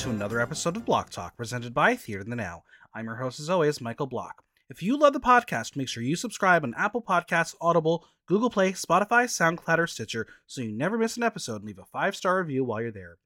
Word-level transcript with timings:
to 0.00 0.08
another 0.08 0.40
episode 0.40 0.78
of 0.78 0.86
Block 0.86 1.10
Talk 1.10 1.36
presented 1.36 1.74
by 1.74 1.94
Theater 1.94 2.24
the 2.24 2.34
Now. 2.34 2.64
I'm 2.94 3.04
your 3.04 3.16
host, 3.16 3.38
as 3.38 3.50
always, 3.50 3.82
Michael 3.82 4.06
Block. 4.06 4.42
If 4.70 4.82
you 4.82 4.98
love 4.98 5.12
the 5.12 5.20
podcast, 5.20 5.76
make 5.76 5.88
sure 5.88 6.02
you 6.02 6.16
subscribe 6.16 6.64
on 6.64 6.72
Apple 6.74 7.02
Podcasts, 7.02 7.54
Audible, 7.60 8.06
Google 8.24 8.48
Play, 8.48 8.72
Spotify, 8.72 9.24
SoundCloud, 9.26 9.76
or 9.76 9.86
Stitcher 9.86 10.26
so 10.46 10.62
you 10.62 10.72
never 10.72 10.96
miss 10.96 11.18
an 11.18 11.22
episode 11.22 11.56
and 11.56 11.64
leave 11.66 11.78
a 11.78 11.84
five 11.84 12.16
star 12.16 12.38
review 12.38 12.64
while 12.64 12.80
you're 12.80 12.90
there. 12.90 13.18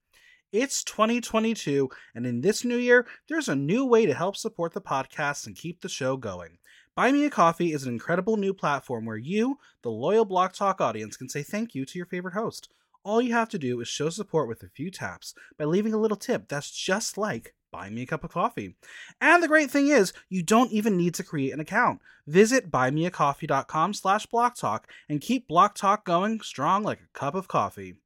It's 0.51 0.83
2022, 0.83 1.91
and 2.13 2.27
in 2.27 2.41
this 2.41 2.65
new 2.65 2.79
year, 2.79 3.07
there's 3.29 3.49
a 3.49 3.55
new 3.55 3.87
way 3.87 4.05
to 4.05 4.13
help 4.13 4.37
support 4.37 4.73
the 4.73 4.81
podcast 4.81 5.47
and 5.47 5.55
keep 5.55 5.81
the 5.81 5.89
show 5.89 6.17
going. 6.17 6.59
Buy 6.97 7.13
Me 7.13 7.25
a 7.25 7.31
Coffee 7.31 7.73
is 7.73 7.85
an 7.85 7.93
incredible 7.93 8.37
new 8.37 8.53
platform 8.53 9.05
where 9.05 9.17
you, 9.17 9.61
the 9.83 9.93
loyal 9.93 10.25
Block 10.25 10.55
Talk 10.55 10.81
audience, 10.81 11.17
can 11.17 11.29
say 11.29 11.45
thank 11.45 11.77
you 11.77 11.85
to 11.85 11.99
your 12.01 12.07
favorite 12.07 12.35
host. 12.35 12.69
All 13.05 13.21
you 13.21 13.35
have 13.35 13.51
to 13.51 13.59
do 13.59 13.81
is 13.81 13.89
show 13.89 14.09
support 14.09 14.49
with 14.49 14.63
a 14.63 14.69
few 14.69 14.91
taps 14.91 15.35
by 15.59 15.67
leaving 15.67 15.93
a 15.93 15.99
little 15.99 16.17
tip 16.17 16.49
that's 16.49 16.71
just 16.71 17.19
like 17.19 17.55
buying 17.71 17.95
me 17.95 18.03
a 18.03 18.07
cup 18.07 18.25
of 18.25 18.31
coffee. 18.31 18.77
And 19.21 19.43
the 19.43 19.49
great 19.49 19.71
thing 19.71 19.89
is, 19.89 20.15
you 20.31 20.43
don't 20.43 20.73
even 20.73 20.97
need 20.97 21.13
to 21.15 21.23
create 21.23 21.53
an 21.53 21.61
account. 21.61 22.01
Visit 22.27 22.71
buymeacoffee.com 22.71 23.93
slash 23.93 24.27
blocktalk 24.27 24.85
and 25.09 25.21
keep 25.21 25.47
Block 25.47 25.75
Talk 25.75 26.07
going 26.07 26.41
strong 26.41 26.83
like 26.83 27.01
a 27.01 27.19
cup 27.19 27.35
of 27.35 27.47
coffee. 27.47 27.97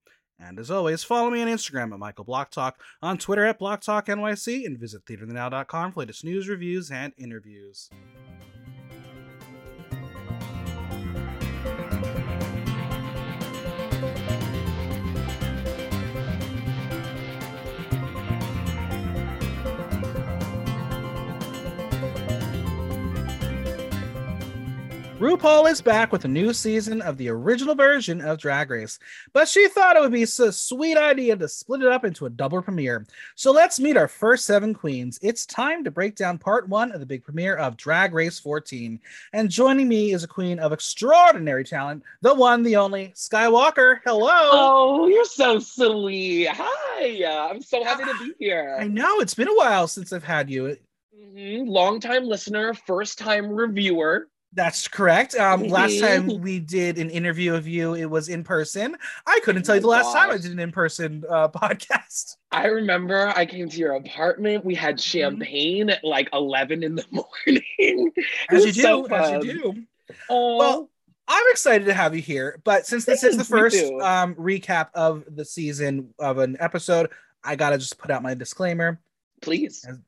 And 0.41 0.59
as 0.59 0.71
always, 0.71 1.05
follow 1.05 1.31
me 1.31 1.43
on 1.43 1.49
Instagram 1.49 1.93
at 1.93 1.99
Michael 1.99 2.25
Blocktalk, 2.25 2.75
on 3.01 3.19
Twitter 3.19 3.45
at 3.45 3.61
BlocktalkNYC, 3.61 4.65
and 4.67 4.79
visit 4.79 5.05
theaterthenow.com 5.05 5.93
for 5.93 6.01
latest 6.01 6.25
news, 6.25 6.49
reviews, 6.49 6.91
and 6.91 7.13
interviews. 7.17 7.91
RuPaul 25.19 25.69
is 25.69 25.83
back 25.83 26.13
with 26.13 26.25
a 26.27 26.29
new 26.29 26.53
season 26.55 27.03
of 27.03 27.17
the 27.17 27.29
original 27.29 27.75
version 27.75 28.21
of 28.21 28.39
Drag 28.39 28.71
Race, 28.71 29.01
but 29.33 29.49
she 29.49 29.67
thought 29.67 29.97
it 29.97 30.01
would 30.01 30.13
be 30.13 30.23
a 30.23 30.27
sweet 30.29 30.97
idea 30.97 31.35
to 31.35 31.49
split 31.49 31.83
it 31.83 31.89
up 31.89 32.05
into 32.05 32.27
a 32.27 32.31
double 32.31 32.63
premiere. 32.63 33.05
So 33.35 33.51
let's 33.51 33.81
meet 33.81 33.97
our 33.97 34.07
first 34.07 34.45
seven 34.45 34.73
queens. 34.75 35.19
It's 35.21 35.45
time 35.45 35.83
to 35.83 35.91
break 35.91 36.15
down 36.15 36.39
part 36.39 36.69
one 36.69 36.93
of 36.93 37.01
the 37.01 37.07
big 37.07 37.25
premiere 37.25 37.57
of 37.57 37.77
Drag 37.77 38.15
Race 38.15 38.39
14. 38.39 39.01
And 39.33 39.51
joining 39.51 39.89
me 39.89 40.13
is 40.13 40.23
a 40.23 40.29
queen 40.29 40.61
of 40.61 40.73
extraordinary 40.73 41.65
talent, 41.65 42.05
the 42.21 42.33
one, 42.33 42.63
the 42.63 42.77
only, 42.77 43.09
Skywalker. 43.17 43.99
Hello. 44.05 44.29
Oh, 44.31 45.09
you're 45.09 45.25
so 45.25 45.59
silly. 45.59 46.45
Hi. 46.45 47.51
I'm 47.51 47.61
so 47.61 47.83
happy 47.83 48.05
to 48.05 48.19
be 48.21 48.35
here. 48.39 48.77
I 48.79 48.87
know 48.87 49.19
it's 49.19 49.35
been 49.35 49.49
a 49.49 49.57
while 49.57 49.89
since 49.89 50.13
I've 50.13 50.23
had 50.23 50.49
you. 50.49 50.77
Mm-hmm. 51.21 51.69
Long 51.69 51.99
time 51.99 52.23
listener, 52.23 52.73
first 52.73 53.19
time 53.19 53.49
reviewer. 53.49 54.29
That's 54.55 54.89
correct. 54.89 55.35
Um, 55.35 55.65
last 55.65 56.01
time 56.01 56.41
we 56.41 56.59
did 56.59 56.99
an 56.99 57.11
interview 57.11 57.55
of 57.55 57.69
you, 57.69 57.95
it 57.95 58.07
was 58.07 58.29
in 58.29 58.45
person. 58.45 58.97
I 59.27 59.41
couldn't 59.45 59.65
tell 59.65 59.75
you 59.75 59.83
the 59.83 59.89
last 59.89 60.13
time 60.13 60.31
I 60.31 60.39
did 60.39 60.51
an 60.51 60.59
in-person 60.59 61.25
uh, 61.29 61.49
podcast. 61.55 62.37
I 62.51 62.67
remember 62.67 63.29
I 63.37 63.45
came 63.45 63.69
to 63.69 63.77
your 63.77 63.93
apartment. 63.93 64.65
We 64.65 64.75
had 64.75 64.97
mm-hmm. 64.97 65.01
champagne 65.01 65.91
at 65.91 66.03
like 66.03 66.31
eleven 66.33 66.83
in 66.83 66.95
the 66.95 67.05
morning. 67.11 68.13
As 68.51 68.65
you 68.65 68.73
do, 68.73 68.81
so 68.81 69.07
as 69.07 69.45
you 69.45 69.53
do. 69.53 69.75
Oh. 70.31 70.57
Well, 70.57 70.91
I'm 71.29 71.45
excited 71.51 71.85
to 71.85 71.95
have 71.95 72.17
you 72.17 72.23
here. 72.23 72.61
But 72.65 72.87
since 72.87 73.05
this 73.05 73.23
is 73.23 73.37
the 73.37 73.45
first 73.45 73.85
um, 74.01 74.35
recap 74.37 74.89
of 74.95 75.25
the 75.29 75.45
season 75.45 76.15
of 76.19 76.39
an 76.39 76.57
episode, 76.59 77.11
I 77.45 77.55
gotta 77.55 77.77
just 77.77 77.99
put 77.99 78.11
out 78.11 78.23
my 78.23 78.33
disclaimer. 78.33 78.99
Please. 79.43 79.85
As 79.87 79.99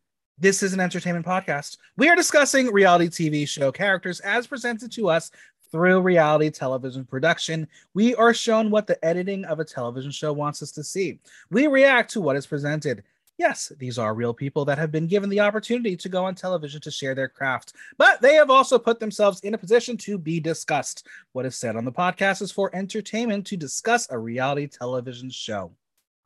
this 0.41 0.63
is 0.63 0.73
an 0.73 0.81
entertainment 0.81 1.27
podcast. 1.27 1.77
We 1.99 2.09
are 2.09 2.17
discussing 2.17 2.73
reality 2.73 3.09
TV 3.09 3.47
show 3.47 3.71
characters 3.71 4.21
as 4.21 4.47
presented 4.47 4.91
to 4.93 5.11
us 5.11 5.31
through 5.71 6.01
reality 6.01 6.49
television 6.49 7.05
production. 7.05 7.69
We 7.93 8.15
are 8.15 8.33
shown 8.33 8.71
what 8.71 8.87
the 8.87 9.03
editing 9.05 9.45
of 9.45 9.61
a 9.61 9.67
television 9.67 10.11
show 10.11 10.33
wants 10.33 10.63
us 10.63 10.73
to 10.73 10.83
see. 10.83 11.19
We 11.51 11.67
react 11.67 12.11
to 12.13 12.23
what 12.23 12.37
is 12.37 12.47
presented. 12.47 13.05
Yes, 13.37 13.71
these 13.79 13.99
are 13.99 14.15
real 14.15 14.33
people 14.33 14.65
that 14.65 14.79
have 14.79 14.91
been 14.91 15.07
given 15.07 15.29
the 15.29 15.41
opportunity 15.41 15.95
to 15.97 16.09
go 16.09 16.25
on 16.25 16.35
television 16.35 16.81
to 16.83 16.91
share 16.91 17.15
their 17.15 17.29
craft, 17.29 17.75
but 17.99 18.21
they 18.23 18.35
have 18.35 18.51
also 18.51 18.79
put 18.79 18.99
themselves 18.99 19.41
in 19.41 19.53
a 19.55 19.59
position 19.59 19.97
to 19.99 20.17
be 20.17 20.41
discussed. 20.41 21.07
What 21.33 21.47
is 21.47 21.57
said 21.57 21.77
on 21.77 21.85
the 21.85 21.93
podcast 21.93 22.41
is 22.41 22.51
for 22.51 22.75
entertainment 22.75 23.47
to 23.49 23.57
discuss 23.57 24.11
a 24.11 24.19
reality 24.19 24.67
television 24.67 25.31
show. 25.31 25.73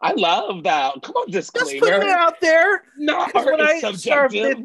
I 0.05 0.13
love 0.13 0.63
that. 0.65 1.03
Come 1.03 1.17
on, 1.17 1.31
disclaimer. 1.31 1.71
Just 1.71 1.83
put 1.83 2.03
it 2.03 2.11
out 2.11 2.39
there. 2.39 2.85
No, 2.99 3.27
when 3.33 3.61
I 3.61 3.81
subjective. 3.81 4.59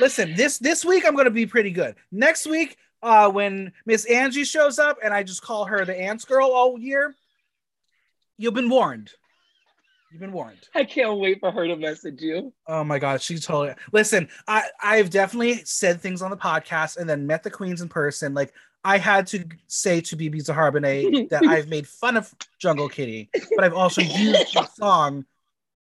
listen, 0.00 0.34
this 0.34 0.56
this 0.58 0.82
week 0.82 1.04
I'm 1.06 1.12
going 1.12 1.26
to 1.26 1.30
be 1.30 1.44
pretty 1.44 1.70
good. 1.70 1.94
Next 2.10 2.46
week, 2.46 2.78
uh, 3.02 3.30
when 3.30 3.72
Miss 3.84 4.06
Angie 4.06 4.44
shows 4.44 4.78
up 4.78 4.96
and 5.04 5.12
I 5.12 5.22
just 5.22 5.42
call 5.42 5.66
her 5.66 5.84
the 5.84 5.98
Ants 5.98 6.24
Girl 6.24 6.50
all 6.50 6.78
year, 6.78 7.14
you've 8.38 8.54
been 8.54 8.70
warned. 8.70 9.10
You've 10.10 10.20
been 10.20 10.32
warned. 10.32 10.66
I 10.74 10.84
can't 10.84 11.18
wait 11.18 11.38
for 11.40 11.52
her 11.52 11.66
to 11.66 11.76
message 11.76 12.22
you. 12.22 12.54
Oh 12.66 12.82
my 12.82 12.98
god, 12.98 13.20
she's 13.20 13.44
totally 13.44 13.74
listen. 13.92 14.26
I 14.46 14.64
I've 14.82 15.10
definitely 15.10 15.60
said 15.64 16.00
things 16.00 16.22
on 16.22 16.30
the 16.30 16.36
podcast 16.36 16.96
and 16.96 17.08
then 17.08 17.26
met 17.26 17.42
the 17.42 17.50
queens 17.50 17.82
in 17.82 17.90
person. 17.90 18.32
Like 18.32 18.54
I 18.84 18.98
had 18.98 19.26
to 19.28 19.44
say 19.66 20.00
to 20.02 20.16
BeBe 20.16 20.40
Zahara 20.40 20.70
that 20.80 21.42
I've 21.46 21.68
made 21.68 21.86
fun 21.86 22.16
of 22.16 22.34
Jungle 22.58 22.88
Kitty, 22.88 23.30
but 23.54 23.64
I've 23.64 23.74
also 23.74 24.02
used 24.02 24.54
the 24.54 24.66
song 24.74 25.24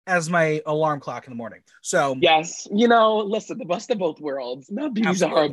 as 0.06 0.28
my 0.28 0.60
alarm 0.66 0.98
clock 0.98 1.26
in 1.26 1.30
the 1.30 1.36
morning. 1.36 1.60
So 1.82 2.16
yes, 2.20 2.66
you 2.72 2.88
know, 2.88 3.18
listen, 3.18 3.58
the 3.58 3.64
best 3.64 3.90
of 3.90 3.98
both 3.98 4.20
worlds. 4.20 4.70
Not 4.70 4.94
BeBe 4.94 5.14
Zahara 5.14 5.48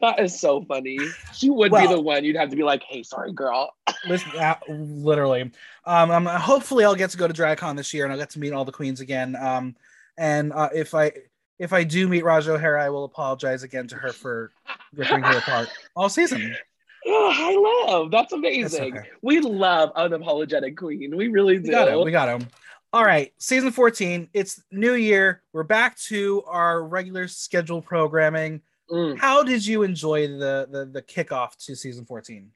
That 0.00 0.20
is 0.20 0.38
so 0.38 0.62
funny. 0.62 0.98
She 1.32 1.48
would 1.48 1.70
well, 1.70 1.86
be 1.86 1.94
the 1.94 2.00
one 2.00 2.24
you'd 2.24 2.36
have 2.36 2.50
to 2.50 2.56
be 2.56 2.64
like, 2.64 2.82
"Hey, 2.82 3.02
sorry, 3.02 3.32
girl." 3.32 3.72
listen, 4.06 4.32
uh, 4.38 4.56
literally. 4.68 5.52
Um, 5.84 6.10
I'm, 6.10 6.26
hopefully 6.26 6.84
I'll 6.84 6.94
get 6.94 7.10
to 7.10 7.16
go 7.16 7.28
to 7.28 7.34
DragCon 7.34 7.76
this 7.76 7.94
year 7.94 8.04
and 8.04 8.12
I'll 8.12 8.18
get 8.18 8.30
to 8.30 8.40
meet 8.40 8.52
all 8.52 8.64
the 8.64 8.72
queens 8.72 9.00
again. 9.00 9.36
Um, 9.36 9.76
and 10.16 10.52
uh, 10.52 10.68
if 10.74 10.94
I 10.94 11.12
if 11.58 11.72
I 11.72 11.84
do 11.84 12.08
meet 12.08 12.24
Ra'Jah 12.24 12.48
O'Hara, 12.48 12.84
I 12.84 12.90
will 12.90 13.04
apologize 13.04 13.62
again 13.62 13.86
to 13.88 13.96
her 13.96 14.12
for 14.12 14.52
ripping 14.94 15.22
her 15.22 15.38
apart 15.38 15.68
all 15.96 16.08
season. 16.08 16.54
Oh, 17.10 17.32
I 17.32 17.86
love 17.94 18.10
that's 18.10 18.32
amazing. 18.32 18.98
Okay. 18.98 19.08
We 19.22 19.40
love 19.40 19.94
unapologetic 19.94 20.76
queen. 20.76 21.16
We 21.16 21.28
really 21.28 21.56
do. 21.56 21.62
We 21.62 21.70
got 21.70 21.88
him. 21.88 22.04
We 22.04 22.10
got 22.10 22.28
him. 22.28 22.48
All 22.92 23.04
right, 23.04 23.32
season 23.38 23.70
14. 23.70 24.28
It's 24.34 24.62
new 24.72 24.94
year. 24.94 25.42
We're 25.52 25.62
back 25.62 25.96
to 26.08 26.42
our 26.46 26.82
regular 26.82 27.26
schedule 27.28 27.80
programming. 27.80 28.60
Mm. 28.90 29.16
How 29.16 29.42
did 29.42 29.64
you 29.64 29.84
enjoy 29.84 30.26
the, 30.26 30.68
the 30.70 30.90
the 30.92 31.00
kickoff 31.00 31.56
to 31.66 31.76
season 31.76 32.04
14? 32.04 32.50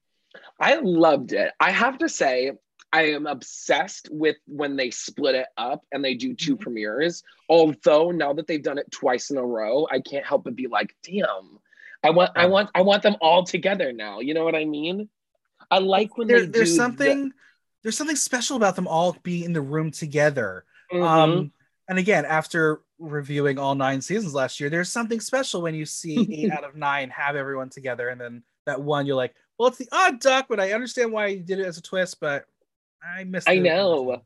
I 0.60 0.80
loved 0.82 1.32
it. 1.32 1.52
I 1.60 1.70
have 1.70 1.98
to 1.98 2.08
say, 2.08 2.52
I 2.92 3.12
am 3.12 3.26
obsessed 3.26 4.08
with 4.10 4.36
when 4.46 4.76
they 4.76 4.90
split 4.90 5.34
it 5.34 5.46
up 5.56 5.84
and 5.92 6.04
they 6.04 6.14
do 6.14 6.34
2 6.34 6.54
mm-hmm. 6.54 6.62
premieres. 6.62 7.22
Although 7.48 8.10
now 8.10 8.32
that 8.34 8.46
they've 8.46 8.62
done 8.62 8.78
it 8.78 8.90
twice 8.90 9.30
in 9.30 9.38
a 9.38 9.44
row, 9.44 9.86
I 9.90 10.00
can't 10.00 10.26
help 10.26 10.44
but 10.44 10.54
be 10.54 10.66
like, 10.66 10.94
damn, 11.02 11.58
I 12.04 12.10
want, 12.10 12.30
I 12.36 12.46
want, 12.46 12.70
I 12.74 12.82
want 12.82 13.02
them 13.02 13.16
all 13.20 13.44
together 13.44 13.92
now. 13.92 14.20
You 14.20 14.34
know 14.34 14.44
what 14.44 14.54
I 14.54 14.64
mean? 14.64 15.08
I 15.70 15.78
like 15.78 16.18
when 16.18 16.28
there, 16.28 16.44
there's 16.44 16.76
something, 16.76 17.28
the... 17.28 17.34
there's 17.82 17.96
something 17.96 18.16
special 18.16 18.56
about 18.56 18.76
them 18.76 18.86
all 18.86 19.16
being 19.22 19.44
in 19.44 19.52
the 19.52 19.60
room 19.62 19.90
together. 19.90 20.64
Mm-hmm. 20.92 21.02
Um, 21.02 21.52
and 21.88 21.98
again, 21.98 22.24
after 22.24 22.82
reviewing 22.98 23.58
all 23.58 23.74
nine 23.74 24.00
seasons 24.02 24.34
last 24.34 24.60
year, 24.60 24.68
there's 24.68 24.90
something 24.90 25.20
special 25.20 25.62
when 25.62 25.74
you 25.74 25.86
see 25.86 26.44
eight 26.44 26.52
out 26.56 26.64
of 26.64 26.76
nine 26.76 27.10
have 27.10 27.36
everyone 27.36 27.70
together, 27.70 28.08
and 28.08 28.20
then 28.20 28.42
that 28.66 28.80
one 28.80 29.06
you're 29.06 29.16
like, 29.16 29.34
well, 29.58 29.68
it's 29.68 29.78
the 29.78 29.88
odd 29.92 30.20
duck, 30.20 30.46
but 30.48 30.60
I 30.60 30.72
understand 30.72 31.12
why 31.12 31.28
you 31.28 31.40
did 31.40 31.58
it 31.58 31.66
as 31.66 31.78
a 31.78 31.82
twist, 31.82 32.20
but 32.20 32.46
I 33.04 33.24
missed. 33.24 33.48
I 33.48 33.58
know. 33.58 34.22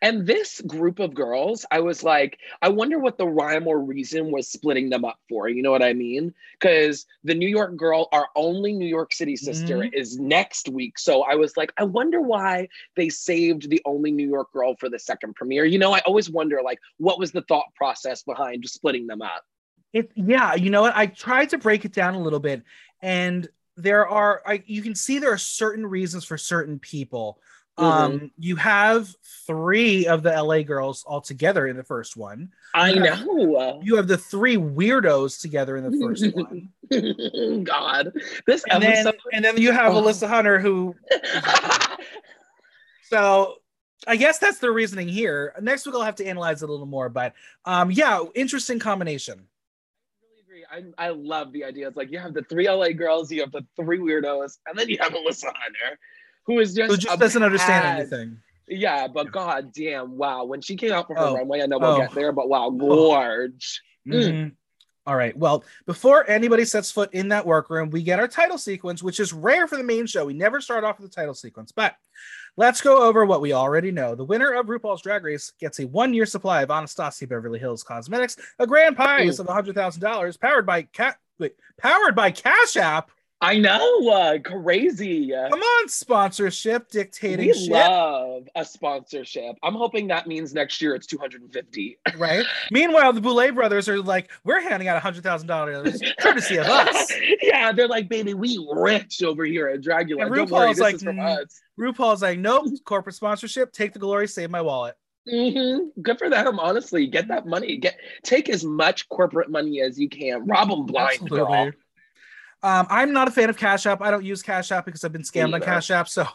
And 0.00 0.26
this 0.26 0.60
group 0.60 1.00
of 1.00 1.12
girls, 1.12 1.66
I 1.72 1.80
was 1.80 2.04
like, 2.04 2.38
I 2.62 2.68
wonder 2.68 3.00
what 3.00 3.18
the 3.18 3.26
rhyme 3.26 3.66
or 3.66 3.80
reason 3.80 4.30
was 4.30 4.48
splitting 4.48 4.90
them 4.90 5.04
up 5.04 5.18
for. 5.28 5.48
You 5.48 5.60
know 5.60 5.72
what 5.72 5.82
I 5.82 5.92
mean? 5.92 6.32
Because 6.52 7.04
the 7.24 7.34
New 7.34 7.48
York 7.48 7.76
girl, 7.76 8.08
our 8.12 8.28
only 8.36 8.72
New 8.72 8.86
York 8.86 9.12
City 9.12 9.34
sister, 9.34 9.78
mm-hmm. 9.78 9.94
is 9.94 10.16
next 10.18 10.68
week. 10.68 11.00
So 11.00 11.22
I 11.24 11.34
was 11.34 11.56
like, 11.56 11.72
I 11.78 11.84
wonder 11.84 12.20
why 12.20 12.68
they 12.94 13.08
saved 13.08 13.68
the 13.70 13.82
only 13.84 14.12
New 14.12 14.28
York 14.28 14.52
girl 14.52 14.76
for 14.76 14.88
the 14.88 15.00
second 15.00 15.34
premiere. 15.34 15.64
You 15.64 15.80
know, 15.80 15.92
I 15.92 16.00
always 16.00 16.30
wonder, 16.30 16.60
like, 16.62 16.78
what 16.98 17.18
was 17.18 17.32
the 17.32 17.42
thought 17.42 17.74
process 17.74 18.22
behind 18.22 18.62
just 18.62 18.74
splitting 18.74 19.08
them 19.08 19.20
up? 19.20 19.44
It, 19.92 20.12
yeah, 20.14 20.54
you 20.54 20.70
know 20.70 20.82
what? 20.82 20.96
I 20.96 21.06
tried 21.06 21.48
to 21.50 21.58
break 21.58 21.84
it 21.84 21.92
down 21.92 22.14
a 22.14 22.20
little 22.20 22.40
bit, 22.40 22.62
and 23.02 23.48
there 23.76 24.06
are, 24.06 24.42
I, 24.46 24.62
you 24.66 24.82
can 24.82 24.94
see 24.94 25.18
there 25.18 25.32
are 25.32 25.38
certain 25.38 25.86
reasons 25.86 26.24
for 26.24 26.38
certain 26.38 26.78
people 26.78 27.40
Mm-hmm. 27.78 27.84
Um, 27.84 28.30
you 28.38 28.56
have 28.56 29.14
three 29.46 30.06
of 30.08 30.24
the 30.24 30.30
LA 30.30 30.62
girls 30.62 31.04
all 31.06 31.20
together 31.20 31.66
in 31.68 31.76
the 31.76 31.84
first 31.84 32.16
one. 32.16 32.50
I 32.74 32.90
you 32.90 33.00
know. 33.00 33.14
Have, 33.14 33.86
you 33.86 33.94
have 33.96 34.08
the 34.08 34.18
three 34.18 34.56
weirdos 34.56 35.40
together 35.40 35.76
in 35.76 35.88
the 35.88 35.98
first 36.00 36.24
one. 36.34 37.64
God, 37.64 38.12
this 38.46 38.64
and 38.68 38.82
episode. 38.82 39.04
Then, 39.04 39.14
and 39.32 39.44
then 39.44 39.58
you 39.58 39.70
have 39.70 39.94
oh. 39.94 40.02
Alyssa 40.02 40.28
Hunter, 40.28 40.58
who. 40.58 40.96
so 43.04 43.54
I 44.08 44.16
guess 44.16 44.38
that's 44.38 44.58
the 44.58 44.72
reasoning 44.72 45.06
here. 45.06 45.54
Next 45.60 45.86
week 45.86 45.94
I'll 45.94 46.02
have 46.02 46.16
to 46.16 46.26
analyze 46.26 46.62
it 46.62 46.68
a 46.68 46.72
little 46.72 46.86
more, 46.86 47.08
but 47.08 47.34
um, 47.64 47.92
yeah, 47.92 48.22
interesting 48.34 48.80
combination. 48.80 49.38
I 49.38 50.26
really 50.26 50.62
agree. 50.62 50.94
I, 50.98 51.06
I 51.06 51.10
love 51.10 51.52
the 51.52 51.64
idea. 51.64 51.86
It's 51.86 51.96
like 51.96 52.10
you 52.10 52.18
have 52.18 52.34
the 52.34 52.42
three 52.42 52.68
LA 52.68 52.90
girls, 52.90 53.30
you 53.30 53.40
have 53.40 53.52
the 53.52 53.64
three 53.76 53.98
weirdos, 53.98 54.58
and 54.66 54.76
then 54.76 54.88
you 54.88 54.98
have 55.00 55.12
Alyssa 55.12 55.44
Hunter, 55.44 55.98
who 56.48 56.58
is 56.58 56.74
just 56.74 56.90
Who 56.90 56.96
just 56.96 57.20
doesn't 57.20 57.42
understand 57.44 58.00
anything. 58.00 58.38
Yeah, 58.66 59.06
but 59.06 59.30
god 59.30 59.72
damn, 59.72 60.16
wow. 60.18 60.44
When 60.44 60.60
she 60.60 60.74
came 60.76 60.92
out 60.92 61.06
for 61.06 61.14
her 61.14 61.20
Oh. 61.22 61.34
runway, 61.36 61.62
I 61.62 61.66
know 61.66 61.78
we'll 61.78 61.90
Oh. 61.92 61.98
get 61.98 62.12
there, 62.12 62.32
but 62.32 62.48
wow, 62.48 62.70
gorge. 62.70 63.80
Mm. 64.06 64.14
Mhm. 64.14 64.52
All 65.06 65.16
right. 65.16 65.34
Well, 65.36 65.64
before 65.86 66.28
anybody 66.28 66.64
sets 66.66 66.90
foot 66.90 67.10
in 67.14 67.28
that 67.28 67.46
workroom, 67.46 67.88
we 67.90 68.02
get 68.02 68.18
our 68.18 68.28
title 68.28 68.58
sequence, 68.58 69.02
which 69.02 69.20
is 69.20 69.32
rare 69.32 69.66
for 69.66 69.76
the 69.78 69.84
main 69.84 70.06
show. 70.06 70.24
We 70.26 70.34
never 70.34 70.60
start 70.60 70.84
off 70.84 70.98
with 71.00 71.10
the 71.10 71.14
title 71.14 71.32
sequence, 71.32 71.72
but 71.72 71.94
let's 72.58 72.82
go 72.82 73.02
over 73.02 73.24
what 73.24 73.40
we 73.40 73.54
already 73.54 73.90
know. 73.90 74.14
The 74.14 74.24
winner 74.24 74.52
of 74.52 74.66
RuPaul's 74.66 75.00
Drag 75.02 75.24
Race 75.24 75.52
gets 75.58 75.80
a 75.80 75.86
one-year 75.86 76.26
supply 76.26 76.60
of 76.62 76.70
Anastasia 76.70 77.26
Beverly 77.26 77.58
Hills 77.58 77.82
Cosmetics, 77.82 78.36
a 78.58 78.66
grand 78.66 78.96
prize 78.96 79.38
of 79.38 79.46
hundred 79.48 79.74
thousand 79.74 80.02
dollars, 80.02 80.36
powered 80.36 80.66
by 80.66 80.82
Cat. 80.82 81.16
Wait, 81.38 81.54
powered 81.78 82.14
by 82.14 82.30
Cash 82.30 82.76
App. 82.76 83.10
I 83.40 83.56
know, 83.58 84.08
uh, 84.08 84.38
crazy. 84.40 85.30
Come 85.30 85.60
on, 85.60 85.88
sponsorship 85.88 86.90
dictating 86.90 87.46
We 87.46 87.52
shit, 87.54 87.70
love 87.70 88.48
a 88.56 88.64
sponsorship. 88.64 89.56
I'm 89.62 89.74
hoping 89.74 90.08
that 90.08 90.26
means 90.26 90.52
next 90.52 90.82
year 90.82 90.96
it's 90.96 91.06
250. 91.06 91.98
right? 92.16 92.44
Meanwhile, 92.72 93.12
the 93.12 93.20
Boulet 93.20 93.54
brothers 93.54 93.88
are 93.88 94.02
like, 94.02 94.30
we're 94.42 94.60
handing 94.60 94.88
out 94.88 95.00
hundred 95.00 95.22
thousand 95.22 95.46
dollars 95.46 96.02
courtesy 96.18 96.56
of 96.56 96.66
us. 96.68 97.12
yeah, 97.40 97.70
they're 97.72 97.86
like, 97.86 98.08
baby, 98.08 98.34
we 98.34 98.58
rich 98.72 99.22
over 99.22 99.44
here 99.44 99.68
at 99.68 99.82
Dragula. 99.82 100.26
And 100.26 100.34
Don't 100.34 100.50
worry, 100.50 100.70
RuPaul's 100.70 100.76
this 100.76 100.82
like, 100.82 100.94
is 100.96 101.02
from 101.04 101.16
mm, 101.16 101.42
us. 101.42 101.60
RuPaul's 101.78 102.22
like, 102.22 102.40
nope, 102.40 102.66
corporate 102.84 103.14
sponsorship, 103.14 103.72
take 103.72 103.92
the 103.92 104.00
glory, 104.00 104.26
save 104.26 104.50
my 104.50 104.60
wallet. 104.62 104.96
hmm 105.30 105.78
Good 106.02 106.18
for 106.18 106.28
them, 106.28 106.58
honestly. 106.58 107.06
Get 107.06 107.28
that 107.28 107.46
money. 107.46 107.76
Get 107.76 107.98
take 108.24 108.48
as 108.48 108.64
much 108.64 109.08
corporate 109.08 109.48
money 109.48 109.80
as 109.80 109.96
you 109.96 110.08
can. 110.08 110.44
Rob 110.46 110.70
them 110.70 110.86
blind, 110.86 111.28
girl. 111.28 111.70
Um, 112.62 112.86
I'm 112.90 113.12
not 113.12 113.28
a 113.28 113.30
fan 113.30 113.50
of 113.50 113.56
Cash 113.56 113.86
App. 113.86 114.02
I 114.02 114.10
don't 114.10 114.24
use 114.24 114.42
Cash 114.42 114.72
App 114.72 114.84
because 114.84 115.04
I've 115.04 115.12
been 115.12 115.22
scammed 115.22 115.54
on 115.54 115.60
Cash 115.60 115.90
App. 115.90 116.08
So, 116.08 116.26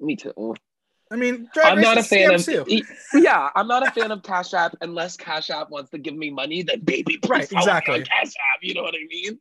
Me 0.00 0.16
too. 0.16 0.54
I 1.10 1.16
mean, 1.16 1.48
Drag 1.52 1.66
I'm 1.72 1.76
Race 1.78 1.84
not 1.84 1.98
a 1.98 2.02
fan 2.02 2.34
of 2.34 2.44
too. 2.44 2.64
yeah. 3.14 3.50
I'm 3.54 3.68
not 3.68 3.86
a 3.86 3.90
fan 3.90 4.10
of 4.10 4.22
Cash 4.22 4.54
App 4.54 4.74
unless 4.80 5.16
Cash 5.16 5.50
App 5.50 5.70
wants 5.70 5.90
to 5.90 5.98
give 5.98 6.14
me 6.16 6.30
money. 6.30 6.62
Then 6.62 6.80
baby, 6.80 7.18
Right, 7.28 7.50
exactly. 7.52 8.02
Cash 8.02 8.28
App. 8.28 8.60
You 8.62 8.74
know 8.74 8.82
what 8.82 8.94
I 8.94 9.06
mean? 9.08 9.38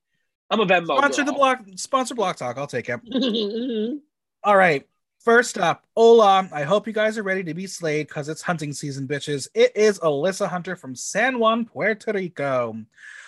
I'm 0.50 0.60
a 0.60 0.66
Venmo. 0.66 0.98
Sponsor 0.98 1.24
the 1.24 1.32
girl. 1.32 1.38
block. 1.40 1.62
Sponsor 1.78 2.14
Block 2.16 2.36
Talk. 2.36 2.58
I'll 2.58 2.68
take 2.68 2.90
it. 2.90 3.00
All 4.44 4.58
right. 4.58 4.86
First 5.24 5.58
up, 5.60 5.86
Ola. 5.96 6.50
I 6.52 6.64
hope 6.64 6.88
you 6.88 6.94
guys 6.94 7.18
are 7.18 7.24
ready 7.24 7.44
to 7.44 7.54
be 7.54 7.68
slayed 7.68 8.08
because 8.08 8.28
it's 8.28 8.42
hunting 8.42 8.74
season, 8.74 9.08
bitches. 9.08 9.48
It 9.54 9.72
is 9.78 9.98
Alyssa 10.00 10.48
Hunter 10.50 10.76
from 10.76 10.96
San 10.96 11.40
Juan, 11.40 11.64
Puerto 11.66 12.12
Rico. 12.12 12.76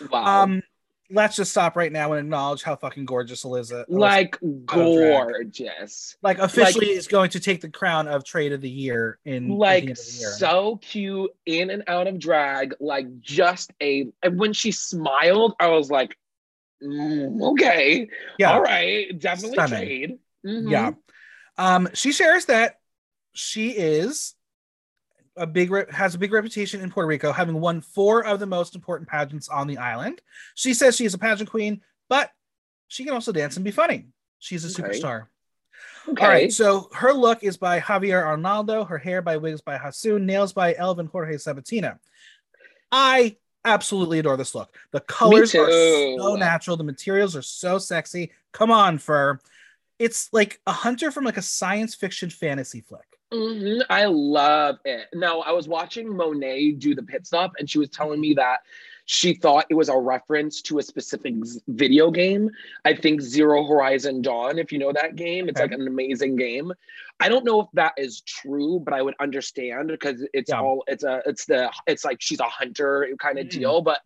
wow. 0.10 0.44
Um, 0.44 0.64
let's 1.10 1.36
just 1.36 1.52
stop 1.52 1.76
right 1.76 1.92
now 1.92 2.14
and 2.14 2.26
acknowledge 2.26 2.64
how 2.64 2.76
fucking 2.76 3.06
gorgeous. 3.06 3.44
Alyssa- 3.44 3.86
like 3.88 4.38
gorgeous. 4.66 6.16
like 6.22 6.40
officially 6.40 6.88
is 6.90 7.08
going 7.08 7.30
to 7.32 7.40
take 7.40 7.62
the 7.62 7.70
crown 7.70 8.08
of 8.08 8.24
Trade 8.24 8.54
of 8.54 8.62
the 8.62 8.70
Year 8.70 9.20
in 9.26 9.50
like 9.50 9.84
of 9.90 9.98
the 9.98 10.18
year. 10.20 10.32
so 10.32 10.78
cute 10.82 11.32
in 11.46 11.70
and 11.70 11.84
out 11.88 12.08
of 12.08 12.20
drag 12.20 12.76
like 12.80 13.20
just 13.20 13.72
a 13.82 14.08
and 14.24 14.40
when 14.40 14.54
she 14.54 14.72
smiled 14.72 15.54
i 15.60 15.68
was 15.68 15.92
like 15.92 16.18
mm, 16.82 17.42
okay 17.52 18.08
yeah. 18.40 18.54
all 18.54 18.62
right 18.62 19.20
definitely 19.20 19.56
Stunning. 19.56 19.78
trade 19.78 20.20
Mhm. 20.46 20.70
Yeah. 20.72 20.92
Um, 21.58 21.88
she 21.94 22.12
shares 22.12 22.46
that 22.46 22.80
she 23.34 23.70
is 23.70 24.36
a 25.36 25.48
big 25.48 25.72
re- 25.72 25.86
has 25.90 26.16
a 26.16 26.18
big 26.20 26.32
reputation 26.32 26.82
in 26.82 26.92
Puerto 26.92 27.08
Rico, 27.08 27.32
having 27.32 27.60
won 27.60 27.82
four 27.82 28.26
of 28.26 28.40
the 28.40 28.46
most 28.46 28.76
important 28.76 29.10
pageants 29.10 29.50
on 29.50 29.68
the 29.68 29.78
island. 29.78 30.22
She 30.56 30.74
says 30.74 30.96
she 30.96 31.06
is 31.06 31.14
a 31.14 31.18
pageant 31.18 31.50
queen, 31.50 31.82
but 32.10 32.32
she 32.88 33.04
can 33.04 33.14
also 33.14 33.32
dance 33.32 33.56
and 33.56 33.64
be 33.66 33.72
funny. 33.72 34.08
She's 34.40 34.64
a 34.64 34.82
Okay. 34.82 34.90
superstar. 35.00 35.28
okay 36.08 36.24
All 36.24 36.30
right, 36.30 36.52
so 36.54 36.90
her 36.94 37.14
look 37.14 37.44
is 37.44 37.58
by 37.58 37.80
Javier 37.80 38.24
Arnaldo, 38.24 38.84
her 38.86 38.98
hair 38.98 39.22
by 39.22 39.38
wigs 39.38 39.62
by 39.62 39.78
Hasoon, 39.78 40.24
nails 40.24 40.54
by 40.54 40.76
Elvin 40.76 41.08
Jorge 41.08 41.36
Sabatina. 41.36 41.98
I 42.92 43.38
absolutely 43.66 44.20
adore 44.20 44.38
this 44.38 44.54
look. 44.54 44.76
The 44.92 45.00
colors 45.00 45.56
are 45.56 45.72
so 45.72 46.36
natural, 46.36 46.78
the 46.78 46.84
materials 46.84 47.36
are 47.36 47.42
so 47.42 47.78
sexy. 47.80 48.32
Come 48.52 48.70
on, 48.72 48.98
fur. 48.98 49.40
It's 49.98 50.30
like 50.34 50.60
a 50.68 50.72
hunter 50.74 51.10
from 51.12 51.24
like 51.24 51.38
a 51.38 51.42
science 51.42 51.96
fiction 51.96 52.30
fantasy 52.30 52.82
flick. 52.82 53.13
Mhm. 53.34 53.82
i 53.90 54.06
love 54.06 54.78
it 54.86 55.08
now 55.14 55.40
i 55.42 55.52
was 55.52 55.68
watching 55.68 56.16
monet 56.16 56.74
do 56.74 56.94
the 56.94 57.02
pit 57.04 57.26
stop 57.26 57.54
and 57.58 57.70
she 57.70 57.80
was 57.80 57.90
telling 57.90 58.22
me 58.22 58.34
that 58.36 58.60
she 59.06 59.34
thought 59.34 59.66
it 59.70 59.74
was 59.74 59.90
a 59.90 59.98
reference 59.98 60.62
to 60.62 60.78
a 60.78 60.84
specific 60.84 61.34
z- 61.44 61.60
video 61.68 62.12
game 62.12 62.50
i 62.86 62.94
think 62.94 63.22
zero 63.22 63.66
horizon 63.66 64.22
dawn 64.22 64.60
if 64.60 64.72
you 64.72 64.78
know 64.78 64.94
that 64.94 65.16
game 65.16 65.50
it's 65.50 65.60
Okay. 65.60 65.70
like 65.72 65.80
an 65.80 65.88
amazing 65.88 66.36
game 66.36 66.72
i 67.20 67.28
don't 67.28 67.44
know 67.44 67.62
if 67.62 67.68
that 67.74 67.94
is 67.98 68.22
true 68.22 68.80
but 68.80 68.94
i 68.94 69.02
would 69.02 69.16
understand 69.20 69.88
because 69.88 70.24
it's 70.34 70.52
Yeah. 70.52 70.62
all 70.62 70.84
it's 70.88 71.04
a 71.04 71.22
it's 71.26 71.46
the 71.46 71.72
it's 71.88 72.06
like 72.06 72.22
she's 72.22 72.40
a 72.40 72.44
hunter 72.44 73.08
kind 73.20 73.40
of 73.40 73.48
Mhm. 73.48 73.52
deal 73.52 73.82
but 73.82 74.00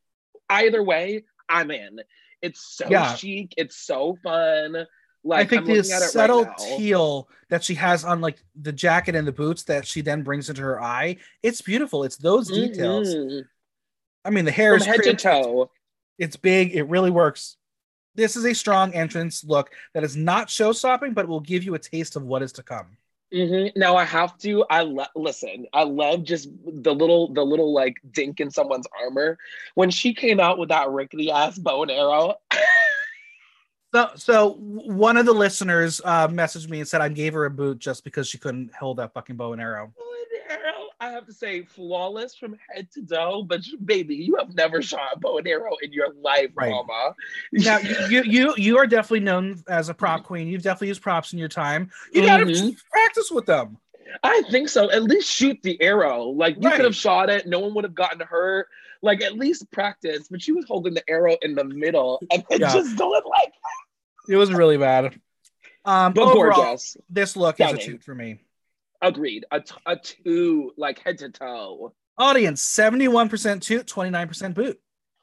either 0.50 0.82
way 0.84 1.26
i'm 1.50 1.70
in 1.70 2.00
it's 2.42 2.62
so 2.62 2.86
Yeah. 2.90 3.14
chic 3.16 3.54
it's 3.58 3.76
so 3.76 4.16
fun 4.24 4.88
like 5.24 5.40
I 5.40 5.50
think 5.50 5.62
I'm 5.62 5.68
the 5.68 5.74
looking 5.76 5.92
at 5.92 6.02
it 6.02 6.06
subtle 6.10 6.44
right 6.44 6.58
teal 6.58 7.30
that 7.50 7.64
she 7.64 7.76
has 7.76 8.06
on 8.06 8.22
like 8.22 8.38
the 8.62 8.72
jacket 8.72 9.16
and 9.16 9.28
the 9.28 9.32
boots 9.32 9.64
that 9.64 9.86
she 9.86 10.02
then 10.02 10.24
brings 10.24 10.50
into 10.50 10.62
her 10.62 10.82
eye, 10.82 11.18
it's 11.44 11.62
beautiful. 11.62 12.04
It's 12.04 12.18
those 12.18 12.48
details. 12.48 13.14
Mhm. 13.14 13.46
I 14.26 14.30
mean, 14.30 14.46
the 14.46 14.52
hair 14.52 14.74
from 14.74 14.82
is 14.82 14.86
head 14.86 15.04
to 15.04 15.14
toe 15.14 15.72
It's 16.18 16.36
big. 16.36 16.76
It 16.76 16.84
really 16.84 17.12
works. 17.12 17.58
This 18.16 18.36
is 18.36 18.46
a 18.46 18.54
strong 18.56 18.94
entrance 18.94 19.44
look 19.44 19.72
that 19.94 20.04
is 20.04 20.16
not 20.16 20.50
show 20.50 20.72
stopping, 20.72 21.14
but 21.14 21.28
will 21.28 21.40
give 21.40 21.64
you 21.64 21.76
a 21.76 21.80
taste 21.80 22.16
of 22.16 22.24
what 22.24 22.42
is 22.42 22.52
to 22.54 22.64
come. 22.64 22.98
Mhm. 23.34 23.76
Now 23.76 23.96
I 23.96 24.06
have 24.06 24.38
to. 24.40 24.66
I 24.70 24.82
lo- 24.82 25.06
listen. 25.16 25.68
I 25.74 25.84
love 25.84 26.24
just 26.24 26.50
the 26.66 26.96
little, 26.96 27.32
the 27.34 27.46
little 27.46 27.74
like 27.74 27.96
dink 28.12 28.40
in 28.40 28.50
someone's 28.50 28.88
armor 29.04 29.38
when 29.76 29.90
she 29.92 30.14
came 30.14 30.40
out 30.40 30.58
with 30.58 30.70
that 30.70 30.90
rickety 30.90 31.30
ass 31.30 31.58
bow 31.60 31.84
and 31.84 31.92
arrow. 31.92 32.36
So, 33.98 34.10
so 34.16 34.50
one 34.60 35.18
of 35.18 35.26
the 35.26 35.34
listeners 35.34 36.00
uh, 36.06 36.28
messaged 36.28 36.70
me 36.70 36.80
and 36.80 36.88
said 36.88 37.02
I 37.02 37.10
gave 37.10 37.34
her 37.34 37.46
a 37.46 37.50
boot 37.50 37.80
just 37.80 38.04
because 38.04 38.28
she 38.28 38.38
couldn't 38.38 38.72
hold 38.76 38.98
that 38.98 39.12
fucking 39.14 39.36
bow 39.38 39.54
and 39.54 39.62
arrow. 39.62 39.92
Bow 39.98 40.04
and 40.52 40.52
arrow. 40.60 40.74
I 41.00 41.10
have 41.10 41.26
to 41.26 41.34
say, 41.34 41.64
flawless 41.64 42.36
from 42.36 42.56
head 42.74 42.90
to 42.94 43.04
toe. 43.04 43.42
But 43.44 43.62
baby, 43.86 44.16
you 44.16 44.36
have 44.36 44.54
never 44.54 44.84
shot 44.84 45.10
a 45.16 45.20
bow 45.20 45.40
and 45.40 45.48
arrow 45.48 45.76
in 45.82 45.92
your 45.92 46.14
life, 46.22 46.52
Right. 46.56 46.70
mama. 46.70 47.16
Now, 47.54 47.78
you 48.10 48.22
you 48.24 48.54
you 48.56 48.78
are 48.78 48.86
definitely 48.86 49.22
known 49.22 49.64
as 49.68 49.90
a 49.90 49.96
prop 49.96 50.24
queen. 50.24 50.48
You've 50.48 50.62
definitely 50.62 50.90
used 50.90 51.02
props 51.02 51.34
in 51.34 51.40
your 51.40 51.50
time. 51.50 51.90
You 52.14 52.24
got 52.24 52.38
to 52.38 52.46
Mhm. 52.46 52.78
practice 52.92 53.32
with 53.32 53.48
them. 53.48 53.78
I 54.24 54.44
think 54.52 54.70
so. 54.70 54.92
At 54.92 55.04
least 55.04 55.30
shoot 55.30 55.58
the 55.64 55.82
arrow. 55.82 56.24
Like 56.26 56.56
you 56.58 56.70
Right. 56.70 56.76
could 56.76 56.86
have 56.86 56.96
shot 56.96 57.30
it. 57.32 57.48
No 57.48 57.60
one 57.60 57.74
would 57.74 57.84
have 57.84 57.96
gotten 57.96 58.20
hurt. 58.20 58.68
Like 59.04 59.22
at 59.22 59.34
least 59.34 59.70
practice. 59.72 60.28
But 60.30 60.42
she 60.42 60.52
was 60.52 60.66
holding 60.66 60.94
the 60.96 61.08
arrow 61.10 61.36
in 61.44 61.54
the 61.54 61.64
middle 61.64 62.20
and 62.32 62.44
then 62.50 62.62
Yeah. 62.62 62.74
just 62.74 62.96
going 62.98 63.22
like. 63.30 63.54
It 64.28 64.36
was 64.36 64.52
really 64.54 64.78
bad. 64.78 65.20
Um, 65.86 66.14
But 66.14 66.24
overall, 66.24 66.56
gorgeous. 66.64 66.98
this 67.10 67.36
look 67.36 67.60
is 67.60 67.66
a 67.66 67.70
Stunning. 67.70 67.86
toot 67.86 68.04
for 68.04 68.14
me. 68.16 68.40
Agreed. 69.02 69.46
A, 69.52 69.62
t- 69.62 69.76
a 69.86 69.96
two, 69.96 70.72
like 70.78 71.00
head 71.00 71.20
to 71.20 71.30
toe. 71.30 71.94
Audience 72.18 72.62
71% 72.64 73.62
toot, 73.62 73.86
29% 73.88 74.54
boot. 74.54 74.80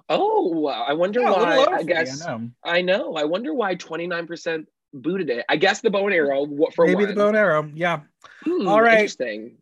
Oh, 0.08 0.48
wow, 0.48 0.84
I 0.86 0.92
wonder 0.94 1.20
Yeah, 1.20 1.30
why. 1.32 1.56
I 1.58 1.64
for 1.64 1.76
me, 1.78 1.84
guess 1.84 2.22
I 2.26 2.36
know. 2.36 2.50
I 2.64 2.82
know. 2.82 3.14
I 3.14 3.24
wonder 3.24 3.52
why 3.54 3.74
29% 3.74 4.66
booted 4.92 5.28
it. 5.30 5.44
I 5.48 5.56
guess 5.56 5.80
the 5.80 5.90
bow 5.90 6.06
and 6.06 6.14
arrow 6.14 6.44
what 6.44 6.74
for 6.74 6.86
Maybe 6.86 7.04
one. 7.04 7.08
the 7.08 7.14
bow 7.14 7.28
and 7.28 7.36
arrow. 7.36 7.70
Yeah. 7.74 8.00
Hmm, 8.44 8.68
All 8.68 8.80
right. 8.82 8.92
Interesting. 8.98 9.56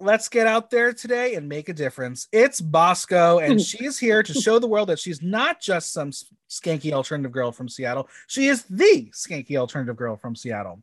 Let's 0.00 0.28
get 0.28 0.46
out 0.46 0.70
there 0.70 0.92
today 0.92 1.34
and 1.34 1.48
make 1.48 1.68
a 1.68 1.72
difference. 1.72 2.26
It's 2.32 2.60
Bosco, 2.60 3.38
and 3.38 3.60
she's 3.62 3.98
here 3.98 4.22
to 4.22 4.34
show 4.34 4.58
the 4.58 4.66
world 4.66 4.88
that 4.88 4.98
she's 4.98 5.22
not 5.22 5.60
just 5.60 5.92
some 5.92 6.10
skanky 6.50 6.92
alternative 6.92 7.32
girl 7.32 7.52
from 7.52 7.68
Seattle. 7.68 8.08
She 8.26 8.48
is 8.48 8.64
the 8.64 9.10
skanky 9.12 9.56
alternative 9.56 9.96
girl 9.96 10.16
from 10.16 10.36
Seattle. 10.36 10.82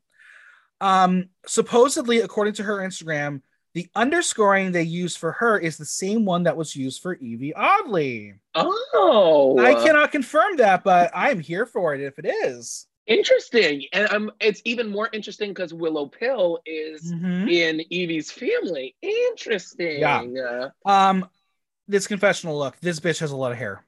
Um, 0.80 1.30
supposedly, 1.46 2.20
according 2.20 2.54
to 2.56 2.64
her 2.64 2.78
Instagram, 2.78 3.42
the 3.74 3.88
underscoring 3.96 4.72
they 4.72 4.84
use 4.84 5.16
for 5.16 5.32
her 5.34 5.58
is 5.58 5.78
the 5.78 5.86
same 5.86 6.26
one 6.26 6.44
that 6.44 6.58
was 6.58 6.76
used 6.76 7.02
for 7.02 7.16
Evie 7.16 7.54
Oddly. 7.54 8.34
Oh, 8.54 9.58
I 9.60 9.76
cannot 9.76 10.12
confirm 10.12 10.58
that, 10.58 10.84
but 10.84 11.12
I'm 11.14 11.40
here 11.40 11.66
for 11.66 11.94
it 11.94 12.02
if 12.02 12.20
it 12.20 12.26
is. 12.26 12.88
Interesting. 13.20 13.86
And 13.94 14.10
um, 14.12 14.32
it's 14.40 14.62
even 14.66 14.90
more 14.90 15.10
interesting 15.12 15.50
because 15.52 15.74
Willow 15.74 16.08
Pill 16.08 16.60
is 16.66 17.12
Mhm. 17.14 17.52
in 17.52 17.82
Evie's 17.92 18.32
family. 18.32 18.96
Interesting. 19.02 20.00
Yeah. 20.00 20.70
Um, 20.86 21.28
this 21.88 22.08
confessional 22.08 22.58
look. 22.58 22.80
This 22.80 23.00
bitch 23.00 23.20
has 23.20 23.32
a 23.32 23.36
lot 23.36 23.52
of 23.52 23.58
hair. 23.58 23.84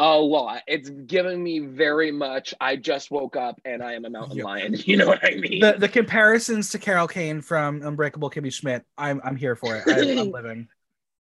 a 0.00 0.16
lot. 0.16 0.62
It's 0.68 0.88
giving 0.90 1.42
me 1.42 1.58
very 1.58 2.12
much. 2.12 2.54
I 2.60 2.76
just 2.76 3.10
woke 3.10 3.34
up 3.34 3.60
and 3.64 3.82
I 3.82 3.94
am 3.94 4.04
a 4.04 4.10
mountain 4.10 4.36
Yep. 4.36 4.44
lion. 4.46 4.74
You 4.86 4.96
know 4.96 5.08
what 5.08 5.24
I 5.24 5.34
mean? 5.34 5.60
The 5.60 5.72
the 5.76 5.88
comparisons 5.88 6.70
to 6.70 6.78
Carol 6.78 7.08
Kane 7.08 7.40
from 7.40 7.82
Unbreakable 7.82 8.30
Kimmy 8.30 8.52
Schmidt, 8.52 8.84
I'm 8.96 9.20
I'm 9.24 9.34
here 9.34 9.56
for 9.56 9.74
it. 9.74 9.82
I, 9.88 10.20
I'm 10.20 10.30
living. 10.40 10.68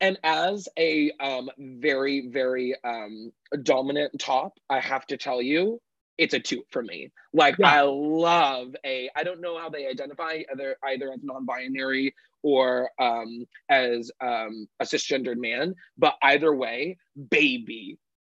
and 0.01 0.19
as 0.21 0.67
a 0.77 1.11
um 1.21 1.49
very 1.57 2.27
very 2.27 2.75
um 2.83 3.31
dominant 3.63 4.19
top, 4.19 4.57
I 4.69 4.81
have 4.81 5.07
to 5.07 5.15
tell 5.17 5.41
you, 5.41 5.79
it's 6.17 6.33
a 6.33 6.39
two 6.39 6.63
for 6.71 6.81
me. 6.83 7.11
Like 7.33 7.57
Yeah. 7.59 7.71
I 7.73 7.81
love 7.81 8.75
a. 8.85 9.09
I 9.15 9.23
don't 9.23 9.41
know 9.41 9.57
how 9.59 9.69
they 9.69 9.87
identify 9.87 10.41
either 10.51 10.75
either 10.83 11.11
as 11.11 11.19
non-binary 11.23 12.13
or 12.43 12.89
um 12.99 13.45
as 13.69 14.11
um 14.21 14.67
a 14.79 14.85
cisgendered 14.85 15.37
man, 15.37 15.75
but 15.97 16.15
either 16.23 16.53
way, 16.55 16.97
baby. 17.29 17.97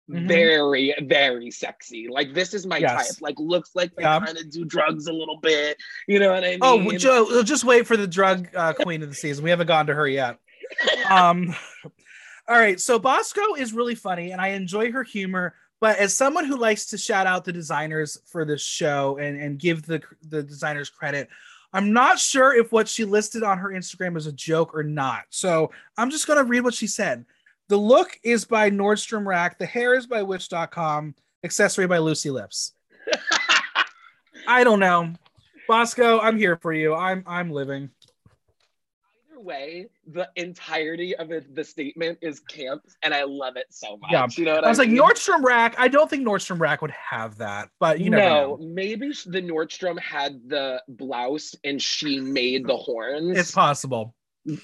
Mhm. 0.09 0.27
Very, 0.27 0.95
very 1.03 1.51
sexy. 1.51 2.07
Like 2.09 2.33
this 2.33 2.55
is 2.55 2.65
my 2.65 2.77
Yes. 2.77 3.09
type. 3.13 3.21
Like 3.21 3.35
looks 3.37 3.75
like 3.75 3.93
they 3.95 4.01
Yeah. 4.03 4.19
kind 4.19 4.37
of 4.39 4.49
do 4.49 4.65
drugs 4.65 5.05
a 5.05 5.13
little 5.13 5.37
bit. 5.39 5.77
You 6.07 6.19
know 6.19 6.33
what 6.33 6.43
I 6.43 6.49
mean? 6.51 6.59
Oh, 6.63 6.83
well, 6.83 6.97
Joe, 6.97 7.43
just 7.43 7.63
wait 7.63 7.85
for 7.85 7.95
the 7.95 8.07
drug 8.07 8.47
uh, 8.55 8.73
queen 8.73 9.03
of 9.03 9.09
the 9.09 9.15
season. 9.15 9.43
We 9.43 9.51
haven't 9.51 9.67
gone 9.67 9.85
to 9.87 9.93
her 9.93 10.07
yet. 10.07 10.37
Um, 11.09 11.55
all 12.47 12.57
right. 12.57 12.79
So 12.79 12.99
Bosco 12.99 13.53
is 13.55 13.73
really 13.73 13.95
funny, 13.95 14.31
and 14.31 14.39
I 14.41 14.49
enjoy 14.49 14.91
her 14.91 15.03
humor. 15.03 15.55
But 15.81 15.97
as 15.97 16.15
someone 16.15 16.45
who 16.45 16.57
likes 16.57 16.85
to 16.87 16.97
shout 16.97 17.25
out 17.25 17.45
the 17.45 17.53
designers 17.53 18.19
for 18.25 18.43
this 18.43 18.61
show 18.61 19.17
and, 19.17 19.39
and 19.39 19.57
give 19.57 19.85
the 19.85 20.01
the 20.27 20.43
designers 20.43 20.89
credit, 20.89 21.29
I'm 21.71 21.93
not 21.93 22.19
sure 22.19 22.57
if 22.57 22.71
what 22.71 22.87
she 22.87 23.05
listed 23.05 23.43
on 23.43 23.57
her 23.59 23.69
Instagram 23.69 24.17
is 24.17 24.27
a 24.27 24.31
joke 24.31 24.75
or 24.75 24.83
not. 24.83 25.23
So 25.29 25.71
I'm 25.97 26.09
just 26.09 26.27
going 26.27 26.37
to 26.37 26.49
read 26.49 26.63
what 26.63 26.73
she 26.73 26.87
said. 26.87 27.25
The 27.67 27.77
look 27.77 28.19
is 28.23 28.45
by 28.45 28.71
Nordstrom 28.71 29.25
Rack. 29.25 29.59
The 29.59 29.65
hair 29.65 29.93
is 29.93 30.07
by 30.07 30.23
Witch.com. 30.23 31.13
Accessory 31.43 31.87
by 31.87 31.99
Lucy 31.99 32.31
Lips. 32.31 32.73
I 34.47 34.63
don't 34.63 34.79
know. 34.79 35.13
Bosco, 35.67 36.19
I'm 36.19 36.37
here 36.37 36.57
for 36.57 36.73
you. 36.73 36.95
I'm 36.95 37.23
I'm 37.27 37.51
living. 37.51 37.91
Way, 39.43 39.87
the 40.05 40.29
entirety 40.35 41.15
of 41.15 41.31
it, 41.31 41.55
the 41.55 41.63
statement 41.63 42.19
is 42.21 42.39
camp, 42.39 42.81
and 43.03 43.13
I 43.13 43.23
love 43.23 43.55
it 43.55 43.67
so 43.69 43.97
much. 43.97 44.11
Yeah. 44.11 44.27
You 44.31 44.45
know 44.45 44.55
what 44.55 44.65
I 44.65 44.69
was 44.69 44.77
like 44.77 44.89
mean? 44.89 44.99
Nordstrom 44.99 45.43
Rack. 45.43 45.75
I 45.77 45.87
don't 45.87 46.09
think 46.09 46.27
Nordstrom 46.27 46.59
Rack 46.59 46.81
would 46.81 46.91
have 46.91 47.37
that, 47.37 47.69
but 47.79 47.99
you 47.99 48.09
no, 48.09 48.17
know. 48.17 48.57
maybe 48.61 49.13
the 49.25 49.41
Nordstrom 49.41 49.99
had 49.99 50.41
the 50.47 50.81
blouse 50.87 51.55
and 51.63 51.81
she 51.81 52.19
made 52.19 52.67
the 52.67 52.75
horns. 52.75 53.37
It's 53.37 53.51
possible. 53.51 54.15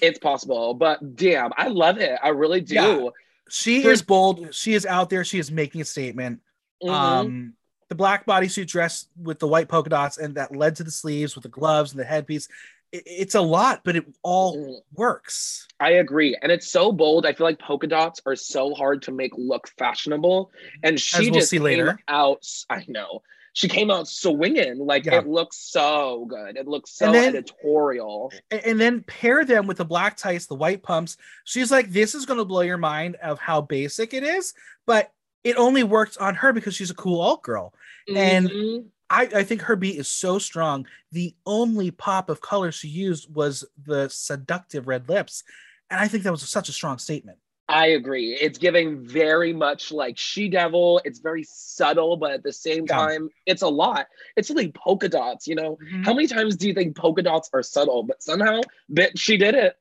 It's 0.02 0.18
possible, 0.18 0.74
but 0.74 1.16
damn, 1.16 1.52
I 1.56 1.68
love 1.68 1.98
it. 1.98 2.18
I 2.22 2.28
really 2.28 2.60
do. 2.60 2.74
Yeah. 2.74 3.08
She 3.48 3.82
For- 3.82 3.90
is 3.90 4.02
bold. 4.02 4.54
She 4.54 4.74
is 4.74 4.84
out 4.84 5.10
there. 5.10 5.24
She 5.24 5.38
is 5.38 5.50
making 5.50 5.80
a 5.80 5.84
statement. 5.84 6.40
Mhm. 6.82 6.90
Um, 6.90 7.54
the 7.88 7.94
black 7.94 8.26
bodysuit 8.26 8.66
dress 8.66 9.06
with 9.20 9.38
the 9.38 9.46
white 9.46 9.68
polka 9.68 9.90
dots 9.90 10.18
and 10.18 10.34
that 10.34 10.54
led 10.54 10.76
to 10.76 10.84
the 10.84 10.90
sleeves 10.90 11.34
with 11.34 11.42
the 11.42 11.48
gloves 11.48 11.92
and 11.92 12.00
the 12.00 12.04
headpiece. 12.04 12.48
It, 12.96 13.02
it's 13.06 13.34
a 13.34 13.40
lot, 13.40 13.82
but 13.84 13.96
it 13.96 14.04
all 14.22 14.56
Mhm. 14.56 14.76
works. 14.94 15.66
I 15.80 15.90
agree, 15.92 16.36
and 16.42 16.50
it's 16.50 16.68
so 16.70 16.92
bold. 16.92 17.26
I 17.26 17.32
feel 17.32 17.46
like 17.46 17.58
polka 17.58 17.86
dots 17.86 18.20
are 18.26 18.36
so 18.36 18.74
hard 18.74 19.02
to 19.02 19.12
make 19.12 19.32
look 19.36 19.68
fashionable, 19.78 20.50
and 20.82 20.98
she 21.00 21.30
we'll 21.30 21.40
just 21.40 21.50
see 21.50 21.58
came 21.58 21.88
out. 22.08 22.46
I 22.70 22.84
know 22.88 23.22
she 23.52 23.68
came 23.68 23.90
out 23.90 24.06
swinging. 24.06 24.78
Like 24.78 25.06
Yeah. 25.06 25.18
it 25.20 25.26
looks 25.26 25.56
so 25.56 26.26
good. 26.28 26.56
It 26.58 26.66
looks 26.68 26.90
so 26.96 27.06
And 27.06 27.14
then- 27.14 27.28
editorial. 27.36 28.30
And 28.50 28.78
then 28.78 29.02
pair 29.02 29.46
them 29.46 29.66
with 29.66 29.78
the 29.78 29.84
black 29.86 30.16
tights, 30.18 30.44
the 30.46 30.54
white 30.54 30.82
pumps. 30.82 31.16
She's 31.44 31.70
like, 31.70 31.90
this 31.90 32.14
is 32.14 32.26
going 32.26 32.38
to 32.38 32.44
blow 32.44 32.60
your 32.60 32.76
mind 32.76 33.16
of 33.16 33.38
how 33.38 33.62
basic 33.62 34.12
it 34.12 34.22
is, 34.22 34.52
but 34.86 35.10
it 35.42 35.56
only 35.56 35.84
worked 35.84 36.18
on 36.18 36.34
her 36.34 36.52
because 36.52 36.74
she's 36.74 36.90
a 36.90 36.94
cool 36.94 37.18
alt 37.20 37.42
girl. 37.42 37.72
And- 38.14 38.50
Mhm. 38.50 38.84
I, 39.08 39.28
I 39.34 39.42
think 39.44 39.62
her 39.62 39.76
beat 39.76 39.98
is 39.98 40.08
so 40.08 40.38
strong. 40.38 40.86
The 41.12 41.34
only 41.46 41.90
pop 41.90 42.28
of 42.28 42.40
color 42.40 42.72
she 42.72 42.88
used 42.88 43.32
was 43.34 43.64
the 43.84 44.08
seductive 44.08 44.88
red 44.88 45.08
lips. 45.08 45.44
And 45.90 46.00
I 46.00 46.08
think 46.08 46.24
that 46.24 46.32
was 46.32 46.48
such 46.48 46.68
a 46.68 46.72
strong 46.72 46.98
statement. 46.98 47.38
I 47.68 47.88
agree. 47.88 48.32
It's 48.40 48.58
giving 48.58 49.04
very 49.04 49.52
much 49.52 49.90
like 49.90 50.16
She 50.16 50.48
Devil. 50.48 51.00
It's 51.04 51.18
very 51.18 51.44
subtle, 51.48 52.16
but 52.16 52.30
at 52.30 52.44
the 52.44 52.52
same 52.52 52.86
time, 52.86 53.28
it's 53.44 53.62
a 53.62 53.68
lot. 53.68 54.06
It's 54.36 54.50
like 54.50 54.72
polka 54.74 55.08
dots. 55.08 55.48
You 55.48 55.56
know, 55.56 55.78
how 56.04 56.14
many 56.14 56.28
times 56.28 56.56
do 56.56 56.68
you 56.68 56.74
think 56.74 56.96
polka 56.96 57.22
dots 57.22 57.50
are 57.52 57.64
subtle? 57.64 58.04
But 58.04 58.22
somehow, 58.22 58.60
bit 58.92 59.18
she 59.18 59.36
did 59.36 59.56
it. 59.56 59.74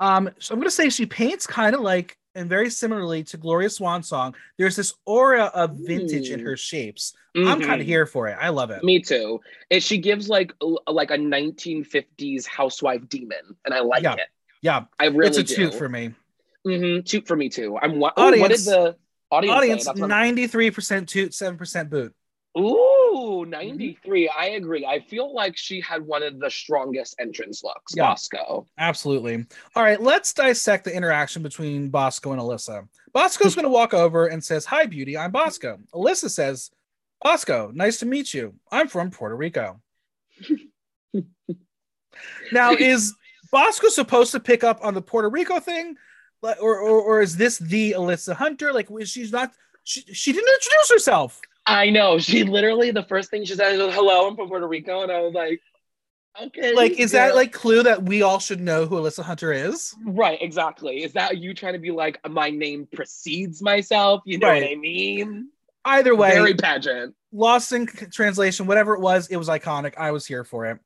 Um, 0.00 0.30
so 0.38 0.52
I'm 0.52 0.60
gonna 0.60 0.70
say 0.70 0.90
she 0.90 1.06
paints 1.06 1.46
kind 1.46 1.74
of 1.74 1.80
like 1.80 2.18
and 2.34 2.48
very 2.48 2.70
similarly 2.70 3.22
to 3.24 3.36
Gloria 3.36 3.70
Swanson. 3.70 4.34
There's 4.58 4.76
this 4.76 4.94
aura 5.06 5.44
of 5.54 5.72
vintage 5.76 6.30
in 6.30 6.40
her 6.40 6.56
shapes. 6.56 7.14
I'm 7.36 7.60
kind 7.60 7.80
of 7.80 7.86
here 7.86 8.06
for 8.06 8.28
it. 8.28 8.36
I 8.40 8.48
love 8.50 8.70
it. 8.70 8.84
Me 8.84 9.00
too. 9.00 9.40
And 9.70 9.82
she 9.82 9.98
gives 9.98 10.28
like 10.28 10.52
like 10.86 11.10
a 11.10 11.16
1950s 11.16 12.46
housewife 12.46 13.08
demon, 13.08 13.56
and 13.64 13.74
I 13.74 13.80
like 13.80 14.02
Yeah. 14.04 14.14
it. 14.14 14.28
Yeah, 14.62 14.84
I 14.98 15.06
really 15.06 15.28
it's 15.28 15.38
a 15.38 15.42
do. 15.42 15.54
toot 15.54 15.74
for 15.74 15.88
me. 15.88 16.14
Mm-hmm. 16.66 17.02
Toot 17.04 17.26
for 17.26 17.36
me 17.36 17.48
too. 17.48 17.76
I'm 17.80 17.98
wa- 17.98 18.12
Ooh, 18.18 18.22
what 18.22 18.30
did 18.32 18.42
Audience- 18.42 18.64
the 18.64 18.96
audience, 19.30 19.56
Audience 19.56 19.84
say? 19.84 19.92
93% 19.92 21.06
toot, 21.08 21.32
7% 21.32 21.90
boot. 21.90 22.14
Ooh, 22.56 23.03
Mm-hmm. 23.44 23.50
93. 23.50 24.28
I 24.28 24.46
agree. 24.50 24.84
I 24.86 25.00
feel 25.00 25.34
like 25.34 25.56
she 25.56 25.80
had 25.80 26.02
one 26.02 26.22
of 26.22 26.38
the 26.40 26.50
strongest 26.50 27.16
entrance 27.18 27.62
looks, 27.64 27.94
Yeah. 27.96 28.08
Bosco. 28.08 28.66
Absolutely. 28.78 29.46
All 29.76 29.82
right, 29.82 30.00
let's 30.00 30.32
dissect 30.32 30.84
the 30.84 30.94
interaction 30.94 31.42
between 31.42 31.88
Bosco 31.90 32.32
and 32.32 32.40
Alyssa. 32.40 32.88
Bosco's 33.12 33.54
going 33.54 33.64
to 33.64 33.68
walk 33.70 33.94
over 33.94 34.26
and 34.26 34.42
says, 34.42 34.64
"Hi, 34.66 34.86
beauty. 34.86 35.16
I'm 35.16 35.30
Bosco." 35.30 35.78
Alyssa 35.94 36.28
says, 36.30 36.70
"Bosco, 37.22 37.70
nice 37.72 37.98
to 38.00 38.06
meet 38.06 38.34
you. 38.34 38.54
I'm 38.72 38.88
from 38.88 39.10
Puerto 39.10 39.36
Rico." 39.36 39.80
now, 42.52 42.72
is 42.72 43.14
Bosco 43.52 43.88
supposed 43.88 44.32
to 44.32 44.40
pick 44.40 44.64
up 44.64 44.80
on 44.82 44.94
the 44.94 45.02
Puerto 45.02 45.28
Rico 45.28 45.60
thing, 45.60 45.96
or 46.42 46.78
or, 46.78 47.00
or 47.00 47.20
is 47.22 47.36
this 47.36 47.58
the 47.58 47.92
Alyssa 47.92 48.34
Hunter? 48.34 48.72
Like, 48.72 48.88
she's 49.04 49.30
not? 49.32 49.52
She, 49.84 50.00
she 50.12 50.32
didn't 50.32 50.52
introduce 50.52 50.90
herself. 50.90 51.40
I 51.66 51.90
know. 51.90 52.18
She 52.28 52.44
literally, 52.44 52.90
the 52.90 53.04
first 53.04 53.30
thing 53.30 53.44
she 53.44 53.54
said 53.54 53.78
was, 53.78 53.94
hello, 53.94 54.28
I'm 54.28 54.36
from 54.36 54.48
Puerto 54.48 54.66
Rico. 54.68 55.02
And 55.02 55.12
I 55.12 55.20
was 55.20 55.34
like, 55.34 55.60
okay. 56.40 56.74
Like, 56.74 56.92
is 56.92 57.12
yeah. 57.12 57.28
that 57.28 57.34
like 57.34 57.52
clue 57.52 57.82
that 57.82 58.02
we 58.04 58.22
all 58.22 58.38
should 58.38 58.60
know 58.60 58.86
who 58.86 58.96
Alyssa 58.96 59.22
Hunter 59.22 59.52
is? 59.52 59.94
Right, 60.04 60.38
exactly. 60.40 61.02
Is 61.04 61.12
that 61.14 61.38
you 61.38 61.54
trying 61.54 61.74
to 61.74 61.78
be 61.78 61.90
like, 61.90 62.18
my 62.28 62.50
name 62.50 62.86
precedes 62.92 63.62
myself? 63.62 64.22
You 64.26 64.38
know 64.38 64.48
Right. 64.48 64.62
what 64.62 64.72
I 64.72 64.76
mean? 64.76 65.48
Either 65.86 66.14
way, 66.16 66.30
Very 66.32 66.54
pageant. 66.54 67.14
lost 67.32 67.72
in 67.72 67.86
translation, 67.86 68.66
whatever 68.66 68.94
it 68.94 69.00
was, 69.00 69.28
it 69.28 69.36
was 69.36 69.48
iconic. 69.48 69.94
I 69.98 70.12
was 70.12 70.24
here 70.26 70.44
for 70.44 70.64
it. 70.66 70.78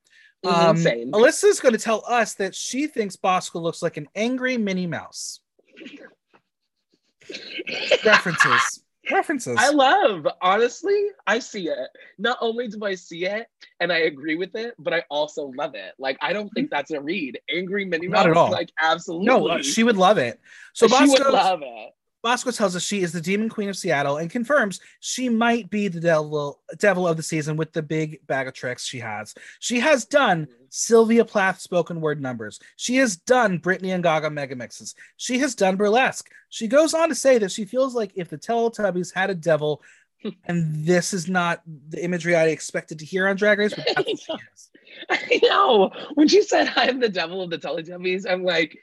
Mhm, 0.45 0.53
Um, 0.53 0.77
same. 0.77 1.13
Alyssa's 1.13 1.61
going 1.61 1.75
to 1.75 1.81
tell 1.81 2.05
us 2.07 2.35
that 2.35 2.55
she 2.55 2.87
thinks 2.89 3.17
Bosco 3.17 3.59
looks 3.61 3.81
like 3.83 3.97
an 3.97 4.09
angry 4.15 4.57
Minnie 4.57 4.87
Mouse. 4.87 5.41
References. 8.05 8.83
References. 9.11 9.57
I 9.59 9.71
love, 9.71 10.27
honestly, 10.43 11.09
I 11.27 11.39
see 11.39 11.69
it. 11.69 11.89
Not 12.19 12.39
only 12.41 12.69
do 12.69 12.85
I 12.85 12.95
see 12.95 13.25
it 13.27 13.47
and 13.81 13.93
I 13.93 13.99
agree 13.99 14.37
with 14.37 14.55
it, 14.55 14.75
but 14.79 14.93
I 14.93 15.03
also 15.11 15.53
love 15.57 15.75
it. 15.75 15.95
Like, 15.99 16.19
I 16.21 16.33
don't 16.33 16.49
think 16.51 16.71
that's 16.71 16.91
a 16.91 17.01
read. 17.01 17.39
Angry 17.53 17.85
Minnie 17.85 18.09
Mouse, 18.09 18.25
Mm-hmm. 18.25 18.29
Not 18.29 18.37
at 18.37 18.37
all. 18.37 18.51
like, 18.51 18.71
absolutely. 18.81 19.27
no, 19.27 19.47
uh, 19.49 19.63
she 19.63 19.85
would 19.85 19.97
love 19.97 20.19
it. 20.19 20.41
So 20.73 20.89
she 20.89 21.07
would 21.09 21.21
love 21.21 21.61
it. 21.63 21.91
Bosco 22.23 22.51
tells 22.51 22.75
us 22.75 22.83
she 22.83 23.03
is 23.03 23.13
the 23.13 23.21
Demon 23.21 23.49
Queen 23.49 23.69
of 23.69 23.77
Seattle 23.77 24.17
and 24.17 24.31
confirms 24.31 24.81
she 25.01 25.29
might 25.29 25.71
be 25.71 25.89
the 25.89 26.01
devil 26.01 26.61
devil 26.79 27.07
of 27.07 27.17
the 27.17 27.23
season 27.23 27.57
with 27.57 27.73
the 27.73 27.83
big 27.83 28.27
bag 28.27 28.49
of 28.49 28.55
tricks 28.55 28.85
she 28.85 28.99
has. 28.99 29.35
She 29.61 29.79
has 29.81 30.05
done 30.05 30.49
Sylvia 30.71 31.25
Plath 31.25 31.61
spoken 31.61 32.01
word 32.01 32.21
numbers. 32.21 32.59
She 32.77 32.97
has 32.97 33.17
done 33.17 33.61
Britney 33.61 33.95
and 33.95 34.03
Gaga 34.03 34.31
mega 34.31 34.57
mixes. 34.57 34.95
She 35.17 35.39
has 35.39 35.55
done 35.55 35.77
burlesque. 35.77 36.29
She 36.51 36.67
goes 36.67 36.95
on 36.95 37.09
to 37.09 37.15
say 37.15 37.39
that 37.39 37.53
she 37.53 37.65
feels 37.65 37.95
like 37.95 38.13
if 38.15 38.29
the 38.29 38.39
Teletubbies 38.39 39.15
had 39.15 39.31
a 39.31 39.35
devil, 39.35 39.83
and 40.47 40.85
this 40.85 41.13
is 41.13 41.29
not 41.29 41.63
the 41.89 42.03
imagery 42.03 42.35
I 42.35 42.47
expected 42.47 42.99
to 42.99 43.05
hear 43.05 43.29
on 43.29 43.37
Drag 43.37 43.59
Race, 43.59 43.75
but 43.75 43.87
that's 43.95 44.09
what 44.29 44.41
she 44.41 44.47
is. 44.55 44.71
I 45.11 45.41
know. 45.43 45.93
When 46.15 46.29
she 46.29 46.43
said 46.43 46.73
I'm 46.75 46.99
the 46.99 47.09
devil 47.09 47.43
of 47.43 47.51
the 47.51 47.59
Teletubbies, 47.59 48.29
I'm 48.29 48.43
like, 48.43 48.79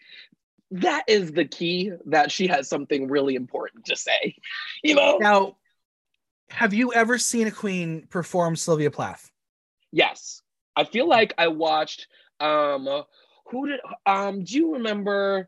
that 0.72 1.04
is 1.08 1.32
the 1.32 1.46
key 1.46 1.92
that 2.08 2.32
she 2.32 2.48
has 2.48 2.68
something 2.68 3.08
really 3.08 3.36
important 3.36 3.86
to 3.86 3.96
say. 3.96 4.36
You 4.84 4.96
know? 4.96 5.18
Now, 5.20 5.58
have 6.50 6.74
you 6.74 6.94
ever 6.94 7.18
seen 7.18 7.48
a 7.48 7.52
queen 7.52 8.08
perform 8.10 8.56
Sylvia 8.56 8.92
Plath? 8.92 9.32
Yes. 9.92 10.42
I 10.76 10.84
feel 10.84 11.08
like 11.08 11.34
I 11.38 11.48
watched 11.48 12.08
um 12.40 12.88
who 13.48 13.68
did 13.68 13.80
um 14.06 14.44
do 14.44 14.58
you 14.58 14.74
remember 14.74 15.48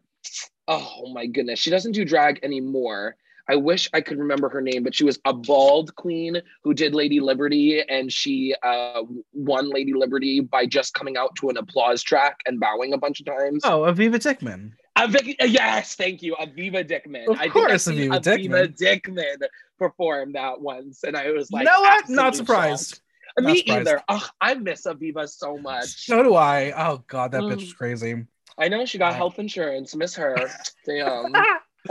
oh 0.67 1.11
my 1.13 1.25
goodness, 1.25 1.59
she 1.59 1.69
doesn't 1.69 1.93
do 1.93 2.03
drag 2.05 2.39
anymore. 2.43 3.15
I 3.49 3.55
wish 3.55 3.89
I 3.93 4.01
could 4.01 4.19
remember 4.19 4.49
her 4.49 4.61
name, 4.61 4.83
but 4.83 4.93
she 4.93 5.05
was 5.05 5.19
a 5.23 5.31
bald 5.33 5.95
queen 5.95 6.41
who 6.63 6.73
did 6.73 6.93
Lady 6.93 7.21
Liberty 7.21 7.81
and 7.81 8.11
she 8.11 8.55
uh 8.63 9.03
won 9.33 9.69
Lady 9.69 9.93
Liberty 9.93 10.39
by 10.41 10.65
just 10.65 10.93
coming 10.93 11.17
out 11.17 11.35
to 11.37 11.49
an 11.49 11.57
applause 11.57 12.03
track 12.03 12.37
and 12.45 12.59
bowing 12.59 12.93
a 12.93 12.97
bunch 12.97 13.19
of 13.19 13.25
times. 13.25 13.61
Oh, 13.63 13.81
Aviva 13.81 14.15
Dickman. 14.15 14.71
Aviva, 14.97 15.35
yes, 15.47 15.95
thank 15.95 16.21
you, 16.21 16.35
Aviva 16.35 16.83
Dickman. 16.87 17.27
Of 17.27 17.39
I 17.39 17.47
course, 17.49 17.85
think 17.85 17.99
Aviva 18.11 18.21
Aviva 18.21 18.77
Dickman 18.77 19.37
perform 19.77 20.33
that 20.33 20.59
once, 20.59 21.03
and 21.03 21.15
I 21.15 21.31
was 21.31 21.51
like, 21.51 21.65
you 21.65 21.71
know 21.71 21.81
what? 21.81 22.09
Not 22.09 22.35
surprised. 22.35 22.89
shocked. 22.89 23.01
Not 23.39 23.51
Me 23.51 23.57
surprised. 23.59 23.87
either. 23.87 24.03
Ugh, 24.09 24.23
I 24.41 24.53
miss 24.55 24.83
Aviva 24.87 25.29
so 25.29 25.57
much. 25.57 26.05
So 26.07 26.23
do 26.23 26.33
I. 26.35 26.73
Oh 26.75 27.03
god, 27.07 27.31
that 27.33 27.41
bitch 27.43 27.51
Mm. 27.53 27.61
was 27.61 27.73
crazy. 27.73 28.25
I 28.57 28.67
know 28.69 28.85
she 28.85 28.97
got 28.97 29.11
Wow. 29.11 29.17
health 29.17 29.39
insurance. 29.39 29.95
Miss 29.95 30.15
her. 30.15 30.35
Damn. 30.87 31.35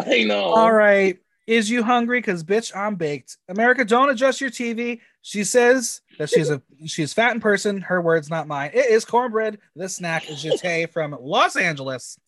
I 0.00 0.24
know. 0.24 0.42
All 0.46 0.72
right. 0.72 1.18
Is 1.46 1.70
you 1.70 1.84
hungry? 1.84 2.20
Cause 2.22 2.42
bitch, 2.42 2.76
I'm 2.76 2.96
baked. 2.96 3.36
America, 3.48 3.84
don't 3.84 4.10
adjust 4.10 4.40
your 4.40 4.50
TV. 4.50 5.00
She 5.22 5.44
says 5.44 6.00
that 6.18 6.28
she's 6.28 6.50
a 6.50 6.60
she's 6.86 7.12
fat 7.12 7.34
in 7.34 7.40
person. 7.40 7.80
Her 7.80 8.00
words, 8.00 8.28
not 8.28 8.48
mine. 8.48 8.72
It 8.74 8.86
is 8.90 9.04
Kornbread. 9.04 9.58
The 9.76 9.88
snack 9.88 10.28
is 10.28 10.42
Jete 10.42 10.90
from 10.90 11.16
Los 11.20 11.54
Angeles. 11.54 12.18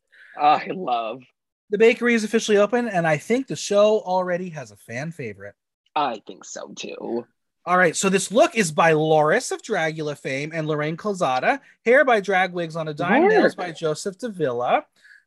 I 0.40 0.68
love. 0.75 1.23
The 1.71 1.78
bakery 1.78 2.14
is 2.14 2.25
officially 2.25 2.57
open, 2.57 2.88
and 2.88 3.07
I 3.07 3.18
think 3.18 3.47
the 3.47 3.57
show 3.57 4.00
already 4.00 4.49
has 4.50 4.71
a 4.71 4.76
fan 4.76 5.12
favorite. 5.12 5.54
I 5.95 6.23
think 6.26 6.45
so 6.45 6.73
too. 6.75 7.26
All 7.66 7.76
right, 7.76 7.95
so 7.95 8.09
this 8.09 8.33
look 8.33 8.57
is 8.57 8.73
by 8.73 8.92
Loris 8.92 9.50
of 9.50 9.61
Dragula 9.62 10.16
fame 10.16 10.52
and 10.54 10.66
Lorraine 10.66 10.97
Calzada. 10.97 11.61
Hair 11.85 12.07
by 12.07 12.21
Drag 12.21 12.52
Wigs 12.52 12.76
on 12.76 12.88
a 12.88 12.95
Dime. 12.95 13.25
Work. 13.25 13.30
Nails 13.33 13.54
by 13.54 13.73
Joseph 13.73 14.16
Davila. 14.16 14.87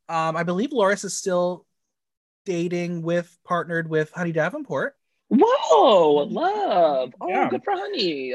Um, 0.10 0.36
I 0.36 0.42
believe 0.44 0.72
Loris 0.72 1.04
is 1.04 1.16
still 1.16 1.66
dating 2.46 3.04
with, 3.04 3.38
partnered 3.46 3.88
with 3.88 4.12
Honey 4.12 4.32
Davenport. 4.32 4.96
Whoa, 5.30 6.24
love. 6.30 7.14
Oh, 7.22 7.30
Yeah. 7.30 7.50
good 7.50 7.64
for 7.64 7.74
honey. 7.74 8.34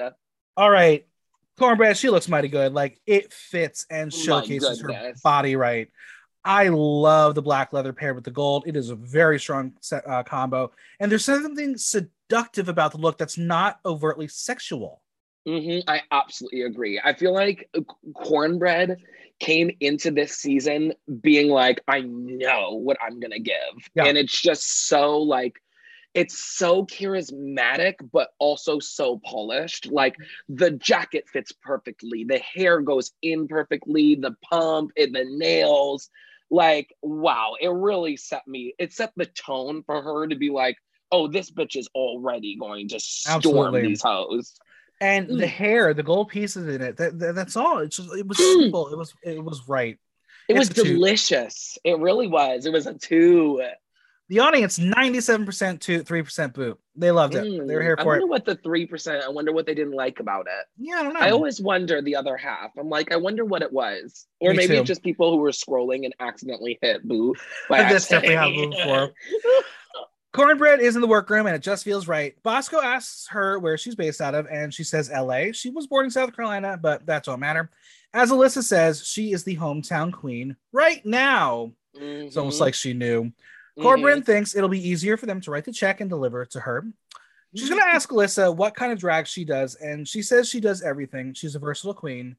All 0.56 0.70
right, 0.70 1.04
Kornbread, 1.58 1.96
she 1.98 2.08
looks 2.08 2.28
mighty 2.28 2.48
good. 2.48 2.72
Like 2.72 3.00
it 3.06 3.32
fits 3.32 3.86
and 3.90 4.12
showcases 4.12 4.80
her 4.82 5.14
body 5.24 5.56
right. 5.56 5.88
I 6.46 6.68
love 6.68 7.34
the 7.34 7.42
black 7.42 7.72
leather 7.72 7.92
paired 7.92 8.14
with 8.14 8.24
the 8.24 8.30
gold. 8.30 8.64
It 8.66 8.76
is 8.76 8.90
a 8.90 8.94
very 8.94 9.38
strong 9.40 9.72
set, 9.80 10.08
uh, 10.08 10.22
combo, 10.22 10.70
and 11.00 11.10
there's 11.10 11.24
something 11.24 11.76
seductive 11.76 12.68
about 12.68 12.92
the 12.92 12.98
look 12.98 13.18
that's 13.18 13.36
not 13.36 13.80
overtly 13.84 14.28
sexual. 14.28 15.02
hmm 15.44 15.78
I 15.88 16.02
absolutely 16.10 16.62
agree. 16.62 17.00
I 17.04 17.14
feel 17.14 17.34
like 17.34 17.68
Kornbread 18.14 18.96
came 19.40 19.70
into 19.80 20.10
this 20.10 20.36
season 20.36 20.94
being 21.20 21.48
like, 21.48 21.80
I 21.88 22.00
know 22.00 22.74
what 22.74 22.96
I'm 23.02 23.20
gonna 23.20 23.38
give, 23.40 23.54
Yeah. 23.94 24.04
and 24.06 24.16
it's 24.16 24.40
just 24.40 24.86
so 24.86 25.18
like, 25.18 25.60
it's 26.14 26.38
so 26.38 26.86
charismatic, 26.86 27.94
but 28.12 28.30
also 28.38 28.78
so 28.78 29.20
polished. 29.24 29.86
Like 29.86 30.16
the 30.48 30.70
jacket 30.70 31.28
fits 31.28 31.52
perfectly, 31.52 32.24
the 32.24 32.38
hair 32.38 32.80
goes 32.80 33.12
in 33.20 33.48
perfectly, 33.48 34.14
the 34.14 34.34
pump 34.42 34.92
and 34.96 35.14
the 35.14 35.24
nails. 35.26 36.08
Like, 36.50 36.94
wow, 37.02 37.54
it 37.60 37.68
really 37.68 38.16
set 38.16 38.46
me. 38.46 38.74
It 38.78 38.92
set 38.92 39.12
the 39.16 39.26
tone 39.26 39.82
for 39.84 40.00
her 40.02 40.26
to 40.28 40.36
be 40.36 40.50
like, 40.50 40.76
oh, 41.12 41.28
this 41.28 41.50
bitch 41.50 41.76
is 41.76 41.88
already 41.94 42.56
going 42.56 42.88
to 42.88 43.00
storm 43.00 43.36
Absolutely. 43.36 43.82
these 43.88 44.02
hoes. 44.02 44.54
and 45.00 45.28
the 45.28 45.44
Mm. 45.44 45.48
hair, 45.48 45.92
the 45.92 46.02
gold 46.02 46.28
pieces 46.30 46.74
in 46.74 46.80
it. 46.80 46.96
That, 46.96 47.18
that- 47.18 47.34
that's 47.34 47.54
all. 47.56 47.80
It's 47.80 47.96
just 47.96 48.14
it 48.16 48.26
was 48.26 48.38
Mm. 48.38 48.62
simple. 48.62 48.88
It 48.88 48.96
was 48.96 49.12
it 49.22 49.44
was 49.44 49.68
right. 49.68 49.98
It 50.48 50.56
It's 50.56 50.58
was 50.58 50.68
two. 50.70 50.84
delicious. 50.94 51.76
It 51.84 51.98
really 51.98 52.28
was. 52.28 52.64
It 52.64 52.72
was 52.72 52.86
a 52.86 52.94
two. 52.94 53.60
The 54.28 54.40
audience 54.40 54.78
ninety 54.78 55.20
seven 55.20 55.46
percent 55.46 55.80
to 55.82 56.02
three 56.02 56.22
percent 56.22 56.52
boo. 56.52 56.76
They 56.96 57.12
loved 57.12 57.36
it. 57.36 57.44
Mm, 57.44 57.68
they 57.68 57.74
were 57.76 57.82
here 57.82 57.94
I 57.98 58.02
for 58.02 58.08
wonder 58.08 58.24
it. 58.26 58.28
what 58.28 58.44
the 58.44 58.56
three 58.56 58.84
percent. 58.84 59.22
I 59.22 59.28
wonder 59.28 59.52
what 59.52 59.66
they 59.66 59.74
didn't 59.74 59.92
like 59.94 60.18
about 60.18 60.46
it. 60.48 60.66
Yeah, 60.78 60.96
I 60.96 61.02
don't 61.04 61.14
know. 61.14 61.20
I 61.20 61.30
always 61.30 61.60
wonder 61.60 62.02
the 62.02 62.16
other 62.16 62.36
half. 62.36 62.70
I'm 62.76 62.88
like, 62.88 63.12
I 63.12 63.16
wonder 63.16 63.44
what 63.44 63.62
it 63.62 63.72
was, 63.72 64.26
or 64.40 64.50
Me 64.50 64.56
maybe 64.56 64.74
too. 64.74 64.80
it's 64.80 64.88
just 64.88 65.04
people 65.04 65.30
who 65.30 65.36
were 65.36 65.50
scrolling 65.52 66.04
and 66.04 66.14
accidentally 66.18 66.76
hit 66.82 67.06
boo. 67.06 67.34
That's 67.70 68.08
definitely 68.08 68.34
how 68.36 68.48
it 68.48 69.00
moved. 69.00 69.12
Kornbread 70.34 70.80
is 70.80 70.96
in 70.96 71.00
the 71.00 71.06
workroom 71.08 71.46
and 71.46 71.56
it 71.56 71.62
just 71.62 71.82
feels 71.82 72.06
right. 72.08 72.34
Bosco 72.42 72.78
asks 72.82 73.26
her 73.30 73.58
where 73.58 73.78
she's 73.78 73.94
based 73.94 74.20
out 74.20 74.34
of, 74.34 74.46
and 74.50 74.74
she 74.74 74.84
says 74.84 75.10
LA. 75.10 75.52
She 75.52 75.70
was 75.70 75.86
born 75.86 76.04
in 76.04 76.10
South 76.10 76.36
Carolina, 76.36 76.78
but 76.80 77.06
that 77.06 77.24
don't 77.24 77.40
matter. 77.40 77.70
As 78.12 78.30
Alyssa 78.30 78.62
says, 78.62 79.02
she 79.06 79.32
is 79.32 79.44
the 79.44 79.56
hometown 79.56 80.12
queen 80.12 80.56
right 80.72 81.04
now. 81.06 81.72
It's 81.94 82.36
almost 82.36 82.58
Mhm, 82.58 82.60
like 82.60 82.74
she 82.74 82.92
knew. 82.92 83.32
Kornbread 83.78 84.24
thinks 84.24 84.54
it'll 84.54 84.68
be 84.68 84.88
easier 84.88 85.16
for 85.16 85.26
them 85.26 85.40
to 85.42 85.50
write 85.50 85.64
the 85.64 85.72
check 85.72 86.00
and 86.00 86.08
deliver 86.08 86.42
it 86.42 86.50
to 86.52 86.60
her. 86.60 86.84
She's 87.54 87.68
going 87.68 87.80
to 87.80 87.88
ask 87.88 88.10
Alyssa 88.10 88.54
what 88.54 88.74
kind 88.74 88.92
of 88.92 88.98
drag 88.98 89.26
she 89.26 89.44
does, 89.44 89.76
and 89.76 90.06
she 90.06 90.22
says 90.22 90.48
she 90.48 90.60
does 90.60 90.82
everything. 90.82 91.32
She's 91.32 91.54
a 91.54 91.58
versatile 91.58 91.94
queen. 91.94 92.36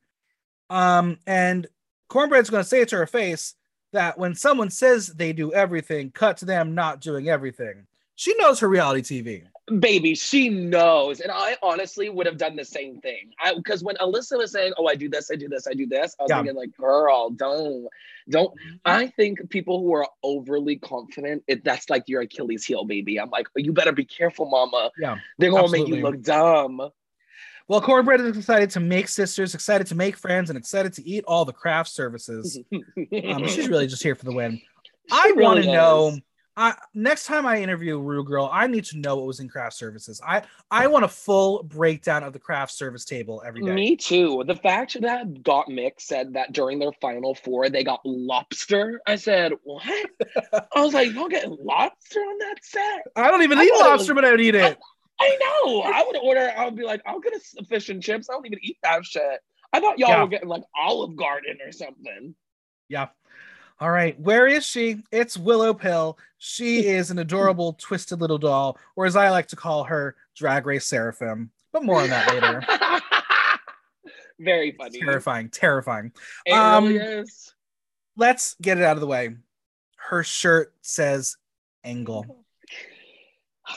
Um, 0.69 1.17
and 1.25 1.67
Kornbread's 2.09 2.49
going 2.49 2.63
to 2.63 2.69
say 2.69 2.81
it 2.81 2.89
to 2.89 2.97
her 2.97 3.07
face 3.07 3.55
that 3.93 4.17
when 4.17 4.35
someone 4.35 4.69
says 4.69 5.07
they 5.07 5.33
do 5.33 5.53
everything, 5.53 6.11
cut 6.11 6.37
to 6.37 6.45
them 6.45 6.75
not 6.75 7.01
doing 7.01 7.29
everything. 7.29 7.87
She 8.15 8.35
knows 8.37 8.59
her 8.59 8.67
reality 8.67 9.21
TV. 9.21 9.43
Baby 9.79 10.15
she 10.15 10.47
knows 10.47 11.19
and 11.19 11.29
i 11.29 11.57
honestly 11.61 12.09
would 12.09 12.25
have 12.25 12.37
done 12.37 12.55
the 12.55 12.63
same 12.63 13.01
thing 13.01 13.31
i 13.37 13.53
because 13.53 13.83
when 13.83 13.97
alyssa 13.97 14.37
was 14.37 14.53
saying 14.53 14.71
oh 14.77 14.87
i 14.87 14.95
do 14.95 15.09
this 15.09 15.29
i 15.29 15.35
do 15.35 15.49
this 15.49 15.67
i 15.67 15.73
do 15.73 15.85
this 15.85 16.15
i 16.19 16.23
was 16.23 16.31
Yeah. 16.31 16.37
thinking 16.37 16.55
like 16.55 16.73
girl 16.77 17.31
don't 17.31 17.85
don't 18.29 18.53
i 18.85 19.07
think 19.07 19.49
people 19.49 19.81
who 19.81 19.93
are 19.93 20.07
overly 20.23 20.77
confident 20.77 21.43
it, 21.47 21.65
that's 21.65 21.89
like 21.89 22.03
your 22.07 22.21
achilles 22.21 22.63
heel 22.63 22.85
baby 22.85 23.19
i'm 23.19 23.29
like 23.29 23.47
you 23.57 23.73
better 23.73 23.91
be 23.91 24.05
careful 24.05 24.49
mama 24.49 24.89
Yeah, 24.97 25.17
they're 25.37 25.51
gonna 25.51 25.69
make 25.69 25.85
you 25.85 25.97
look 25.97 26.21
dumb 26.21 26.81
Well, 27.67 27.81
Kornbread 27.81 28.21
is 28.21 28.37
excited 28.37 28.69
to 28.71 28.79
make 28.79 29.09
sisters, 29.09 29.53
excited 29.53 29.87
to 29.87 29.95
make 29.95 30.15
friends, 30.15 30.49
and 30.49 30.57
excited 30.57 30.93
to 30.93 31.03
eat 31.05 31.25
all 31.27 31.43
the 31.43 31.51
craft 31.51 31.89
services. 31.89 32.57
Um, 33.29 33.45
she's 33.47 33.67
really 33.67 33.87
just 33.87 34.01
here 34.03 34.15
for 34.15 34.23
the 34.23 34.31
win. 34.31 34.61
I 35.11 35.27
She 35.27 35.33
want 35.33 35.57
to 35.57 35.63
really 35.63 35.75
know. 35.75 36.17
I, 36.59 36.73
next 36.95 37.27
time 37.27 37.45
I 37.45 37.61
interview 37.61 37.99
Rue 37.99 38.23
Girl, 38.23 38.49
I 38.51 38.65
need 38.65 38.83
to 38.85 38.97
know 38.97 39.15
what 39.17 39.27
was 39.27 39.39
in 39.39 39.47
craft 39.47 39.75
services. 39.75 40.19
I 40.25 40.41
I 40.71 40.87
want 40.87 41.05
a 41.05 41.07
full 41.07 41.61
breakdown 41.61 42.23
of 42.23 42.33
the 42.33 42.39
craft 42.39 42.71
service 42.71 43.05
table 43.05 43.43
every 43.45 43.61
day. 43.61 43.73
Me 43.75 43.95
too. 43.95 44.43
The 44.47 44.55
fact 44.55 44.99
that 45.01 45.27
Gottmik 45.43 45.93
said 45.99 46.33
that 46.33 46.53
during 46.53 46.79
their 46.79 46.91
final 46.99 47.35
four 47.35 47.69
they 47.69 47.83
got 47.83 47.99
lobster. 48.03 48.99
I 49.05 49.17
said, 49.17 49.53
what? 49.63 49.83
I 50.75 50.81
was 50.81 50.95
like, 50.95 51.13
y'all 51.13 51.27
getting 51.29 51.55
lobster 51.61 52.19
on 52.19 52.37
that 52.39 52.55
set? 52.63 53.01
I 53.15 53.29
don't 53.29 53.43
even 53.43 53.59
I 53.59 53.63
eat 53.63 53.73
lobster, 53.75 54.13
was- 54.15 54.21
but 54.21 54.25
I 54.25 54.31
would 54.31 54.41
eat 54.41 54.55
it. 54.55 54.77
I 55.21 55.37
know. 55.63 55.81
I 55.81 56.03
would 56.05 56.17
order. 56.17 56.51
I 56.57 56.65
would 56.65 56.75
be 56.75 56.83
like, 56.83 57.01
I'll 57.05 57.19
get 57.19 57.33
a 57.59 57.65
fish 57.65 57.89
and 57.89 58.01
chips. 58.01 58.29
I 58.29 58.33
don't 58.33 58.45
even 58.47 58.59
eat 58.63 58.77
that 58.83 59.05
shit. 59.05 59.39
I 59.73 59.79
thought 59.79 59.99
y'all 59.99 60.09
Yeah. 60.09 60.23
were 60.23 60.27
getting 60.29 60.47
like 60.49 60.63
Olive 60.75 61.15
Garden 61.15 61.57
or 61.65 61.71
something. 61.71 62.33
Yeah. 62.89 63.07
All 63.79 63.89
right. 63.91 64.19
Where 64.19 64.47
is 64.47 64.65
she? 64.65 65.03
It's 65.11 65.37
Willow 65.37 65.73
Pill. 65.73 66.17
She 66.39 66.85
is 66.85 67.09
an 67.11 67.19
adorable, 67.19 67.73
twisted 67.73 68.21
little 68.21 68.37
doll, 68.37 68.77
or 68.95 69.05
as 69.05 69.15
I 69.15 69.29
like 69.29 69.47
to 69.47 69.55
call 69.55 69.83
her, 69.85 70.15
Drag 70.35 70.65
Race 70.65 70.85
Seraphim. 70.85 71.49
But 71.71 71.83
more 71.83 72.01
on 72.01 72.09
that 72.09 72.33
later. 72.33 72.61
Very 74.39 74.71
funny. 74.71 74.99
terrifying, 74.99 75.49
terrifying. 75.49 76.11
It 76.45 76.53
Um, 76.53 76.85
really 76.89 76.99
is. 77.21 77.53
Let's 78.15 78.55
get 78.61 78.77
it 78.77 78.83
out 78.83 78.95
of 78.97 79.01
the 79.01 79.07
way. 79.07 79.35
Her 79.97 80.23
shirt 80.23 80.73
says 80.81 81.37
Angle. 81.83 82.25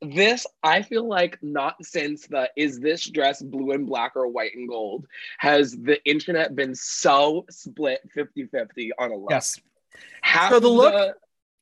This, 0.00 0.46
I 0.62 0.82
feel 0.82 1.08
like, 1.08 1.38
not 1.42 1.74
since 1.84 2.28
the 2.28 2.48
is 2.56 2.78
this 2.78 3.04
dress 3.10 3.42
blue 3.42 3.72
and 3.72 3.84
black 3.84 4.12
or 4.14 4.28
white 4.28 4.52
and 4.54 4.68
gold 4.68 5.08
has 5.38 5.72
the 5.72 6.00
internet 6.08 6.54
been 6.54 6.72
so 6.72 7.44
split 7.50 7.98
50 8.14 8.46
50 8.46 8.92
on 8.96 9.10
a 9.10 9.16
look. 9.16 9.30
Yes. 9.30 9.58
Half 10.22 10.52
So 10.52 10.60
the 10.60 10.68
look- 10.68 11.16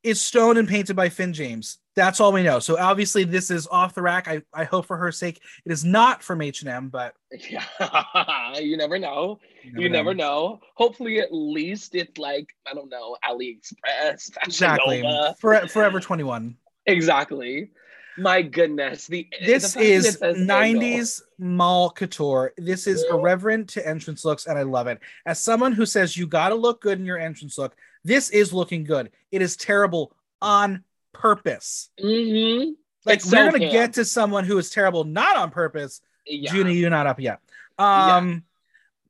It's 0.07 0.21
stoned 0.21 0.57
and 0.57 0.69
painted 0.69 0.95
by 0.95 1.09
Finn 1.09 1.33
James. 1.33 1.79
That's 1.97 2.21
all 2.21 2.31
we 2.31 2.45
know. 2.45 2.61
So 2.61 2.79
obviously 2.79 3.25
this 3.25 3.51
is 3.51 3.67
off 3.67 3.95
the 3.95 4.03
rack. 4.03 4.29
I, 4.29 4.43
I 4.55 4.63
hope 4.63 4.87
for 4.87 4.97
her 4.97 5.11
sake 5.11 5.41
it 5.65 5.73
is 5.73 5.85
not 5.85 6.23
from 6.23 6.43
H&M, 6.43 6.91
but 6.91 7.15
Yeah, 7.51 7.65
you 8.61 8.77
never 8.77 9.01
know. 9.01 9.41
You 9.65 9.89
never 9.89 10.15
know. 10.15 10.61
Hopefully, 10.75 11.19
at 11.19 11.33
least 11.33 11.97
it's 11.97 12.19
like 12.19 12.47
I 12.71 12.75
don't 12.75 12.89
know 12.89 13.17
AliExpress, 13.29 14.33
Fashion 14.33 14.33
Exactly. 14.45 15.03
For, 15.41 15.67
Forever 15.67 15.99
21. 15.99 16.57
Exactly. 16.87 17.71
My 18.19 18.43
goodness, 18.43 19.09
the 19.09 19.27
This 19.45 19.75
the 19.75 19.81
is 19.81 20.19
that 20.19 20.31
it 20.31 20.37
says 20.37 20.49
Angle. 20.49 20.83
90s 20.83 21.23
mall 21.39 21.91
couture. 21.91 22.53
This 22.57 22.87
is 22.87 23.05
irreverent 23.11 23.69
to 23.71 23.87
entrance 23.87 24.25
looks, 24.25 24.47
and 24.47 24.57
I 24.57 24.63
love 24.63 24.87
it. 24.87 25.01
As 25.27 25.39
someone 25.41 25.73
who 25.73 25.85
says 25.85 26.17
you 26.17 26.27
got 26.27 26.51
to 26.51 26.55
look 26.55 26.81
good 26.81 26.99
in 26.99 27.05
your 27.05 27.19
entrance 27.19 27.59
look, 27.59 27.77
this 28.07 28.31
is 28.31 28.53
looking 28.53 28.85
good. 28.85 29.11
It 29.33 29.43
is 29.43 29.57
terrible 29.57 30.13
on 30.41 30.85
purpose. 31.13 31.91
Mhm. 32.01 32.75
Like 33.05 33.17
It's 33.17 33.27
we're 33.27 33.51
so 33.51 33.59
gonna 33.59 33.71
get 33.71 33.95
to 33.95 34.05
someone 34.05 34.45
who 34.45 34.59
is 34.59 34.71
terrible 34.71 35.05
not 35.05 35.37
on 35.37 35.51
purpose. 35.51 36.01
Yeah. 36.27 36.53
Junie, 36.53 36.75
you're 36.77 36.91
not 36.91 37.07
up 37.07 37.21
yet. 37.21 37.41
Um, 37.79 38.45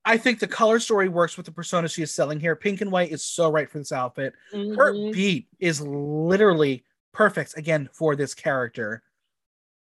I 0.05 0.17
think 0.19 0.39
the 0.39 0.47
color 0.47 0.79
story 0.81 1.09
works 1.09 1.37
with 1.37 1.47
the 1.47 1.53
persona 1.53 1.89
she 1.89 2.03
is 2.03 2.13
selling 2.13 2.39
here. 2.41 2.55
Pink 2.57 2.81
and 2.81 2.93
white 2.93 3.11
is 3.11 3.23
so 3.25 3.51
right 3.51 3.69
for 3.71 3.79
this 3.79 3.93
outfit. 3.93 4.35
Her 4.53 4.93
Mhm. 4.93 5.13
beat 5.13 5.49
is 5.59 5.81
literally 5.81 6.85
perfect 7.13 7.57
again 7.57 7.89
for 7.93 8.15
this 8.17 8.35
character. 8.35 9.03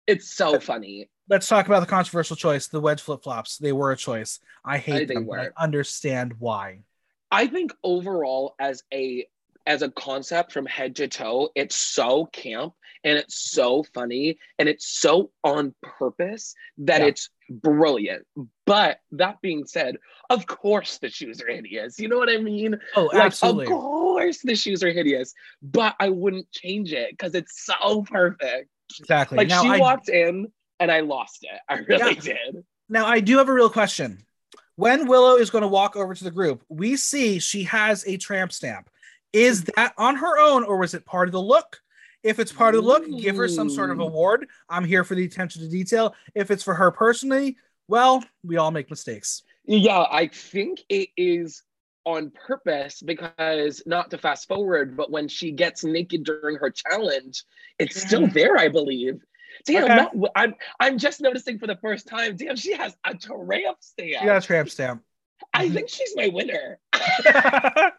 It's 0.07 0.29
so 0.31 0.59
funny. 0.59 1.09
Let's 1.27 1.47
talk 1.47 1.65
about 1.65 1.79
the 1.79 1.87
controversial 1.87 2.35
choice. 2.35 2.67
The 2.67 2.79
wedge 2.79 3.01
flip 3.01 3.23
flops. 3.23 3.57
They 3.57 3.71
were 3.73 3.91
a 3.91 3.97
choice. 3.97 4.39
I 4.63 4.77
hate 4.77 5.07
they 5.07 5.15
them. 5.15 5.25
but 5.25 5.39
I 5.39 5.49
understand 5.63 6.35
why. 6.39 6.83
I 7.35 7.47
think 7.47 7.73
overall, 7.83 8.55
as 8.59 8.83
a 8.93 9.27
as 9.67 9.81
a 9.81 9.89
concept 9.89 10.51
from 10.51 10.65
head 10.67 10.95
to 10.97 11.07
toe, 11.07 11.49
it's 11.55 11.75
so 11.75 12.27
camp 12.27 12.73
and 13.03 13.17
it's 13.17 13.35
so 13.51 13.83
funny 13.95 14.37
and 14.59 14.69
it's 14.69 14.87
so 14.87 15.31
on 15.43 15.73
purpose 15.81 16.53
that 16.77 17.01
Yeah. 17.01 17.07
it's 17.07 17.29
brilliant. 17.49 18.25
But 18.65 18.99
that 19.13 19.41
being 19.41 19.65
said, 19.65 19.97
of 20.29 20.45
course 20.45 20.99
the 20.99 21.09
shoes 21.09 21.41
are 21.41 21.47
hideous. 21.51 21.99
You 21.99 22.09
know 22.09 22.17
what 22.19 22.29
I 22.29 22.37
mean? 22.37 22.77
Oh, 22.95 23.05
Like, 23.05 23.23
absolutely. 23.25 23.65
of 23.65 23.71
course 23.71 24.39
the 24.43 24.55
shoes 24.55 24.83
are 24.83 24.91
hideous, 24.91 25.33
but 25.63 25.95
I 25.99 26.09
wouldn't 26.09 26.51
change 26.51 26.93
it 26.93 27.09
because 27.11 27.33
it's 27.33 27.65
so 27.65 28.03
perfect. 28.03 28.69
Exactly. 28.99 29.37
Like 29.39 29.47
now, 29.47 29.63
she 29.63 29.69
I, 29.69 29.79
walked 29.79 30.09
in 30.09 30.51
and 30.79 30.91
I 30.91 30.99
lost 30.99 31.39
it. 31.43 31.59
I 31.67 31.79
really 31.79 32.13
Yeah. 32.15 32.21
did. 32.53 32.63
now, 32.87 33.07
I 33.07 33.19
do 33.19 33.39
have 33.39 33.49
a 33.49 33.53
real 33.53 33.69
question. 33.71 34.19
When 34.77 35.07
Willow 35.07 35.37
is 35.37 35.49
going 35.49 35.61
to 35.61 35.67
walk 35.67 35.95
over 35.95 36.13
to 36.13 36.23
the 36.23 36.31
group, 36.31 36.63
we 36.67 36.97
see 36.97 37.39
she 37.39 37.63
has 37.63 38.05
a 38.07 38.17
tramp 38.17 38.51
stamp. 38.51 38.89
Is 39.31 39.63
that 39.75 39.93
on 39.97 40.15
her 40.17 40.39
own 40.39 40.63
or 40.63 40.77
was 40.77 40.93
it 40.93 41.05
part 41.05 41.27
of 41.27 41.31
the 41.31 41.41
look? 41.41 41.81
If 42.23 42.39
it's 42.39 42.51
part 42.51 42.75
of 42.75 42.81
the 42.81 42.87
look, 42.87 43.05
give 43.19 43.35
her 43.37 43.47
some 43.47 43.69
sort 43.69 43.91
of 43.91 43.99
award. 43.99 44.47
I'm 44.67 44.83
here 44.83 45.03
for 45.03 45.15
the 45.15 45.25
attention 45.25 45.61
to 45.61 45.69
detail. 45.69 46.15
If 46.33 46.49
it's 46.51 46.63
for 46.63 46.73
her 46.73 46.91
personally, 46.91 47.55
well, 47.87 48.23
we 48.43 48.57
all 48.57 48.71
make 48.71 48.89
mistakes. 48.89 49.43
Yeah, 49.65 50.05
I 50.09 50.27
think 50.27 50.81
it 50.89 51.09
is 51.15 51.61
on 52.03 52.31
purpose 52.31 53.01
because 53.01 53.81
not 53.85 54.09
to 54.11 54.17
fast 54.17 54.47
forward, 54.47 54.97
but 54.97 55.11
when 55.11 55.27
she 55.27 55.51
gets 55.51 55.83
naked 55.83 56.23
during 56.23 56.57
her 56.57 56.71
challenge, 56.71 57.43
it's 57.79 58.01
still 58.01 58.27
there, 58.27 58.57
I 58.57 58.69
believe. 58.69 59.21
Damn, 59.65 59.83
Okay. 59.85 59.95
not- 59.95 60.31
I'm 60.35 60.55
I'm 60.79 60.97
just 60.97 61.21
noticing 61.21 61.59
for 61.59 61.67
the 61.67 61.77
first 61.77 62.07
time. 62.07 62.35
Damn, 62.35 62.55
she 62.55 62.73
has 62.73 62.95
a 63.05 63.15
tramp 63.15 63.77
stamp. 63.81 63.97
She 63.97 64.25
got 64.25 64.37
a 64.43 64.45
tramp 64.45 64.69
stamp. 64.69 65.03
I 65.53 65.67
Mhm. 65.67 65.73
think 65.73 65.89
she's 65.89 66.15
my 66.15 66.27
winner. 66.27 66.79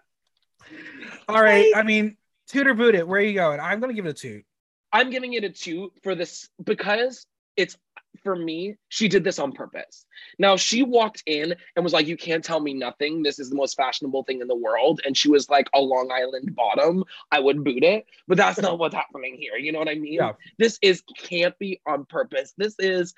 all 1.29 1.42
right. 1.42 1.73
I 1.75 1.83
mean, 1.83 2.16
toot 2.49 2.66
or 2.66 2.75
boot 2.75 2.95
it. 2.95 3.07
Where 3.07 3.21
are 3.21 3.23
you 3.23 3.35
going? 3.35 3.61
I'm 3.61 3.81
going 3.81 3.90
to 3.90 3.95
give 3.95 4.07
it 4.07 4.11
a 4.11 4.14
toot. 4.14 4.45
I'm 4.92 5.11
giving 5.11 5.33
it 5.35 5.45
a 5.45 5.51
two 5.51 5.92
for 6.03 6.14
this 6.14 6.49
because 6.62 7.27
it's 7.57 7.77
for 8.22 8.37
me, 8.37 8.76
she 8.88 9.09
did 9.09 9.24
this 9.24 9.38
on 9.38 9.52
purpose. 9.52 10.07
Now 10.38 10.57
she 10.57 10.83
walked 10.83 11.22
in 11.26 11.55
and 11.74 11.85
was 11.85 11.92
like, 11.92 12.07
You 12.07 12.16
can't 12.16 12.44
tell 12.44 12.61
me 12.61 12.74
nothing. 12.74 13.22
This 13.22 13.38
is 13.38 13.50
the 13.50 13.57
most 13.57 13.76
fashionable 13.76 14.24
thing 14.24 14.40
in 14.40 14.48
the 14.48 14.57
world. 14.57 15.00
And 15.05 15.16
she 15.16 15.29
was 15.29 15.48
like 15.48 15.68
a 15.74 15.81
Long 15.81 16.11
Island 16.12 16.55
bottom. 16.55 17.05
I 17.31 17.40
would 17.40 17.64
boot 17.64 17.83
it. 17.83 18.07
But 18.29 18.37
that's 18.37 18.61
not 18.61 18.79
what's 18.79 18.94
happening 18.94 19.37
here. 19.38 19.57
You 19.57 19.72
know 19.72 19.79
what 19.79 19.88
I 19.88 19.94
mean? 19.94 20.14
Yeah. 20.14 20.33
This 20.59 20.79
is 20.83 21.02
can't 21.18 21.59
be 21.59 21.81
on 21.87 22.05
purpose. 22.07 22.55
This 22.57 22.74
is 22.79 23.14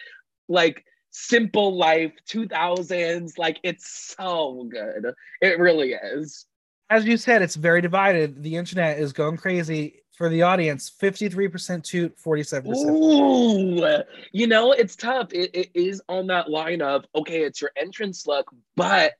like 0.48 0.84
simple 1.11 1.76
life 1.76 2.12
2000s. 2.28 3.38
Like 3.38 3.58
it's 3.62 4.14
so 4.16 4.68
good. 4.70 5.14
It 5.40 5.58
really 5.58 5.92
is. 5.92 6.46
As 6.90 7.04
you 7.04 7.18
said, 7.18 7.42
it's 7.42 7.56
very 7.56 7.82
divided. 7.82 8.42
The 8.42 8.56
internet 8.56 8.98
is 8.98 9.12
going 9.12 9.37
crazy 9.37 10.00
for 10.18 10.28
the 10.28 10.42
audience 10.42 10.90
53% 10.90 11.85
toot, 11.85 12.18
47%. 12.18 12.92
Ooh, 12.92 14.02
you 14.33 14.48
know, 14.48 14.72
it's 14.72 14.96
tough. 14.96 15.33
It, 15.33 15.50
it 15.54 15.70
is 15.74 16.02
on 16.09 16.26
that 16.26 16.50
line 16.50 16.83
of 16.83 17.04
okay, 17.14 17.42
it's 17.42 17.61
your 17.61 17.70
entrance 17.76 18.26
look, 18.26 18.52
but 18.74 19.12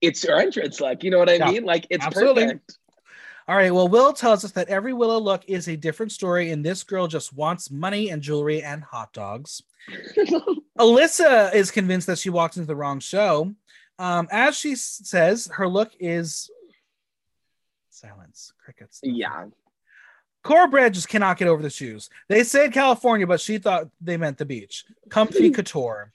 it's 0.00 0.22
your 0.22 0.38
entrance 0.38 0.80
look. 0.80 1.02
You 1.02 1.10
know 1.10 1.18
what 1.18 1.28
I 1.28 1.34
Yeah, 1.34 1.50
mean? 1.50 1.64
Like 1.64 1.88
it's 1.90 2.06
absolutely. 2.06 2.44
perfect. 2.44 2.78
All 3.48 3.56
right. 3.56 3.74
Well, 3.74 3.88
Will 3.88 4.12
tells 4.12 4.44
us 4.44 4.52
that 4.52 4.68
every 4.68 4.92
Willow 4.92 5.18
look 5.18 5.42
is 5.48 5.66
a 5.68 5.74
different 5.74 6.12
story, 6.12 6.52
and 6.52 6.64
this 6.64 6.84
girl 6.84 7.08
just 7.08 7.34
wants 7.34 7.68
money 7.68 8.10
and 8.10 8.22
jewelry 8.22 8.62
and 8.62 8.84
hot 8.84 9.12
dogs. 9.12 9.64
Alyssa 10.78 11.52
is 11.52 11.72
convinced 11.72 12.06
that 12.06 12.18
she 12.18 12.30
walked 12.30 12.56
into 12.56 12.68
the 12.68 12.76
wrong 12.76 13.00
show. 13.00 13.52
Um, 13.98 14.28
as 14.30 14.56
she 14.56 14.76
says, 14.76 15.50
her 15.54 15.66
look 15.66 15.90
is 15.98 16.48
silence, 17.90 18.52
crickets. 18.64 19.00
yeah. 19.02 19.46
Kornbread 20.44 20.92
just 20.92 21.08
cannot 21.08 21.36
get 21.36 21.48
over 21.48 21.62
the 21.62 21.70
shoes. 21.70 22.08
They 22.28 22.44
said 22.44 22.72
California, 22.72 23.26
but 23.26 23.40
she 23.40 23.58
thought 23.58 23.88
they 24.00 24.16
meant 24.16 24.38
the 24.38 24.46
beach. 24.46 24.84
Comfy 25.08 25.48
hmm. 25.48 25.54
couture. 25.54 26.12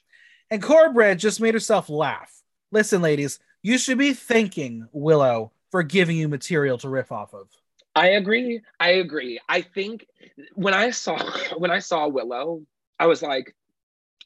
And 0.50 0.62
Kornbread 0.62 1.18
just 1.18 1.42
made 1.42 1.54
herself 1.54 1.90
laugh. 1.90 2.32
Listen, 2.72 3.02
ladies, 3.02 3.40
you 3.62 3.78
should 3.78 3.98
be 3.98 4.14
thanking 4.14 4.88
Willow 4.92 5.52
for 5.72 5.84
giving 5.84 6.18
you 6.18 6.28
material 6.28 6.78
to 6.80 6.90
riff 6.90 7.12
off 7.12 7.34
of. 7.34 7.48
I 7.96 8.10
agree. 8.10 8.62
I 8.80 8.90
agree. 8.92 9.40
I 9.48 9.62
think 9.62 10.06
when 10.54 10.74
I 10.74 10.90
saw 10.90 11.18
when 11.58 11.72
I 11.72 11.80
saw 11.80 12.08
Willow, 12.08 12.66
I 13.00 13.08
was 13.08 13.22
like, 13.22 13.56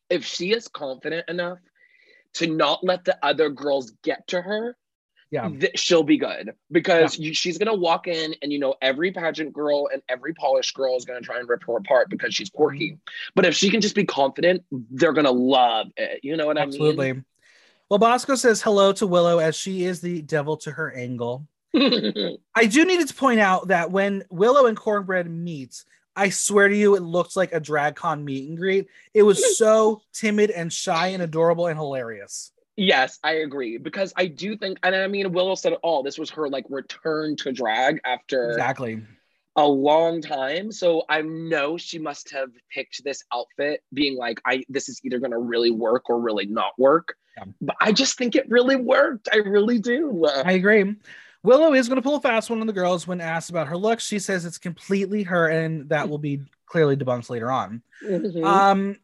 if 0.09 0.25
she 0.25 0.51
is 0.51 0.67
confident 0.67 1.29
enough 1.29 1.59
to 2.33 2.47
not 2.47 2.83
let 2.83 3.05
the 3.05 3.17
other 3.23 3.49
girls 3.49 3.91
get 4.03 4.27
to 4.27 4.41
her, 4.41 4.75
Yeah. 5.31 5.49
th- 5.49 5.77
she'll 5.77 6.03
be 6.03 6.17
good 6.17 6.53
because 6.71 7.19
you, 7.19 7.35
she's 7.35 7.59
gonna 7.59 7.75
walk 7.75 8.07
in 8.07 8.33
and 8.41 8.51
you 8.51 8.57
know 8.57 8.75
every 8.81 9.11
pageant 9.11 9.53
girl 9.53 9.87
and 9.93 10.01
every 10.09 10.33
polished 10.33 10.75
girl 10.75 10.97
is 10.97 11.05
gonna 11.05 11.21
try 11.21 11.39
and 11.39 11.47
rip 11.47 11.63
her 11.65 11.77
apart 11.77 12.09
because 12.09 12.33
she's 12.33 12.49
quirky. 12.49 12.93
Mm-hmm. 12.93 13.31
But 13.35 13.45
if 13.45 13.55
she 13.55 13.69
can 13.69 13.79
just 13.79 13.93
be 13.93 14.05
confident, 14.05 14.63
they're 14.71 15.13
gonna 15.13 15.31
love 15.31 15.87
it. 15.97 16.21
You 16.23 16.35
know 16.35 16.47
what 16.47 16.57
Absolutely. 16.57 17.09
I 17.09 17.13
mean? 17.13 17.17
Absolutely. 17.17 17.25
Well, 17.89 17.99
Bosco 17.99 18.35
says 18.35 18.61
hello 18.61 18.91
to 18.93 19.07
Willow 19.07 19.39
as 19.39 19.55
she 19.55 19.83
is 19.83 19.99
the 19.99 20.21
devil 20.21 20.57
to 20.57 20.71
her 20.71 20.91
angle. 20.91 21.47
I? 21.75 22.37
I 22.55 22.65
do 22.65 22.85
need 22.85 23.07
to 23.07 23.13
point 23.13 23.39
out 23.39 23.69
that 23.69 23.91
when 23.91 24.23
Willow 24.29 24.67
and 24.67 24.77
Kornbread 24.77 25.27
meet, 25.27 25.83
I 26.15 26.29
swear 26.29 26.67
to 26.67 26.75
you, 26.75 26.95
it 26.95 27.01
looked 27.01 27.35
like 27.35 27.53
a 27.53 27.59
drag 27.59 27.95
con 27.95 28.23
meet 28.23 28.47
and 28.49 28.57
greet. 28.57 28.87
It 29.13 29.23
was 29.23 29.57
so 29.57 30.01
timid 30.13 30.51
and 30.51 30.71
shy 30.71 31.07
and 31.07 31.23
adorable 31.23 31.67
and 31.67 31.77
hilarious. 31.77 32.51
Yes, 32.79 33.19
I 33.23 33.33
agree 33.33 33.77
because 33.77 34.13
I 34.15 34.25
do 34.27 34.55
think, 34.57 34.79
and 34.83 34.95
I 34.95 35.07
mean, 35.07 35.31
Willow 35.31 35.55
said 35.55 35.73
it 35.73 35.79
all. 35.83 36.01
This 36.03 36.17
was 36.17 36.29
her 36.31 36.47
like 36.49 36.65
return 36.69 37.35
to 37.37 37.51
drag 37.51 37.99
after 38.05 38.49
Exactly. 38.49 39.01
a 39.55 39.67
long 39.67 40.21
time. 40.21 40.71
So 40.71 41.03
I 41.09 41.21
know 41.21 41.77
she 41.77 41.99
must 41.99 42.31
have 42.31 42.49
picked 42.73 43.03
this 43.03 43.23
outfit 43.33 43.83
being 43.93 44.17
like, 44.17 44.41
I 44.45 44.63
this 44.69 44.89
is 44.89 45.01
either 45.03 45.19
gonna 45.19 45.39
really 45.39 45.71
work 45.71 46.09
or 46.09 46.19
really 46.19 46.45
not 46.45 46.71
work. 46.77 47.15
Yeah. 47.37 47.45
But 47.61 47.75
I 47.81 47.91
just 47.91 48.17
think 48.17 48.35
it 48.35 48.49
really 48.49 48.75
worked. 48.75 49.29
I 49.31 49.37
really 49.37 49.79
do. 49.79 50.25
I 50.25 50.53
agree. 50.53 50.95
Willow 51.41 51.73
is 51.73 51.87
going 51.87 51.95
to 51.95 52.01
pull 52.01 52.17
a 52.17 52.21
fast 52.21 52.49
one 52.49 52.59
on 52.59 52.67
the 52.67 52.73
girls 52.73 53.07
when 53.07 53.21
asked 53.21 53.49
about 53.49 53.67
her 53.67 53.77
look. 53.77 54.01
She 54.01 54.19
says 54.19 54.43
it's 54.43 54.57
completely 54.57 55.23
her, 55.23 55.47
and 55.47 55.87
that 55.87 56.09
will 56.09 56.17
be 56.17 56.41
clearly 56.65 56.97
debunked 56.97 57.29
later 57.29 57.49
on. 57.49 57.81
Mhm. 58.03 58.43
Um, 58.43 58.97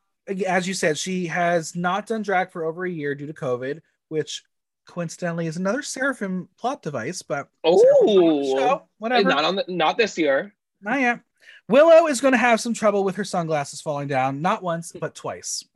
as 0.45 0.67
you 0.67 0.73
said, 0.73 0.97
she 0.97 1.27
has 1.27 1.75
not 1.75 2.07
done 2.07 2.21
drag 2.21 2.51
for 2.51 2.65
over 2.65 2.85
a 2.85 2.89
year 2.89 3.15
due 3.15 3.27
to 3.27 3.33
COVID, 3.33 3.81
which 4.09 4.43
coincidentally 4.85 5.47
is 5.47 5.57
another 5.57 5.81
Seraphim 5.81 6.47
plot 6.57 6.81
device, 6.81 7.21
but 7.21 7.49
Seraphim 7.63 7.83
on 7.83 8.05
the 8.05 8.61
oh, 8.61 8.81
whatever. 8.97 9.29
not 9.29 9.45
on 9.45 9.55
the 9.55 9.65
not 9.67 9.97
this 9.97 10.17
year. 10.17 10.53
Not 10.81 10.99
yet. 10.99 11.19
Willow 11.67 12.07
is 12.07 12.21
going 12.21 12.33
to 12.33 12.38
have 12.38 12.61
some 12.61 12.73
trouble 12.73 13.03
with 13.03 13.15
her 13.15 13.23
sunglasses 13.23 13.81
falling 13.81 14.07
down, 14.07 14.41
not 14.41 14.61
once, 14.61 14.91
but 14.91 15.15
twice. 15.15 15.63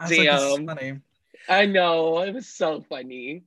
I 0.00 0.08
was 0.08 0.18
like, 0.18 0.28
Damn. 0.28 0.66
funny. 0.66 1.00
I 1.48 1.66
know 1.66 2.20
it 2.20 2.34
was 2.34 2.48
so 2.48 2.84
funny. 2.88 3.44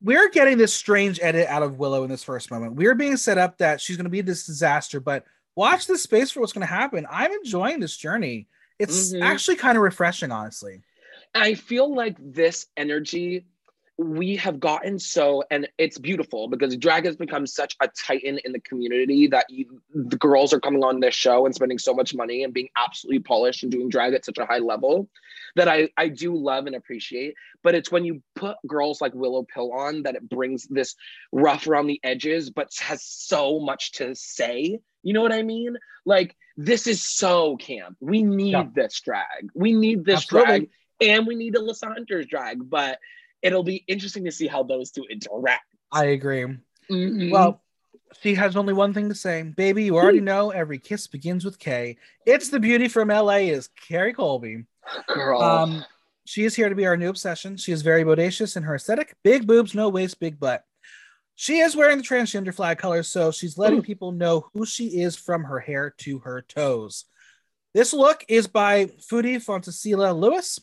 We're 0.00 0.30
getting 0.30 0.58
this 0.58 0.72
strange 0.72 1.18
edit 1.20 1.48
out 1.48 1.64
of 1.64 1.78
Willow 1.78 2.04
in 2.04 2.10
this 2.10 2.22
first 2.22 2.50
moment. 2.50 2.74
We're 2.74 2.94
being 2.94 3.16
set 3.16 3.38
up 3.38 3.58
that 3.58 3.80
she's 3.80 3.96
going 3.96 4.04
to 4.04 4.10
be 4.10 4.20
this 4.20 4.46
disaster, 4.46 5.00
but 5.00 5.24
watch 5.56 5.86
this 5.88 6.04
space 6.04 6.30
for 6.30 6.40
what's 6.40 6.52
going 6.52 6.66
to 6.66 6.72
happen. 6.72 7.06
I'm 7.10 7.32
enjoying 7.32 7.80
this 7.80 7.96
journey. 7.96 8.46
It's 8.78 9.12
Mhm. 9.12 9.22
actually 9.22 9.56
kind 9.56 9.76
of 9.76 9.82
refreshing, 9.82 10.30
honestly. 10.32 10.82
I 11.34 11.54
feel 11.54 11.94
like 11.94 12.16
this 12.18 12.66
energy 12.76 13.44
we 14.00 14.36
have 14.36 14.60
gotten 14.60 14.96
so, 14.96 15.42
and 15.50 15.68
it's 15.76 15.98
beautiful 15.98 16.46
because 16.46 16.76
drag 16.76 17.04
has 17.04 17.16
become 17.16 17.44
such 17.48 17.76
a 17.82 17.88
titan 17.88 18.38
in 18.44 18.52
the 18.52 18.60
community 18.60 19.26
that 19.26 19.50
you, 19.50 19.82
the 19.92 20.16
girls 20.16 20.52
are 20.52 20.60
coming 20.60 20.84
on 20.84 21.00
this 21.00 21.16
show 21.16 21.46
and 21.46 21.54
spending 21.54 21.78
so 21.80 21.92
much 21.92 22.14
money 22.14 22.44
and 22.44 22.54
being 22.54 22.68
absolutely 22.76 23.18
polished 23.18 23.64
and 23.64 23.72
doing 23.72 23.88
drag 23.88 24.14
at 24.14 24.24
such 24.24 24.38
a 24.38 24.46
high 24.46 24.58
level 24.58 25.10
that 25.56 25.66
I, 25.66 25.88
I 25.96 26.08
do 26.08 26.36
love 26.36 26.66
and 26.66 26.76
appreciate. 26.76 27.34
But 27.64 27.74
it's 27.74 27.90
when 27.90 28.04
you 28.04 28.22
put 28.36 28.56
girls 28.68 29.00
like 29.00 29.14
Willow 29.14 29.42
Pill 29.52 29.72
on 29.72 30.04
that 30.04 30.14
it 30.14 30.28
brings 30.28 30.68
this 30.68 30.94
rough 31.32 31.66
around 31.66 31.88
the 31.88 31.98
edges, 32.04 32.50
but 32.50 32.72
has 32.78 33.02
so 33.02 33.58
much 33.58 33.92
to 33.94 34.14
say. 34.14 34.78
You 35.02 35.12
know 35.12 35.22
what 35.22 35.32
I 35.32 35.42
mean? 35.42 35.76
Like, 36.04 36.36
this 36.60 36.88
is 36.88 37.02
so 37.02 37.56
camp. 37.56 37.96
We 38.00 38.22
need 38.24 38.50
Yeah. 38.50 38.66
this 38.74 39.00
drag. 39.00 39.48
We 39.54 39.72
need 39.72 40.04
this 40.04 40.16
Absolutely. 40.24 40.46
drag 40.58 40.70
and 41.00 41.26
we 41.26 41.36
need 41.36 41.54
Alyssa 41.54 41.86
Hunter's 41.94 42.26
drag, 42.26 42.68
but 42.68 42.98
it'll 43.42 43.62
be 43.62 43.84
interesting 43.86 44.24
to 44.24 44.32
see 44.32 44.48
how 44.48 44.64
those 44.64 44.90
two 44.90 45.04
interact. 45.08 45.64
I 45.92 46.06
agree. 46.06 46.46
Mhm. 46.90 47.30
Well, 47.30 47.62
she 48.20 48.34
has 48.34 48.56
only 48.56 48.74
one 48.74 48.92
thing 48.92 49.08
to 49.08 49.14
say. 49.14 49.42
Baby, 49.44 49.84
you 49.84 49.96
already 49.96 50.20
know 50.20 50.50
every 50.50 50.78
kiss 50.80 51.06
begins 51.06 51.44
with 51.44 51.60
K. 51.60 51.96
It's 52.26 52.48
the 52.48 52.58
beauty 52.58 52.88
from 52.88 53.08
LA 53.10 53.48
is 53.50 53.68
Kerri 53.88 54.12
Colby. 54.14 54.66
girl, 55.06 55.40
Um, 55.40 55.84
she 56.24 56.44
is 56.44 56.56
here 56.56 56.68
to 56.70 56.74
be 56.74 56.86
our 56.86 56.96
new 56.96 57.10
obsession. 57.10 57.56
She 57.56 57.70
is 57.72 57.82
very 57.82 58.02
bodacious 58.02 58.56
in 58.56 58.64
her 58.64 58.74
aesthetic. 58.74 59.14
Big 59.22 59.46
boobs, 59.46 59.74
no 59.74 59.88
waist, 59.90 60.18
big 60.18 60.40
butt. 60.40 60.64
She 61.40 61.60
is 61.60 61.76
wearing 61.76 61.98
the 61.98 62.02
transgender 62.02 62.52
flag 62.52 62.78
colors, 62.78 63.06
so 63.06 63.30
she's 63.30 63.56
letting 63.56 63.78
Ooh. 63.78 63.82
people 63.82 64.10
know 64.10 64.50
who 64.52 64.66
she 64.66 65.00
is 65.02 65.14
from 65.14 65.44
her 65.44 65.60
hair 65.60 65.94
to 65.98 66.18
her 66.18 66.42
toes. 66.42 67.04
This 67.72 67.92
look 67.92 68.24
is 68.26 68.48
by 68.48 68.86
Foodie 68.86 69.36
Fontecilla 69.36 70.18
Lewis. 70.18 70.58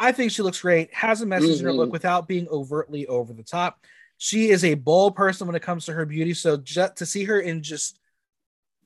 I 0.00 0.10
think 0.10 0.32
she 0.32 0.42
looks 0.42 0.60
great, 0.60 0.92
has 0.92 1.20
a 1.20 1.26
message 1.26 1.60
in 1.60 1.66
her 1.66 1.72
look 1.72 1.90
Mhm. 1.90 1.92
without 1.92 2.26
being 2.26 2.48
overtly 2.48 3.06
over 3.06 3.32
the 3.32 3.44
top. 3.44 3.84
She 4.18 4.50
is 4.50 4.64
a 4.64 4.74
bold 4.74 5.14
person 5.14 5.46
when 5.46 5.54
it 5.54 5.62
comes 5.62 5.86
to 5.86 5.92
her 5.92 6.04
beauty. 6.04 6.34
So 6.34 6.56
just 6.56 6.96
to 6.96 7.06
see 7.06 7.22
her 7.26 7.38
in 7.38 7.62
just 7.62 8.00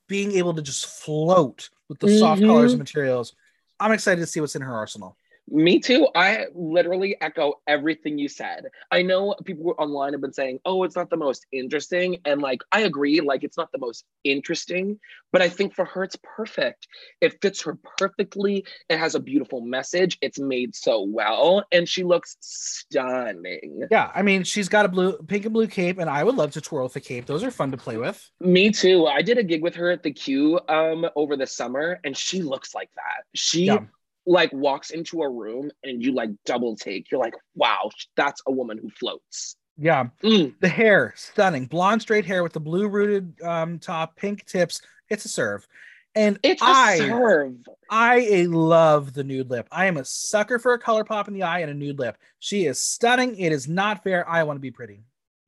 being 0.09 0.33
able 0.33 0.53
to 0.53 0.63
just 0.63 0.85
float 0.85 1.71
with 1.89 2.01
the 2.01 2.19
soft 2.19 2.43
Mhm. 2.43 2.49
colors 2.49 2.73
and 2.73 2.81
materials, 2.81 3.33
I'm 3.81 3.93
excited 3.93 4.21
to 4.21 4.27
see 4.27 4.41
what's 4.41 4.57
in 4.57 4.61
her 4.61 4.75
arsenal. 4.75 5.17
Me 5.51 5.79
too. 5.79 6.09
I 6.15 6.47
literally 6.55 7.17
echo 7.21 7.55
everything 7.67 8.19
you 8.19 8.29
said. 8.29 8.67
I 8.91 9.03
know 9.03 9.35
people 9.45 9.75
online 9.79 10.13
have 10.13 10.21
been 10.21 10.33
saying, 10.33 10.61
oh, 10.65 10.83
it's 10.85 10.97
not 10.97 11.11
the 11.11 11.17
most 11.17 11.47
interesting. 11.53 12.19
And 12.25 12.43
like, 12.43 12.61
I 12.73 12.81
agree, 12.81 13.21
like, 13.21 13.45
it's 13.45 13.57
not 13.57 13.73
the 13.73 13.79
most 13.79 14.05
interesting, 14.25 14.99
but 15.33 15.43
I 15.43 15.49
think 15.49 15.75
for 15.75 15.85
her, 15.87 16.05
it's 16.05 16.17
perfect. 16.23 16.87
It 17.21 17.41
fits 17.41 17.63
her 17.63 17.79
perfectly. 17.99 18.65
It 18.89 18.99
has 18.99 19.15
a 19.15 19.21
beautiful 19.21 19.61
message. 19.61 20.19
It's 20.21 20.39
made 20.39 20.75
so 20.75 21.03
well. 21.03 21.65
And 21.73 21.89
she 21.89 22.05
looks 22.05 22.37
stunning. 22.41 23.87
Yeah, 23.91 24.11
I 24.15 24.23
mean, 24.23 24.45
she's 24.45 24.69
got 24.69 24.85
a 24.85 24.89
blue, 24.89 25.17
pink 25.19 25.45
and 25.45 25.55
blue 25.55 25.67
cape, 25.67 25.99
and 25.99 26.11
I 26.11 26.25
would 26.25 26.35
love 26.35 26.53
to 26.53 26.61
twirl 26.61 26.85
with 26.85 26.95
the 26.95 27.01
cape. 27.01 27.27
Those 27.27 27.43
are 27.43 27.51
fun 27.51 27.71
to 27.71 27.77
play 27.77 27.97
with. 27.97 28.31
Me 28.41 28.71
too. 28.71 29.07
I 29.07 29.23
did 29.23 29.39
a 29.39 29.43
gig 29.43 29.63
with 29.63 29.75
her 29.77 29.91
at 29.91 30.03
the 30.03 30.13
Q 30.13 30.61
um 30.69 31.07
over 31.17 31.37
the 31.37 31.47
summer, 31.47 32.01
and 32.05 32.17
she 32.17 32.43
looks 32.43 32.75
like 32.75 32.91
that. 32.97 33.25
She 33.35 33.65
Yeah. 33.65 33.81
Like 34.29 34.53
walks 34.53 34.91
into 34.91 35.23
a 35.23 35.29
room 35.29 35.71
and 35.83 36.03
you 36.03 36.13
like 36.13 36.31
double 36.45 36.77
take. 36.77 37.11
You're 37.11 37.21
like, 37.21 37.35
wow, 37.55 37.91
that's 38.17 38.43
a 38.47 38.53
woman 38.53 38.79
who 38.79 38.91
floats. 38.91 39.57
Yeah, 39.81 40.09
Mm. 40.23 40.55
the 40.61 40.69
hair, 40.69 41.15
stunning, 41.17 41.67
blonde 41.67 42.03
straight 42.03 42.25
hair 42.27 42.43
with 42.43 42.53
the 42.53 42.61
blue 42.61 42.89
rooted 42.89 43.41
um, 43.43 43.79
top, 43.79 44.17
pink 44.17 44.45
tips. 44.45 44.83
It's 45.09 45.25
a 45.25 45.29
serve, 45.29 45.67
and 46.15 46.39
It's 46.43 46.61
a 46.61 46.67
I, 46.67 46.99
serve. 46.99 47.55
I 47.89 48.47
love 48.51 49.15
the 49.15 49.23
nude 49.25 49.51
lip. 49.51 49.69
I 49.71 49.87
am 49.87 49.97
a 49.97 50.05
sucker 50.05 50.59
for 50.59 50.75
a 50.75 50.79
color 50.79 51.05
pop 51.05 51.29
in 51.29 51.35
the 51.35 51.45
eye 51.45 51.61
and 51.61 51.71
a 51.71 51.75
nude 51.75 51.99
lip. 51.99 52.19
She 52.41 52.67
is 52.67 52.81
stunning. 52.81 53.39
It 53.39 53.53
is 53.53 53.69
not 53.69 54.03
fair. 54.03 54.29
I 54.29 54.43
want 54.43 54.57
to 54.57 54.61
be 54.61 54.73
pretty. 54.73 55.01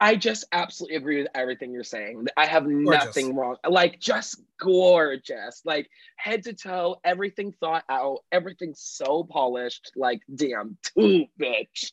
I 0.02 0.16
just 0.16 0.46
absolutely 0.50 0.96
agree 0.96 1.18
with 1.18 1.28
everything 1.34 1.72
you're 1.72 1.84
saying. 1.84 2.26
I 2.36 2.46
have 2.46 2.64
Gorgeous. 2.64 3.04
nothing 3.04 3.36
wrong. 3.36 3.56
Like 3.68 4.00
just 4.00 4.40
gorgeous. 4.58 5.60
Like 5.64 5.90
head 6.16 6.44
to 6.44 6.54
toe, 6.54 6.96
everything 7.04 7.52
thought 7.60 7.84
out, 7.88 8.20
everything 8.32 8.72
so 8.76 9.24
polished. 9.24 9.92
Like 9.96 10.20
damn, 10.34 10.78
too 10.96 11.26
bitch. 11.38 11.92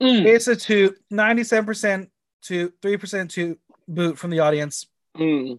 Mm, 0.00 0.24
It's 0.24 0.46
a 0.48 0.56
two, 0.56 0.94
97% 1.12 2.08
to 2.44 2.70
3% 2.80 3.28
to 3.30 3.58
boot 3.86 4.16
from 4.18 4.30
the 4.30 4.38
audience. 4.38 4.86
mm. 5.16 5.58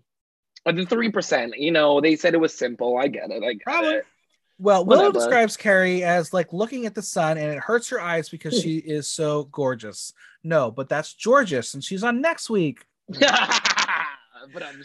The 0.65 0.85
three 0.85 1.11
percent, 1.11 1.55
you 1.57 1.71
know, 1.71 2.01
they 2.01 2.15
said 2.15 2.33
it 2.33 2.39
was 2.39 2.53
simple. 2.55 2.97
I 2.97 3.07
get 3.07 3.29
it. 3.31 3.43
I 3.43 3.53
get 3.53 3.63
Problem. 3.63 3.95
it. 3.95 4.05
Well, 4.61 4.85
Willow 4.85 5.07
Whatever. 5.07 5.13
describes 5.25 5.57
Kerri 5.57 6.01
as 6.03 6.33
like 6.33 6.53
looking 6.53 6.85
at 6.85 6.93
the 6.93 7.01
sun 7.01 7.39
and 7.39 7.51
it 7.51 7.57
hurts 7.57 7.89
her 7.89 7.99
eyes 7.99 8.29
because 8.29 8.53
Hmm. 8.55 8.61
she 8.61 8.77
is 8.77 9.07
so 9.07 9.45
gorgeous. 9.45 10.13
No, 10.43 10.69
but 10.69 10.87
that's 10.87 11.15
Jorgeous 11.21 11.73
and 11.73 11.83
she's 11.83 12.03
on 12.03 12.21
next 12.21 12.47
week. 12.49 12.85
but 13.09 13.19
I'm 14.63 14.83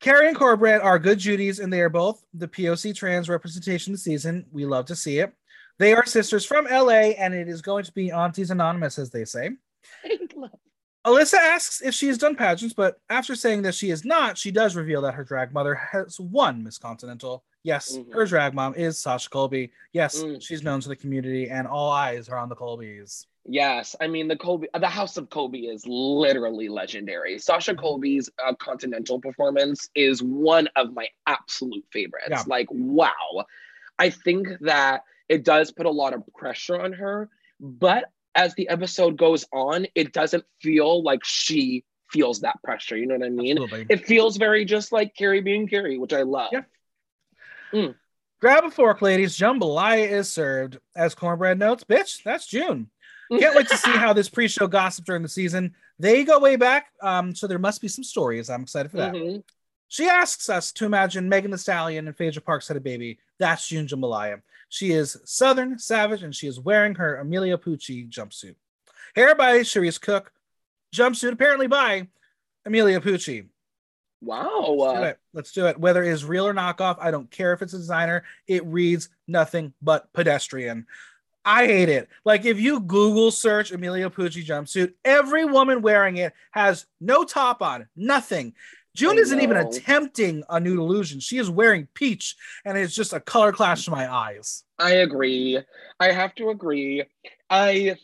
Kerri 0.00 0.28
and 0.28 0.36
Kornbread 0.36 0.82
are 0.82 0.98
good 0.98 1.18
Judies 1.18 1.58
and 1.58 1.70
they 1.72 1.80
are 1.82 1.88
both 1.90 2.24
the 2.32 2.48
POC 2.48 2.94
trans 2.94 3.28
representation 3.28 3.92
this 3.92 4.04
season. 4.04 4.46
We 4.50 4.64
love 4.64 4.86
to 4.86 4.96
see 4.96 5.18
it. 5.18 5.32
They 5.78 5.92
are 5.92 6.06
sisters 6.06 6.46
from 6.46 6.64
LA 6.64 7.12
and 7.18 7.34
it 7.34 7.48
is 7.48 7.60
going 7.60 7.84
to 7.84 7.92
be 7.92 8.10
Aunties 8.12 8.50
Anonymous, 8.50 8.98
as 8.98 9.10
they 9.10 9.26
say. 9.26 9.50
Alyssa 11.06 11.34
asks 11.38 11.80
if 11.82 11.94
she 11.94 12.08
has 12.08 12.18
done 12.18 12.34
pageants, 12.34 12.74
but 12.74 13.00
after 13.08 13.34
saying 13.36 13.62
that 13.62 13.74
she 13.76 13.90
is 13.90 14.04
not, 14.04 14.36
she 14.36 14.50
does 14.50 14.74
reveal 14.74 15.00
that 15.02 15.14
her 15.14 15.22
drag 15.24 15.52
mother 15.52 15.74
has 15.74 16.18
won 16.18 16.64
Miss 16.64 16.78
Continental. 16.78 17.44
Yes, 17.62 17.96
Mhm. 17.96 18.12
her 18.12 18.26
drag 18.26 18.54
mom 18.54 18.74
is 18.74 18.98
Sasha 18.98 19.30
Colby. 19.30 19.72
Yes, 19.92 20.22
Mm. 20.22 20.42
she's 20.42 20.62
known 20.64 20.80
to 20.80 20.88
the 20.88 20.96
community, 20.96 21.48
and 21.48 21.66
all 21.68 21.90
eyes 21.90 22.28
are 22.28 22.36
on 22.38 22.48
the 22.48 22.56
Colbys. 22.56 23.26
Yes, 23.48 23.94
I 24.00 24.08
mean 24.08 24.26
the 24.26 24.36
Colby, 24.36 24.68
the 24.76 24.88
House 24.88 25.16
of 25.16 25.30
Colby 25.30 25.68
is 25.68 25.86
literally 25.86 26.68
legendary. 26.68 27.38
Sasha 27.38 27.72
Mm-hmm. 27.72 27.80
Colby's 27.80 28.28
uh, 28.44 28.54
Continental 28.54 29.20
performance 29.20 29.88
is 29.94 30.20
one 30.22 30.68
of 30.74 30.92
my 30.92 31.08
absolute 31.28 31.84
favorites. 31.92 32.28
Yeah. 32.30 32.42
Like, 32.48 32.66
wow, 32.72 33.44
I 34.00 34.10
think 34.10 34.48
that 34.62 35.04
it 35.28 35.44
does 35.44 35.70
put 35.70 35.86
a 35.86 35.90
lot 35.90 36.14
of 36.14 36.24
pressure 36.34 36.80
on 36.80 36.92
her, 36.94 37.28
but 37.60 38.10
as 38.36 38.54
the 38.54 38.68
episode 38.68 39.16
goes 39.16 39.44
on, 39.52 39.86
it 39.94 40.12
doesn't 40.12 40.44
feel 40.60 41.02
like 41.02 41.24
she 41.24 41.84
feels 42.10 42.40
that 42.40 42.62
pressure. 42.62 42.96
You 42.96 43.06
know 43.06 43.16
what 43.16 43.26
I 43.26 43.30
mean? 43.30 43.58
Absolutely. 43.62 43.86
It 43.90 44.06
feels 44.06 44.36
very 44.36 44.64
just 44.64 44.92
like 44.92 45.14
Kerri 45.18 45.42
being 45.42 45.68
Kerri, 45.68 45.98
which 45.98 46.12
I 46.12 46.22
love. 46.22 46.52
Yeah. 46.52 47.88
Grab 48.40 48.64
a 48.64 48.70
fork, 48.70 49.02
ladies. 49.02 49.36
Jambalaya 49.36 50.08
is 50.08 50.32
served. 50.32 50.78
As 50.94 51.14
Kornbread 51.14 51.58
notes, 51.58 51.84
bitch, 51.84 52.22
that's 52.22 52.46
June. 52.46 52.90
Can't 53.30 53.56
wait 53.56 53.68
to 53.68 53.76
see 53.76 53.90
how 53.90 54.12
this 54.12 54.28
pre-show 54.28 54.68
gossip 54.68 55.04
during 55.04 55.22
the 55.22 55.28
season. 55.28 55.74
They 55.98 56.22
go 56.22 56.38
way 56.38 56.54
back, 56.56 56.92
um, 57.02 57.34
so 57.34 57.46
there 57.48 57.58
must 57.58 57.80
be 57.80 57.88
some 57.88 58.04
stories. 58.04 58.48
I'm 58.50 58.62
excited 58.62 58.90
for 58.90 58.98
that. 58.98 59.14
Mhm. 59.14 59.42
She 59.88 60.06
asks 60.06 60.48
us 60.48 60.72
to 60.72 60.84
imagine 60.84 61.28
Megan 61.28 61.50
Thee 61.50 61.56
Stallion 61.56 62.06
and 62.06 62.16
Phaedra 62.16 62.42
Parks 62.42 62.68
had 62.68 62.76
a 62.76 62.80
baby. 62.80 63.18
That's 63.38 63.68
June 63.68 63.86
Jambalaya. 63.86 64.42
She 64.68 64.90
is 64.92 65.16
Southern, 65.24 65.78
savage, 65.78 66.22
and 66.22 66.34
she 66.34 66.48
is 66.48 66.58
wearing 66.58 66.96
her 66.96 67.18
Emilio 67.18 67.56
Pucci 67.56 68.08
jumpsuit. 68.10 68.56
Hair 69.14 69.36
by 69.36 69.60
Cherise 69.60 70.00
Cook. 70.00 70.32
Jumpsuit 70.94 71.32
apparently 71.32 71.66
by 71.66 72.08
Emilio 72.64 73.00
Pucci. 73.00 73.46
Wow. 74.20 74.74
Let's 74.76 74.98
do 74.98 75.04
it. 75.04 75.18
Let's 75.32 75.52
do 75.52 75.66
it. 75.66 75.78
Whether 75.78 76.02
it 76.02 76.10
is 76.10 76.24
real 76.24 76.48
or 76.48 76.54
knockoff, 76.54 76.96
I 77.00 77.10
don't 77.10 77.30
care 77.30 77.52
if 77.52 77.62
it's 77.62 77.74
a 77.74 77.78
designer. 77.78 78.24
It 78.48 78.64
reads 78.66 79.08
nothing 79.28 79.72
but 79.80 80.12
pedestrian. 80.12 80.86
I 81.44 81.66
hate 81.66 81.88
it. 81.88 82.08
Like 82.24 82.44
if 82.44 82.58
you 82.58 82.80
Google 82.80 83.30
search 83.30 83.70
Emilio 83.70 84.10
Pucci 84.10 84.44
jumpsuit, 84.44 84.94
every 85.04 85.44
woman 85.44 85.80
wearing 85.80 86.16
it 86.16 86.32
has 86.50 86.86
no 87.00 87.22
top 87.22 87.62
on, 87.62 87.88
nothing. 87.94 88.54
June 88.96 89.18
isn't 89.18 89.40
even 89.40 89.58
attempting 89.58 90.42
a 90.48 90.58
nude 90.58 90.78
illusion. 90.78 91.20
She 91.20 91.36
is 91.36 91.50
wearing 91.50 91.86
peach, 91.92 92.34
and 92.64 92.78
it's 92.78 92.94
just 92.94 93.12
a 93.12 93.20
color 93.20 93.52
clash 93.52 93.84
to 93.84 93.90
my 93.90 94.12
eyes. 94.12 94.64
I 94.78 94.92
agree. 94.92 95.60
I 96.00 96.12
have 96.12 96.34
to 96.36 96.48
agree. 96.48 97.04
I 97.50 97.96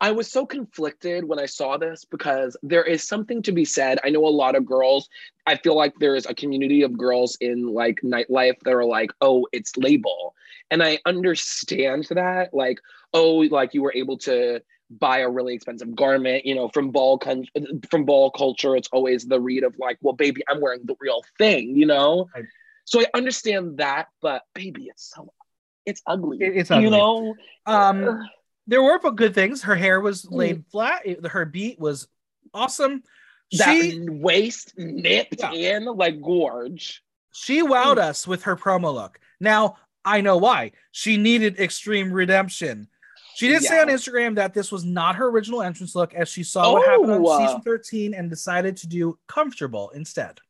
I 0.00 0.10
was 0.10 0.30
so 0.30 0.44
conflicted 0.44 1.24
when 1.24 1.38
I 1.38 1.46
saw 1.46 1.76
this 1.76 2.04
because 2.04 2.56
there 2.62 2.84
is 2.84 3.06
something 3.06 3.42
to 3.42 3.52
be 3.52 3.64
said. 3.64 3.98
I 4.02 4.10
know 4.10 4.26
a 4.26 4.28
lot 4.28 4.56
of 4.56 4.66
girls, 4.66 5.08
I 5.46 5.56
feel 5.56 5.76
like 5.76 5.94
there 5.98 6.16
is 6.16 6.26
a 6.26 6.34
community 6.34 6.82
of 6.82 6.98
girls 6.98 7.36
in 7.40 7.68
like 7.72 8.00
nightlife 8.02 8.58
that 8.64 8.74
are 8.74 8.84
like, 8.84 9.10
"Oh, 9.20 9.46
it's 9.52 9.76
label." 9.76 10.34
And 10.70 10.82
I 10.82 11.00
understand 11.04 12.06
that 12.10 12.54
like, 12.54 12.80
"Oh, 13.12 13.36
like 13.58 13.74
you 13.74 13.82
were 13.82 13.94
able 13.94 14.18
to 14.18 14.62
buy 14.90 15.18
a 15.18 15.28
really 15.28 15.54
expensive 15.54 15.94
garment, 15.94 16.44
you 16.44 16.54
know, 16.54 16.68
from 16.68 16.90
ball 16.90 17.18
con- 17.18 17.46
from 17.90 18.04
ball 18.04 18.30
culture, 18.30 18.76
it's 18.76 18.88
always 18.92 19.24
the 19.26 19.40
read 19.40 19.64
of 19.64 19.74
like, 19.78 19.98
"Well, 20.02 20.12
baby, 20.14 20.42
I'm 20.48 20.60
wearing 20.60 20.82
the 20.84 20.94
real 21.00 21.22
thing," 21.38 21.76
you 21.76 21.86
know? 21.86 22.28
Right. 22.34 22.44
So 22.84 23.00
I 23.00 23.06
understand 23.14 23.78
that, 23.78 24.08
but 24.20 24.42
baby, 24.54 24.86
it's 24.86 25.10
so 25.14 25.32
it's 25.86 26.02
ugly. 26.06 26.38
It- 26.40 26.56
it's 26.56 26.70
ugly. 26.70 26.84
You 26.84 26.90
know, 26.90 27.34
Um, 27.66 28.28
there 28.66 28.82
were 28.82 28.98
good 28.98 29.34
things. 29.34 29.62
Her 29.62 29.74
hair 29.76 30.00
was 30.00 30.22
Mm. 30.24 30.32
laid 30.32 30.66
flat. 30.70 31.02
It- 31.04 31.26
her 31.26 31.44
beat 31.44 31.78
was 31.78 32.08
awesome. 32.52 33.02
that 33.52 33.76
She 33.78 34.00
waist 34.08 34.76
nipped 34.78 35.36
Yeah. 35.38 35.52
in 35.52 35.84
like 35.84 36.20
gorge. 36.20 37.04
She 37.32 37.62
wowed 37.62 37.98
us 37.98 38.26
with 38.26 38.44
her 38.44 38.56
promo 38.56 38.92
look. 38.94 39.20
Now, 39.38 39.76
I 40.04 40.22
know 40.22 40.38
why. 40.38 40.72
She 40.92 41.16
needed 41.18 41.60
extreme 41.60 42.10
redemption. 42.12 42.88
She 43.34 43.48
did 43.48 43.62
say 43.62 43.80
on 43.80 43.88
Instagram 43.88 44.34
that 44.36 44.54
this 44.54 44.70
was 44.70 44.84
not 44.84 45.16
her 45.16 45.28
original 45.28 45.62
entrance 45.62 45.94
look 45.94 46.14
as 46.14 46.28
she 46.28 46.42
saw 46.42 46.72
what 46.72 46.86
happened 46.86 47.10
on 47.10 47.24
Oh, 47.24 47.26
uh, 47.26 47.46
season 47.46 47.60
13 47.62 48.14
and 48.14 48.30
decided 48.30 48.76
to 48.78 48.86
do 48.86 49.18
comfortable 49.26 49.90
instead. 49.90 50.40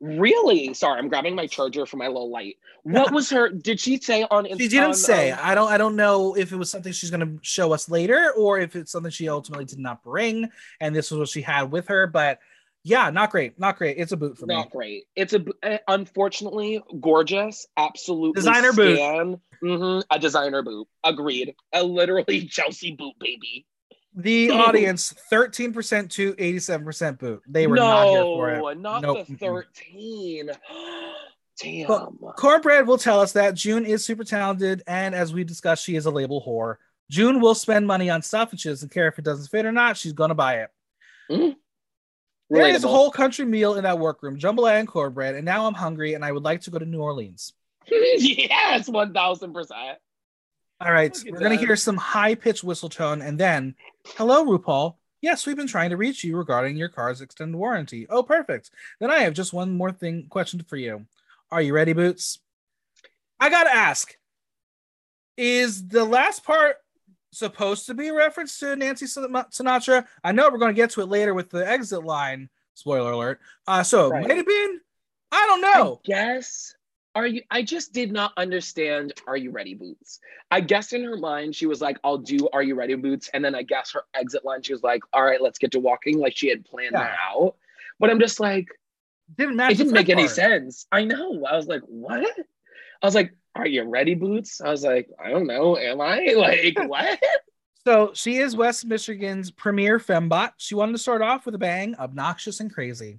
Really? 0.00 0.72
Sorry, 0.72 0.98
I'm 0.98 1.08
grabbing 1.08 1.34
my 1.34 1.46
charger 1.46 1.84
for 1.84 1.98
my 1.98 2.06
little 2.06 2.30
light. 2.30 2.56
What 2.84 3.12
was 3.12 3.28
her? 3.30 3.50
Did 3.50 3.78
she 3.78 3.98
say 3.98 4.26
on? 4.30 4.46
She 4.46 4.68
didn't 4.68 4.84
on, 4.84 4.94
say. 4.94 5.30
um, 5.30 5.38
I 5.42 5.54
don't 5.54 5.70
I 5.70 5.76
don't 5.76 5.94
know 5.94 6.34
if 6.34 6.52
it 6.52 6.56
was 6.56 6.70
something 6.70 6.92
she's 6.92 7.10
going 7.10 7.20
to 7.20 7.38
show 7.42 7.72
us 7.74 7.90
later 7.90 8.32
or 8.36 8.58
if 8.58 8.76
it's 8.76 8.92
something 8.92 9.10
she 9.10 9.28
ultimately 9.28 9.66
did 9.66 9.78
not 9.78 10.02
bring 10.02 10.48
and 10.80 10.96
this 10.96 11.10
was 11.10 11.18
what 11.18 11.28
she 11.28 11.42
had 11.42 11.70
with 11.70 11.88
her, 11.88 12.06
but 12.06 12.38
yeah, 12.84 13.10
not 13.10 13.30
great. 13.30 13.58
Not 13.58 13.76
great. 13.76 13.96
It's 13.98 14.12
a 14.12 14.16
boot 14.16 14.38
for 14.38 14.46
me. 14.46 14.54
not 14.54 14.70
great. 14.70 15.04
It's 15.16 15.32
a 15.34 15.44
uh, 15.62 15.78
unfortunately 15.88 16.82
gorgeous, 17.00 17.66
absolutely 17.76 18.40
Designer 18.40 18.72
boot. 18.72 19.40
boot. 19.60 19.76
hmm 19.78 20.00
a 20.10 20.18
designer 20.18 20.62
boot. 20.62 20.88
Agreed. 21.04 21.54
A 21.72 21.82
literally 21.82 22.46
Chelsea 22.50 22.92
boot, 22.92 23.14
baby. 23.20 23.66
The 24.14 24.50
audience 24.52 25.14
13% 25.30 26.10
to 26.10 26.34
87% 26.34 27.18
boot. 27.18 27.42
They 27.46 27.66
were 27.66 27.76
not 27.76 28.08
here 28.08 28.22
for 28.22 28.50
it. 28.72 28.78
not 28.78 29.02
Nope. 29.02 29.26
the 29.28 29.36
thirteen. 29.36 30.50
Damn. 31.62 31.86
But- 31.88 32.36
Kornbread 32.36 32.86
will 32.86 32.96
tell 32.98 33.20
us 33.20 33.32
that 33.32 33.54
June 33.54 33.84
is 33.84 34.04
super 34.04 34.24
talented, 34.24 34.82
and 34.86 35.14
as 35.14 35.32
we 35.34 35.44
discussed, 35.44 35.84
she 35.84 35.94
is 35.94 36.06
a 36.06 36.10
label 36.10 36.42
whore. 36.42 36.76
June 37.10 37.40
will 37.40 37.54
spend 37.54 37.86
money 37.86 38.08
on 38.08 38.22
stuff, 38.22 38.50
and 38.50 38.58
she 38.58 38.68
doesn't 38.70 38.90
care 38.92 39.08
if 39.08 39.18
it 39.18 39.24
doesn't 39.24 39.48
fit 39.48 39.66
or 39.66 39.72
not. 39.72 39.96
She's 39.98 40.12
gonna 40.14 40.34
buy 40.34 40.66
it. 41.28 41.56
There 42.50 42.66
is 42.66 42.82
a 42.82 42.88
whole 42.88 43.12
country 43.12 43.44
meal 43.44 43.74
in 43.74 43.84
that 43.84 43.98
workroom, 43.98 44.38
jambalaya 44.38 44.80
and 44.80 44.88
cornbread, 44.88 45.36
and 45.36 45.44
now 45.44 45.66
I'm 45.66 45.74
hungry 45.74 46.14
and 46.14 46.24
I 46.24 46.32
would 46.32 46.42
like 46.42 46.62
to 46.62 46.70
go 46.70 46.78
to 46.78 46.84
New 46.84 47.00
Orleans. 47.00 47.52
yes, 47.86 48.88
one 48.88 49.14
thousand 49.14 49.54
percent. 49.54 49.98
All 50.80 50.92
right, 50.92 51.16
we're 51.26 51.38
gonna 51.38 51.56
hear 51.56 51.76
some 51.76 51.96
high 51.96 52.34
pitched 52.34 52.64
whistle 52.64 52.88
tone, 52.88 53.22
and 53.22 53.38
then, 53.38 53.74
hello, 54.16 54.44
RuPaul. 54.44 54.96
Yes, 55.20 55.46
we've 55.46 55.56
been 55.56 55.66
trying 55.66 55.90
to 55.90 55.96
reach 55.96 56.24
you 56.24 56.36
regarding 56.36 56.76
your 56.76 56.88
car's 56.88 57.20
extended 57.20 57.56
warranty. 57.56 58.06
Oh, 58.08 58.22
perfect. 58.22 58.70
Then 58.98 59.10
I 59.10 59.18
have 59.20 59.34
just 59.34 59.52
one 59.52 59.76
more 59.76 59.92
thing 59.92 60.26
question 60.30 60.64
for 60.66 60.76
you. 60.76 61.06
Are 61.52 61.60
you 61.60 61.74
ready, 61.74 61.92
Boots? 61.92 62.38
I 63.38 63.50
gotta 63.50 63.74
ask. 63.74 64.16
Is 65.36 65.86
the 65.86 66.04
last 66.04 66.44
part 66.44 66.76
supposed 67.32 67.86
to 67.86 67.94
be 67.94 68.08
a 68.08 68.14
reference 68.14 68.58
to 68.60 68.76
Nancy 68.76 69.06
Sinatra? 69.06 70.06
I 70.24 70.32
know 70.32 70.48
we're 70.50 70.58
going 70.58 70.74
to 70.74 70.80
get 70.80 70.90
to 70.90 71.00
it 71.02 71.06
later 71.08 71.34
with 71.34 71.50
the 71.50 71.66
exit 71.68 72.04
line. 72.04 72.48
Spoiler 72.74 73.12
alert. 73.12 73.40
Uh, 73.66 73.82
so 73.82 74.08
Right. 74.10 74.26
might 74.26 74.36
have 74.36 74.46
been. 74.46 74.80
I 75.32 75.46
don't 75.46 75.60
know. 75.60 76.00
I 76.04 76.06
guess. 76.06 76.74
Are 77.14 77.26
you? 77.26 77.42
I 77.50 77.62
just 77.62 77.92
did 77.92 78.12
not 78.12 78.32
understand. 78.36 79.12
Are 79.26 79.36
you 79.36 79.50
ready, 79.50 79.74
Boots? 79.74 80.20
I 80.52 80.60
guess 80.60 80.92
in 80.92 81.02
her 81.04 81.16
mind 81.16 81.56
she 81.56 81.66
was 81.66 81.80
like, 81.80 81.98
"I'll 82.04 82.18
do 82.18 82.48
Are 82.52 82.62
you 82.62 82.76
ready, 82.76 82.94
Boots?" 82.94 83.28
And 83.34 83.44
then 83.44 83.54
I 83.54 83.62
guess 83.64 83.90
her 83.92 84.04
exit 84.14 84.44
line 84.44 84.62
she 84.62 84.72
was 84.72 84.84
like, 84.84 85.02
"All 85.12 85.24
right, 85.24 85.40
let's 85.42 85.58
get 85.58 85.72
to 85.72 85.80
walking," 85.80 86.18
like 86.18 86.36
she 86.36 86.48
had 86.48 86.64
planned 86.64 86.92
Yeah. 86.92 87.02
that 87.02 87.16
out. 87.32 87.56
But 87.98 88.10
I'm 88.10 88.20
just 88.20 88.38
like, 88.38 88.68
Didn't 89.36 89.56
match. 89.56 89.72
it 89.72 89.78
didn't 89.78 89.92
make 89.92 90.06
front 90.06 90.20
any 90.20 90.28
sense. 90.28 90.86
I 90.92 91.04
know. 91.04 91.44
I 91.44 91.56
was 91.56 91.66
like, 91.66 91.82
what? 91.82 92.24
I 93.02 93.06
was 93.06 93.14
like, 93.16 93.34
are 93.54 93.66
you 93.66 93.82
ready, 93.84 94.14
Boots? 94.14 94.60
I 94.60 94.70
was 94.70 94.84
like, 94.84 95.08
I 95.22 95.30
don't 95.30 95.46
know. 95.46 95.76
Am 95.76 96.00
I? 96.00 96.32
Like, 96.36 96.78
what? 96.88 97.18
So 97.86 98.12
she 98.14 98.36
is 98.36 98.54
West 98.54 98.84
Michigan's 98.84 99.50
premier 99.50 99.98
fembot. 99.98 100.52
She 100.58 100.74
wanted 100.74 100.92
to 100.92 100.98
start 100.98 101.22
off 101.22 101.46
with 101.46 101.54
a 101.54 101.58
bang, 101.58 101.94
obnoxious 101.98 102.60
and 102.60 102.72
crazy. 102.72 103.18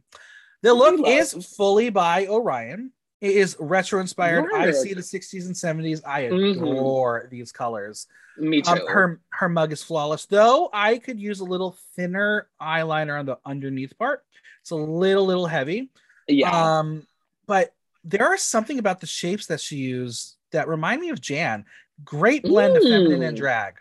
The 0.62 0.74
look 0.74 1.08
is 1.08 1.34
fully 1.58 1.90
by 1.90 2.28
Orion. 2.28 2.92
It 3.22 3.32
is 3.36 3.58
retro 3.60 4.00
inspired. 4.00 4.46
I 4.56 4.72
see 4.72 4.94
the 4.94 5.02
60s 5.02 5.46
and 5.48 5.56
70s. 5.56 6.02
I 6.06 6.24
Mhm. 6.24 6.58
adore 6.62 7.28
these 7.32 7.52
colors. 7.52 8.08
Me 8.38 8.62
too. 8.62 8.72
Um, 8.72 8.80
her 8.88 9.22
her 9.32 9.50
mug 9.50 9.74
is 9.74 9.84
flawless, 9.84 10.26
though. 10.26 10.70
I 10.72 10.98
could 11.00 11.20
use 11.20 11.40
a 11.40 11.44
little 11.44 11.76
thinner 11.96 12.48
eyeliner 12.62 13.20
on 13.20 13.26
the 13.26 13.38
underneath 13.46 13.98
part. 13.98 14.24
It's 14.62 14.72
a 14.72 14.76
little 14.76 15.26
little 15.26 15.48
heavy. 15.48 15.90
yeah. 16.28 16.80
Um, 16.80 17.06
but 17.48 17.74
there 18.04 18.26
are 18.28 18.38
something 18.38 18.80
about 18.80 19.00
the 19.00 19.08
shapes 19.08 19.48
that 19.48 19.60
she 19.62 19.78
used 19.78 20.38
that 20.52 20.68
remind 20.68 21.02
me 21.02 21.10
of 21.10 21.22
Jan. 21.22 21.66
Great 22.04 22.44
blend 22.44 22.76
of 22.78 22.84
feminine 22.84 23.24
and 23.24 23.36
Mm. 23.38 23.40
drag. 23.40 23.76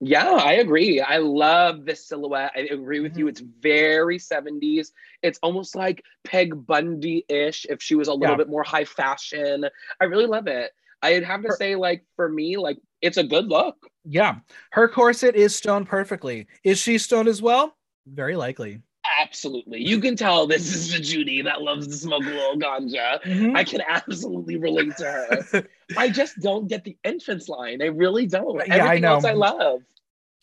yeah, 0.00 0.28
I 0.32 0.54
agree. 0.54 1.00
I 1.00 1.16
love 1.18 1.86
this 1.86 2.06
silhouette. 2.06 2.52
I 2.54 2.60
agree 2.70 3.00
with 3.00 3.12
Mm-hmm. 3.12 3.18
you. 3.20 3.28
It's 3.28 3.40
very 3.40 4.18
70s. 4.18 4.92
It's 5.22 5.38
almost 5.42 5.74
like 5.74 6.02
Peg 6.22 6.66
Bundy 6.66 7.24
ish 7.30 7.64
if 7.70 7.80
she 7.82 7.94
was 7.94 8.08
a 8.08 8.12
little 8.12 8.34
Yeah. 8.34 8.36
bit 8.36 8.48
more 8.50 8.62
high 8.62 8.84
fashion. 8.84 9.64
I 10.00 10.04
really 10.04 10.26
love 10.26 10.48
it. 10.48 10.72
I'd 11.02 11.24
have 11.24 11.40
to 11.42 11.48
Her- 11.48 11.56
say, 11.56 11.76
like, 11.76 12.04
for 12.16 12.28
me, 12.28 12.56
like, 12.58 12.78
it's 13.00 13.16
a 13.16 13.24
good 13.24 13.46
look. 13.46 13.76
Yeah, 14.04 14.36
her 14.72 14.86
corset 14.88 15.34
is 15.34 15.56
stoned 15.56 15.88
perfectly. 15.88 16.46
Is 16.62 16.78
she 16.78 16.98
stoned 16.98 17.28
as 17.28 17.40
well? 17.40 17.76
Very 18.06 18.36
likely. 18.36 18.82
Absolutely. 19.18 19.82
You 19.82 20.00
can 20.00 20.14
tell 20.16 20.46
this 20.46 20.72
is 20.72 20.92
the 20.92 21.00
Judy 21.00 21.42
that 21.42 21.62
loves 21.62 21.86
to 21.88 21.94
smoke 21.94 22.22
a 22.24 22.28
little 22.28 22.56
ganja. 22.56 23.22
Mhm. 23.22 23.56
I 23.56 23.64
can 23.64 23.80
absolutely 23.86 24.56
relate 24.56 24.96
to 24.98 25.04
her. 25.04 25.66
I 25.96 26.10
just 26.10 26.38
don't 26.40 26.68
get 26.68 26.84
the 26.84 26.96
entrance 27.04 27.48
line. 27.48 27.80
I 27.82 27.86
really 27.86 28.26
don't. 28.26 28.56
Yeah, 28.66 28.74
I 28.74 28.78
Everything 28.78 29.02
know. 29.02 29.12
else 29.14 29.24
I 29.24 29.32
love. 29.32 29.82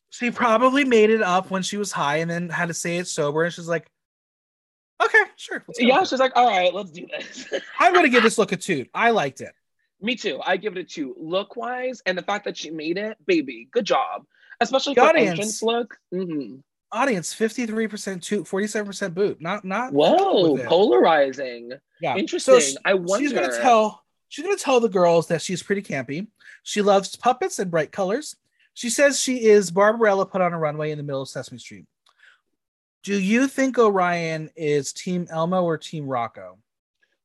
she 0.10 0.32
probably 0.32 0.86
made 0.86 1.10
it 1.10 1.22
up 1.22 1.52
when 1.52 1.62
she 1.64 1.78
was 1.78 1.92
high 1.92 2.18
and 2.18 2.30
then 2.32 2.50
had 2.50 2.68
to 2.70 2.74
say 2.74 2.98
it 2.98 3.08
sober. 3.08 3.44
And 3.44 3.54
she's 3.54 3.68
like, 3.68 3.86
okay, 5.04 5.24
sure. 5.36 5.64
Yeah, 5.78 6.04
she's 6.04 6.20
like, 6.20 6.34
all 6.36 6.48
right, 6.48 6.74
let's 6.74 6.92
do 6.92 7.06
this. 7.08 7.46
I'm 7.80 7.94
going 7.94 8.06
to 8.06 8.10
give 8.10 8.24
this 8.24 8.38
look 8.38 8.52
a 8.52 8.58
toot. 8.58 8.90
I 8.94 9.12
liked 9.12 9.42
it. 9.42 9.54
Me 10.02 10.16
too. 10.16 10.40
I 10.46 10.58
give 10.58 10.76
it 10.76 10.80
a 10.80 10.84
two. 10.84 11.16
Look 11.20 11.56
wise, 11.56 12.02
and 12.06 12.18
the 12.18 12.22
fact 12.24 12.46
that 12.46 12.58
she 12.58 12.70
made 12.70 12.98
it, 12.98 13.18
baby, 13.26 13.68
good 13.72 13.86
job. 13.86 14.26
Especially 14.60 14.94
The 14.96 15.02
for 15.02 15.08
audience. 15.08 15.30
entrance 15.32 15.64
look. 15.64 15.98
hmm 16.12 16.56
Audience 16.94 17.34
53% 17.34 18.22
toot, 18.22 18.46
47% 18.46 19.14
boot. 19.16 19.42
Not, 19.42 19.66
not. 19.66 19.92
Whoa, 19.94 20.58
polarizing. 20.66 21.72
yeah. 22.00 22.16
Interesting. 22.16 22.60
sh- 22.60 22.76
I 22.86 22.94
wonder. 22.94 23.24
She's 23.26 23.34
gonna 23.34 23.58
tell 23.60 24.04
she's 24.30 24.46
gonna 24.46 24.58
tell 24.58 24.80
the 24.80 24.90
girls 24.90 25.28
that 25.28 25.42
she's 25.42 25.64
pretty 25.64 25.82
campy. 25.82 26.28
She 26.62 26.82
loves 26.84 27.16
puppets 27.16 27.58
and 27.60 27.72
bright 27.72 27.92
colors. 27.92 28.36
She 28.76 28.90
says 28.92 29.20
she 29.20 29.44
is 29.46 29.72
Barbarella 29.72 30.26
put 30.28 30.42
on 30.42 30.54
a 30.54 30.60
runway 30.60 30.92
in 30.92 30.98
the 30.98 31.04
middle 31.04 31.24
of 31.24 31.30
Sesame 31.30 31.58
Street. 31.58 31.86
Do 33.04 33.20
you 33.20 33.48
think 33.48 33.78
Orion 33.80 34.50
is 34.56 34.94
Team 34.94 35.28
Elmo 35.32 35.64
or 35.64 35.78
Team 35.78 36.08
Rocco? 36.08 36.58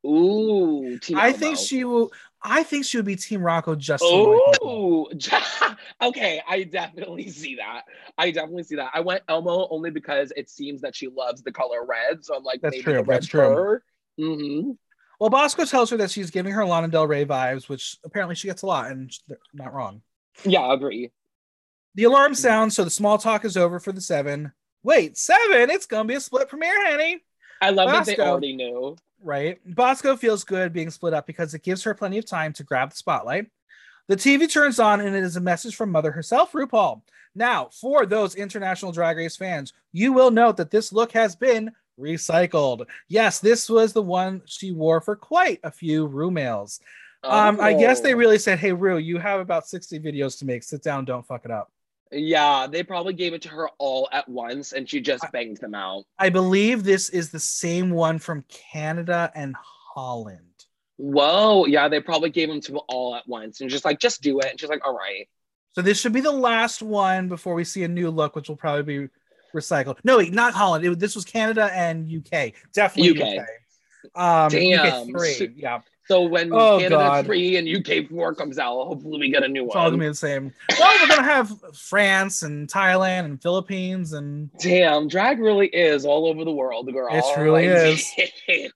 Ooh, 0.07 0.99
Team 0.99 1.19
I 1.19 1.27
Elmo. 1.29 1.39
think 1.39 1.59
she 1.59 1.85
will. 1.85 2.11
I 2.43 2.63
think 2.63 2.85
she 2.85 2.97
would 2.99 3.07
be 3.07 3.17
Team 3.17 3.43
Rocco 3.43 3.75
just 3.75 4.09
to 4.11 4.19
annoy 4.19 4.39
people. 4.41 4.81
Oh, 4.81 5.11
okay. 6.03 6.41
I 6.49 6.63
definitely 6.63 7.31
see 7.31 7.57
that. 7.57 7.83
I 8.17 8.31
definitely 8.31 8.63
see 8.63 8.77
that. 8.77 8.91
I 8.95 9.01
went 9.01 9.23
Elmo 9.29 9.67
only 9.71 9.91
because 9.91 10.33
it 10.37 10.49
seems 10.49 10.81
that 10.83 10.95
she 10.95 11.09
loves 11.09 11.43
the 11.43 11.53
color 11.53 11.85
red. 11.85 12.25
So 12.25 12.37
I'm 12.37 12.45
like, 12.45 12.61
That's 12.63 12.77
maybe 12.77 12.85
true, 12.85 12.95
the 12.95 13.05
red 13.05 13.23
that's 13.23 13.27
true. 13.27 13.55
fur. 13.55 13.83
hmm 14.19 14.73
Well, 15.19 15.31
Bosco 15.31 15.65
tells 15.65 15.91
her 15.91 15.97
that 15.97 16.11
she's 16.13 16.31
giving 16.31 16.53
her 16.53 16.65
Lana 16.65 16.89
Del 16.89 17.09
Rey 17.09 17.25
vibes, 17.25 17.69
which 17.69 17.97
apparently 18.05 18.37
she 18.37 18.47
gets 18.47 18.63
a 18.63 18.67
lot, 18.67 18.91
and 18.91 19.13
not 19.53 19.75
wrong. 19.75 20.03
Yeah, 20.45 20.61
I 20.61 20.75
agree. 20.75 21.11
The 21.95 22.05
alarm 22.05 22.35
sounds, 22.35 22.77
so 22.77 22.85
the 22.85 22.91
small 22.91 23.19
talk 23.19 23.45
is 23.45 23.57
over 23.57 23.81
for 23.81 23.91
the 23.93 24.01
seven. 24.01 24.53
Wait, 24.85 25.19
seven? 25.19 25.71
It's 25.71 25.87
gonna 25.87 26.05
be 26.07 26.15
a 26.15 26.21
split 26.21 26.49
premiere, 26.49 26.87
honey. 26.87 27.25
I 27.61 27.71
love 27.71 27.91
that 27.91 28.07
they 28.07 28.19
already 28.23 28.55
knew. 28.55 28.97
right? 29.23 29.59
Bosco 29.75 30.17
feels 30.17 30.45
good 30.45 30.73
being 30.73 30.91
split 30.91 31.15
up 31.15 31.27
because 31.27 31.55
it 31.55 31.63
gives 31.63 31.83
her 31.83 31.95
plenty 31.95 32.19
of 32.19 32.25
time 32.25 32.53
to 32.55 32.63
grab 32.65 32.91
the 32.91 32.97
spotlight. 32.97 33.47
The 34.07 34.17
TV 34.17 34.51
turns 34.51 34.79
on 34.79 35.01
and 35.01 35.15
it 35.15 35.23
is 35.23 35.37
a 35.37 35.41
message 35.41 35.77
from 35.77 35.91
Mother 35.93 36.13
herself, 36.13 36.53
RuPaul. 36.53 37.03
Now, 37.35 37.69
for 37.73 38.07
those 38.07 38.35
international 38.37 38.93
Drag 38.93 39.17
Race 39.17 39.37
fans, 39.37 39.73
you 39.93 40.13
will 40.13 40.31
note 40.31 40.57
that 40.57 40.71
this 40.71 40.93
look 40.93 41.13
has 41.13 41.37
been 41.37 41.71
recycled. 42.01 42.87
Yes, 43.09 43.39
this 43.41 43.69
was 43.69 43.93
the 43.93 44.03
one 44.03 44.41
she 44.47 44.73
wore 44.73 45.01
for 45.01 45.15
quite 45.17 45.61
a 45.63 45.71
few 45.71 46.07
Ru 46.07 46.31
mails. 46.31 46.81
Um, 47.25 47.61
I 47.61 47.75
guess 47.75 48.01
they 48.01 48.15
Oh. 48.15 48.17
really 48.17 48.39
said, 48.39 48.61
"Hey, 48.61 48.73
Ru, 48.73 48.97
you 48.99 49.19
have 49.19 49.41
about 49.41 49.67
sixty 49.69 49.99
videos 49.99 50.39
to 50.39 50.45
make. 50.47 50.63
Sit 50.63 50.83
down, 50.83 51.05
don't 51.05 51.27
fuck 51.27 51.45
it 51.45 51.51
up." 51.51 51.71
Yeah, 52.11 52.67
they 52.67 52.83
probably 52.83 53.13
gave 53.13 53.35
it 53.35 53.43
to 53.43 53.49
her 53.51 53.69
all 53.79 54.09
at 54.13 54.29
once 54.29 54.73
and 54.73 54.89
she 54.89 55.01
just 55.01 55.25
banged 55.33 55.59
them 55.59 55.75
out. 55.75 56.05
I 56.19 56.31
believe 56.31 56.85
this 56.85 57.09
is 57.11 57.31
the 57.31 57.41
same 57.41 57.91
one 57.91 58.19
from 58.19 58.45
Canada 58.49 59.31
and 59.35 59.55
Holland. 59.95 60.43
Whoa. 60.97 61.67
Yeah, 61.67 61.89
they 61.89 62.01
probably 62.01 62.31
gave 62.31 62.49
them 62.49 62.61
to 62.63 62.73
her 62.75 62.79
all 62.89 63.15
at 63.15 63.27
once 63.29 63.61
and 63.61 63.71
just 63.71 63.85
like, 63.85 64.01
just 64.01 64.23
do 64.23 64.41
it. 64.41 64.47
And 64.47 64.61
she's 64.61 64.71
like, 64.71 64.87
all 64.87 64.97
right. 64.97 65.29
So 65.73 65.83
this 65.83 66.01
should 66.01 66.13
be 66.13 66.21
the 66.21 66.33
last 66.33 66.83
one 66.83 67.29
before 67.29 67.55
we 67.55 67.65
see 67.65 67.85
a 67.85 67.89
new 67.89 68.11
look, 68.11 68.35
which 68.35 68.49
will 68.49 68.57
probably 68.57 68.83
be 68.83 69.09
recycled. 69.55 69.99
No, 70.03 70.19
wait, 70.19 70.33
not 70.33 70.55
Holland. 70.55 70.85
It, 70.85 70.99
this 70.99 71.15
was 71.15 71.25
Canada 71.25 71.71
and 71.73 72.11
UK. 72.11 72.53
Definitely 72.73 73.23
UK. 73.23 73.39
UK. 73.39 73.47
Um, 74.15 74.51
Damn. 74.51 74.87
UK 74.87 75.07
three. 75.11 75.55
Yeah, 75.57 75.81
So 76.07 76.23
when 76.23 76.51
Oh, 76.53 76.79
Canada 76.79 76.97
God. 76.97 77.27
3 77.27 77.57
and 77.57 77.69
UK 77.69 78.09
4 78.09 78.35
comes 78.35 78.59
out, 78.59 78.73
hopefully 78.87 79.19
we 79.19 79.31
get 79.31 79.43
a 79.43 79.49
new 79.49 79.63
one. 79.63 79.69
it's 79.69 79.77
all 79.77 79.91
gonna 79.91 80.03
be 80.03 80.09
the 80.09 80.15
same. 80.15 80.53
Well, 80.79 80.97
we're 81.03 81.09
gonna 81.09 81.23
have 81.23 81.53
France 81.77 82.43
and 82.43 82.69
Thailand 82.69 83.25
and 83.27 83.43
Philippines 83.43 84.13
and 84.15 84.51
Damn, 84.59 85.09
drag 85.09 85.39
really 85.41 85.67
is 85.67 86.05
all 86.07 86.27
over 86.27 86.45
the 86.45 86.53
world, 86.53 86.91
girl. 86.93 87.15
It 87.15 87.25
truly 87.35 87.67
is. 87.67 88.11
Damn. 88.47 88.71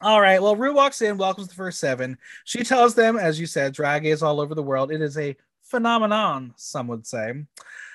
all 0.00 0.20
right. 0.20 0.42
Well, 0.42 0.56
Ru 0.56 0.74
walks 0.74 1.00
in, 1.02 1.16
welcomes 1.18 1.48
the 1.48 1.54
first 1.54 1.78
seven. 1.78 2.18
She 2.44 2.64
tells 2.64 2.94
them, 2.94 3.16
as 3.16 3.38
you 3.38 3.46
said, 3.46 3.72
drag 3.72 4.04
is 4.06 4.22
all 4.22 4.40
over 4.40 4.54
the 4.54 4.62
world. 4.62 4.90
It 4.90 5.00
is 5.02 5.16
a 5.18 5.36
phenomenon, 5.62 6.52
some 6.56 6.88
would 6.88 7.06
say. 7.06 7.32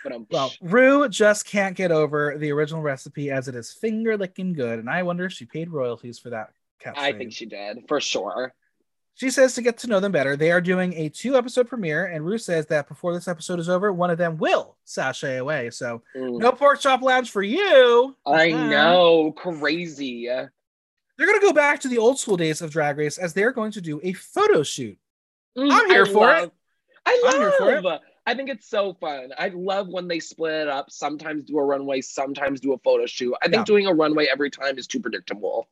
But 0.03 0.29
Well, 0.31 0.51
Ru 0.61 1.07
just 1.09 1.45
can't 1.45 1.75
get 1.75 1.91
over 1.91 2.35
the 2.37 2.51
original 2.51 2.81
recipe 2.81 3.29
as 3.31 3.47
it 3.47 3.55
is 3.55 3.71
finger 3.71 4.17
licking 4.17 4.53
good, 4.53 4.79
and 4.79 4.89
I 4.89 5.03
wonder 5.03 5.25
if 5.25 5.33
she 5.33 5.45
paid 5.45 5.69
royalties 5.69 6.17
for 6.19 6.29
that. 6.31 6.49
I 6.95 7.11
think 7.13 7.31
she 7.33 7.45
did 7.45 7.83
for 7.87 8.01
sure. 8.01 8.53
She 9.13 9.29
says 9.29 9.53
to 9.55 9.61
get 9.61 9.77
to 9.79 9.87
know 9.87 9.99
them 9.99 10.11
better, 10.13 10.35
they 10.35 10.51
are 10.51 10.61
doing 10.61 10.93
a 10.93 11.09
two 11.09 11.35
episode 11.35 11.67
premiere, 11.67 12.05
and 12.05 12.25
Ru 12.25 12.37
says 12.39 12.65
that 12.67 12.87
before 12.87 13.13
this 13.13 13.27
episode 13.27 13.59
is 13.59 13.69
over, 13.69 13.91
one 13.93 14.09
of 14.09 14.17
them 14.17 14.37
will 14.37 14.77
sashay 14.85 15.37
away. 15.37 15.69
So, 15.69 16.01
Mm. 16.15 16.39
no 16.39 16.51
pork 16.53 16.79
chop 16.79 17.01
lounge 17.03 17.29
for 17.29 17.43
you. 17.43 18.15
I 18.25 18.51
Uh-huh. 18.51 18.67
know, 18.69 19.31
crazy. 19.33 20.25
They're 20.25 20.49
going 21.27 21.39
to 21.39 21.45
go 21.45 21.53
back 21.53 21.81
to 21.81 21.87
the 21.87 21.99
old 21.99 22.17
school 22.17 22.37
days 22.37 22.61
of 22.63 22.71
Drag 22.71 22.97
Race 22.97 23.19
as 23.19 23.33
they're 23.33 23.51
going 23.51 23.73
to 23.73 23.81
do 23.81 23.99
a 24.01 24.13
photo 24.13 24.63
shoot. 24.63 24.97
Mm, 25.55 25.71
I'm 25.71 25.89
here 25.89 26.05
I 26.05 26.09
for 26.09 26.33
it. 26.33 26.39
love- 26.41 26.51
I 27.05 27.21
I'm 27.27 27.41
here 27.41 27.51
for 27.51 27.81
love. 27.81 28.01
I 28.25 28.35
think 28.35 28.49
it's 28.49 28.67
so 28.69 28.93
fun. 28.93 29.29
I 29.37 29.49
love 29.49 29.87
when 29.87 30.07
they 30.07 30.19
split 30.19 30.53
it 30.53 30.67
up. 30.67 30.91
Sometimes 30.91 31.43
do 31.43 31.57
a 31.57 31.63
runway, 31.63 32.01
sometimes 32.01 32.59
do 32.59 32.73
a 32.73 32.77
photo 32.79 33.05
shoot. 33.07 33.33
I 33.41 33.45
think 33.45 33.55
Yeah. 33.61 33.63
doing 33.65 33.87
a 33.87 33.93
runway 33.93 34.27
every 34.31 34.51
time 34.51 34.77
is 34.77 34.85
too 34.87 34.99
predictable. 34.99 35.67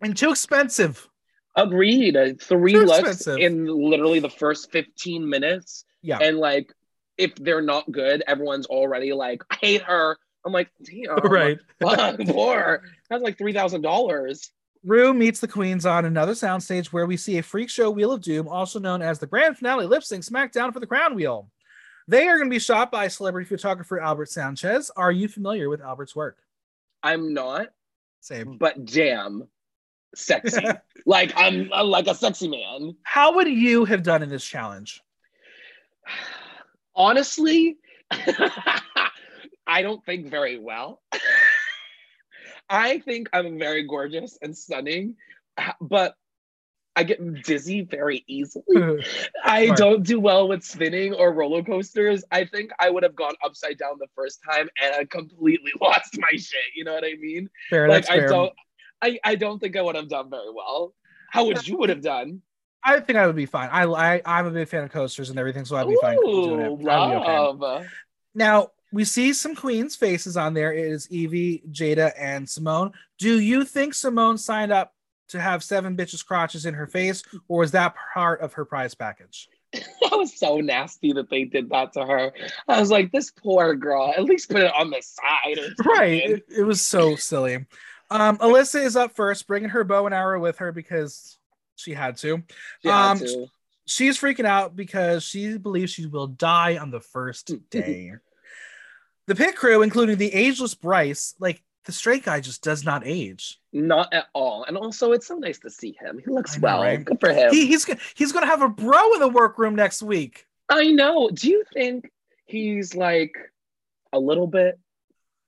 And 0.00 0.16
too 0.16 0.30
expensive. 0.30 1.08
Agreed. 1.56 2.16
Three 2.40 2.72
Too 2.72 2.80
looks 2.84 2.98
expensive. 2.98 3.38
in 3.38 3.66
literally 3.66 4.20
the 4.20 4.30
first 4.30 4.70
15 4.72 5.28
minutes. 5.28 5.84
Yeah. 6.02 6.18
And 6.20 6.38
like, 6.38 6.72
if 7.16 7.34
they're 7.36 7.62
not 7.62 7.90
good, 7.90 8.22
everyone's 8.26 8.66
already 8.66 9.12
like, 9.12 9.42
I 9.50 9.56
hate 9.60 9.82
her. 9.82 10.16
I'm 10.44 10.52
like, 10.52 10.70
damn. 10.82 11.16
right. 11.30 11.58
Fuck, 11.80 12.18
poor. 12.26 12.82
That's 13.08 13.22
like 13.22 13.38
$3,000. 13.38 14.50
Ru 14.84 15.14
meets 15.14 15.40
the 15.40 15.48
queens 15.48 15.86
on 15.86 16.04
another 16.04 16.32
soundstage 16.32 16.86
where 16.88 17.06
we 17.06 17.16
see 17.16 17.38
a 17.38 17.42
freak 17.42 17.70
show 17.70 17.90
Wheel 17.90 18.12
of 18.12 18.20
Doom, 18.20 18.46
also 18.48 18.78
known 18.78 19.00
as 19.00 19.18
the 19.18 19.26
grand 19.26 19.56
finale 19.56 19.86
lip 19.86 20.02
sync 20.04 20.24
SmackDown 20.24 20.72
for 20.72 20.80
the 20.80 20.86
Crown 20.86 21.14
Wheel. 21.14 21.50
They 22.06 22.28
are 22.28 22.36
going 22.36 22.50
to 22.50 22.54
be 22.54 22.58
shot 22.58 22.92
by 22.92 23.08
celebrity 23.08 23.48
photographer 23.48 23.98
Albert 23.98 24.28
Sanchez. 24.28 24.90
Are 24.96 25.12
you 25.12 25.28
familiar 25.28 25.70
with 25.70 25.80
Albert's 25.80 26.14
work? 26.14 26.38
I'm 27.02 27.32
not, 27.32 27.68
Same. 28.20 28.58
but 28.58 28.84
damn, 28.84 29.48
sexy. 30.14 30.62
like 31.06 31.32
I'm, 31.36 31.70
I'm 31.72 31.86
like 31.86 32.06
a 32.06 32.14
sexy 32.14 32.48
man. 32.48 32.96
How 33.02 33.34
would 33.34 33.48
you 33.48 33.84
have 33.84 34.02
done 34.02 34.22
in 34.22 34.28
this 34.28 34.44
challenge? 34.44 35.02
Honestly, 36.96 37.76
I 39.66 39.82
don't 39.82 40.04
think 40.04 40.30
very 40.30 40.58
well. 40.58 41.02
I 42.68 42.98
think 43.00 43.28
I'm 43.32 43.58
very 43.58 43.86
gorgeous 43.86 44.38
and 44.40 44.56
stunning, 44.56 45.16
but 45.80 46.16
I 46.96 47.02
get 47.02 47.42
dizzy 47.42 47.82
very 47.82 48.24
easily. 48.28 49.04
I 49.44 49.66
Smart. 49.66 49.78
don't 49.78 50.02
do 50.04 50.20
well 50.20 50.48
with 50.48 50.62
spinning 50.62 51.12
or 51.12 51.32
roller 51.32 51.62
coasters. 51.62 52.24
I 52.30 52.44
think 52.44 52.70
I 52.78 52.90
would 52.90 53.02
have 53.02 53.16
gone 53.16 53.34
upside 53.44 53.78
down 53.78 53.96
the 53.98 54.06
first 54.14 54.40
time 54.48 54.68
and 54.80 54.94
I 54.94 55.04
completely 55.04 55.72
lost 55.80 56.16
my 56.18 56.28
shit. 56.32 56.62
You 56.74 56.84
know 56.84 56.94
what 56.94 57.04
I 57.04 57.14
mean? 57.20 57.50
fair, 57.68 57.88
like 57.88 58.08
I 58.10 58.18
fair. 58.18 58.28
don't 58.28 58.52
I, 59.02 59.18
I 59.24 59.34
don't 59.34 59.58
think 59.58 59.76
I 59.76 59.82
would 59.82 59.96
have 59.96 60.08
done 60.08 60.30
very 60.30 60.50
well. 60.54 60.94
How 61.30 61.44
would 61.46 61.66
you 61.66 61.76
would 61.78 61.90
have 61.90 62.00
done? 62.00 62.42
I 62.82 63.00
think 63.00 63.18
I 63.18 63.26
would 63.26 63.36
be 63.36 63.46
fine. 63.46 63.68
I, 63.72 63.84
I 63.84 64.22
I'm 64.24 64.46
a 64.46 64.50
big 64.50 64.68
fan 64.68 64.84
of 64.84 64.90
coasters 64.90 65.30
and 65.30 65.38
everything, 65.38 65.64
so 65.64 65.76
I'd 65.76 65.88
be 65.88 65.96
fine 66.00 66.16
doing 66.20 66.60
it. 66.60 66.70
Ooh, 66.70 66.88
okay. 66.88 67.88
Now 68.34 68.70
we 68.92 69.04
see 69.04 69.32
some 69.32 69.56
queens' 69.56 69.96
faces 69.96 70.36
on 70.36 70.54
there. 70.54 70.72
It 70.72 70.86
is 70.86 71.08
Yvie, 71.08 71.66
Jaida, 71.70 72.12
and 72.16 72.46
Symone. 72.46 72.92
Do 73.18 73.40
you 73.40 73.64
think 73.64 73.94
Symone 73.94 74.38
signed 74.38 74.70
up 74.70 74.94
to 75.28 75.40
have 75.40 75.62
seven 75.64 75.96
bitches 75.96 76.24
crotches 76.24 76.66
in 76.66 76.74
her 76.74 76.86
face, 76.86 77.22
or 77.48 77.60
was 77.60 77.72
that 77.72 77.94
part 78.12 78.40
of 78.40 78.52
her 78.54 78.64
prize 78.64 78.94
package? 78.94 79.48
That 80.02 80.16
was 80.18 80.38
so 80.38 80.58
nasty 80.60 81.12
that 81.14 81.28
they 81.30 81.42
did 81.44 81.68
that 81.70 81.92
to 81.94 82.04
her. 82.06 82.32
I 82.68 82.78
was 82.78 82.92
like, 82.92 83.10
this 83.10 83.32
poor 83.32 83.74
girl. 83.74 84.12
At 84.16 84.22
least 84.24 84.48
put 84.48 84.60
it 84.62 84.72
on 84.78 84.90
the 84.90 85.02
side. 85.02 85.58
Right. 85.84 86.30
It, 86.30 86.44
it 86.58 86.62
was 86.62 86.80
so 86.80 87.16
silly. 87.16 87.66
Um, 88.08 88.38
Alyssa 88.38 88.80
is 88.84 88.94
up 88.94 89.16
first, 89.16 89.48
bringing 89.48 89.70
her 89.70 89.82
bow 89.82 90.06
and 90.06 90.14
arrow 90.14 90.38
with 90.38 90.58
her 90.58 90.70
because 90.70 91.38
she 91.74 91.92
had 91.92 92.16
to. 92.18 92.44
She 92.82 92.88
had 92.88 93.10
Um, 93.12 93.18
to. 93.18 93.46
She's 93.86 94.16
freaking 94.16 94.44
out 94.44 94.76
because 94.76 95.24
she 95.24 95.58
believes 95.58 95.90
she 95.90 96.06
will 96.06 96.28
die 96.28 96.76
on 96.78 96.92
the 96.92 97.00
first 97.00 97.50
day. 97.70 98.12
the 99.26 99.34
pit 99.34 99.56
crew, 99.56 99.82
including 99.82 100.18
the 100.18 100.32
ageless 100.32 100.74
Bryce, 100.76 101.34
like 101.40 101.63
the 101.84 101.92
straight 101.92 102.24
guy 102.24 102.40
just 102.40 102.62
does 102.62 102.84
not 102.84 103.02
age. 103.04 103.60
Not 103.72 104.12
at 104.14 104.26
all. 104.32 104.64
And 104.64 104.76
also, 104.76 105.12
it's 105.12 105.26
so 105.26 105.36
nice 105.36 105.58
to 105.60 105.70
see 105.70 105.96
him. 106.00 106.18
He 106.24 106.30
looks 106.30 106.56
know, 106.56 106.62
well. 106.62 106.82
right? 106.82 107.04
Good 107.04 107.20
for 107.20 107.30
him. 107.32 107.52
He, 107.52 107.66
he's 107.66 107.84
gonna 107.84 108.00
he's 108.14 108.32
gonna 108.32 108.46
have 108.46 108.62
a 108.62 108.68
bro 108.68 109.14
in 109.14 109.20
the 109.20 109.28
workroom 109.28 109.74
next 109.74 110.02
week. 110.02 110.46
I 110.68 110.86
know. 110.92 111.28
Do 111.30 111.48
you 111.50 111.64
think 111.72 112.10
he's 112.46 112.94
like 112.94 113.34
a 114.12 114.18
little 114.18 114.46
bit? 114.46 114.78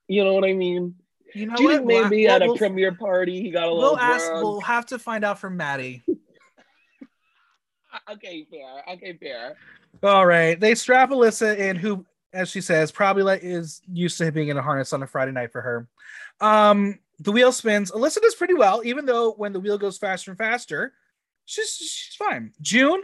You 0.09 0.25
know 0.25 0.35
what 0.35 0.45
I 0.45 0.53
mean? 0.53 0.95
You 1.35 1.47
know 1.47 1.57
Do 1.57 1.63
you 1.63 1.69
what? 1.69 1.77
think 1.79 1.87
We'll- 1.89 2.03
maybe 2.05 2.29
at 2.29 2.43
a 2.43 2.47
we'll- 2.47 2.57
premiere 2.57 2.93
party 2.95 3.43
he 3.43 3.51
got 3.51 3.69
a 3.69 3.73
little 3.73 3.93
We'll 3.93 3.99
ask. 3.99 4.31
We'll 4.33 4.61
have 4.61 4.87
to 4.87 4.99
find 4.99 5.25
out 5.25 5.39
from 5.39 5.57
Maddie. 5.57 6.03
Okay, 8.13 8.47
fair. 8.51 8.95
Okay, 8.95 9.17
fair. 9.21 9.57
All 10.03 10.27
right. 10.27 10.59
They 10.61 10.75
strap 10.75 11.11
Alyssa 11.11 11.57
in, 11.57 11.77
who, 11.77 12.05
as 12.37 12.51
she 12.51 12.61
says, 12.61 12.93
probably 12.93 13.23
like 13.23 13.43
is 13.43 13.81
used 13.93 14.19
to 14.19 14.31
being 14.31 14.49
in 14.49 14.57
a 14.57 14.63
harness 14.63 14.93
on 14.93 15.03
a 15.03 15.07
Friday 15.07 15.33
night 15.33 15.53
for 15.53 15.61
her. 15.61 15.89
Um, 16.41 16.99
the 17.19 17.33
wheel 17.33 17.53
spins. 17.53 17.91
Alyssa 17.91 18.21
does 18.21 18.35
pretty 18.35 18.55
well, 18.55 18.83
even 18.85 19.07
though 19.07 19.33
when 19.33 19.53
the 19.53 19.61
wheel 19.61 19.79
goes 19.79 19.99
faster 19.99 20.31
and 20.31 20.39
faster, 20.39 20.93
she's 21.47 21.75
she's 21.75 22.17
fine. 22.17 22.53
June, 22.61 23.03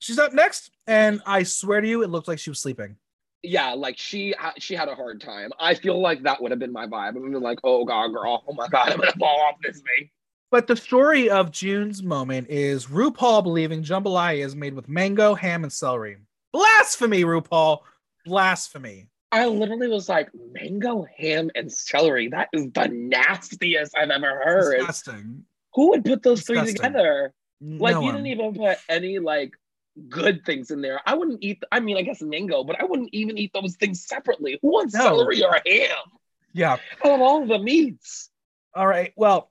she's 0.00 0.18
up 0.18 0.32
next, 0.32 0.70
and 0.86 1.22
I 1.24 1.44
swear 1.44 1.80
to 1.80 1.88
you, 1.88 2.02
it 2.02 2.10
looked 2.10 2.28
like 2.28 2.38
she 2.38 2.50
was 2.50 2.58
sleeping. 2.58 2.96
Yeah, 3.42 3.74
like 3.74 3.98
she 3.98 4.34
she 4.58 4.74
had 4.74 4.88
a 4.88 4.94
hard 4.94 5.20
time. 5.20 5.52
I 5.60 5.74
feel 5.74 6.00
like 6.00 6.24
that 6.24 6.42
would 6.42 6.50
have 6.50 6.58
been 6.58 6.72
my 6.72 6.86
vibe. 6.86 7.16
I'm 7.16 7.32
like, 7.34 7.60
oh 7.62 7.84
god, 7.84 8.08
girl, 8.08 8.42
oh 8.48 8.52
my 8.52 8.68
god, 8.68 8.90
I'm 8.90 8.98
gonna 8.98 9.12
fall 9.12 9.40
off 9.48 9.56
this 9.62 9.76
thing. 9.76 10.10
But 10.50 10.66
the 10.66 10.76
story 10.76 11.28
of 11.28 11.52
June's 11.52 12.02
moment 12.02 12.48
is 12.48 12.86
RuPaul 12.86 13.42
believing 13.42 13.82
jambalaya 13.82 14.44
is 14.44 14.56
made 14.56 14.72
with 14.72 14.88
mango, 14.88 15.34
ham, 15.34 15.62
and 15.62 15.72
celery. 15.72 16.16
Blasphemy, 16.52 17.24
RuPaul. 17.24 17.80
Blasphemy. 18.28 19.08
I 19.32 19.46
literally 19.46 19.88
was 19.88 20.08
like, 20.08 20.30
mango, 20.52 21.06
ham, 21.16 21.50
and 21.54 21.70
celery. 21.72 22.28
That 22.28 22.48
is 22.52 22.70
the 22.72 22.88
nastiest 22.88 23.96
I've 23.96 24.10
ever 24.10 24.40
heard. 24.44 24.78
Disgusting. 24.78 25.44
Who 25.74 25.90
would 25.90 26.04
put 26.04 26.22
those 26.22 26.42
three 26.42 26.64
together? 26.64 27.32
Like 27.60 27.94
No 27.94 28.00
you 28.00 28.06
one. 28.06 28.14
didn't 28.14 28.26
even 28.28 28.54
put 28.54 28.78
any 28.88 29.18
like 29.18 29.52
good 30.08 30.44
things 30.46 30.70
in 30.70 30.80
there. 30.80 31.00
I 31.04 31.14
wouldn't 31.14 31.42
eat. 31.42 31.62
I 31.72 31.80
mean, 31.80 31.96
I 31.96 32.02
guess 32.02 32.22
mango, 32.22 32.64
but 32.64 32.80
I 32.80 32.84
wouldn't 32.84 33.10
even 33.12 33.36
eat 33.36 33.52
those 33.52 33.76
things 33.76 34.06
separately. 34.06 34.58
Who 34.62 34.72
wants 34.72 34.94
No. 34.94 35.02
celery 35.02 35.42
or 35.44 35.58
ham? 35.66 35.96
Yeah. 36.52 36.76
I 37.04 37.08
love 37.08 37.20
all 37.20 37.46
the 37.46 37.58
meats. 37.58 38.30
All 38.74 38.86
right. 38.86 39.12
Well, 39.16 39.50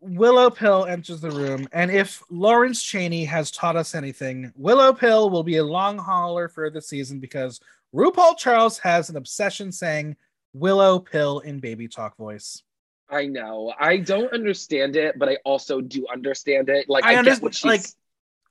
Willow 0.00 0.50
Pill 0.50 0.84
enters 0.84 1.20
the 1.20 1.30
room, 1.30 1.66
and 1.72 1.90
if 1.90 2.22
Lawrence 2.30 2.82
Chaney 2.82 3.24
has 3.24 3.50
taught 3.50 3.74
us 3.76 3.94
anything, 3.94 4.52
Willow 4.54 4.92
Pill 4.92 5.30
will 5.30 5.42
be 5.42 5.56
a 5.56 5.64
long 5.64 5.98
hauler 5.98 6.48
for 6.48 6.70
the 6.70 6.82
season 6.82 7.18
because 7.18 7.58
RuPaul 7.96 8.36
Charles 8.36 8.76
has 8.78 9.08
an 9.08 9.16
obsession 9.16 9.72
saying 9.72 10.16
Willow 10.52 10.98
Pill 10.98 11.38
in 11.40 11.60
baby 11.60 11.88
talk 11.88 12.16
voice. 12.18 12.62
I 13.08 13.24
know. 13.24 13.72
I 13.78 13.98
don't 13.98 14.30
understand 14.34 14.96
it, 14.96 15.18
but 15.18 15.30
I 15.30 15.38
also 15.44 15.80
do 15.80 16.06
understand 16.12 16.68
it. 16.68 16.90
Like 16.90 17.04
I 17.04 17.14
I, 17.14 17.34
what 17.36 17.54
she's 17.54 17.64
like, 17.64 17.86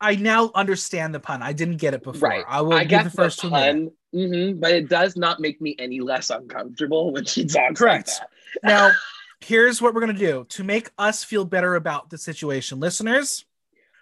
I 0.02 0.16
now 0.16 0.50
understand 0.56 1.14
the 1.14 1.20
pun. 1.20 1.44
I 1.44 1.54
didn't 1.54 1.78
get 1.78 1.94
it 1.94 2.04
before. 2.04 2.28
right. 2.28 2.46
I 2.48 2.62
will 2.62 2.74
I 2.74 2.86
get 2.86 3.04
the 3.04 3.10
first 3.12 3.44
minutes. 3.44 3.92
pun, 4.14 4.20
mhm, 4.20 4.60
but 4.60 4.72
it 4.72 4.90
does 4.90 5.16
not 5.16 5.40
make 5.40 5.62
me 5.62 5.76
any 5.78 6.00
less 6.00 6.32
uncomfortable 6.32 7.12
when 7.12 7.26
she 7.26 7.46
talks 7.46 7.80
Correct. 7.80 8.08
like 8.08 8.18
that. 8.18 8.30
Now, 8.64 8.92
here's 9.42 9.80
what 9.80 9.94
we're 9.94 10.02
gonna 10.02 10.14
do 10.14 10.46
to 10.50 10.64
make 10.64 10.90
us 10.98 11.24
feel 11.24 11.46
better 11.46 11.76
about 11.76 12.10
the 12.10 12.18
situation, 12.18 12.80
listeners. 12.80 13.46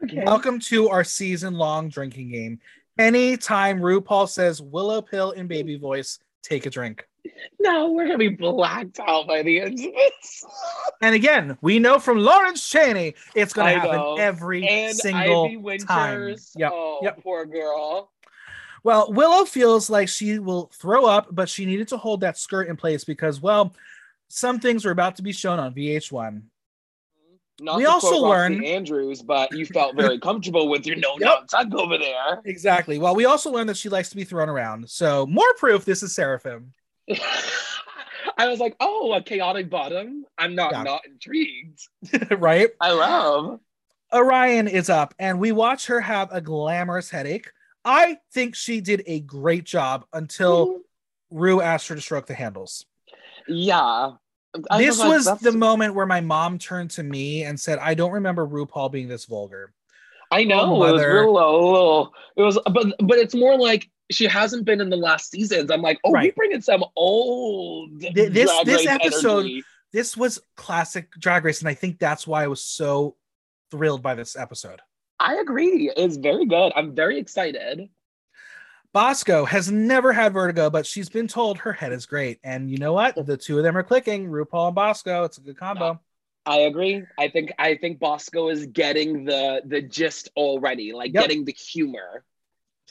Okay. 0.03 0.23
Welcome 0.23 0.59
to 0.59 0.89
our 0.89 1.03
season 1.03 1.55
long 1.55 1.89
drinking 1.89 2.29
game. 2.31 2.59
Anytime 2.97 3.79
RuPaul 3.79 4.29
says 4.29 4.61
Willow 4.61 5.01
Pill 5.01 5.31
in 5.31 5.47
baby 5.47 5.77
voice, 5.77 6.19
take 6.43 6.65
a 6.65 6.69
drink. 6.69 7.07
No, 7.59 7.91
we're 7.91 8.05
gonna 8.05 8.17
be 8.17 8.29
blacked 8.29 8.99
out 8.99 9.27
by 9.27 9.41
the 9.41 9.61
end 9.61 9.73
of 9.73 9.77
this. 9.79 10.45
And 11.01 11.15
again, 11.15 11.57
we 11.61 11.79
know 11.79 11.99
from 11.99 12.19
Lawrence 12.19 12.69
Chaney, 12.69 13.15
it's 13.35 13.51
going 13.51 13.67
I 13.67 13.71
happen 13.79 13.97
know. 13.97 14.15
every 14.15 14.65
and 14.65 14.95
single 14.95 15.45
Ivy 15.47 15.57
Winters. 15.57 15.85
time. 15.87 16.61
Yep. 16.61 16.71
Oh, 16.73 16.99
yep. 17.03 17.21
poor 17.21 17.45
girl. 17.45 18.09
Well, 18.85 19.11
Willow 19.11 19.43
feels 19.43 19.89
like 19.89 20.07
she 20.07 20.39
will 20.39 20.71
throw 20.73 21.05
up, 21.05 21.27
but 21.31 21.49
she 21.49 21.65
needed 21.65 21.89
to 21.89 21.97
hold 21.97 22.21
that 22.21 22.37
skirt 22.37 22.69
in 22.69 22.77
place 22.77 23.03
because, 23.03 23.41
well, 23.41 23.75
some 24.29 24.61
things 24.61 24.85
were 24.85 24.91
about 24.91 25.17
to 25.17 25.23
be 25.23 25.33
shown 25.33 25.59
on 25.59 25.73
VH1. 25.73 26.43
Not 27.61 27.77
We 27.77 27.85
also 27.85 28.09
quote 28.09 28.23
Roxy 28.23 28.55
learn- 28.55 28.65
Andrews, 28.65 29.21
but 29.21 29.51
you 29.55 29.65
felt 29.65 29.95
very 29.95 30.19
comfortable 30.27 30.67
with 30.69 30.85
your 30.87 30.95
no 30.97 31.15
Yep. 31.19 31.73
over 31.73 31.97
there. 31.97 32.41
Exactly. 32.45 32.97
Well, 32.97 33.15
we 33.15 33.25
also 33.25 33.51
learned 33.51 33.69
that 33.69 33.77
she 33.77 33.89
likes 33.89 34.09
to 34.09 34.15
be 34.15 34.23
thrown 34.23 34.49
around. 34.49 34.89
So, 34.89 35.25
more 35.27 35.53
proof 35.57 35.85
this 35.85 36.01
is 36.03 36.15
Seraphim. 36.15 36.73
I 38.37 38.47
was 38.47 38.59
like, 38.59 38.75
oh, 38.79 39.13
a 39.13 39.21
chaotic 39.21 39.69
bottom. 39.69 40.25
I'm 40.37 40.55
not 40.55 40.71
Yeah. 40.71 40.83
not 40.83 41.01
intrigued. 41.05 41.79
right? 42.39 42.69
I 42.81 42.91
love. 42.91 43.59
Orion 44.11 44.67
is 44.67 44.89
up, 44.89 45.13
and 45.19 45.39
we 45.39 45.51
watch 45.51 45.87
her 45.87 45.99
have 45.99 46.29
a 46.31 46.41
glamorous 46.41 47.09
headache. 47.09 47.49
I 47.85 48.17
think 48.33 48.55
she 48.55 48.79
did 48.81 49.03
a 49.07 49.19
great 49.19 49.63
job 49.65 50.05
until 50.13 50.81
Rue 51.31 51.61
asked 51.61 51.87
her 51.89 51.95
to 51.95 52.01
stroke 52.01 52.27
the 52.27 52.33
handles. 52.35 52.85
yeah. 53.47 54.11
I 54.69 54.83
this 54.83 54.99
was 54.99 55.25
the 55.39 55.51
moment 55.51 55.95
where 55.95 56.05
my 56.05 56.21
mom 56.21 56.59
turned 56.59 56.91
to 56.91 57.03
me 57.03 57.43
and 57.43 57.59
said, 57.59 57.79
I 57.79 57.93
don't 57.93 58.11
remember 58.11 58.45
RuPaul 58.47 58.91
being 58.91 59.07
this 59.07 59.25
vulgar. 59.25 59.73
I 60.31 60.41
oh, 60.41 60.45
know 60.45 60.59
Oh, 60.61 60.83
it 60.85 60.91
was 60.93 61.03
real 61.05 61.33
low, 61.33 61.71
little. 61.71 62.13
It 62.37 62.41
was, 62.41 62.59
but 62.71 62.95
but 62.99 63.17
it's 63.17 63.35
more 63.35 63.57
like 63.57 63.89
she 64.11 64.25
hasn't 64.25 64.65
been 64.65 64.81
in 64.81 64.89
the 64.89 64.97
last 64.97 65.31
seasons. 65.31 65.71
I'm 65.71 65.81
like, 65.81 65.99
oh, 66.03 66.09
we 66.11 66.15
Right. 66.15 66.35
bringing 66.35 66.61
some 66.61 66.83
old 66.95 67.99
Th- 68.01 68.13
this- 68.31 68.51
this 68.65 68.85
episode- 68.87 69.39
energy. 69.41 69.63
This 69.91 70.17
was 70.17 70.41
classic 70.57 71.11
Drag 71.19 71.45
Race, 71.45 71.59
and 71.59 71.69
I 71.69 71.75
think 71.75 71.99
that's 71.99 72.25
why 72.25 72.43
I 72.43 72.47
was 72.47 72.63
so 72.63 73.15
thrilled 73.69 74.01
by 74.01 74.15
this 74.15 74.35
episode. 74.35 74.81
I 75.19 75.35
agree. 75.35 75.91
It's 75.95 76.17
very 76.17 76.45
good. 76.47 76.73
I'm 76.75 76.95
very 76.95 77.19
excited. 77.19 77.89
Bosco 78.93 79.43
has 79.45 79.71
never 79.71 80.13
had 80.13 80.33
vertigo, 80.33 80.69
but 80.69 80.85
she's 80.85 81.09
been 81.09 81.27
told 81.27 81.57
her 81.57 81.73
head 81.73 81.91
is 81.91 82.05
great. 82.05 82.39
And 82.43 82.69
you 82.69 82.77
know 82.77 82.93
what? 82.93 83.15
The 83.25 83.35
two 83.37 83.57
of 83.57 83.63
them 83.63 83.75
are 83.75 83.83
clicking. 83.83 84.27
RuPaul 84.29 84.67
and 84.67 84.75
Bosco. 84.75 85.23
It's 85.23 85.39
a 85.39 85.41
good 85.41 85.57
combo. 85.57 85.99
I 86.45 86.57
agree. 86.59 87.03
I 87.17 87.29
think 87.29 87.51
I 87.57 87.75
think 87.75 87.99
Bosco 87.99 88.49
is 88.49 88.65
getting 88.67 89.23
the 89.25 89.61
the 89.65 89.81
gist 89.81 90.29
already, 90.35 90.91
like 90.93 91.13
Yep. 91.13 91.23
getting 91.23 91.45
the 91.45 91.53
humor. 91.53 92.23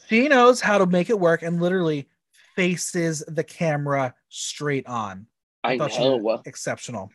She 0.09 0.27
knows 0.27 0.61
how 0.61 0.79
to 0.79 0.87
make 0.87 1.09
it 1.11 1.21
work 1.21 1.43
and 1.43 1.61
literally 1.61 2.09
faces 2.57 3.23
the 3.29 3.45
camera 3.45 4.15
straight 4.29 4.87
on. 4.87 5.27
I 5.63 5.79
thought 5.79 5.93
she 5.93 5.99
did 6.03 6.23
know. 6.23 6.43
Exceptional. 6.45 7.11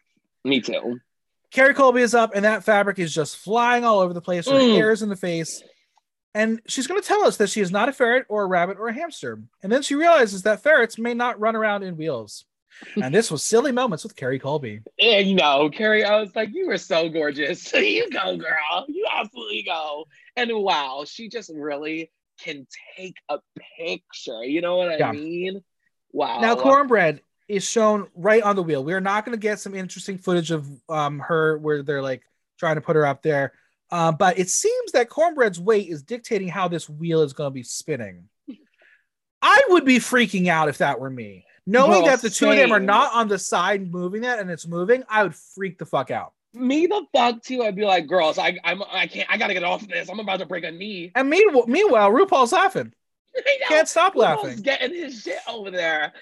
Me 0.45 0.61
too. 0.61 0.99
Kerri 1.51 1.73
Colby 1.75 2.01
is 2.01 2.13
up, 2.13 2.31
and 2.35 2.45
that 2.45 2.63
fabric 2.63 2.99
is 2.99 3.13
just 3.13 3.37
flying 3.37 3.83
all 3.83 3.99
over 3.99 4.13
the 4.13 4.21
place. 4.21 4.47
Her 4.47 4.53
Mm. 4.53 4.75
hair 4.75 4.91
is 4.91 5.01
in 5.01 5.09
the 5.09 5.15
face. 5.15 5.61
And 6.37 6.61
she's 6.67 6.85
going 6.85 7.01
to 7.01 7.07
tell 7.07 7.25
us 7.25 7.37
that 7.37 7.49
she 7.49 7.61
is 7.61 7.71
not 7.71 7.89
a 7.89 7.91
ferret 7.91 8.27
or 8.29 8.43
a 8.43 8.45
rabbit 8.45 8.77
or 8.79 8.89
a 8.89 8.93
hamster. 8.93 9.41
And 9.63 9.71
then 9.71 9.81
she 9.81 9.95
realizes 9.95 10.43
that 10.43 10.61
ferrets 10.61 10.99
may 10.99 11.15
not 11.15 11.39
run 11.39 11.55
around 11.55 11.81
in 11.81 11.97
wheels. 11.97 12.45
and 12.95 13.11
this 13.15 13.31
was 13.31 13.43
silly 13.43 13.71
moments 13.71 14.03
with 14.03 14.15
Kerri 14.15 14.39
Colby. 14.39 14.81
And 14.99 15.27
you 15.27 15.33
know, 15.33 15.67
Kerri, 15.71 16.05
I 16.05 16.19
was 16.19 16.35
like, 16.35 16.49
you 16.53 16.67
were 16.67 16.77
so 16.77 17.09
gorgeous. 17.09 17.73
you 17.73 18.07
go, 18.11 18.37
girl. 18.37 18.85
You 18.87 19.07
absolutely 19.11 19.63
go. 19.63 20.05
And 20.35 20.51
wow, 20.53 21.05
she 21.07 21.27
just 21.27 21.49
really 21.51 22.11
can 22.39 22.67
take 22.95 23.15
a 23.29 23.39
picture. 23.79 24.43
You 24.43 24.61
know 24.61 24.75
what 24.75 24.91
I 24.91 24.97
yeah. 24.97 25.11
mean? 25.13 25.63
Wow. 26.11 26.39
Now, 26.39 26.55
Kornbread 26.55 27.19
is 27.47 27.67
shown 27.67 28.09
right 28.13 28.43
on 28.43 28.55
the 28.55 28.61
wheel. 28.61 28.83
We're 28.83 28.99
not 28.99 29.25
going 29.25 29.35
to 29.35 29.41
get 29.41 29.59
some 29.59 29.73
interesting 29.73 30.19
footage 30.19 30.51
of 30.51 30.67
um, 30.87 31.17
her 31.17 31.57
where 31.57 31.81
they're 31.81 32.03
like 32.03 32.21
trying 32.59 32.75
to 32.75 32.81
put 32.81 32.95
her 32.95 33.07
up 33.07 33.23
there. 33.23 33.53
Uh, 33.89 34.11
but 34.11 34.37
it 34.37 34.49
seems 34.49 34.91
that 34.91 35.09
Kornbread's 35.09 35.59
weight 35.59 35.89
is 35.89 36.03
dictating 36.03 36.49
how 36.49 36.67
this 36.67 36.89
wheel 36.89 37.21
is 37.21 37.33
going 37.33 37.47
to 37.47 37.53
be 37.53 37.63
spinning. 37.63 38.27
I 39.41 39.61
would 39.69 39.85
be 39.85 39.97
freaking 39.97 40.47
out 40.47 40.67
if 40.67 40.79
that 40.79 40.99
were 40.99 41.09
me. 41.09 41.45
Knowing 41.65 41.91
well, 41.91 42.05
that 42.05 42.21
the 42.21 42.29
two 42.29 42.49
of 42.49 42.55
them 42.55 42.71
are 42.71 42.79
not 42.79 43.13
on 43.13 43.27
the 43.27 43.37
side 43.37 43.91
moving 43.91 44.21
that 44.21 44.39
and 44.39 44.49
it's 44.49 44.65
moving, 44.65 45.03
I 45.09 45.23
would 45.23 45.35
freak 45.35 45.77
the 45.77 45.85
fuck 45.85 46.11
out. 46.11 46.33
Me 46.53 46.87
the 46.87 47.05
fuck 47.13 47.43
too. 47.43 47.61
I'd 47.61 47.75
be 47.75 47.83
like, 47.83 48.07
girls, 48.07 48.37
I 48.37 48.57
I'm 48.63 48.81
I 48.89 49.05
can't 49.05 49.29
I 49.29 49.37
gotta 49.37 49.53
get 49.53 49.63
off 49.63 49.85
this. 49.85 50.09
I'm 50.09 50.19
about 50.19 50.39
to 50.39 50.45
break 50.45 50.63
a 50.63 50.71
knee. 50.71 51.11
And 51.13 51.29
meanwhile, 51.29 51.67
meanwhile 51.67 52.09
RuPaul's 52.09 52.53
laughing. 52.53 52.93
Can't 53.67 53.87
stop 53.87 54.13
RuPaul's 54.13 54.21
laughing. 54.21 54.61
Getting 54.61 54.95
his 54.95 55.21
shit 55.21 55.39
over 55.47 55.69
there. 55.69 56.13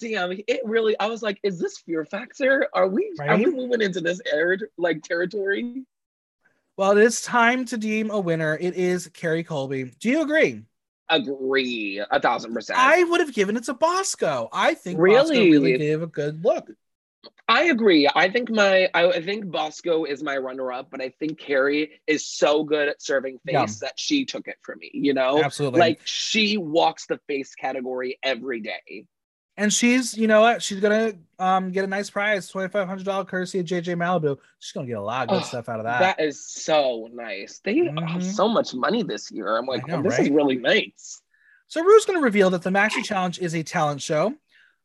Damn, 0.00 0.32
it 0.32 0.60
really. 0.64 0.98
I 0.98 1.06
was 1.06 1.22
like, 1.22 1.38
is 1.42 1.58
this 1.58 1.78
Fear 1.78 2.04
Factor? 2.04 2.66
Are 2.74 2.88
we 2.88 3.12
right? 3.18 3.30
are 3.30 3.36
we 3.36 3.46
moving 3.46 3.82
into 3.82 4.00
this 4.00 4.20
arid 4.30 4.64
like 4.76 5.02
territory? 5.02 5.84
Well, 6.80 6.96
it 6.96 7.04
is 7.04 7.20
time 7.20 7.66
to 7.66 7.76
deem 7.76 8.10
a 8.10 8.18
winner. 8.18 8.56
It 8.58 8.74
is 8.74 9.06
Kerri 9.08 9.44
Colby. 9.44 9.92
Do 10.00 10.08
you 10.08 10.22
agree? 10.22 10.62
Agree, 11.10 12.02
a 12.10 12.18
thousand 12.18 12.54
percent. 12.54 12.78
I 12.78 13.04
would 13.04 13.20
have 13.20 13.34
given 13.34 13.58
it 13.58 13.64
to 13.64 13.74
Bosco. 13.74 14.48
I 14.50 14.72
think 14.72 14.98
really, 14.98 15.36
Bosco 15.36 15.60
really 15.60 15.76
gave 15.76 16.00
a 16.00 16.06
good 16.06 16.42
look. 16.42 16.70
I 17.46 17.64
agree. 17.64 18.08
I 18.14 18.30
think 18.30 18.48
my 18.48 18.88
I, 18.94 19.20
think 19.20 19.44
Bosco 19.44 20.04
is 20.04 20.22
my 20.22 20.38
runner 20.38 20.72
up, 20.72 20.90
but 20.90 21.02
I 21.02 21.10
think 21.10 21.38
Kerri 21.38 21.90
is 22.06 22.26
so 22.26 22.64
good 22.64 22.88
at 22.88 23.02
serving 23.02 23.40
face 23.44 23.52
yeah. 23.52 23.66
that 23.82 24.00
she 24.00 24.24
took 24.24 24.48
it 24.48 24.56
for 24.62 24.74
me. 24.74 24.90
You 24.94 25.12
know, 25.12 25.42
absolutely. 25.44 25.80
Like 25.80 26.00
she 26.04 26.56
walks 26.56 27.04
the 27.04 27.20
face 27.28 27.54
category 27.54 28.18
every 28.22 28.60
day 28.62 29.04
and 29.60 29.70
she's 29.70 30.16
you 30.16 30.26
know 30.26 30.40
what 30.40 30.62
she's 30.62 30.80
gonna 30.80 31.12
um 31.38 31.70
get 31.70 31.84
a 31.84 31.86
nice 31.86 32.08
prize 32.08 32.48
twenty 32.48 32.68
five 32.68 32.88
hundred 32.88 33.04
dollar 33.04 33.26
courtesy 33.26 33.60
of 33.60 33.66
JJ 33.66 33.94
Malibu. 33.94 34.38
She's 34.58 34.72
gonna 34.72 34.86
get 34.86 34.96
a 34.96 35.02
lot 35.02 35.24
of 35.24 35.28
good 35.28 35.42
oh, 35.42 35.46
stuff 35.46 35.68
out 35.68 35.78
of 35.78 35.84
that. 35.84 36.00
That 36.00 36.20
is 36.20 36.44
so 36.44 37.08
nice. 37.12 37.60
They 37.62 37.76
mm-hmm. 37.76 37.98
have 37.98 38.24
so 38.24 38.48
much 38.48 38.74
money 38.74 39.02
this 39.02 39.30
year. 39.30 39.58
I'm 39.58 39.66
like, 39.66 39.86
know, 39.86 39.98
oh, 39.98 40.02
this 40.02 40.12
right? 40.18 40.22
is 40.22 40.30
really 40.30 40.56
nice. 40.56 41.20
So 41.68 41.84
Ru's 41.84 42.06
gonna 42.06 42.20
reveal 42.20 42.48
that 42.50 42.62
the 42.62 42.70
Maxi 42.70 43.04
Challenge 43.04 43.38
is 43.38 43.54
a 43.54 43.62
talent 43.62 44.00
show. 44.00 44.34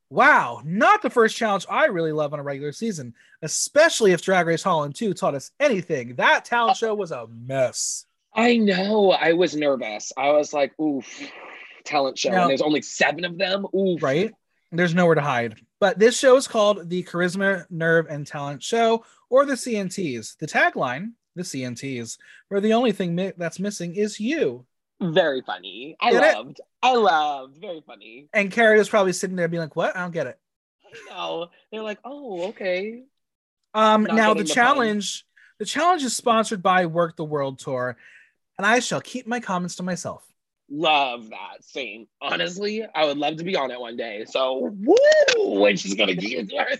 Wow, 0.10 0.62
not 0.66 1.02
the 1.02 1.10
first 1.10 1.36
challenge 1.36 1.66
I 1.70 1.86
really 1.86 2.12
love 2.12 2.34
on 2.34 2.40
a 2.40 2.44
regular 2.44 2.74
season, 2.74 3.16
especially 3.42 4.12
if 4.12 4.22
Drag 4.22 4.46
Race 4.46 4.62
Holland 4.62 4.94
2 4.94 5.14
taught 5.14 5.34
us 5.36 5.52
anything. 5.60 6.16
That 6.16 6.46
talent 6.46 6.78
show 6.78 6.94
was 6.94 7.12
a 7.12 7.28
mess. 7.28 8.06
I 8.34 8.58
know. 8.58 9.12
I 9.12 9.34
was 9.34 9.56
nervous. 9.56 10.12
I 10.16 10.32
was 10.32 10.54
like, 10.54 10.78
oof, 10.80 11.08
talent 11.86 12.20
show. 12.20 12.30
Now, 12.30 12.42
and 12.42 12.50
there's 12.52 12.62
only 12.62 12.82
seven 12.82 13.24
of 13.24 13.38
them. 13.38 13.66
Oof. 13.74 14.04
Right. 14.04 14.34
There's 14.72 14.96
nowhere 14.96 15.16
to 15.16 15.22
hide. 15.22 15.60
But 15.80 16.00
this 16.00 16.18
show 16.18 16.36
is 16.38 16.48
called 16.48 16.90
the 16.90 17.04
Charisma, 17.04 17.66
Nerve, 17.70 18.08
and 18.10 18.26
Talent 18.26 18.64
Show, 18.64 19.06
or 19.30 19.46
the 19.46 19.54
CNTs. 19.54 20.38
The 20.38 20.48
tagline, 20.48 21.12
the 21.36 21.44
CNTs, 21.44 22.18
where 22.50 22.62
the 22.62 22.74
only 22.74 22.92
thing 22.92 23.16
mi- 23.16 23.34
that's 23.38 23.60
missing 23.60 23.96
is 23.96 24.20
you. 24.20 24.66
Very 25.02 25.42
funny. 25.42 25.96
I 26.00 26.12
get 26.12 26.36
loved. 26.36 26.60
It? 26.60 26.66
I 26.82 26.96
loved. 26.96 27.58
Very 27.58 27.84
funny. 27.86 28.28
And 28.34 28.52
Kerri 28.52 28.78
was 28.78 28.90
probably 28.90 29.14
sitting 29.14 29.36
there 29.36 29.48
being 29.48 29.62
like, 29.62 29.76
"What? 29.76 29.96
I 29.96 30.02
don't 30.02 30.12
get 30.12 30.28
it." 30.28 30.40
Know. 31.10 31.50
They're 31.72 31.84
like, 31.84 32.00
"Oh, 32.06 32.50
okay." 32.50 33.04
Um. 33.74 34.04
Not 34.04 34.16
now 34.16 34.34
the, 34.34 34.44
the 34.44 34.50
challenge. 34.50 35.26
The 35.60 35.66
challenge 35.66 36.04
is 36.04 36.16
sponsored 36.16 36.64
by 36.64 36.86
Work 36.86 37.16
the 37.18 37.26
World 37.26 37.60
Tour, 37.60 37.98
and 38.58 38.66
I 38.66 38.80
shall 38.80 39.02
keep 39.02 39.28
my 39.28 39.40
comments 39.40 39.76
to 39.76 39.84
myself. 39.84 40.26
Love 40.70 41.30
that. 41.30 41.64
Same. 41.64 42.08
Honestly, 42.22 42.86
I 42.96 43.06
would 43.06 43.18
love 43.18 43.38
to 43.38 43.44
be 43.44 43.56
on 43.56 43.72
it 43.72 43.80
one 43.80 43.96
day. 43.98 44.26
So 44.28 44.72
woo 44.76 44.96
when 45.60 45.78
she's 45.78 45.94
gonna 45.94 46.16
get 46.16 46.52
it 46.52 46.80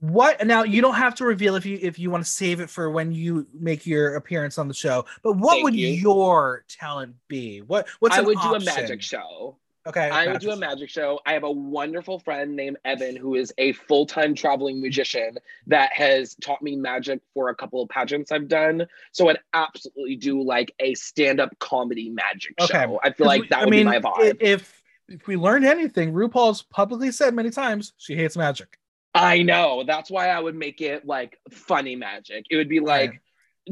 What 0.00 0.44
now? 0.46 0.64
You 0.64 0.82
don't 0.82 0.94
have 0.94 1.14
to 1.16 1.24
reveal 1.24 1.54
if 1.56 1.64
you 1.64 1.78
if 1.80 1.98
you 1.98 2.10
want 2.10 2.24
to 2.24 2.30
save 2.30 2.60
it 2.60 2.68
for 2.68 2.90
when 2.90 3.12
you 3.12 3.46
make 3.54 3.86
your 3.86 4.16
appearance 4.16 4.58
on 4.58 4.68
the 4.68 4.74
show. 4.74 5.06
But 5.22 5.34
what 5.34 5.52
Thank 5.54 5.64
would 5.64 5.74
you. 5.74 5.88
your 5.88 6.64
talent 6.68 7.14
be? 7.28 7.62
What 7.62 7.88
what's 8.00 8.16
I 8.16 8.20
would 8.20 8.36
option? 8.36 8.50
do 8.50 8.56
a 8.56 8.76
magic 8.76 9.00
show. 9.02 9.56
Okay. 9.86 10.10
I 10.10 10.26
would 10.26 10.40
do 10.40 10.50
a 10.50 10.56
magic 10.56 10.90
show. 10.90 11.20
I 11.24 11.32
have 11.32 11.42
a 11.42 11.50
wonderful 11.50 12.18
friend 12.18 12.54
named 12.54 12.76
Evan 12.84 13.16
who 13.16 13.34
is 13.34 13.52
a 13.56 13.72
full 13.72 14.04
time 14.04 14.34
traveling 14.34 14.80
magician 14.80 15.38
that 15.68 15.92
has 15.94 16.34
taught 16.36 16.60
me 16.60 16.76
magic 16.76 17.20
for 17.32 17.48
a 17.48 17.54
couple 17.54 17.82
of 17.82 17.88
pageants 17.88 18.30
I've 18.30 18.48
done. 18.48 18.86
So 19.12 19.30
I'd 19.30 19.38
absolutely 19.54 20.16
do 20.16 20.42
like 20.42 20.74
a 20.80 20.94
stand 20.94 21.40
up 21.40 21.58
comedy 21.58 22.10
magic 22.10 22.54
okay. 22.60 22.84
show. 22.84 23.00
I 23.02 23.12
feel 23.12 23.26
like 23.26 23.48
that 23.48 23.60
I 23.60 23.64
would 23.64 23.70
mean, 23.70 23.80
be 23.80 23.84
my 23.84 24.00
vibe. 24.00 24.36
If 24.40 24.82
if 25.08 25.26
we 25.26 25.36
learned 25.36 25.64
anything, 25.64 26.12
RuPaul's 26.12 26.62
publicly 26.62 27.10
said 27.10 27.34
many 27.34 27.50
times 27.50 27.94
she 27.96 28.14
hates 28.14 28.36
magic. 28.36 28.78
I 29.14 29.42
know. 29.42 29.82
That's 29.84 30.10
why 30.10 30.28
I 30.28 30.38
would 30.38 30.54
make 30.54 30.80
it 30.82 31.06
like 31.06 31.38
funny 31.50 31.96
magic. 31.96 32.46
It 32.50 32.56
would 32.56 32.68
be 32.68 32.80
like. 32.80 33.10
Right 33.10 33.20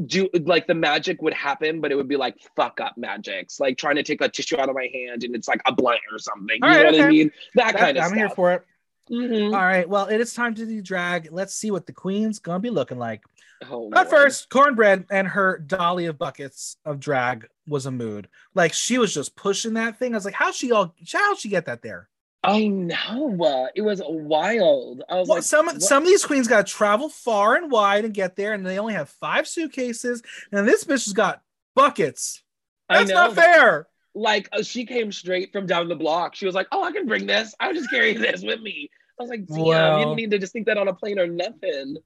do 0.05 0.29
like 0.33 0.67
the 0.67 0.75
magic 0.75 1.21
would 1.21 1.33
happen, 1.33 1.81
but 1.81 1.91
it 1.91 1.95
would 1.95 2.07
be 2.07 2.17
like 2.17 2.35
fuck 2.55 2.79
up 2.79 2.97
magics, 2.97 3.59
like 3.59 3.77
trying 3.77 3.95
to 3.95 4.03
take 4.03 4.21
a 4.21 4.29
tissue 4.29 4.57
out 4.57 4.69
of 4.69 4.75
my 4.75 4.89
hand 4.93 5.23
and 5.23 5.35
it's 5.35 5.47
like 5.47 5.61
a 5.65 5.73
blunt 5.73 5.99
or 6.11 6.19
something. 6.19 6.59
You 6.61 6.69
know 6.69 6.83
what 6.83 7.01
I 7.01 7.09
mean? 7.09 7.31
That, 7.55 7.73
that 7.73 7.79
kind 7.79 7.97
of 7.97 8.03
I'm 8.03 8.09
stuff. 8.09 8.17
here 8.17 8.29
for 8.29 8.53
it. 8.53 8.65
Mm-hmm. 9.11 9.53
All 9.55 9.61
right. 9.61 9.89
Well, 9.89 10.05
it 10.05 10.21
is 10.21 10.33
time 10.33 10.53
to 10.55 10.65
do 10.65 10.81
drag. 10.81 11.29
Let's 11.31 11.55
see 11.55 11.71
what 11.71 11.87
the 11.87 11.93
queen's 11.93 12.39
gonna 12.39 12.59
be 12.59 12.69
looking 12.69 12.99
like. 12.99 13.23
Oh, 13.63 13.89
but 13.89 14.07
Lord. 14.07 14.09
first, 14.09 14.49
Kornbread 14.49 15.05
and 15.09 15.27
her 15.27 15.57
dolly 15.57 16.05
of 16.05 16.17
buckets 16.17 16.77
of 16.85 16.99
drag 16.99 17.47
was 17.67 17.85
a 17.85 17.91
mood. 17.91 18.29
Like 18.53 18.73
she 18.73 18.97
was 18.97 19.13
just 19.13 19.35
pushing 19.35 19.73
that 19.73 19.97
thing. 19.97 20.13
I 20.13 20.17
was 20.17 20.25
like, 20.25 20.35
how 20.35 20.51
she 20.51 20.71
all 20.71 20.93
how 21.11 21.35
she 21.35 21.49
get 21.49 21.65
that 21.65 21.81
there? 21.81 22.08
I 22.43 22.67
know. 22.67 23.69
It 23.75 23.81
was 23.81 24.01
wild. 24.05 25.03
I 25.09 25.15
was 25.15 25.27
well, 25.27 25.37
like, 25.37 25.43
some 25.43 25.65
what? 25.65 25.81
some 25.81 26.03
of 26.03 26.07
these 26.07 26.25
queens 26.25 26.47
got 26.47 26.67
to 26.67 26.73
travel 26.73 27.09
far 27.09 27.55
and 27.55 27.69
wide 27.69 28.05
and 28.05 28.13
get 28.13 28.35
there, 28.35 28.53
and 28.53 28.65
they 28.65 28.79
only 28.79 28.93
have 28.93 29.09
five 29.09 29.47
suitcases. 29.47 30.21
And 30.51 30.67
this 30.67 30.85
bitch 30.85 31.05
has 31.05 31.13
got 31.13 31.41
buckets. 31.75 32.41
That's 32.87 33.11
not 33.11 33.35
fair. 33.35 33.87
Like 34.15 34.49
uh, 34.51 34.63
she 34.63 34.85
came 34.85 35.11
straight 35.11 35.51
from 35.51 35.65
down 35.65 35.89
the 35.89 35.95
block. 35.95 36.35
She 36.35 36.45
was 36.45 36.55
like, 36.55 36.67
"Oh, 36.71 36.83
I 36.83 36.91
can 36.91 37.07
bring 37.07 37.25
this. 37.25 37.53
I'll 37.59 37.73
just 37.73 37.89
carry 37.89 38.13
this 38.17 38.41
with 38.41 38.61
me." 38.61 38.89
I 39.19 39.23
was 39.23 39.29
like, 39.29 39.45
"Damn, 39.45 39.99
you 39.99 40.05
didn't 40.05 40.15
need 40.15 40.31
to 40.31 40.39
just 40.39 40.53
think 40.53 40.65
that 40.67 40.77
on 40.77 40.87
a 40.87 40.93
plane 40.93 41.19
or 41.19 41.27
nothing." 41.27 41.97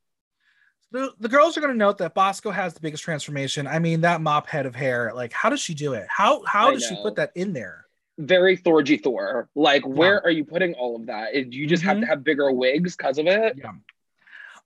The, 0.92 1.12
the 1.20 1.30
girls 1.30 1.58
are 1.58 1.62
going 1.62 1.74
to 1.74 1.78
note 1.78 1.98
that 2.00 2.14
Bosco 2.14 2.52
has 2.52 2.76
the 2.76 2.80
biggest 2.80 3.04
transformation. 3.04 3.66
I 3.66 3.80
mean, 3.80 4.02
that 4.02 4.22
mop 4.22 4.48
head 4.48 4.68
of 4.68 4.76
hair. 4.76 5.12
Like, 5.16 5.34
how 5.34 5.50
does 5.50 5.60
she 5.60 5.74
do 5.74 5.94
it? 5.94 6.06
How 6.10 6.44
how 6.46 6.70
I 6.70 6.74
does 6.74 6.84
know. 6.84 6.98
she 6.98 7.04
put 7.04 7.16
that 7.16 7.32
in 7.36 7.54
there? 7.54 7.83
Very 8.18 8.58
Thorgy 8.58 9.02
Thor. 9.02 9.50
Like, 9.56 9.86
where 9.86 10.24
are 10.24 10.32
you 10.32 10.46
putting 10.46 10.74
all 10.76 10.96
of 10.96 11.08
that? 11.08 11.34
You 11.36 11.68
just 11.68 11.82
mm-hmm. 11.82 11.90
have 11.90 12.02
to 12.02 12.06
have 12.08 12.24
bigger 12.24 12.52
wigs 12.52 12.96
because 12.96 13.18
of 13.18 13.28
it. 13.28 13.58
Yeah. 13.58 13.72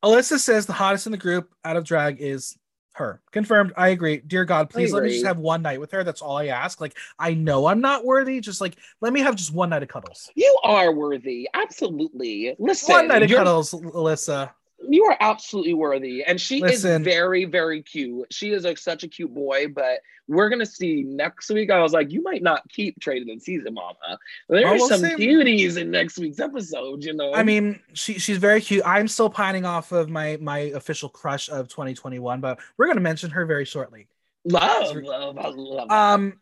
Alyssa 0.04 0.38
says 0.38 0.66
the 0.66 0.74
hottest 0.74 1.08
in 1.08 1.12
the 1.12 1.18
group 1.18 1.54
out 1.64 1.78
of 1.78 1.84
drag 1.84 2.22
is 2.22 2.58
her. 2.94 3.22
Confirmed. 3.32 3.74
I 3.78 3.90
agree. 3.90 4.18
Dear 4.18 4.46
God, 4.46 4.70
please 4.70 4.92
let 4.92 5.04
me 5.04 5.10
just 5.10 5.26
have 5.26 5.38
one 5.38 5.62
night 5.62 5.80
with 5.80 5.92
her. 5.92 6.04
That's 6.04 6.22
all 6.22 6.38
I 6.38 6.48
ask. 6.48 6.82
Like, 6.82 6.98
I 7.18 7.34
know 7.34 7.68
I'm 7.68 7.82
not 7.82 8.06
worthy. 8.06 8.40
Just 8.40 8.62
like, 8.62 8.76
let 9.02 9.14
me 9.14 9.22
have 9.22 9.36
just 9.36 9.54
one 9.54 9.70
night 9.70 9.84
of 9.84 9.90
cuddles. 9.90 10.30
You 10.36 10.58
are 10.64 10.92
worthy. 10.92 11.48
Absolutely. 11.54 12.56
Listen. 12.60 12.94
One 12.94 13.08
night 13.08 13.24
of 13.24 13.30
cuddles, 13.30 13.72
Alyssa 13.72 14.52
you 14.80 15.06
are 15.06 15.18
absolutely 15.20 15.74
worthy. 15.74 16.24
And 16.24 16.40
she 16.40 16.62
Listen. 16.62 17.02
is 17.02 17.06
very 17.06 17.46
very 17.46 17.82
cute. 17.82 18.28
She 18.32 18.52
is 18.52 18.64
like 18.64 18.78
such 18.78 19.04
a 19.04 19.08
cute 19.08 19.34
boy 19.34 19.68
but 19.68 20.00
we're 20.28 20.50
gonna 20.50 20.66
see 20.66 21.04
next 21.04 21.50
week. 21.50 21.72
I 21.72 21.82
was 21.82 21.94
like 21.94 22.12
you 22.12 22.22
might 22.22 22.44
not 22.44 22.68
keep 22.70 23.00
traded 23.00 23.30
in 23.30 23.40
season 23.40 23.74
mama. 23.74 24.20
There's 24.50 24.64
well, 24.64 24.76
we'll 24.76 24.90
some 24.90 25.02
see. 25.02 25.16
beauties 25.16 25.78
in 25.78 25.92
next 25.92 26.18
week's 26.18 26.40
episode 26.40 27.04
you 27.04 27.14
know? 27.14 27.34
I 27.34 27.44
mean 27.44 27.80
she, 27.94 28.20
she's 28.20 28.38
very 28.38 28.62
cute. 28.62 28.84
I'm 28.86 29.08
still 29.08 29.30
pining 29.30 29.66
off 29.66 29.92
of 29.92 30.10
my 30.10 30.38
my 30.42 30.60
official 30.60 31.10
crush 31.10 31.50
of 31.50 31.68
2021 31.68 32.42
but 32.42 32.60
we're 32.78 32.88
gonna 32.88 33.02
mention 33.02 33.32
her 33.32 33.46
very 33.46 33.66
shortly. 33.66 34.08
Love 34.46 34.96
love 34.96 35.38
i 35.38 35.50
love 35.50 35.92
um 35.92 36.40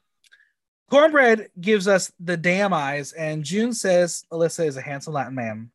Kornbread 0.91 1.47
gives 1.59 1.87
us 1.87 2.11
the 2.19 2.37
damn 2.37 2.71
eyes 2.71 3.13
and 3.13 3.43
june 3.43 3.73
says 3.73 4.25
alyssa 4.31 4.67
is 4.67 4.77
a 4.77 4.81
handsome 4.81 5.13
latin 5.13 5.33
man 5.33 5.71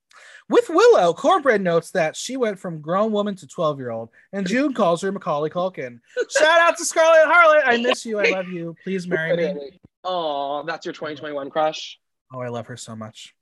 with 0.51 0.68
Willow, 0.68 1.14
Kornbread 1.14 1.61
notes 1.61 1.92
that 1.92 2.16
she 2.16 2.36
went 2.36 2.59
from 2.59 2.80
grown 2.80 3.12
woman 3.12 3.36
to 3.36 3.46
12 3.46 3.78
year 3.78 3.90
old, 3.90 4.11
and 4.32 4.46
June 4.46 4.74
calls 4.74 5.01
her 5.01 5.12
Macaulay 5.12 5.48
Culkin. 5.48 6.01
Shout 6.28 6.61
out 6.61 6.76
to 6.76 6.84
Scarlett 6.84 7.28
Harlot. 7.28 7.62
I 7.64 7.76
miss 7.78 8.05
you. 8.05 8.18
I 8.18 8.30
love 8.30 8.48
you. 8.48 8.74
Please 8.82 9.07
marry 9.07 9.36
me. 9.36 9.80
Oh, 10.03 10.64
that's 10.66 10.84
your 10.84 10.92
2021 10.92 11.51
crush. 11.51 11.98
Oh, 12.34 12.40
I 12.40 12.48
love 12.48 12.66
her 12.66 12.76
so 12.76 12.96
much. 12.96 13.34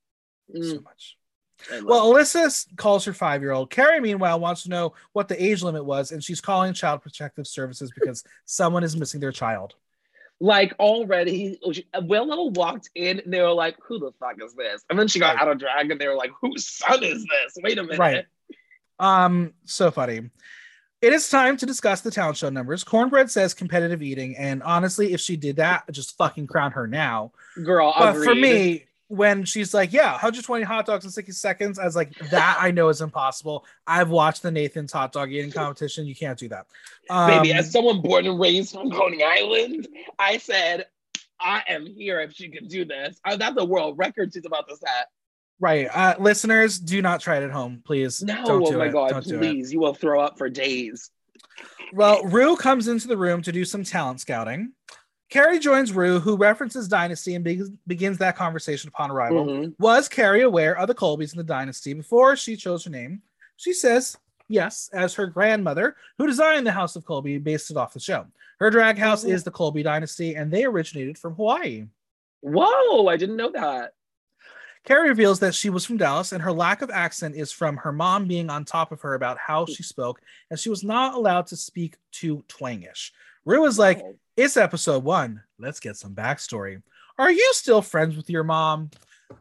Mm. 0.55 0.71
So 0.71 0.81
much. 0.81 1.17
Well, 1.83 2.13
Alyssa 2.13 2.77
calls 2.77 3.05
her 3.07 3.13
five 3.13 3.43
year 3.43 3.53
old. 3.53 3.71
Kerri, 3.71 4.01
meanwhile, 4.01 4.39
wants 4.39 4.63
to 4.65 4.69
know 4.69 4.93
what 5.13 5.29
the 5.29 5.43
age 5.43 5.63
limit 5.63 5.85
was, 5.85 6.13
and 6.13 6.23
she's 6.23 6.41
calling 6.41 6.73
Child 6.73 7.03
Protective 7.03 7.47
Services 7.47 7.91
because 7.91 8.23
someone 8.45 8.85
is 8.85 8.97
missing 8.97 9.21
their 9.21 9.33
child. 9.33 9.75
Like 10.41 10.75
already, 10.79 11.59
Willow 12.03 12.51
walked 12.51 12.91
in 12.95 13.21
and 13.21 13.33
they 13.33 13.41
were 13.41 13.53
like, 13.53 13.77
"Who 13.87 13.99
the 13.99 14.13
fuck 14.21 14.37
is 14.43 14.55
this?" 14.55 14.85
And 14.89 14.99
then 14.99 15.09
she 15.09 15.19
got 15.19 15.37
out 15.37 15.49
of 15.49 15.59
drag 15.59 15.91
and 15.91 16.01
they 16.01 16.07
were 16.07 16.15
like, 16.15 16.31
"Whose 16.41 16.69
son 16.69 17.03
is 17.03 17.25
this?" 17.25 17.59
Wait 17.63 17.77
a 17.79 17.83
minute. 17.83 17.99
Right. 17.99 18.27
Um, 19.01 19.55
so 19.65 19.91
funny. 19.91 20.31
It 21.01 21.13
is 21.13 21.29
time 21.29 21.57
to 21.59 21.67
discuss 21.67 22.01
the 22.01 22.11
talent 22.11 22.39
show 22.39 22.51
numbers. 22.51 22.83
Kornbread 22.83 23.31
says 23.31 23.55
competitive 23.55 24.03
eating, 24.03 24.37
and 24.37 24.65
honestly, 24.65 25.13
if 25.13 25.21
she 25.21 25.37
did 25.37 25.57
that, 25.57 25.85
just 25.93 26.17
fucking 26.17 26.49
crown 26.49 26.73
her 26.73 26.89
now. 26.89 27.31
Girl, 27.65 27.95
But 27.97 28.15
for 28.15 28.35
me, 28.35 28.88
when 29.09 29.45
she's 29.45 29.75
like, 29.75 29.93
"Yeah, 29.93 30.13
120 30.13 30.63
hot 30.65 30.87
dogs 30.87 31.05
in 31.05 31.11
60 31.11 31.33
seconds," 31.33 31.79
I 31.79 31.85
was 31.85 31.97
like, 31.97 32.15
"That 32.31 32.59
I 32.61 32.71
know 32.71 32.89
is 32.89 33.01
impossible." 33.01 33.67
I've 33.87 34.11
watched 34.11 34.43
the 34.43 34.51
Nathan's 34.51 34.93
hot 34.93 35.13
dog 35.13 35.33
eating 35.33 35.51
competition. 35.51 36.07
You 36.07 36.15
can't 36.15 36.39
do 36.39 36.49
that, 36.49 36.67
baby, 37.09 37.53
Um, 37.53 37.59
as 37.59 37.71
someone 37.73 38.01
born 38.03 38.27
and 38.27 38.39
raised 38.39 38.73
from 38.73 38.91
Coney 38.91 39.23
Island, 39.23 39.89
I 40.19 40.39
said, 40.39 40.87
"I 41.41 41.63
am 41.69 41.87
here 41.87 42.21
if 42.21 42.33
she 42.33 42.49
can 42.51 42.69
do 42.69 42.85
this." 42.85 43.19
Oh, 43.27 43.37
that's 43.37 43.57
a 43.59 43.65
world 43.65 43.99
record 43.99 44.33
she's 44.35 44.45
about 44.47 44.69
to 44.69 44.77
set. 44.77 45.09
right? 45.61 45.89
Uh, 45.93 46.15
listeners, 46.21 46.79
do 46.79 47.03
not 47.03 47.21
try 47.21 47.39
it 47.39 47.43
at 47.43 47.51
home, 47.51 47.83
please. 47.85 48.23
No, 48.23 48.45
Don't 48.45 48.63
oh 48.75 48.79
my 48.79 48.87
it. 48.87 48.93
god, 48.93 49.11
Don't 49.25 49.39
please, 49.39 49.73
you 49.73 49.81
will 49.81 49.95
throw 49.95 50.21
up 50.21 50.39
for 50.39 50.49
days. 50.49 51.11
Well, 51.93 52.23
Ru 52.25 52.57
comes 52.57 52.87
into 52.87 53.09
the 53.09 53.17
room 53.17 53.43
to 53.43 53.51
do 53.51 53.65
some 53.65 53.83
talent 53.83 54.21
scouting. 54.21 54.73
Kerri 55.31 55.61
joins 55.61 55.93
Ru, 55.93 56.21
who 56.21 56.37
references 56.37 56.89
Dynasty 56.89 57.35
and 57.35 57.45
be- 57.45 57.63
begins 57.87 58.19
that 58.19 58.37
conversation 58.37 58.89
upon 58.89 59.11
arrival. 59.11 59.45
Mhm. 59.45 59.75
Was 59.79 60.09
Kerri 60.09 60.43
aware 60.45 60.77
of 60.77 60.89
the 60.89 60.95
Colbys 60.95 61.33
in 61.33 61.39
the 61.39 61.45
Dynasty 61.45 61.93
before 61.93 62.35
she 62.35 62.57
chose 62.57 62.85
her 62.85 62.91
name? 62.91 63.21
She 63.57 63.73
says 63.75 64.17
yes, 64.49 64.89
as 64.95 65.15
her 65.15 65.27
grandmother, 65.27 65.97
who 66.17 66.27
designed 66.27 66.67
the 66.67 66.73
House 66.73 66.97
of 66.97 67.05
Colby, 67.05 67.37
based 67.39 67.71
it 67.71 67.77
off 67.77 67.93
the 67.93 68.01
show. 68.01 68.27
Her 68.59 68.71
drag 68.71 68.97
house 68.99 69.25
Oh. 69.25 69.29
is 69.29 69.45
the 69.45 69.51
Colby 69.51 69.83
Dynasty, 69.83 70.35
and 70.35 70.51
they 70.51 70.65
originated 70.65 71.19
from 71.19 71.35
Hawaii. 71.35 71.87
Whoa, 72.41 73.07
I 73.09 73.17
didn't 73.17 73.37
know 73.37 73.51
that. 73.51 73.93
Kerri 74.87 75.09
reveals 75.09 75.41
that 75.41 75.55
she 75.55 75.69
was 75.69 75.85
from 75.85 75.99
Dallas, 75.99 76.33
and 76.33 76.43
her 76.43 76.53
lack 76.53 76.81
of 76.81 76.91
accent 76.91 77.35
is 77.37 77.53
from 77.53 77.77
her 77.79 77.93
mom 77.93 78.27
being 78.27 78.49
on 78.49 78.65
top 78.65 78.91
of 78.93 79.03
her 79.03 79.15
about 79.15 79.37
how 79.37 79.67
she 79.67 79.83
spoke, 79.83 80.23
and 80.51 80.59
she 80.59 80.71
was 80.71 80.83
not 80.83 81.15
allowed 81.15 81.47
to 81.49 81.57
speak 81.57 81.97
too 82.13 82.43
twangish. 82.49 83.11
Ru 83.45 83.65
is 83.67 83.79
like, 83.79 84.01
Oh. 84.03 84.17
It's 84.39 84.57
episode 84.57 85.03
one. 85.03 85.43
Let's 85.59 85.81
get 85.81 85.97
some 85.97 86.15
backstory. 86.15 86.81
Are 87.19 87.29
you 87.29 87.51
still 87.55 87.83
friends 87.83 88.17
with 88.17 88.31
your 88.31 88.45
mom? 88.45 88.89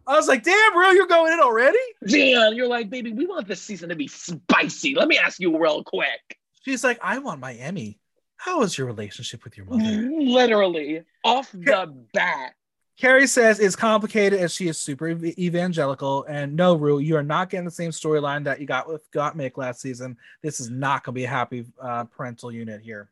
I 0.08 0.16
was 0.16 0.28
like, 0.28 0.42
damn, 0.42 0.76
Ru, 0.76 0.88
you're 0.88 1.06
going 1.06 1.32
in 1.32 1.40
already? 1.40 1.78
Dan, 2.08 2.56
you're 2.56 2.68
like, 2.68 2.90
baby, 2.90 3.12
we 3.12 3.28
want 3.28 3.48
this 3.48 3.62
season 3.62 3.90
to 3.90 3.96
be 3.96 4.08
spicy. 4.08 4.96
Let 4.96 5.08
me 5.08 5.20
ask 5.20 5.40
you 5.40 5.56
real 5.56 5.84
quick. 5.84 6.40
She's 6.64 6.84
like, 6.84 6.98
I 7.04 7.20
want 7.20 7.40
my 7.40 7.54
Emmy. 7.54 8.00
How 8.38 8.64
is 8.64 8.76
your 8.76 8.88
relationship 8.88 9.44
with 9.44 9.56
your 9.56 9.68
mother? 9.68 10.10
Literally, 10.10 11.04
off 11.24 11.52
the 11.52 11.94
bat. 12.16 12.54
Kerri 13.00 13.30
says 13.30 13.60
it's 13.60 13.76
complicated 13.76 14.40
as 14.40 14.52
she 14.52 14.68
is 14.68 14.80
super 14.80 15.10
ev- 15.10 15.24
evangelical. 15.24 16.24
And 16.24 16.56
no, 16.56 16.76
Ru, 16.76 16.98
you 16.98 17.18
are 17.18 17.24
not 17.24 17.52
getting 17.52 17.66
the 17.66 17.72
same 17.72 17.92
storyline 17.92 18.46
that 18.46 18.60
you 18.60 18.66
got 18.66 18.90
with 18.90 19.12
Gottmik 19.12 19.58
last 19.58 19.80
season. 19.80 20.18
This 20.42 20.60
is 20.60 20.72
not 20.72 21.04
going 21.04 21.14
to 21.14 21.20
be 21.20 21.26
a 21.26 21.30
happy 21.30 21.68
uh, 21.80 22.06
parental 22.06 22.52
unit 22.52 22.82
here. 22.82 23.12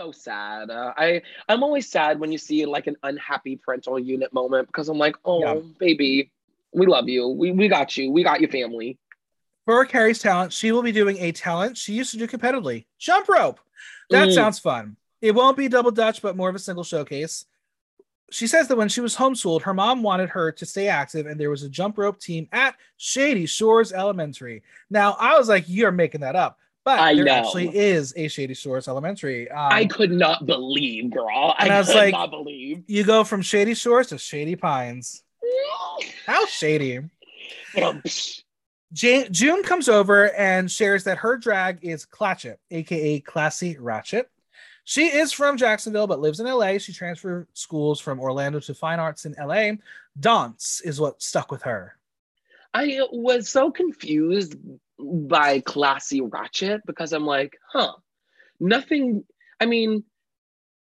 So 0.00 0.12
sad. 0.12 0.70
Uh, 0.70 0.94
I 0.96 1.20
I'm 1.46 1.62
always 1.62 1.90
sad 1.90 2.18
when 2.18 2.32
you 2.32 2.38
see 2.38 2.64
like 2.64 2.86
an 2.86 2.96
unhappy 3.02 3.56
parental 3.56 3.98
unit 3.98 4.32
moment 4.32 4.66
because 4.68 4.88
I'm 4.88 4.96
like, 4.96 5.14
oh 5.26 5.40
Yeah. 5.40 5.60
baby, 5.78 6.32
we 6.72 6.86
love 6.86 7.06
you. 7.06 7.28
We 7.28 7.52
we 7.52 7.68
got 7.68 7.98
you. 7.98 8.10
We 8.10 8.22
got 8.22 8.40
your 8.40 8.48
family. 8.48 8.98
For 9.66 9.84
Kerri's 9.84 10.18
talent, 10.18 10.54
she 10.54 10.72
will 10.72 10.80
be 10.80 10.90
doing 10.90 11.18
a 11.18 11.32
talent 11.32 11.76
she 11.76 11.92
used 11.92 12.12
to 12.12 12.16
do 12.16 12.26
competitively 12.26 12.86
jump 12.98 13.28
rope. 13.28 13.60
That 14.08 14.30
Mm. 14.30 14.34
sounds 14.36 14.58
fun. 14.58 14.96
It 15.20 15.34
won't 15.34 15.58
be 15.58 15.68
double 15.68 15.90
dutch, 15.90 16.22
but 16.22 16.34
more 16.34 16.48
of 16.48 16.54
a 16.54 16.60
single 16.60 16.82
showcase. 16.82 17.44
She 18.30 18.46
says 18.46 18.68
that 18.68 18.78
when 18.78 18.88
she 18.88 19.02
was 19.02 19.14
homeschooled, 19.16 19.62
her 19.62 19.74
mom 19.74 20.02
wanted 20.02 20.30
her 20.30 20.50
to 20.50 20.64
stay 20.64 20.88
active, 20.88 21.26
and 21.26 21.38
there 21.38 21.50
was 21.50 21.62
a 21.62 21.68
jump 21.68 21.98
rope 21.98 22.18
team 22.18 22.48
at 22.52 22.74
Shady 22.96 23.44
Shores 23.44 23.92
Elementary. 23.92 24.62
Now, 24.88 25.14
I 25.20 25.36
was 25.36 25.50
like, 25.50 25.64
"You're 25.68 25.92
making 25.92 26.22
that 26.22 26.36
up," 26.36 26.58
but 26.84 26.98
I 26.98 27.14
there 27.14 27.24
know. 27.24 27.32
actually 27.32 27.76
is 27.76 28.12
a 28.16 28.28
Shady 28.28 28.54
Shores 28.54 28.88
Elementary. 28.88 29.50
Um, 29.50 29.72
I 29.72 29.84
could 29.86 30.10
not 30.10 30.46
believe, 30.46 31.10
girl. 31.10 31.54
and 31.58 31.70
I, 31.72 31.76
I 31.76 31.78
was 31.78 31.88
could 31.88 31.96
like- 31.96 32.12
not 32.12 32.30
believe. 32.30 32.84
you 32.86 33.04
go 33.04 33.24
from 33.24 33.42
Shady 33.42 33.74
Shores 33.74 34.08
to 34.08 34.18
Shady 34.18 34.56
Pines. 34.56 35.22
How 36.26 36.46
shady! 36.46 37.00
Ja- 38.92 39.24
June 39.30 39.62
comes 39.62 39.88
over 39.88 40.32
and 40.34 40.70
shares 40.70 41.04
that 41.04 41.18
her 41.18 41.36
drag 41.36 41.78
is 41.82 42.04
Clatchet, 42.04 42.58
aka 42.70 43.20
Classy 43.20 43.76
Ratchet. 43.78 44.28
She 44.84 45.06
is 45.06 45.32
from 45.32 45.56
Jacksonville 45.56 46.06
but 46.08 46.20
lives 46.20 46.40
in 46.40 46.46
LA. 46.46 46.78
She 46.78 46.92
transferred 46.92 47.46
schools 47.52 48.00
from 48.00 48.18
Orlando 48.18 48.58
to 48.60 48.74
fine 48.74 48.98
arts 48.98 49.24
in 49.24 49.34
LA. 49.38 49.72
Dance 50.18 50.80
is 50.84 51.00
what 51.00 51.22
stuck 51.22 51.52
with 51.52 51.62
her. 51.62 51.96
I 52.72 53.00
was 53.10 53.48
so 53.48 53.70
confused 53.70 54.56
by 54.98 55.60
classy 55.60 56.20
ratchet 56.20 56.82
because 56.86 57.12
I'm 57.12 57.26
like, 57.26 57.56
huh, 57.72 57.92
nothing. 58.58 59.24
I 59.60 59.66
mean, 59.66 60.04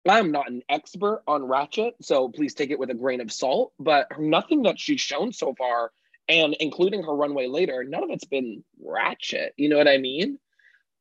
I'm 0.07 0.31
not 0.31 0.49
an 0.49 0.61
expert 0.69 1.23
on 1.27 1.43
ratchet, 1.43 1.95
so 2.01 2.29
please 2.29 2.53
take 2.53 2.71
it 2.71 2.79
with 2.79 2.89
a 2.89 2.95
grain 2.95 3.21
of 3.21 3.31
salt. 3.31 3.73
But 3.79 4.07
nothing 4.19 4.63
that 4.63 4.79
she's 4.79 5.01
shown 5.01 5.31
so 5.33 5.53
far, 5.57 5.91
and 6.27 6.55
including 6.59 7.03
her 7.03 7.15
runway 7.15 7.47
later, 7.47 7.83
none 7.83 8.03
of 8.03 8.09
it's 8.11 8.25
been 8.25 8.63
ratchet. 8.81 9.53
You 9.57 9.69
know 9.69 9.77
what 9.77 9.87
I 9.87 9.97
mean? 9.97 10.39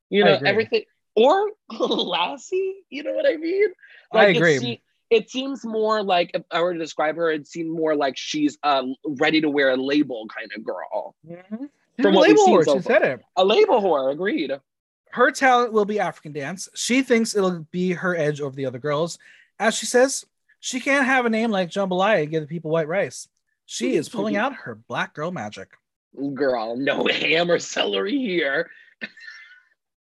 You 0.09 0.25
know 0.25 0.39
everything 0.45 0.83
or 1.15 1.51
classy. 1.71 2.75
You 2.89 3.03
know 3.03 3.13
what 3.13 3.25
I 3.25 3.37
mean? 3.37 3.69
I 4.11 4.25
agree. 4.27 4.81
It 5.13 5.29
seems 5.29 5.63
more 5.63 6.01
like 6.01 6.31
if 6.33 6.43
I 6.49 6.61
were 6.61 6.73
to 6.73 6.79
describe 6.79 7.15
her, 7.17 7.31
it 7.31 7.47
seemed 7.47 7.71
more 7.71 7.95
like 7.95 8.17
she's 8.17 8.57
uh, 8.63 8.83
ready 9.05 9.41
to 9.41 9.49
wear 9.49 9.69
a 9.69 9.77
label 9.77 10.25
kind 10.27 10.51
of 10.55 10.63
girl. 10.63 11.15
From 11.27 11.69
From 12.01 12.15
what 12.15 12.29
label 12.29 12.47
whore, 12.47 12.65
so 12.65 12.77
she 12.77 12.81
said 12.81 13.03
it. 13.03 13.21
A 13.35 13.45
label 13.45 13.79
whore, 13.79 14.11
agreed. 14.11 14.51
Her 15.11 15.29
talent 15.29 15.71
will 15.71 15.85
be 15.85 15.99
African 15.99 16.33
dance. 16.33 16.67
She 16.73 17.03
thinks 17.03 17.35
it'll 17.35 17.67
be 17.69 17.91
her 17.91 18.15
edge 18.15 18.41
over 18.41 18.55
the 18.55 18.65
other 18.65 18.79
girls. 18.79 19.19
As 19.59 19.75
she 19.75 19.85
says, 19.85 20.25
she 20.59 20.79
can't 20.79 21.05
have 21.05 21.27
a 21.27 21.29
name 21.29 21.51
like 21.51 21.69
Jambalaya 21.69 22.23
and 22.23 22.31
give 22.31 22.41
the 22.41 22.47
people 22.47 22.71
white 22.71 22.87
rice. 22.87 23.27
She 23.67 23.95
is 23.95 24.09
pulling 24.09 24.35
out 24.35 24.53
her 24.53 24.75
black 24.75 25.13
girl 25.13 25.29
magic. 25.29 25.69
Girl, 26.33 26.75
no 26.75 27.05
ham 27.11 27.51
or 27.51 27.59
celery 27.59 28.17
here. 28.17 28.71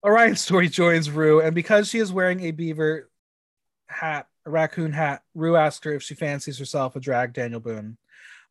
Orion 0.06 0.36
Story 0.36 0.70
joins 0.70 1.10
Ru, 1.10 1.42
and 1.42 1.54
because 1.54 1.90
she 1.90 2.00
is 2.00 2.12
wearing 2.12 2.42
a 2.42 2.52
beaver 2.52 3.10
hat, 3.88 4.28
a 4.46 4.50
raccoon 4.50 4.92
hat, 4.94 5.24
Ru 5.36 5.56
asks 5.56 5.84
her 5.86 5.94
if 5.94 6.04
she 6.04 6.16
fancies 6.16 6.60
herself 6.60 6.96
a 6.96 7.00
drag 7.00 7.34
Daniel 7.34 7.60
Boone. 7.60 7.98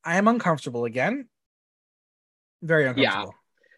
I 0.05 0.17
am 0.17 0.29
uncomfortable 0.29 0.85
again. 0.85 1.29
Very 2.63 2.87
uncomfortable. 2.87 3.35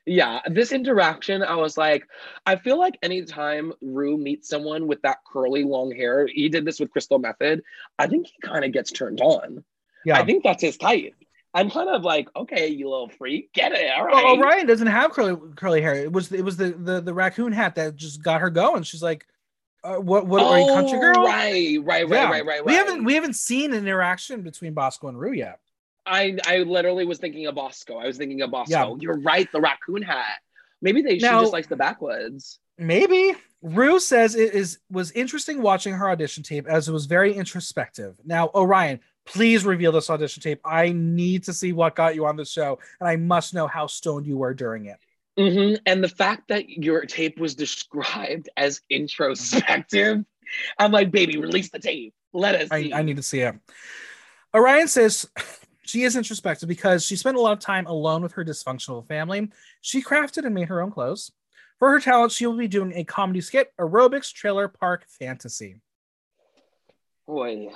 Yeah, 0.06 0.40
Yeah. 0.44 0.52
this 0.52 0.72
interaction, 0.72 1.42
I 1.42 1.56
was 1.56 1.76
like, 1.76 2.06
I 2.46 2.56
feel 2.56 2.78
like 2.78 2.98
anytime 3.02 3.72
Ru 3.80 4.16
meets 4.16 4.48
someone 4.48 4.86
with 4.86 5.02
that 5.02 5.18
curly 5.30 5.64
long 5.64 5.90
hair, 5.94 6.26
he 6.26 6.48
did 6.48 6.64
this 6.64 6.80
with 6.80 6.90
Crystal 6.90 7.20
Methyd, 7.20 7.60
I 7.98 8.06
think 8.06 8.26
he 8.26 8.34
kind 8.42 8.64
of 8.64 8.72
gets 8.72 8.90
turned 8.92 9.20
on. 9.20 9.64
Yeah. 10.04 10.18
I 10.18 10.24
think 10.24 10.44
that's 10.44 10.62
his 10.62 10.76
type. 10.76 11.14
I'm 11.56 11.70
kind 11.70 11.88
of 11.88 12.02
like, 12.02 12.28
okay, 12.34 12.66
you 12.68 12.90
little 12.90 13.08
freak, 13.08 13.52
get 13.52 13.72
it, 13.72 13.88
all 13.96 14.04
right. 14.04 14.24
Well, 14.24 14.38
Orion 14.38 14.66
doesn't 14.66 14.88
have 14.88 15.12
curly 15.12 15.36
curly 15.56 15.80
hair. 15.80 15.94
It 15.94 16.12
was 16.12 16.32
it 16.32 16.44
was 16.44 16.56
the 16.56 16.70
the, 16.72 17.00
the 17.00 17.14
raccoon 17.14 17.52
hat 17.52 17.76
that 17.76 17.94
just 17.94 18.22
got 18.24 18.40
her 18.40 18.50
going. 18.50 18.82
She's 18.82 19.04
like, 19.04 19.24
uh, 19.84 19.96
"What 19.96 20.26
what 20.26 20.42
are 20.42 20.58
you 20.58 20.66
country 20.66 20.98
Oh, 20.98 21.00
girl?" 21.00 21.24
Right, 21.24 21.78
right, 21.82 22.08
right, 22.08 22.08
Yeah. 22.08 22.24
right, 22.30 22.30
right, 22.30 22.46
right. 22.46 22.64
We 22.64 22.74
haven't 22.74 23.04
we 23.04 23.14
haven't 23.14 23.36
seen 23.36 23.72
an 23.72 23.86
interaction 23.86 24.42
between 24.42 24.74
Bosco 24.74 25.08
and 25.08 25.18
Ru 25.18 25.32
yet. 25.32 25.60
I 26.06 26.38
I 26.46 26.58
literally 26.58 27.04
was 27.04 27.18
thinking 27.18 27.46
of 27.46 27.54
Bosco. 27.54 27.96
I 27.96 28.06
was 28.06 28.16
thinking 28.18 28.42
of 28.42 28.50
Bosco. 28.50 28.70
Yeah. 28.72 28.94
You're 29.00 29.20
right, 29.20 29.50
the 29.52 29.60
raccoon 29.60 30.02
hat. 30.02 30.40
Maybe 30.82 31.02
they 31.02 31.18
she 31.18 31.26
just 31.26 31.52
likes 31.52 31.68
the 31.68 31.76
backwoods. 31.76 32.58
Maybe 32.76 33.34
Ru 33.62 33.98
says 34.00 34.34
it 34.34 34.54
is 34.54 34.78
was 34.90 35.12
interesting 35.12 35.62
watching 35.62 35.94
her 35.94 36.10
audition 36.10 36.42
tape 36.42 36.66
as 36.66 36.88
it 36.88 36.92
was 36.92 37.06
very 37.06 37.32
introspective. 37.32 38.20
Now, 38.24 38.50
Orion, 38.54 39.00
please 39.24 39.64
reveal 39.64 39.92
this 39.92 40.10
audition 40.10 40.42
tape. 40.42 40.60
I 40.64 40.92
need 40.92 41.44
to 41.44 41.52
see 41.54 41.72
what 41.72 41.94
got 41.94 42.14
you 42.14 42.26
on 42.26 42.36
the 42.36 42.44
show, 42.44 42.78
and 43.00 43.08
I 43.08 43.16
must 43.16 43.54
know 43.54 43.66
how 43.66 43.86
stoned 43.86 44.26
you 44.26 44.36
were 44.36 44.52
during 44.52 44.86
it. 44.86 44.98
Hmm 45.38 45.74
And 45.86 46.02
the 46.02 46.08
fact 46.08 46.48
that 46.48 46.68
your 46.68 47.04
tape 47.06 47.38
was 47.38 47.54
described 47.54 48.48
as 48.56 48.80
introspective, 48.90 50.24
I'm 50.78 50.92
like, 50.92 51.10
baby, 51.10 51.38
release 51.38 51.70
the 51.70 51.78
tape. 51.78 52.14
Let 52.32 52.54
us 52.54 52.68
I, 52.70 52.82
see. 52.82 52.92
I 52.92 53.02
need 53.02 53.16
to 53.16 53.22
see 53.22 53.40
it. 53.40 53.54
Orion 54.54 54.88
says 54.88 55.28
she 55.82 56.02
is 56.02 56.16
introspective 56.16 56.68
because 56.68 57.04
she 57.04 57.16
spent 57.16 57.36
a 57.36 57.40
lot 57.40 57.52
of 57.52 57.58
time 57.60 57.86
alone 57.86 58.22
with 58.22 58.32
her 58.32 58.44
dysfunctional 58.44 59.06
family. 59.06 59.50
She 59.80 60.02
crafted 60.02 60.44
and 60.44 60.54
made 60.54 60.68
her 60.68 60.80
own 60.82 60.90
clothes. 60.90 61.32
For 61.78 61.90
her 61.90 62.00
talent, 62.00 62.30
she 62.32 62.46
will 62.46 62.56
be 62.56 62.68
doing 62.68 62.92
a 62.94 63.04
comedy 63.04 63.40
skit, 63.40 63.72
aerobics, 63.80 64.32
trailer 64.32 64.68
park 64.68 65.04
fantasy. 65.08 65.80
Boy, 67.26 67.68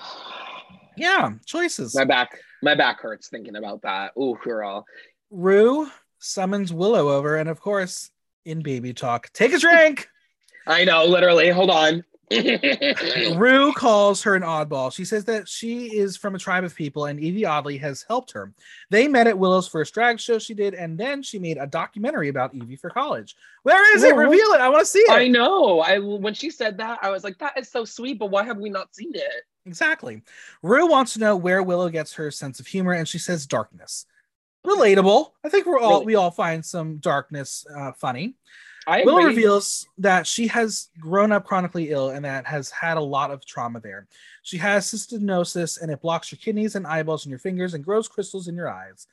Yeah, 0.96 1.32
choices. 1.46 1.94
my 1.94 2.04
back, 2.04 2.38
my 2.62 2.74
back 2.74 3.00
hurts 3.00 3.28
thinking 3.28 3.56
about 3.56 3.82
that. 3.82 4.12
Ooh, 4.16 4.38
girl. 4.42 4.84
Ru 5.30 5.90
summons 6.18 6.72
Willow 6.72 7.08
over, 7.10 7.36
and 7.36 7.48
of 7.48 7.60
course, 7.60 8.10
in 8.44 8.62
baby 8.62 8.92
talk, 8.92 9.32
take 9.32 9.52
a 9.52 9.58
drink. 9.58 10.08
I 10.66 10.84
know, 10.84 11.06
literally. 11.06 11.48
Hold 11.48 11.70
on. 11.70 12.04
Ru 13.36 13.72
calls 13.72 14.22
her 14.22 14.34
an 14.34 14.42
oddball. 14.42 14.92
She 14.92 15.06
says 15.06 15.24
that 15.24 15.48
she 15.48 15.96
is 15.96 16.16
from 16.16 16.34
a 16.34 16.38
tribe 16.38 16.64
of 16.64 16.74
people 16.74 17.06
and 17.06 17.18
Yvie 17.18 17.46
Oddly 17.46 17.78
has 17.78 18.04
helped 18.06 18.32
her. 18.32 18.52
They 18.90 19.08
met 19.08 19.26
at 19.26 19.38
Willow's 19.38 19.66
first 19.66 19.94
drag 19.94 20.20
show 20.20 20.38
she 20.38 20.52
did, 20.52 20.74
and 20.74 20.98
then 20.98 21.22
she 21.22 21.38
made 21.38 21.56
a 21.56 21.66
documentary 21.66 22.28
about 22.28 22.54
Yvie 22.54 22.78
for 22.78 22.90
college. 22.90 23.34
Where 23.62 23.96
is 23.96 24.02
it? 24.02 24.14
Whoa. 24.14 24.24
Reveal 24.24 24.52
it. 24.52 24.60
I 24.60 24.68
want 24.68 24.80
to 24.80 24.86
see 24.86 24.98
it. 24.98 25.10
I 25.10 25.28
know. 25.28 25.80
I 25.80 25.98
when 25.98 26.34
she 26.34 26.50
said 26.50 26.76
that, 26.78 26.98
I 27.00 27.10
was 27.10 27.24
like, 27.24 27.38
that 27.38 27.56
is 27.56 27.70
so 27.70 27.86
sweet, 27.86 28.18
but 28.18 28.30
why 28.30 28.44
have 28.44 28.58
we 28.58 28.68
not 28.68 28.94
seen 28.94 29.12
it? 29.14 29.46
Exactly. 29.64 30.22
Ru 30.62 30.86
wants 30.86 31.14
to 31.14 31.20
know 31.20 31.36
where 31.36 31.62
Willow 31.62 31.88
gets 31.88 32.12
her 32.14 32.30
sense 32.30 32.60
of 32.60 32.66
humor, 32.66 32.92
and 32.92 33.08
she 33.08 33.18
says 33.18 33.46
darkness. 33.46 34.04
Relatable. 34.68 35.32
I 35.44 35.48
think 35.48 35.66
we're 35.66 35.78
all 35.80 35.94
Really? 36.00 36.06
we 36.06 36.14
all 36.16 36.30
find 36.30 36.64
some 36.64 36.98
darkness 36.98 37.66
uh, 37.74 37.92
funny. 37.92 38.34
I 38.86 39.02
Willow 39.04 39.18
agree. 39.18 39.34
reveals 39.34 39.86
that 39.98 40.26
she 40.26 40.46
has 40.46 40.88
grown 40.98 41.30
up 41.30 41.44
chronically 41.44 41.90
ill 41.90 42.08
and 42.10 42.24
that 42.24 42.46
has 42.46 42.70
had 42.70 42.96
a 42.96 43.02
lot 43.02 43.30
of 43.30 43.44
trauma 43.44 43.80
there. 43.80 44.06
She 44.42 44.56
has 44.58 44.86
cystinosis 44.86 45.80
and 45.80 45.90
it 45.90 46.00
blocks 46.00 46.32
your 46.32 46.38
kidneys 46.38 46.74
and 46.74 46.86
eyeballs 46.86 47.26
and 47.26 47.30
your 47.30 47.38
fingers 47.38 47.74
and 47.74 47.84
grows 47.84 48.08
crystals 48.08 48.48
in 48.48 48.54
your 48.54 48.70
eyes. 48.70 49.06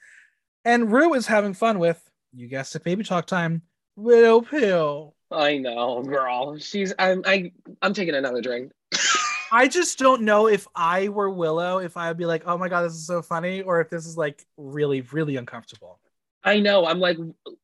And 0.64 0.91
Ru 0.91 1.14
is 1.14 1.28
having 1.28 1.53
fun 1.53 1.80
with, 1.80 2.01
you 2.34 2.47
guessed 2.47 2.76
it, 2.78 2.84
baby 2.86 3.03
talk 3.03 3.28
time, 3.28 3.64
widow 3.97 4.39
pill. 4.41 5.14
I 5.30 5.58
know, 5.58 6.01
girl. 6.03 6.58
She's 6.58 6.93
I'm 6.97 7.22
I 7.26 7.51
I'm 7.82 7.93
taking 7.93 8.16
another 8.16 8.41
drink. 8.41 8.72
I 9.56 9.70
just 9.70 9.97
don't 9.97 10.24
know 10.24 10.47
if 10.47 10.68
I 10.76 11.08
were 11.08 11.30
Willow, 11.30 11.78
if 11.78 11.95
I 11.95 12.10
would 12.10 12.18
be 12.18 12.26
like, 12.26 12.43
oh 12.45 12.58
my 12.58 12.68
God, 12.68 12.82
this 12.82 12.91
is 12.91 13.08
so 13.08 13.22
funny, 13.22 13.62
or 13.62 13.80
if 13.80 13.89
this 13.89 14.06
is 14.06 14.18
like 14.18 14.45
really, 14.58 14.99
really 14.99 15.38
uncomfortable. 15.38 16.01
I 16.43 16.60
know. 16.60 16.86
I'm 16.86 16.99
like, 16.99 17.18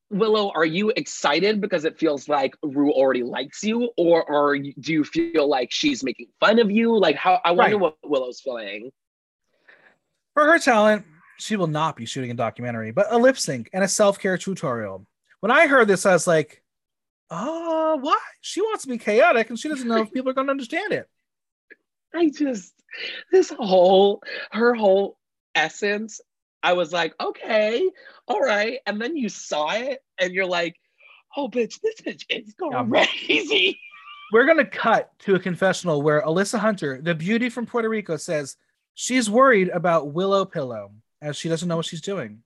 Willow, 0.09 0.51
are 0.55 0.63
you 0.63 0.93
excited 0.95 1.59
because 1.59 1.83
it 1.83 1.99
feels 1.99 2.29
like 2.29 2.55
Ru 2.63 2.93
already 2.93 3.23
likes 3.23 3.61
you, 3.61 3.89
or 3.97 4.57
do 4.57 4.93
you 4.93 5.03
feel 5.03 5.49
like 5.49 5.69
she's 5.73 6.01
making 6.01 6.27
fun 6.39 6.59
of 6.59 6.71
you? 6.71 6.97
Like, 6.97 7.17
how? 7.17 7.41
I 7.43 7.51
wonder 7.51 7.75
Right. 7.75 7.81
what 7.81 7.97
Willow's 8.05 8.39
feeling. 8.39 8.93
For 10.33 10.45
her 10.45 10.59
talent, 10.59 11.05
she 11.39 11.57
will 11.57 11.67
not 11.67 11.97
be 11.97 12.05
shooting 12.05 12.31
a 12.31 12.35
documentary, 12.35 12.91
but 12.91 13.07
a 13.09 13.17
lip 13.17 13.37
sync 13.37 13.69
and 13.73 13.83
a 13.83 13.87
self 13.89 14.17
care 14.17 14.37
tutorial. 14.37 15.05
When 15.41 15.51
I 15.51 15.67
heard 15.67 15.89
this, 15.89 16.05
I 16.05 16.13
was 16.13 16.25
like, 16.25 16.63
oh, 17.29 17.97
what? 17.97 18.21
She 18.39 18.61
wants 18.61 18.83
to 18.83 18.89
be 18.89 18.97
chaotic 18.97 19.49
and 19.49 19.59
she 19.59 19.67
doesn't 19.67 19.89
know 19.89 20.03
if 20.03 20.11
people 20.13 20.29
are 20.31 20.33
going 20.33 20.47
to 20.47 20.51
understand 20.51 20.93
it. 20.93 21.09
I 22.13 22.29
just 22.29 22.73
this 23.31 23.49
whole 23.49 24.21
her 24.51 24.73
whole 24.73 25.17
essence. 25.55 26.21
I 26.63 26.73
was 26.73 26.93
like, 26.93 27.15
okay, 27.19 27.89
all 28.27 28.39
right, 28.39 28.79
and 28.85 29.01
then 29.01 29.17
you 29.17 29.29
saw 29.29 29.71
it, 29.73 29.99
and 30.19 30.31
you're 30.31 30.45
like, 30.45 30.75
oh, 31.35 31.49
bitch, 31.49 31.79
this 31.81 31.95
bitch 32.01 32.23
is 32.29 32.53
Yeah. 32.61 33.05
crazy. 33.25 33.79
We're 34.31 34.45
going 34.45 34.59
to 34.59 34.65
cut 34.65 35.11
to 35.19 35.35
a 35.35 35.39
confessional 35.39 36.01
where 36.03 36.21
Alyssa 36.21 36.59
Hunter, 36.59 37.01
the 37.01 37.15
beauty 37.15 37.49
from 37.49 37.65
Puerto 37.65 37.89
Rico, 37.89 38.15
says 38.15 38.55
she's 38.93 39.29
worried 39.29 39.67
about 39.69 40.13
Willow 40.13 40.45
Pillow 40.45 40.91
as 41.21 41.35
she 41.35 41.49
doesn't 41.49 41.67
know 41.67 41.75
what 41.75 41.85
she's 41.85 41.99
doing. 41.99 42.43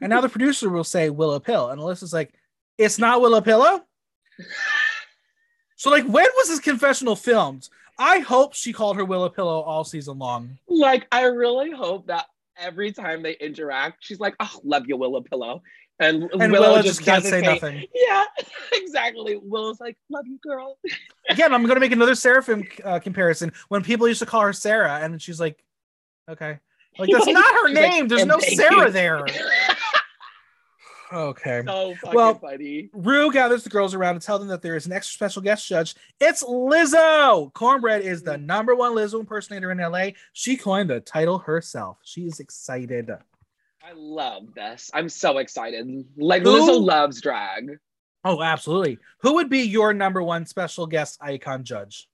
And 0.00 0.10
now 0.10 0.20
the 0.20 0.28
producer 0.36 0.68
will 0.68 0.84
say 0.84 1.08
Willow 1.08 1.40
Pill. 1.40 1.70
And 1.70 1.80
Alyssa's 1.80 2.12
like, 2.12 2.34
it's 2.76 2.98
not 2.98 3.20
Willow 3.22 3.40
Pillow? 3.40 3.80
So, 5.76 5.90
like, 5.90 6.04
when 6.04 6.26
was 6.36 6.48
this 6.48 6.60
confessional 6.60 7.16
filmed? 7.16 7.68
I 7.98 8.20
hope 8.20 8.54
she 8.54 8.72
called 8.72 8.96
her 8.96 9.04
Willow 9.04 9.28
Pillow 9.28 9.60
all 9.60 9.84
season 9.84 10.18
long. 10.18 10.58
like, 10.68 11.06
I 11.12 11.24
really 11.24 11.70
hope 11.70 12.06
that 12.08 12.26
every 12.58 12.92
time 12.92 13.22
they 13.22 13.34
interact, 13.34 13.98
she's 14.00 14.20
like, 14.20 14.34
oh, 14.40 14.60
love 14.64 14.84
you, 14.86 14.96
Willow 14.96 15.20
Pillow. 15.20 15.62
And, 16.00 16.28
And 16.40 16.52
Willow, 16.52 16.82
just 16.82 17.04
can't 17.04 17.24
say 17.24 17.40
nothing. 17.40 17.84
Yeah, 17.94 18.24
exactly. 18.72 19.38
Willow's 19.40 19.80
like, 19.80 19.96
love 20.10 20.26
you, 20.26 20.38
girl. 20.42 20.78
Again, 21.30 21.54
I'm 21.54 21.62
going 21.62 21.74
to 21.76 21.80
make 21.80 21.92
another 21.92 22.16
Seraphim 22.16 22.66
uh, 22.84 22.98
comparison 22.98 23.52
when 23.68 23.82
people 23.84 24.08
used 24.08 24.20
to 24.20 24.26
call 24.26 24.40
her 24.40 24.52
Sarah, 24.52 24.98
and 25.02 25.22
she's 25.22 25.38
like, 25.38 25.62
okay. 26.28 26.58
Like, 26.98 27.10
that's 27.12 27.26
Like, 27.26 27.34
not 27.34 27.44
her 27.44 27.68
she's 27.68 27.76
like, 27.78 27.90
name. 27.90 28.08
There's 28.08 28.26
no 28.26 28.40
Sarah 28.40 28.86
you." 28.86 28.90
there. 28.90 29.24
Okay. 31.14 31.62
so 31.64 31.94
Well, 32.12 32.34
funny. 32.34 32.90
Ru 32.92 33.30
gathers 33.30 33.62
the 33.62 33.70
girls 33.70 33.94
around 33.94 34.14
to 34.18 34.26
tell 34.26 34.38
them 34.38 34.48
that 34.48 34.62
there 34.62 34.74
is 34.74 34.86
an 34.86 34.92
extra 34.92 35.14
special 35.14 35.42
guest 35.42 35.66
judge. 35.66 35.94
It's 36.20 36.42
Lizzo. 36.42 37.52
Kornbread 37.52 38.00
is 38.00 38.22
the 38.22 38.32
mm. 38.32 38.44
number 38.44 38.74
one 38.74 38.94
Lizzo 38.94 39.20
impersonator 39.20 39.70
in 39.70 39.78
LA. 39.78 40.08
She 40.32 40.56
coined 40.56 40.90
the 40.90 41.00
title 41.00 41.38
herself. 41.38 41.98
She 42.02 42.22
is 42.22 42.40
excited. 42.40 43.10
I 43.10 43.92
love 43.94 44.54
this. 44.54 44.90
I'm 44.92 45.08
so 45.08 45.38
excited. 45.38 46.04
Like 46.16 46.42
Who- 46.42 46.50
Lizzo 46.50 46.80
loves 46.80 47.20
drag. 47.20 47.78
Oh, 48.24 48.42
absolutely. 48.42 48.98
Who 49.20 49.34
would 49.34 49.50
be 49.50 49.60
your 49.60 49.92
number 49.92 50.22
one 50.22 50.46
special 50.46 50.86
guest 50.86 51.18
icon 51.20 51.62
judge? 51.62 52.08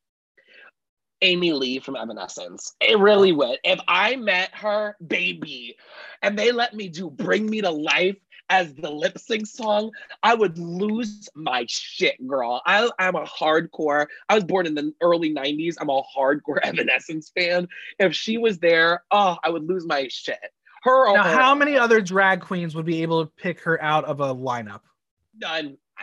Amy 1.22 1.52
Lee 1.52 1.78
from 1.78 1.96
Evanescence. 1.96 2.74
It 2.80 2.98
really 2.98 3.32
oh. 3.32 3.36
would. 3.36 3.58
If 3.64 3.80
I 3.86 4.16
met 4.16 4.50
her, 4.54 4.96
baby, 5.06 5.76
and 6.22 6.38
they 6.38 6.52
let 6.52 6.74
me 6.74 6.88
do 6.88 7.10
Bring 7.10 7.48
Me 7.48 7.60
to 7.60 7.70
Life 7.70 8.16
as 8.50 8.74
the 8.74 8.90
lip 8.90 9.16
sync 9.18 9.46
song, 9.46 9.92
I 10.22 10.34
would 10.34 10.58
lose 10.58 11.28
my 11.34 11.64
shit, 11.68 12.26
girl. 12.26 12.60
I, 12.66 12.90
I'm 12.98 13.14
a 13.14 13.24
hardcore, 13.24 14.08
I 14.28 14.34
was 14.34 14.44
born 14.44 14.66
in 14.66 14.74
the 14.74 14.92
early 15.00 15.32
90s. 15.32 15.76
I'm 15.80 15.88
a 15.88 16.02
hardcore 16.02 16.58
Evanescence 16.62 17.30
fan. 17.30 17.68
If 17.98 18.14
she 18.14 18.36
was 18.36 18.58
there, 18.58 19.04
oh, 19.10 19.38
I 19.42 19.50
would 19.50 19.66
lose 19.66 19.86
my 19.86 20.08
shit. 20.10 20.38
Her 20.82 21.14
Now, 21.14 21.22
her. 21.22 21.30
how 21.30 21.54
many 21.54 21.78
other 21.78 22.00
drag 22.00 22.40
queens 22.40 22.74
would 22.74 22.86
be 22.86 23.02
able 23.02 23.24
to 23.24 23.30
pick 23.36 23.60
her 23.60 23.80
out 23.80 24.04
of 24.04 24.20
a 24.20 24.34
lineup? 24.34 24.80
None. 25.40 25.78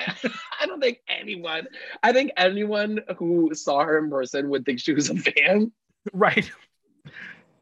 I, 0.62 0.66
don't 0.66 0.80
think 0.80 1.00
anyone. 1.10 1.68
I 2.04 2.14
think 2.14 2.32
anyone 2.38 3.02
who 3.18 3.54
saw 3.54 3.84
her 3.84 3.98
in 3.98 4.10
person 4.10 4.50
would 4.50 4.66
think 4.66 4.80
she 4.80 4.94
was 4.94 5.10
a 5.10 5.16
fan. 5.16 5.72
Right. 6.14 6.50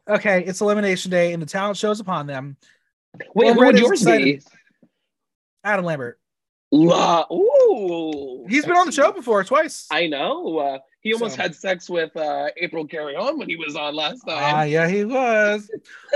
Okay, 0.08 0.44
it's 0.44 0.60
elimination 0.60 1.10
day, 1.10 1.32
and 1.32 1.42
the 1.42 1.46
talent 1.46 1.76
shows 1.76 1.98
upon 1.98 2.28
them. 2.28 2.56
Wait, 3.18 3.28
Well, 3.34 3.54
who 3.54 3.66
would 3.66 3.76
yours 3.76 4.04
be? 4.04 4.40
Adam 5.66 5.84
Lambert. 5.84 6.18
La- 6.72 7.26
Ooh. 7.32 8.46
He's 8.48 8.64
been 8.64 8.76
on 8.76 8.86
the 8.86 8.92
show 8.92 9.12
before 9.12 9.42
twice. 9.44 9.86
I 9.90 10.06
know. 10.08 10.58
Uh, 10.58 10.78
he 11.00 11.12
almost 11.12 11.36
So- 11.36 11.42
had 11.42 11.54
sex 11.54 11.88
with 11.90 12.16
uh, 12.16 12.48
April 12.56 12.86
Carrión 12.86 13.38
when 13.38 13.48
he 13.48 13.56
was 13.56 13.76
on 13.76 13.94
last 13.94 14.22
Ah, 14.26 14.38
time. 14.62 14.68
yeah, 14.68 14.88
he 14.88 15.04
was. 15.04 15.68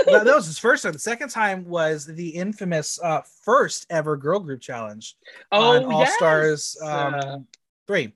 that, 0.05 0.23
that 0.25 0.35
was 0.35 0.47
his 0.47 0.57
first 0.57 0.83
time. 0.83 0.93
The 0.93 0.99
second 0.99 1.29
time 1.29 1.65
was 1.67 2.05
the 2.05 2.29
infamous 2.29 2.99
uh, 3.01 3.21
first 3.43 3.85
ever 3.89 4.17
girl 4.17 4.39
group 4.39 4.61
challenge 4.61 5.15
on 5.51 5.85
All 5.85 5.99
yes. 6.01 6.15
Stars 6.15 6.77
um, 6.81 7.13
Uh, 7.13 7.37
3. 7.87 8.13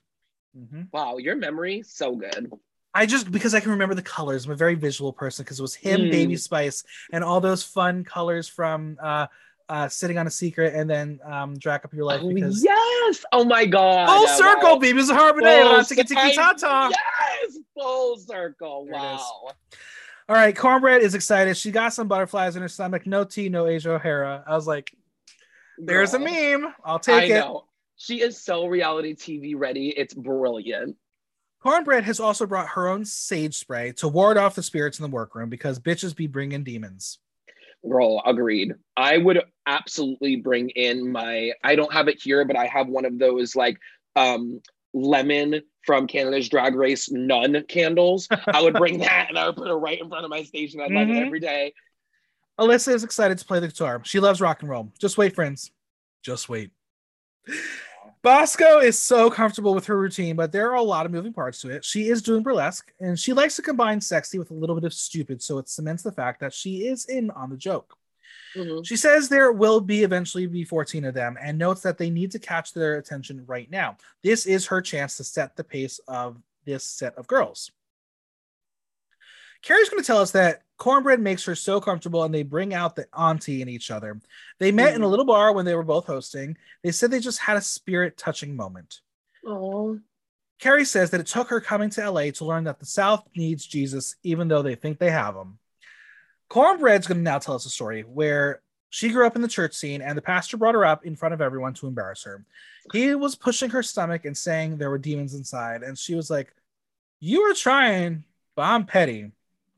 Mhm. 0.58 0.88
wow, 0.94 1.18
your 1.18 1.36
memory 1.36 1.84
so 1.86 2.16
good. 2.16 2.52
I 2.94 3.06
just 3.06 3.30
because 3.30 3.54
I 3.54 3.60
can 3.60 3.72
remember 3.72 3.94
the 3.96 4.02
colors. 4.02 4.46
I'm 4.46 4.52
a 4.54 4.56
very 4.56 4.76
visual 4.76 5.12
person 5.12 5.44
because 5.44 5.60
it 5.60 5.62
was 5.62 5.76
him, 5.76 6.00
Mm. 6.02 6.12
Baby 6.12 6.38
Spice, 6.38 6.86
and 7.12 7.26
all 7.26 7.42
those 7.42 7.62
fun 7.62 8.06
colors 8.06 8.48
from 8.48 8.98
uh, 9.02 9.28
uh, 9.70 9.88
Sitting 9.89 10.18
on 10.18 10.28
a 10.28 10.32
Secret, 10.32 10.74
and 10.76 10.89
then 10.89 11.20
um, 11.24 11.57
Drag 11.57 11.84
Up 11.86 11.93
Your 11.93 12.05
Life. 12.05 12.22
Oh, 12.24 12.34
because 12.34 12.63
yes. 12.63 13.24
Oh 13.32 13.43
my 13.45 13.66
god. 13.66 14.07
full 14.07 14.26
Uh, 14.28 14.38
circle, 14.38 14.74
wow. 14.74 14.80
baby, 14.80 14.99
is 14.99 15.09
a 15.09 15.13
harbinade. 15.16 15.63
Full 15.76 15.84
Tiki 15.84 16.03
tiki 16.03 16.34
cir- 16.34 16.53
tata. 16.57 16.89
Yes, 17.43 17.57
full 17.78 18.18
circle. 18.20 18.86
There 18.89 18.95
it 18.95 18.97
is. 19.16 19.20
Wow. 19.20 19.51
All 20.28 20.36
right, 20.36 20.55
Kornbread 20.55 21.01
is 21.01 21.13
excited. 21.13 21.55
She 21.55 21.70
got 21.72 21.93
some 21.93 22.07
butterflies 22.07 22.55
in 22.55 22.61
her 22.63 22.68
stomach. 22.68 23.05
No 23.05 23.24
tea, 23.24 23.47
no 23.49 23.68
Asia 23.68 23.91
O'Hara. 23.93 24.43
I 24.47 24.55
was 24.55 24.66
like, 24.66 24.91
there's 25.78 26.13
a 26.16 26.20
meme. 26.20 26.74
I'll 26.84 26.95
I 26.95 26.99
take 26.99 27.30
it. 27.32 27.36
know. 27.39 27.66
She 27.97 28.22
is 28.22 28.41
so 28.41 28.66
reality 28.66 29.13
TV 29.16 29.53
ready. 29.55 29.89
It's 29.89 30.13
brilliant. 30.13 30.95
Kornbread 31.63 32.03
has 32.03 32.20
also 32.20 32.45
brought 32.45 32.68
her 32.70 32.88
own 32.88 33.05
sage 33.05 33.55
spray 33.57 33.91
to 33.93 34.07
ward 34.07 34.38
off 34.38 34.55
the 34.55 34.61
spirits 34.63 34.99
in 34.99 35.03
the 35.03 35.09
workroom 35.09 35.49
because 35.49 35.80
bitches 35.80 36.16
be 36.16 36.28
bringing 36.28 36.63
demons. 36.63 37.20
Girl, 37.88 38.22
agreed. 38.26 38.74
I 38.98 39.18
would 39.18 39.42
absolutely 39.68 40.38
bring 40.38 40.70
in 40.70 41.12
my 41.12 41.52
I 41.64 41.76
don't 41.76 41.92
have 41.94 42.08
it 42.08 42.22
here, 42.22 42.44
but 42.46 42.58
I 42.58 42.66
have 42.68 42.88
one 42.88 43.06
of 43.06 43.20
those 43.20 43.56
like 43.56 43.78
um 44.16 44.62
lemon 44.94 45.62
from 45.86 46.08
Canada's 46.08 46.50
Drag 46.50 46.74
Race 46.76 47.12
nun 47.12 47.64
candles. 47.68 48.28
I 48.48 48.62
would 48.62 48.74
bring 48.74 49.00
that 49.00 49.28
and 49.30 49.38
I 49.38 49.48
would 49.48 49.56
put 49.56 49.68
it 49.68 49.74
right 49.74 50.00
in 50.00 50.10
front 50.10 50.24
of 50.24 50.30
my 50.32 50.44
station. 50.44 50.82
I'd 50.82 50.92
light 50.92 51.08
Mhm. 51.08 51.18
it 51.18 51.26
every 51.26 51.40
day. 51.40 51.74
Alyssa 52.60 52.94
is 52.94 53.04
excited 53.04 53.38
to 53.38 53.46
play 53.46 53.60
the 53.60 53.68
guitar. 53.68 54.02
She 54.06 54.20
loves 54.20 54.40
rock 54.42 54.62
and 54.62 54.70
roll. 54.70 54.92
Just 54.98 55.18
wait, 55.18 55.36
friends. 55.36 55.72
Just 56.24 56.48
wait. 56.50 56.72
Bosco 58.26 58.80
is 58.80 58.98
so 58.98 59.30
comfortable 59.30 59.76
with 59.76 59.86
her 59.86 59.96
routine, 59.96 60.36
but 60.36 60.52
there 60.52 60.72
are 60.72 60.78
a 60.78 60.82
lot 60.82 61.06
of 61.06 61.12
moving 61.12 61.32
parts 61.32 61.62
to 61.62 61.70
it. 61.70 61.86
She 61.86 62.10
is 62.10 62.24
doing 62.24 62.42
burlesque, 62.42 62.92
and 63.00 63.20
she 63.20 63.34
likes 63.34 63.56
to 63.58 63.62
combine 63.62 64.02
sexy 64.02 64.40
with 64.40 64.50
a 64.50 64.56
little 64.56 64.74
bit 64.74 64.84
of 64.84 64.96
stupid, 64.96 65.44
so 65.44 65.60
it 65.60 65.70
cements 65.70 66.02
the 66.02 66.12
fact 66.12 66.40
that 66.40 66.52
she 66.52 66.88
is 66.88 67.06
in 67.06 67.30
on 67.30 67.52
the 67.52 67.56
joke. 67.56 67.96
Mhm. 68.56 68.84
She 68.84 68.98
says 68.98 69.30
there 69.30 69.52
will 69.52 69.80
be 69.80 70.02
eventually 70.02 70.48
be 70.48 70.64
14 70.64 71.06
of 71.06 71.14
them 71.14 71.38
and 71.40 71.60
notes 71.60 71.82
that 71.82 72.00
they 72.00 72.10
need 72.10 72.32
to 72.32 72.40
catch 72.40 72.74
their 72.74 72.96
attention 72.96 73.46
right 73.46 73.70
now. 73.70 73.96
This 74.24 74.48
is 74.48 74.66
her 74.66 74.82
chance 74.82 75.18
to 75.18 75.24
set 75.24 75.56
the 75.56 75.64
pace 75.64 76.00
of 76.08 76.42
this 76.66 76.84
set 76.84 77.14
of 77.20 77.28
girls. 77.28 77.70
Kerri's 79.62 79.90
going 79.90 80.02
to 80.02 80.08
tell 80.08 80.22
us 80.22 80.32
that 80.32 80.64
Kornbread 80.78 81.20
makes 81.20 81.46
her 81.46 81.56
so 81.56 81.80
comfortable 81.80 82.24
and 82.24 82.34
they 82.34 82.44
bring 82.44 82.74
out 82.74 82.96
the 82.96 83.08
auntie 83.18 83.62
in 83.62 83.70
each 83.70 83.92
other. 83.92 84.20
They 84.60 84.72
met 84.72 84.96
in 84.96 85.02
a 85.02 85.06
Mhm. 85.06 85.10
little 85.10 85.26
bar 85.26 85.54
when 85.54 85.66
they 85.66 85.76
were 85.76 85.84
both 85.84 86.06
hosting. 86.06 86.58
They 86.84 86.92
said 86.92 87.12
they 87.12 87.20
just 87.20 87.40
had 87.40 87.58
a 87.58 87.62
spirit 87.62 88.18
touching 88.18 88.56
moment. 88.56 89.02
Aw. 89.46 89.96
Kerri 90.60 90.86
says 90.86 91.12
that 91.12 91.22
it 91.22 91.28
took 91.28 91.50
her 91.50 91.62
coming 91.62 91.90
to 91.92 92.02
LA 92.04 92.32
to 92.32 92.46
learn 92.46 92.64
that 92.66 92.80
the 92.80 92.86
South 92.86 93.28
needs 93.36 93.66
Jesus, 93.66 94.16
even 94.24 94.48
though 94.48 94.62
they 94.62 94.76
think 94.76 95.00
they 95.00 95.12
have 95.12 95.36
him. 95.36 95.60
Kornbread's 96.50 97.08
going 97.08 97.18
to 97.18 97.24
now 97.24 97.40
tell 97.40 97.56
us 97.56 97.66
a 97.66 97.70
story 97.70 98.02
where 98.04 98.62
she 98.90 99.10
grew 99.10 99.26
up 99.26 99.36
in 99.36 99.42
the 99.42 99.48
church 99.48 99.74
scene 99.74 100.02
and 100.02 100.18
the 100.18 100.22
pastor 100.22 100.58
brought 100.58 100.76
her 100.76 100.86
up 100.86 101.06
in 101.06 101.16
front 101.16 101.34
of 101.34 101.42
everyone 101.42 101.74
to 101.76 101.88
embarrass 101.88 102.24
her. 102.24 102.46
He 102.94 103.16
was 103.16 103.36
pushing 103.36 103.70
her 103.72 103.84
stomach 103.84 104.26
and 104.26 104.38
saying 104.38 104.78
there 104.78 104.90
were 104.90 104.98
demons 104.98 105.34
inside, 105.34 105.84
and 105.84 105.98
she 105.98 106.16
was 106.16 106.30
like, 106.30 106.54
You 107.20 107.44
were 107.44 107.54
trying, 107.54 108.24
but 108.56 108.64
I'm 108.64 108.86
petty. 108.86 109.32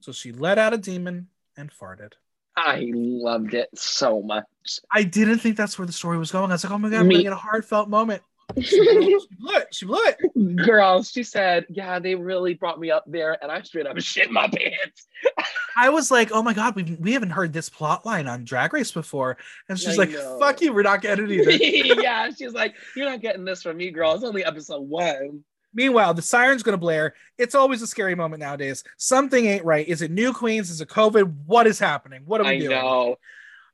So 0.08 0.14
she 0.14 0.32
let 0.32 0.58
out 0.58 0.74
a 0.74 0.78
demon 0.78 1.28
and 1.58 1.70
farted. 1.70 2.14
I 2.56 2.92
loved 2.96 3.54
it 3.54 3.68
so 3.76 4.22
much. 4.22 4.46
I 4.90 5.04
didn't 5.04 5.40
think 5.40 5.58
that's 5.58 5.78
where 5.78 5.86
the 5.86 5.92
story 5.92 6.18
was 6.18 6.32
going. 6.32 6.50
I 6.50 6.54
was 6.54 6.64
like, 6.64 6.72
oh 6.72 6.78
my 6.78 6.90
god, 6.90 7.02
I'm 7.02 7.10
Me- 7.10 7.16
gonna 7.16 7.24
get 7.24 7.34
a 7.34 7.36
heartfelt 7.36 7.90
moment. 7.90 8.24
She 8.62 8.80
blew, 8.80 9.20
she 9.20 9.28
blew 9.38 9.56
it. 9.56 9.68
She 9.74 9.86
blew 9.86 10.00
it. 10.06 10.66
Girl, 10.66 11.04
she 11.04 11.24
said, 11.24 11.66
Yeah, 11.68 12.00
they 12.00 12.16
really 12.16 12.54
brought 12.54 12.80
me 12.80 12.90
up 12.90 13.04
there 13.06 13.38
and 13.44 13.52
I 13.52 13.62
straight 13.64 13.86
up 13.86 14.00
shit 14.00 14.32
my 14.32 14.48
pants. 14.48 15.08
I 15.78 15.90
was 15.90 16.10
like, 16.10 16.32
oh 16.32 16.42
my 16.42 16.54
god, 16.54 16.74
we 16.74 16.84
we 17.02 17.12
haven't 17.12 17.32
heard 17.32 17.52
this 17.52 17.68
plot 17.68 18.06
line 18.06 18.28
on 18.30 18.46
Drag 18.46 18.72
Race 18.72 18.94
before. 18.94 19.36
And 19.68 19.78
she's 19.78 20.00
I 20.00 20.04
like, 20.04 20.12
know. 20.12 20.40
fuck 20.40 20.62
you, 20.62 20.72
we're 20.72 20.84
not 20.84 21.02
getting 21.02 21.30
it 21.30 21.32
either. 21.32 21.52
yeah, 22.02 22.30
she's 22.30 22.54
like, 22.54 22.76
You're 22.96 23.10
not 23.10 23.20
getting 23.20 23.44
this 23.44 23.62
from 23.62 23.76
me, 23.76 23.92
girl. 23.92 24.14
It's 24.14 24.24
only 24.24 24.46
episode 24.46 24.84
one. 24.84 25.44
Meanwhile, 25.78 26.16
the 26.16 26.22
siren's 26.24 26.64
gonna 26.64 26.76
blare. 26.76 27.14
It's 27.38 27.54
always 27.56 27.82
a 27.84 27.88
scary 27.88 28.16
moment 28.16 28.42
nowadays. 28.42 28.84
Something 28.98 29.46
ain't 29.46 29.64
right. 29.64 29.88
Is 29.88 30.02
it 30.02 30.10
new 30.12 30.34
queens? 30.34 30.70
Is 30.72 30.82
it 30.82 30.90
COVID? 30.90 31.34
What 31.46 31.68
is 31.68 31.78
happening? 31.80 32.24
What 32.26 32.42
are 32.42 32.46
we 32.46 32.50
I 32.50 32.58
doing? 32.60 32.72
know. 32.72 33.18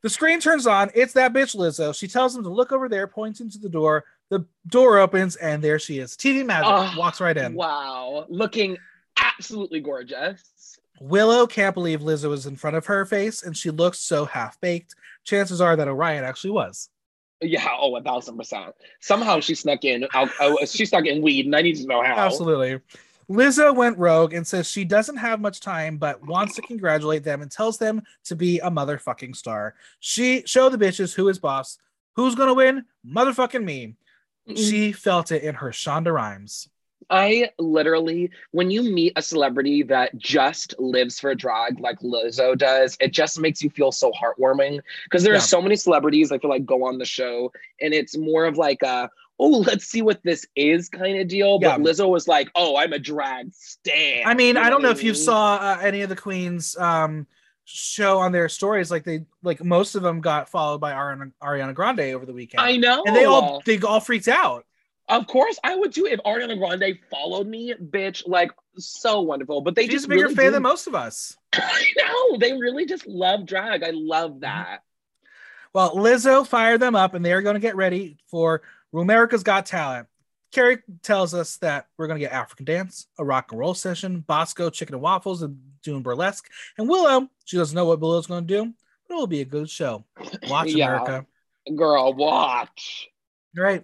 The 0.02 0.10
screen 0.10 0.42
turns 0.42 0.68
on. 0.68 0.92
It's 0.94 1.14
that 1.14 1.32
bitch 1.32 1.56
Lizzo. 1.56 1.98
She 1.98 2.10
tells 2.10 2.36
him 2.36 2.44
to 2.44 2.50
look 2.50 2.74
over 2.74 2.90
there, 2.90 3.08
pointing 3.08 3.50
to 3.52 3.58
the 3.58 3.70
door. 3.70 4.04
The 4.30 4.46
door 4.68 4.98
opens, 5.00 5.38
and 5.38 5.64
there 5.64 5.80
she 5.80 6.00
is. 6.00 6.18
TV 6.18 6.46
magic 6.46 6.66
Oh, 6.68 6.94
walks 6.98 7.22
right 7.22 7.38
in. 7.38 7.54
Wow. 7.54 8.26
Looking 8.28 8.78
absolutely 9.18 9.80
gorgeous. 9.80 10.78
Willow 11.00 11.48
can't 11.48 11.74
believe 11.74 12.02
Lizzo 12.02 12.30
was 12.30 12.46
in 12.48 12.58
front 12.58 12.76
of 12.76 12.86
her 12.88 13.06
face, 13.06 13.44
and 13.44 13.56
she 13.56 13.70
looks 13.70 14.00
so 14.00 14.26
half 14.26 14.60
baked. 14.60 14.94
Chances 15.24 15.62
are 15.62 15.78
that 15.78 15.88
Orion 15.88 16.26
actually 16.26 16.52
was. 16.52 16.90
Yeah, 17.44 17.68
oh, 17.80 17.96
a 17.96 18.02
thousand 18.02 18.38
percent. 18.38 18.74
Somehow 19.00 19.40
she 19.40 19.56
snuck 19.56 19.84
in. 19.84 20.08
oh, 20.14 20.58
she 20.66 20.86
snuck 20.86 21.06
in 21.06 21.22
weed, 21.22 21.46
and 21.46 21.56
I 21.56 21.62
need 21.62 21.76
to 21.78 21.86
know 21.86 22.02
how. 22.02 22.16
Absolutely. 22.16 22.80
Lizzo 23.30 23.74
went 23.74 23.98
rogue 23.98 24.34
and 24.34 24.46
says 24.46 24.70
she 24.70 24.84
doesn't 24.84 25.18
have 25.18 25.40
much 25.40 25.60
time, 25.60 25.98
but 25.98 26.26
wants 26.26 26.56
to 26.56 26.62
congratulate 26.62 27.24
them 27.24 27.42
and 27.42 27.50
tells 27.50 27.78
them 27.78 28.02
to 28.26 28.36
be 28.36 28.60
a 28.60 28.70
motherfucking 28.70 29.36
star. 29.36 29.76
She 30.00 30.44
show 30.46 30.70
the 30.70 30.78
bitches 30.78 31.14
who 31.14 31.30
is 31.30 31.40
boss. 31.40 31.78
Who's 32.16 32.36
gonna 32.36 32.54
win? 32.54 32.86
Motherfucking 33.08 33.64
me. 33.64 33.96
Mm. 34.48 34.58
She 34.58 34.92
felt 34.92 35.32
it 35.32 35.44
in 35.44 35.56
her 35.56 35.70
Shonda 35.70 36.14
Rhimes. 36.14 36.68
I 37.10 37.50
literally, 37.60 38.32
when 38.52 38.72
you 38.72 38.84
meet 38.84 39.14
a 39.16 39.22
celebrity 39.22 39.84
that 39.84 40.18
just 40.18 40.76
lives 40.80 41.20
for 41.20 41.32
a 41.32 41.36
drag 41.36 41.80
like 41.80 42.00
Lizzo 42.00 42.58
does, 42.58 42.98
it 43.00 43.12
just 43.12 43.40
makes 43.40 43.62
you 43.62 43.70
feel 43.70 43.92
so 43.92 44.12
heartwarming. 44.12 44.82
Because 45.06 45.24
there 45.24 45.34
Yeah. 45.34 45.40
are 45.40 45.42
so 45.42 45.62
many 45.62 45.76
celebrities 45.76 46.32
I 46.32 46.38
feel 46.38 46.50
like 46.50 46.66
go 46.66 46.86
on 46.86 46.98
the 46.98 47.06
show, 47.06 47.52
and 47.82 47.94
it's 47.94 48.18
more 48.18 48.46
of 48.46 48.58
like 48.58 48.82
a 48.84 49.10
oh, 49.40 49.48
let's 49.68 49.86
see 49.86 50.02
what 50.02 50.22
this 50.24 50.46
is 50.56 50.90
kind 50.90 51.20
of 51.20 51.28
deal. 51.28 51.60
But 51.60 51.80
Yeah. 51.80 51.86
Lizzo 51.86 52.08
was 52.10 52.28
like, 52.28 52.50
oh, 52.56 52.78
I'm 52.78 52.94
a 52.94 53.00
drag 53.00 53.54
stan. 53.54 54.24
I 54.26 54.34
mean, 54.36 54.56
You 54.56 54.62
I 54.62 54.70
don't 54.70 54.82
know 54.82 54.92
if 54.92 55.04
you 55.04 55.14
saw 55.14 55.56
uh, 55.56 55.80
any 55.82 56.02
of 56.02 56.10
the 56.10 56.16
queens 56.16 56.78
um, 56.78 57.28
show 57.66 58.20
on 58.20 58.32
their 58.32 58.48
stories. 58.50 58.92
Like 58.92 59.04
they, 59.04 59.26
like 59.42 59.64
most 59.64 59.96
of 59.96 60.04
them 60.04 60.22
got 60.22 60.50
followed 60.50 60.80
by 60.80 60.94
Ariana, 60.94 61.32
Ariana 61.42 61.74
Grande 61.74 62.14
over 62.14 62.26
the 62.26 62.34
weekend, 62.34 62.62
I 62.62 62.78
know, 62.78 63.04
and 63.06 63.16
they 63.16 63.26
all 63.26 63.62
they 63.66 63.80
all 63.80 64.00
freaked 64.00 64.28
out. 64.28 64.66
Of 65.10 65.28
course, 65.28 65.60
I 65.64 65.76
would 65.76 65.94
too 65.94 66.06
if 66.06 66.20
Ariana 66.22 66.58
Grande 66.58 66.98
followed 67.12 67.48
me, 67.48 67.74
bitch. 67.74 68.28
Like 68.28 68.52
so 68.78 69.22
wonderful. 69.22 69.62
But 69.62 69.76
they 69.76 69.84
She's 69.84 69.92
just 69.92 70.06
a 70.06 70.10
bigger 70.10 70.24
really 70.24 70.36
fan 70.36 70.46
do- 70.46 70.52
than 70.52 70.64
most 70.64 70.88
of 70.88 70.96
us. 70.96 71.38
I 71.54 71.86
know 71.98 72.38
they 72.38 72.54
really 72.54 72.86
just 72.86 73.06
love 73.06 73.46
drag. 73.46 73.84
I 73.84 73.92
love 73.92 74.32
mm-hmm. 74.32 74.40
that. 74.42 74.84
Well, 75.74 75.96
Lizzo 75.96 76.46
fired 76.46 76.80
them 76.80 76.96
up, 76.96 77.16
and 77.16 77.26
they 77.26 77.34
are 77.34 77.42
going 77.42 77.56
to 77.56 77.60
get 77.60 77.76
ready 77.76 78.18
for 78.28 78.62
Rumerica's 78.94 79.44
Got 79.44 79.66
Talent. 79.66 80.08
Kerri 80.54 80.84
tells 81.02 81.34
us 81.34 81.58
that 81.58 81.88
we're 81.98 82.06
going 82.06 82.20
to 82.20 82.26
get 82.26 82.32
African 82.32 82.66
dance, 82.66 83.08
a 83.18 83.26
rock 83.26 83.52
and 83.52 83.60
roll 83.60 83.74
session, 83.74 84.20
Bosco 84.20 84.70
chicken 84.70 84.94
and 84.94 85.02
waffles, 85.02 85.42
and 85.42 85.60
doing 85.82 86.04
burlesque. 86.04 86.48
And 86.78 86.88
Willow, 86.88 87.28
she 87.46 87.58
doesn't 87.58 87.76
know 87.76 87.86
what 87.86 88.00
Willow's 88.00 88.28
going 88.28 88.46
to 88.46 88.54
do, 88.54 88.74
but 89.08 89.16
it 89.16 89.18
will 89.18 89.26
be 89.26 89.42
a 89.42 89.46
good 89.46 89.68
show. 89.68 90.06
Watch 90.48 90.70
Yeah. 90.70 90.90
America. 90.90 91.26
Girl, 91.76 92.14
watch. 92.14 93.10
All 93.58 93.64
right, 93.64 93.84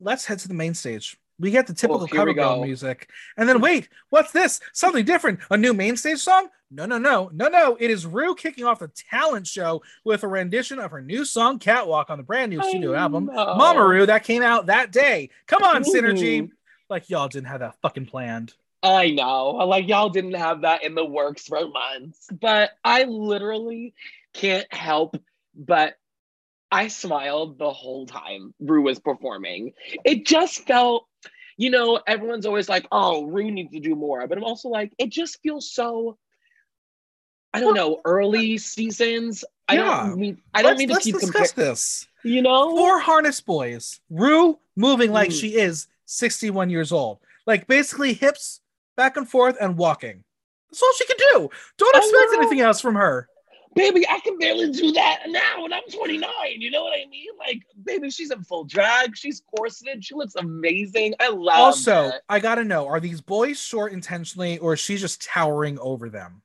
let's 0.00 0.24
head 0.24 0.38
to 0.40 0.48
the 0.48 0.54
main 0.54 0.74
stage. 0.74 1.16
We 1.40 1.50
get 1.50 1.66
the 1.66 1.72
oh, 1.72 1.76
typical 1.76 2.02
Oh, 2.02 2.06
cover 2.08 2.32
girl 2.32 2.64
music, 2.64 3.08
and 3.36 3.48
then 3.48 3.60
wait, 3.60 3.88
what's 4.10 4.32
this? 4.32 4.60
Something 4.72 5.04
different? 5.04 5.40
A 5.50 5.56
new 5.56 5.72
main 5.72 5.96
stage 5.96 6.18
song? 6.18 6.48
No, 6.70 6.84
no, 6.84 6.98
no, 6.98 7.30
no, 7.32 7.48
no! 7.48 7.76
It 7.78 7.90
is 7.90 8.04
Ru 8.04 8.34
kicking 8.34 8.64
off 8.64 8.80
the 8.80 8.88
talent 8.88 9.46
show 9.46 9.82
with 10.04 10.24
a 10.24 10.28
rendition 10.28 10.78
of 10.78 10.90
her 10.90 11.00
new 11.00 11.24
song 11.24 11.58
"Catwalk" 11.58 12.10
on 12.10 12.18
the 12.18 12.24
brand 12.24 12.50
new 12.50 12.60
I 12.60 12.68
studio 12.68 12.94
album 12.94 13.26
know. 13.26 13.54
Mama 13.54 13.86
Ru 13.86 14.06
that 14.06 14.24
came 14.24 14.42
out 14.42 14.66
that 14.66 14.90
day. 14.90 15.30
Come 15.46 15.62
on, 15.62 15.82
Ooh. 15.82 15.92
Synergy! 15.92 16.50
Like 16.90 17.08
y'all 17.08 17.28
didn't 17.28 17.48
have 17.48 17.60
that 17.60 17.76
fucking 17.82 18.06
planned. 18.06 18.54
I 18.82 19.10
know. 19.10 19.50
Like 19.66 19.88
y'all 19.88 20.10
didn't 20.10 20.34
have 20.34 20.62
that 20.62 20.84
in 20.84 20.94
the 20.94 21.04
works 21.04 21.46
for 21.46 21.68
months. 21.68 22.28
But 22.32 22.72
I 22.84 23.04
literally 23.04 23.94
can't 24.34 24.72
help 24.72 25.16
but 25.58 25.94
I 26.70 26.88
smiled 26.88 27.58
the 27.58 27.72
whole 27.72 28.06
time 28.06 28.54
Ru 28.60 28.82
was 28.82 28.98
performing. 28.98 29.72
It 30.04 30.26
just 30.26 30.66
felt, 30.66 31.06
you 31.56 31.70
know, 31.70 32.00
everyone's 32.06 32.46
always 32.46 32.68
like, 32.68 32.86
oh, 32.92 33.24
Ru 33.24 33.50
needs 33.50 33.72
to 33.72 33.80
do 33.80 33.94
more. 33.94 34.26
But 34.26 34.38
I'm 34.38 34.44
also 34.44 34.68
like, 34.68 34.92
it 34.98 35.10
just 35.10 35.40
feels 35.42 35.72
so, 35.72 36.18
I 37.54 37.60
don't 37.60 37.74
know, 37.74 38.00
early 38.04 38.58
seasons. 38.58 39.44
I 39.66 39.76
Yeah. 39.76 40.06
don't 40.08 40.18
mean 40.18 40.42
I 40.54 40.62
don't 40.62 40.72
let's, 40.72 40.78
mean 40.78 40.88
to 40.90 41.00
keep 41.00 41.18
comparing, 41.18 41.48
this. 41.56 42.06
you 42.22 42.42
know? 42.42 42.76
Four 42.76 43.00
harness 43.00 43.40
boys. 43.40 44.00
Ru 44.10 44.58
moving 44.76 45.12
like 45.12 45.30
Mm. 45.30 45.40
she 45.40 45.54
is 45.56 45.86
61 46.04 46.70
years 46.70 46.92
old. 46.92 47.18
Like 47.46 47.66
basically 47.66 48.12
hips 48.12 48.60
back 48.96 49.16
and 49.16 49.28
forth 49.28 49.56
and 49.60 49.76
walking. 49.76 50.24
That's 50.70 50.82
all 50.82 50.92
she 50.98 51.06
can 51.06 51.16
do. 51.32 51.50
Don't 51.78 51.96
expect 51.96 52.34
anything 52.34 52.60
else 52.60 52.80
from 52.80 52.94
her. 52.94 53.28
Baby, 53.78 54.04
I 54.08 54.18
can 54.18 54.36
barely 54.38 54.72
do 54.72 54.90
that 54.90 55.20
now 55.28 55.64
and 55.64 55.72
I'm 55.72 55.84
29. 55.88 56.28
You 56.56 56.68
know 56.72 56.82
what 56.82 56.94
I 56.94 57.08
mean? 57.08 57.28
Like, 57.38 57.62
baby, 57.84 58.10
she's 58.10 58.32
in 58.32 58.42
full 58.42 58.64
drag. 58.64 59.16
She's 59.16 59.40
corseted. 59.54 60.04
She 60.04 60.16
looks 60.16 60.34
amazing. 60.34 61.14
I 61.20 61.28
love 61.28 61.56
it. 61.56 61.60
also, 61.60 62.08
it. 62.08 62.14
I 62.28 62.40
gotta 62.40 62.64
know: 62.64 62.88
are 62.88 62.98
these 62.98 63.20
boys 63.20 63.60
short 63.60 63.92
intentionally, 63.92 64.58
or 64.58 64.72
is 64.72 64.80
she 64.80 64.96
just 64.96 65.22
towering 65.22 65.78
over 65.78 66.08
them? 66.08 66.42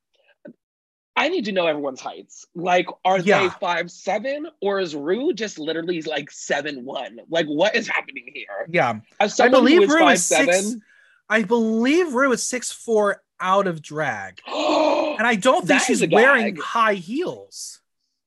I 1.15 1.29
need 1.29 1.45
to 1.45 1.51
know 1.51 1.65
everyone's 1.65 2.01
heights. 2.01 2.45
Like, 2.53 2.85
are 3.03 3.19
they 3.19 3.49
five 3.59 3.89
seven 3.89 4.47
or 4.61 4.79
is 4.79 4.95
Ru 4.95 5.33
just 5.33 5.57
literally 5.57 6.03
like 6.03 6.29
seven 6.29 6.85
one? 6.85 7.17
Like, 7.29 7.47
what 7.47 7.75
is 7.75 7.87
happening 7.87 8.29
here? 8.31 8.67
Yeah, 8.69 8.99
I 9.19 9.47
believe 9.47 9.81
is 9.81 9.89
Ru 9.89 9.99
five 9.99 10.13
is 10.13 10.25
six. 10.25 10.55
seven, 10.55 10.81
I 11.29 11.41
believe 11.41 12.13
Ru 12.13 12.31
is 12.31 12.45
six 12.45 12.71
four 12.71 13.23
out 13.39 13.65
of 13.65 13.81
drag, 13.81 14.39
and 15.17 15.27
I 15.27 15.35
don't 15.35 15.65
think 15.67 15.81
she's 15.81 16.05
wearing 16.07 16.55
high 16.57 16.95
heels. 16.95 17.79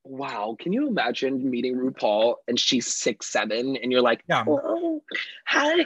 wow, 0.03 0.55
can 0.59 0.71
you 0.73 0.87
imagine 0.87 1.49
meeting 1.49 1.75
RuPaul 1.75 2.35
and 2.47 2.59
she's 2.59 2.87
six 2.87 3.27
seven 3.31 3.75
and 3.75 3.91
you're 3.91 4.01
like, 4.01 4.23
Yeah. 4.27 4.43
oh, 4.47 5.01
hi. 5.45 5.85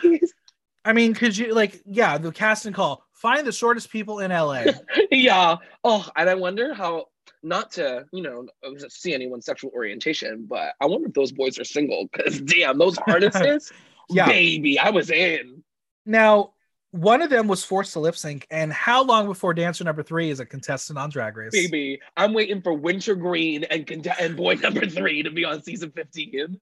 I 0.83 0.93
mean, 0.93 1.13
could 1.13 1.37
you 1.37 1.53
like, 1.53 1.81
yeah, 1.85 2.17
the 2.17 2.31
casting 2.31 2.73
call: 2.73 3.03
find 3.13 3.45
the 3.45 3.51
shortest 3.51 3.91
people 3.91 4.19
in 4.19 4.31
LA. 4.31 4.65
yeah. 5.11 5.57
Oh, 5.83 6.07
and 6.15 6.29
I 6.29 6.35
wonder 6.35 6.73
how 6.73 7.05
not 7.43 7.71
to, 7.73 8.05
you 8.11 8.21
know, 8.23 8.47
see 8.89 9.13
anyone's 9.13 9.45
sexual 9.45 9.71
orientation, 9.75 10.45
but 10.47 10.73
I 10.81 10.85
wonder 10.87 11.07
if 11.07 11.13
those 11.13 11.31
boys 11.31 11.59
are 11.59 11.63
single 11.63 12.07
because 12.11 12.41
damn, 12.41 12.77
those 12.79 12.97
artists, 13.07 13.71
Yeah. 14.09 14.25
baby, 14.27 14.77
I 14.79 14.89
was 14.89 15.09
in. 15.11 15.63
Now, 16.05 16.53
one 16.91 17.21
of 17.21 17.29
them 17.29 17.47
was 17.47 17.63
forced 17.63 17.93
to 17.93 17.99
lip 17.99 18.17
sync, 18.17 18.45
and 18.51 18.71
how 18.71 19.03
long 19.03 19.25
before 19.25 19.53
dancer 19.53 19.83
number 19.83 20.03
three 20.03 20.29
is 20.29 20.39
a 20.39 20.45
contestant 20.45 20.99
on 20.99 21.09
Drag 21.09 21.35
Race? 21.35 21.51
Baby, 21.51 22.01
I'm 22.17 22.33
waiting 22.33 22.61
for 22.61 22.73
Wintergreen 22.73 23.63
and 23.63 23.87
cont- 23.87 24.19
and 24.19 24.35
boy 24.35 24.55
number 24.55 24.85
three 24.85 25.23
to 25.23 25.31
be 25.31 25.45
on 25.45 25.63
season 25.63 25.91
15. 25.91 26.59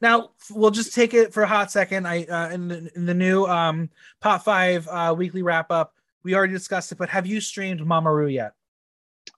Now 0.00 0.30
we'll 0.50 0.70
just 0.70 0.94
take 0.94 1.12
it 1.12 1.34
for 1.34 1.42
a 1.42 1.46
hot 1.46 1.70
second. 1.70 2.06
I 2.06 2.24
uh, 2.24 2.50
in, 2.50 2.68
the, 2.68 2.90
in 2.94 3.06
the 3.06 3.14
new 3.14 3.44
um 3.44 3.90
Pop 4.20 4.42
Five 4.44 4.88
uh, 4.88 5.14
weekly 5.16 5.42
wrap 5.42 5.70
up, 5.70 5.94
we 6.22 6.34
already 6.34 6.52
discussed 6.52 6.92
it. 6.92 6.98
But 6.98 7.10
have 7.10 7.26
you 7.26 7.40
streamed 7.40 7.84
Mama 7.84 8.12
Ru 8.12 8.26
yet? 8.28 8.52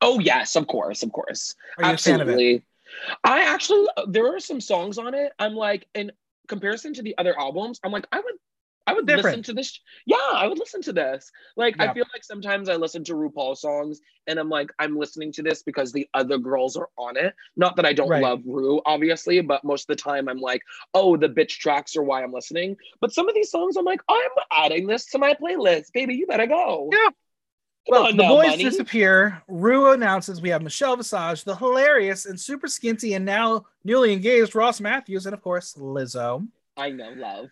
Oh 0.01 0.21
yes, 0.21 0.55
of 0.57 0.67
course, 0.67 1.03
of 1.03 1.13
course. 1.13 1.55
Are 1.79 1.85
you 1.85 1.95
a 1.95 1.97
fan 1.97 2.21
of 2.21 2.29
it? 2.29 2.33
Absolutely. 2.33 2.65
I 3.25 3.43
actually 3.43 3.87
there 4.09 4.35
are 4.35 4.41
some 4.41 4.61
songs 4.61 4.99
on 4.99 5.15
it. 5.15 5.33
I'm 5.39 5.55
like, 5.55 5.87
in 5.95 6.13
comparison 6.47 6.95
to 6.95 7.03
the 7.03 7.17
other 7.19 7.39
albums, 7.39 7.81
I'm 7.83 7.93
like, 7.93 8.07
I 8.13 8.21
would 8.21 8.35
I 8.91 8.95
would 8.95 9.07
Different. 9.07 9.25
listen 9.39 9.43
to 9.45 9.53
this. 9.53 9.81
Yeah, 10.07 10.17
I 10.33 10.47
would 10.49 10.59
listen 10.59 10.83
to 10.83 10.93
this. 10.93 11.31
Like, 11.57 11.77
Yeah. 11.77 11.91
I 11.91 11.95
feel 11.95 12.05
like 12.13 12.25
sometimes 12.25 12.69
I 12.69 12.77
listen 12.77 13.05
to 13.05 13.15
RuPaul 13.15 13.57
songs 13.57 14.01
and 14.27 14.39
I'm 14.39 14.49
like, 14.49 14.71
I'm 14.79 14.97
listening 14.97 15.31
to 15.33 15.43
this 15.43 15.63
because 15.63 15.93
the 15.93 16.09
other 16.15 16.39
girls 16.39 16.77
are 16.77 16.89
on 16.99 17.17
it. 17.17 17.35
Not 17.57 17.77
that 17.77 17.87
I 17.87 17.93
don't 17.93 18.09
Right. 18.09 18.23
love 18.23 18.43
Ru, 18.45 18.81
obviously, 18.87 19.41
but 19.43 19.63
most 19.65 19.83
of 19.89 19.97
the 19.97 20.03
time 20.03 20.29
I'm 20.29 20.41
like, 20.41 20.63
oh, 20.95 21.17
the 21.17 21.29
bitch 21.29 21.59
tracks 21.59 21.95
are 21.97 22.03
why 22.03 22.23
I'm 22.23 22.33
listening. 22.33 22.77
But 23.01 23.13
some 23.13 23.29
of 23.29 23.35
these 23.35 23.51
songs, 23.51 23.77
I'm 23.77 23.85
like, 23.85 24.01
I'm 24.09 24.31
adding 24.51 24.87
this 24.87 25.07
to 25.11 25.19
my 25.19 25.35
playlist. 25.35 25.93
Baby, 25.93 26.15
you 26.17 26.27
better 26.27 26.47
go. 26.47 26.91
Yeah. 26.93 27.11
Come 27.91 28.03
Well, 28.05 28.07
the 28.13 28.23
now, 28.23 28.29
boys 28.29 28.47
Bunny. 28.51 28.65
disappear. 28.65 29.43
Ru 29.49 29.93
announces 29.93 30.43
we 30.43 30.51
have 30.51 30.63
Michelle 30.63 30.97
Visage, 30.97 31.45
the 31.45 31.57
hilarious 31.57 32.27
and 32.27 32.39
super 32.39 32.67
skinty 32.67 33.17
and 33.17 33.25
now 33.25 33.67
newly 33.85 34.13
engaged 34.13 34.55
Ross 34.55 34.81
Mathews, 34.81 35.25
and 35.27 35.33
of 35.35 35.41
course 35.41 35.75
Lizzo. 35.75 36.47
I 36.77 36.91
know, 36.91 37.11
love. 37.17 37.49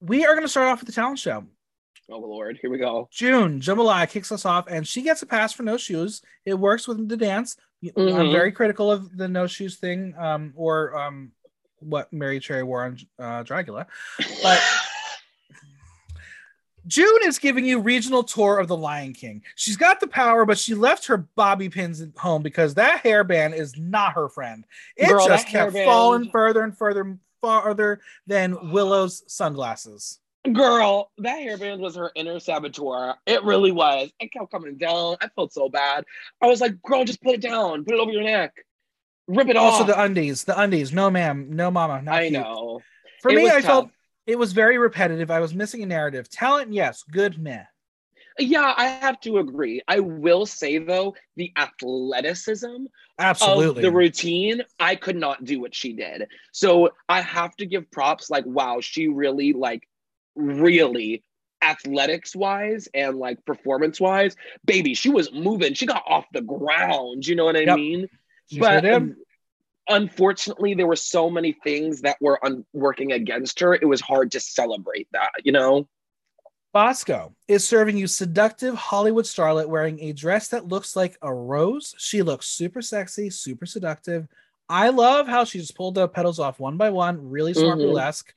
We 0.00 0.24
are 0.24 0.32
going 0.34 0.44
to 0.44 0.48
start 0.48 0.68
off 0.68 0.80
with 0.80 0.86
the 0.88 0.94
talent 0.94 1.18
show. 1.18 1.44
Oh, 2.10 2.18
Lord. 2.18 2.58
Here 2.60 2.70
we 2.70 2.78
go. 2.78 3.08
June 3.12 3.60
Jambalaya 3.60 4.08
kicks 4.08 4.32
us 4.32 4.44
off, 4.44 4.66
and 4.68 4.86
she 4.86 5.02
gets 5.02 5.22
a 5.22 5.26
pass 5.26 5.52
for 5.52 5.62
no 5.62 5.76
shoes. 5.76 6.22
It 6.44 6.54
works 6.54 6.88
with 6.88 7.08
the 7.08 7.16
dance. 7.16 7.56
I'm 7.84 7.90
Mhm. 7.92 8.32
very 8.32 8.52
critical 8.52 8.90
of 8.90 9.16
the 9.16 9.28
no 9.28 9.46
shoes 9.46 9.76
thing, 9.76 10.14
um, 10.18 10.52
or 10.56 10.96
um, 10.98 11.32
what 11.78 12.12
Mary 12.12 12.40
Cherry 12.40 12.62
wore 12.62 12.84
on 12.84 12.98
uh, 13.18 13.42
Dragula. 13.44 13.86
But 14.42 14.60
June 16.86 17.20
is 17.24 17.38
giving 17.38 17.64
you 17.64 17.78
regional 17.78 18.22
tour 18.22 18.58
of 18.58 18.66
the 18.68 18.76
Lion 18.76 19.12
King. 19.12 19.42
She's 19.54 19.76
got 19.76 20.00
the 20.00 20.06
power, 20.08 20.44
but 20.44 20.58
she 20.58 20.74
left 20.74 21.06
her 21.06 21.18
bobby 21.18 21.68
pins 21.68 22.00
at 22.00 22.10
home 22.18 22.42
because 22.42 22.74
that 22.74 23.02
hairband 23.04 23.54
is 23.54 23.76
not 23.78 24.14
her 24.14 24.28
friend. 24.28 24.64
It 24.96 25.08
Girl, 25.08 25.26
just 25.26 25.46
kept 25.46 25.72
hairband- 25.72 25.84
falling 25.84 26.30
further 26.30 26.62
and 26.62 26.76
further, 26.76 27.16
farther 27.40 28.00
than 28.26 28.70
Willow's 28.70 29.22
sunglasses. 29.32 30.18
Girl, 30.52 31.10
that 31.18 31.38
hairband 31.38 31.80
was 31.80 31.96
her 31.96 32.10
inner 32.14 32.40
saboteur. 32.40 33.14
It 33.26 33.42
really 33.44 33.72
was. 33.72 34.10
It 34.20 34.32
kept 34.32 34.50
coming 34.50 34.78
down. 34.78 35.16
I 35.20 35.28
felt 35.28 35.52
so 35.52 35.68
bad. 35.68 36.04
I 36.40 36.46
was 36.46 36.60
like, 36.62 36.80
girl, 36.82 37.04
just 37.04 37.22
put 37.22 37.34
it 37.34 37.42
down. 37.42 37.84
Put 37.84 37.94
it 37.94 38.00
over 38.00 38.10
your 38.10 38.22
neck. 38.22 38.54
Rip 39.28 39.48
it 39.48 39.56
Also, 39.56 39.74
off. 39.74 39.80
Also, 39.82 39.92
the 39.92 40.02
undies, 40.02 40.44
the 40.44 40.58
undies. 40.58 40.92
No, 40.92 41.10
ma'am, 41.10 41.48
no, 41.50 41.70
mama. 41.70 42.00
Not 42.00 42.14
I 42.14 42.28
cute. 42.30 42.32
know. 42.40 42.80
For 43.20 43.30
It 43.30 43.36
me, 43.36 43.50
I 43.50 43.60
felt 43.60 43.90
it 44.26 44.38
was 44.38 44.52
very 44.52 44.78
repetitive. 44.78 45.30
I 45.30 45.40
was 45.40 45.54
missing 45.54 45.82
a 45.82 45.86
narrative. 45.86 46.30
Talent, 46.30 46.72
yes. 46.72 47.04
Good, 47.10 47.38
meh. 47.38 47.64
Yeah, 48.40 48.74
I 48.76 48.86
have 48.86 49.20
to 49.20 49.38
agree. 49.38 49.82
I 49.86 50.00
will 50.00 50.46
say 50.46 50.78
though, 50.78 51.14
the 51.36 51.52
athleticism 51.56 52.86
Absolutely. 53.18 53.78
of 53.78 53.82
the 53.82 53.90
routine, 53.92 54.62
I 54.78 54.96
could 54.96 55.16
not 55.16 55.44
do 55.44 55.60
what 55.60 55.74
she 55.74 55.92
did. 55.92 56.26
So 56.52 56.90
I 57.08 57.20
have 57.20 57.54
to 57.56 57.66
give 57.66 57.90
props. 57.90 58.30
Like, 58.30 58.46
wow, 58.46 58.80
she 58.80 59.08
really, 59.08 59.52
like, 59.52 59.86
really 60.34 61.22
athletics 61.62 62.34
wise 62.34 62.88
and 62.94 63.18
like 63.18 63.44
performance 63.44 64.00
wise, 64.00 64.34
baby, 64.64 64.94
she 64.94 65.10
was 65.10 65.32
moving. 65.32 65.74
She 65.74 65.86
got 65.86 66.02
off 66.06 66.24
the 66.32 66.40
ground. 66.40 67.26
You 67.26 67.36
know 67.36 67.44
what 67.44 67.56
I 67.56 67.60
Yep. 67.60 67.76
mean? 67.76 68.08
She 68.50 68.58
but 68.58 68.84
um, 68.86 69.16
unfortunately, 69.88 70.74
there 70.74 70.86
were 70.86 70.96
so 70.96 71.28
many 71.30 71.52
things 71.52 72.02
that 72.02 72.16
were 72.20 72.44
un- 72.44 72.64
working 72.72 73.12
against 73.12 73.60
her. 73.60 73.74
It 73.74 73.84
was 73.86 74.00
hard 74.00 74.32
to 74.32 74.40
celebrate 74.40 75.08
that. 75.12 75.30
You 75.44 75.52
know? 75.52 75.88
Bosco 76.72 77.34
is 77.48 77.66
serving 77.66 77.96
you 77.96 78.06
seductive 78.06 78.74
Hollywood 78.76 79.24
starlet 79.24 79.66
wearing 79.68 79.98
a 80.00 80.12
dress 80.12 80.48
that 80.48 80.68
looks 80.68 80.94
like 80.94 81.16
a 81.22 81.32
rose. 81.32 81.94
She 81.98 82.22
looks 82.22 82.46
super 82.46 82.80
sexy, 82.80 83.28
super 83.30 83.66
seductive. 83.66 84.28
I 84.68 84.90
love 84.90 85.26
how 85.26 85.44
she 85.44 85.58
just 85.58 85.74
pulled 85.76 85.96
the 85.96 86.06
petals 86.06 86.38
off 86.38 86.60
one 86.60 86.76
by 86.76 86.90
one, 86.90 87.28
really 87.30 87.54
smart 87.54 87.78
Mhm. 87.78 87.82
burlesque. 87.88 88.32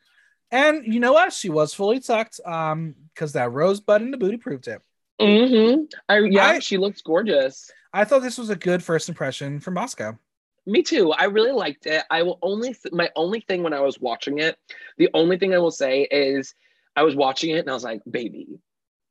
And 0.49 0.91
you 0.91 0.99
know 0.99 1.13
what? 1.13 1.31
She 1.31 1.49
was 1.49 1.73
fully 1.75 1.99
tucked 1.99 2.39
um 2.45 2.95
because 3.13 3.33
that 3.33 3.51
rosebud 3.51 4.01
in 4.01 4.09
the 4.09 4.17
booty 4.17 4.37
proved 4.37 4.67
it. 4.67 4.81
Mm-hmm. 5.21 5.83
I, 6.09 6.19
yeah, 6.19 6.47
I- 6.47 6.59
she 6.59 6.77
looks 6.77 7.01
gorgeous. 7.01 7.69
I 7.93 8.03
thought 8.03 8.23
this 8.23 8.39
was 8.39 8.49
a 8.49 8.55
good 8.55 8.83
first 8.83 9.09
impression 9.09 9.59
from 9.59 9.75
Bosco. 9.75 10.17
Me 10.65 10.81
too. 10.81 11.11
I 11.11 11.25
really 11.25 11.51
liked 11.51 11.85
it. 11.85 12.03
I 12.09 12.23
will 12.23 12.39
only 12.41 12.73
th- 12.73 12.91
my 12.93 13.11
only 13.15 13.41
thing 13.41 13.61
when 13.61 13.73
I 13.73 13.81
was 13.81 13.99
watching 13.99 14.39
it, 14.39 14.57
the 14.97 15.09
only 15.13 15.37
thing 15.37 15.53
I 15.53 15.59
will 15.59 15.69
say 15.71 16.07
is 16.09 16.55
I 16.95 17.03
was 17.03 17.15
watching 17.15 17.51
it 17.51 17.59
and 17.59 17.69
I 17.69 17.73
was 17.73 17.83
like, 17.83 18.01
baby, 18.09 18.47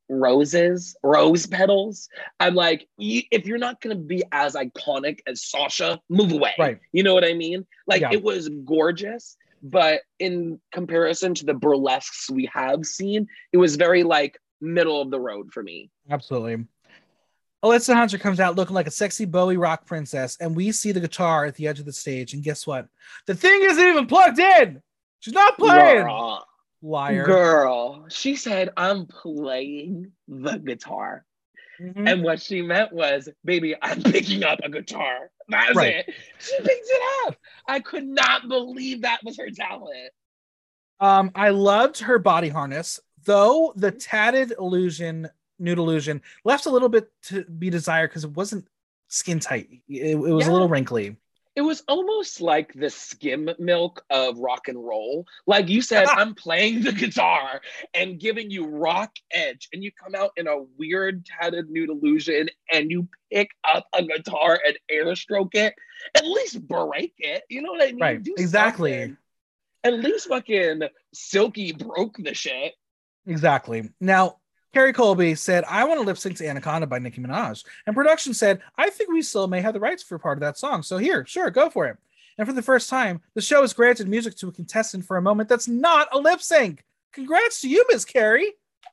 roses, 0.09 0.95
rose 1.03 1.45
petals. 1.45 2.09
I'm 2.39 2.55
like, 2.55 2.87
if 2.97 3.45
you're 3.45 3.57
not 3.57 3.81
gonna 3.81 3.95
be 3.95 4.23
as 4.31 4.55
iconic 4.55 5.19
as 5.27 5.45
Sasha, 5.45 5.99
move 6.09 6.31
away. 6.31 6.53
Right. 6.57 6.79
You 6.91 7.03
know 7.03 7.13
what 7.13 7.25
I 7.25 7.33
mean? 7.33 7.65
Like 7.87 8.01
Yeah. 8.01 8.11
it 8.11 8.23
was 8.23 8.49
gorgeous, 8.65 9.37
but 9.61 10.01
in 10.19 10.59
comparison 10.71 11.33
to 11.35 11.45
the 11.45 11.53
burlesques 11.53 12.29
we 12.29 12.49
have 12.53 12.85
seen, 12.85 13.27
it 13.51 13.57
was 13.57 13.75
very 13.75 14.03
like 14.03 14.37
middle 14.61 15.01
of 15.01 15.11
the 15.11 15.19
road 15.19 15.51
for 15.51 15.63
me. 15.63 15.89
Absolutely. 16.09 16.65
Alyssa 17.63 17.93
Hunter 17.93 18.17
comes 18.17 18.41
out 18.41 18.57
looking 18.57 18.73
like 18.73 18.87
a 18.87 18.91
sexy 18.91 19.23
Bowie 19.23 19.55
rock 19.55 19.85
princess, 19.85 20.35
and 20.41 20.53
we 20.53 20.73
see 20.73 20.91
the 20.91 20.99
guitar 20.99 21.45
at 21.45 21.55
the 21.55 21.65
edge 21.65 21.79
of 21.79 21.85
the 21.85 21.93
stage. 21.93 22.33
And 22.33 22.43
guess 22.43 22.67
what? 22.67 22.89
The 23.25 23.35
thing 23.35 23.61
isn't 23.63 23.87
even 23.87 24.05
plugged 24.05 24.37
in. 24.37 24.81
She's 25.21 25.33
not 25.33 25.57
playing. 25.57 26.05
Liar. 26.83 27.23
Girl, 27.25 28.05
she 28.09 28.35
said, 28.35 28.69
I'm 28.77 29.05
playing 29.07 30.11
the 30.27 30.57
guitar. 30.57 31.25
Mhm. 31.81 32.07
And 32.07 32.23
what 32.23 32.41
she 32.41 32.61
meant 32.61 32.91
was, 32.93 33.29
baby, 33.43 33.75
I'm 33.81 34.03
picking 34.03 34.43
up 34.43 34.59
a 34.63 34.69
guitar. 34.69 35.31
That's 35.47 35.75
Right. 35.75 35.95
it. 36.07 36.13
She 36.39 36.55
picked 36.57 36.69
it 36.69 37.27
up. 37.27 37.37
I 37.67 37.79
could 37.79 38.05
not 38.05 38.47
believe 38.47 39.01
that 39.01 39.21
was 39.23 39.37
her 39.37 39.49
talent. 39.49 40.11
Um, 40.99 41.31
I 41.35 41.49
loved 41.49 41.99
her 41.99 42.19
body 42.19 42.49
harness, 42.49 42.99
though 43.25 43.73
the 43.75 43.91
tatted 43.91 44.53
illusion, 44.59 45.29
nude 45.59 45.77
illusion, 45.79 46.21
left 46.45 46.65
a 46.65 46.69
little 46.69 46.89
bit 46.89 47.09
to 47.23 47.43
be 47.45 47.69
desired 47.69 48.09
because 48.09 48.23
it 48.25 48.31
wasn't 48.31 48.67
skin 49.07 49.39
tight. 49.39 49.69
It, 49.87 50.11
it 50.11 50.15
was 50.15 50.47
a 50.47 50.51
little 50.51 50.69
wrinkly. 50.69 51.17
It 51.55 51.61
was 51.61 51.83
almost 51.87 52.41
like 52.41 52.73
the 52.73 52.89
skim 52.89 53.49
milk 53.59 54.03
of 54.09 54.39
rock 54.39 54.67
and 54.67 54.83
roll. 54.83 55.27
Like 55.45 55.69
you 55.69 55.81
said, 55.81 56.05
I'm 56.09 56.33
playing 56.33 56.81
the 56.81 56.91
guitar 56.91 57.61
and 57.93 58.19
giving 58.19 58.49
you 58.49 58.65
rock 58.65 59.11
edge, 59.31 59.69
and 59.71 59.83
you 59.83 59.91
come 59.91 60.15
out 60.15 60.31
in 60.35 60.47
a 60.47 60.63
weird 60.77 61.25
tatted 61.25 61.69
nude 61.69 61.89
illusion 61.89 62.49
and 62.71 62.89
you 62.89 63.07
pick 63.31 63.51
up 63.63 63.85
a 63.93 64.03
guitar 64.03 64.59
and 64.65 64.77
air 64.89 65.15
stroke 65.15 65.53
it. 65.55 65.75
At 66.15 66.25
least 66.25 66.67
break 66.67 67.13
it. 67.19 67.43
You 67.49 67.61
know 67.61 67.71
what 67.71 67.83
I 67.83 67.87
mean? 67.91 67.99
Right, 67.99 68.23
Do 68.23 68.33
exactly. 68.37 68.93
something. 68.99 69.17
At 69.83 69.93
least 69.95 70.27
fucking 70.29 70.83
Silky 71.13 71.73
broke 71.73 72.17
the 72.17 72.33
shit. 72.33 72.73
Exactly. 73.27 73.89
Now, 73.99 74.37
Kerri 74.73 74.93
Colby 74.93 75.35
said, 75.35 75.63
I 75.69 75.83
want 75.83 75.99
to 75.99 76.05
lip 76.05 76.17
sync 76.17 76.37
to 76.37 76.47
Anaconda 76.47 76.87
by 76.87 76.99
Nicki 76.99 77.21
Minaj. 77.21 77.63
And 77.85 77.95
production 77.95 78.33
said, 78.33 78.61
I 78.77 78.89
think 78.89 79.11
we 79.11 79.21
still 79.21 79.47
may 79.47 79.61
have 79.61 79.73
the 79.73 79.79
rights 79.79 80.01
for 80.01 80.17
part 80.17 80.37
of 80.37 80.41
that 80.41 80.57
song. 80.57 80.81
So 80.81 80.97
here, 80.97 81.25
sure, 81.27 81.51
go 81.51 81.69
for 81.69 81.85
it. 81.85 81.97
And 82.37 82.47
for 82.47 82.53
the 82.53 82.61
first 82.63 82.89
time, 82.89 83.21
the 83.35 83.41
show 83.41 83.61
has 83.61 83.73
granted 83.73 84.07
music 84.07 84.35
to 84.37 84.47
a 84.47 84.51
contestant 84.51 85.05
for 85.05 85.17
a 85.17 85.21
moment 85.21 85.47
that's 85.49 85.67
not 85.67 86.07
a 86.11 86.17
lip 86.17 86.41
sync. 86.41 86.83
Congrats 87.11 87.61
to 87.61 87.69
you, 87.69 87.85
Miss 87.91 88.05
Kerri. 88.05 88.45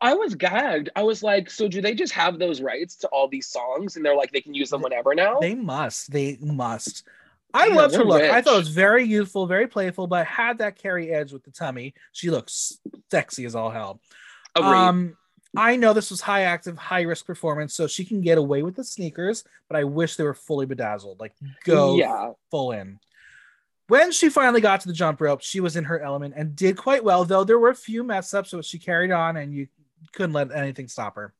I 0.03 0.14
was 0.14 0.35
gagged. 0.35 0.91
I 0.97 1.03
was 1.03 1.22
like, 1.22 1.51
so 1.51 1.68
do 1.68 1.81
they 1.81 1.95
just 1.95 2.12
have 2.12 2.39
those 2.39 2.61
rights 2.61 2.97
to 2.97 3.09
all 3.09 3.28
these 3.28 3.49
songs 3.49 3.97
and 3.97 4.05
they're 4.05 4.16
like 4.16 4.33
they 4.33 4.41
can 4.41 4.55
use 4.55 4.70
them 4.70 4.83
whenever 4.83 5.14
now? 5.14 5.39
They 5.41 5.55
must. 5.55 6.11
They 6.11 6.39
must. 6.41 7.05
I 7.53 7.68
Yeah, 7.68 7.74
loved 7.74 7.95
her 7.95 8.05
look. 8.05 8.22
I 8.22 8.41
thought 8.43 8.55
it 8.55 8.59
was 8.59 8.68
very 8.68 9.05
youthful, 9.05 9.47
very 9.47 9.66
playful, 9.66 10.07
but 10.07 10.26
had 10.26 10.59
that 10.59 10.78
Kerri 10.78 11.12
edge 11.12 11.33
with 11.33 11.45
the 11.45 11.51
tummy. 11.51 11.95
She 12.12 12.31
looks 12.31 12.78
sexy 13.11 13.45
as 13.45 13.55
all 13.55 13.70
hell. 13.70 14.01
Agreed. 14.55 14.70
Um, 14.70 15.16
I 15.57 15.76
know 15.76 15.92
this 15.92 16.11
was 16.11 16.20
high 16.20 16.42
active, 16.42 16.78
high 16.78 17.03
risk 17.03 17.26
performance, 17.26 17.74
so 17.74 17.86
she 17.86 18.05
can 18.05 18.20
get 18.20 18.38
away 18.38 18.62
with 18.62 18.76
the 18.76 18.84
sneakers, 18.84 19.44
but 19.68 19.76
I 19.76 19.84
wish 19.84 20.16
they 20.16 20.24
were 20.24 20.34
fully 20.34 20.66
bedazzled. 20.66 21.18
Like 21.18 21.34
go 21.64 21.96
yeah. 21.96 22.32
full 22.51 22.72
in. 22.72 23.01
When 23.88 24.12
she 24.12 24.28
finally 24.28 24.61
got 24.61 24.82
to 24.82 24.88
the 24.88 24.94
jump 24.94 25.20
rope, 25.20 25.42
she 25.42 25.59
was 25.59 25.74
in 25.74 25.84
her 25.84 25.98
element 25.98 26.34
and 26.36 26.55
did 26.55 26.76
quite 26.76 27.03
well, 27.03 27.24
though 27.24 27.42
there 27.42 27.59
were 27.59 27.70
a 27.70 27.74
few 27.74 28.05
mess 28.05 28.32
ups, 28.32 28.51
so 28.51 28.62
she 28.62 28.78
carried 28.78 29.11
on 29.11 29.36
and 29.36 29.53
you 29.53 29.66
couldn't 30.12 30.32
let 30.32 30.53
anything 30.53 30.86
stop 30.86 31.16
her. 31.16 31.34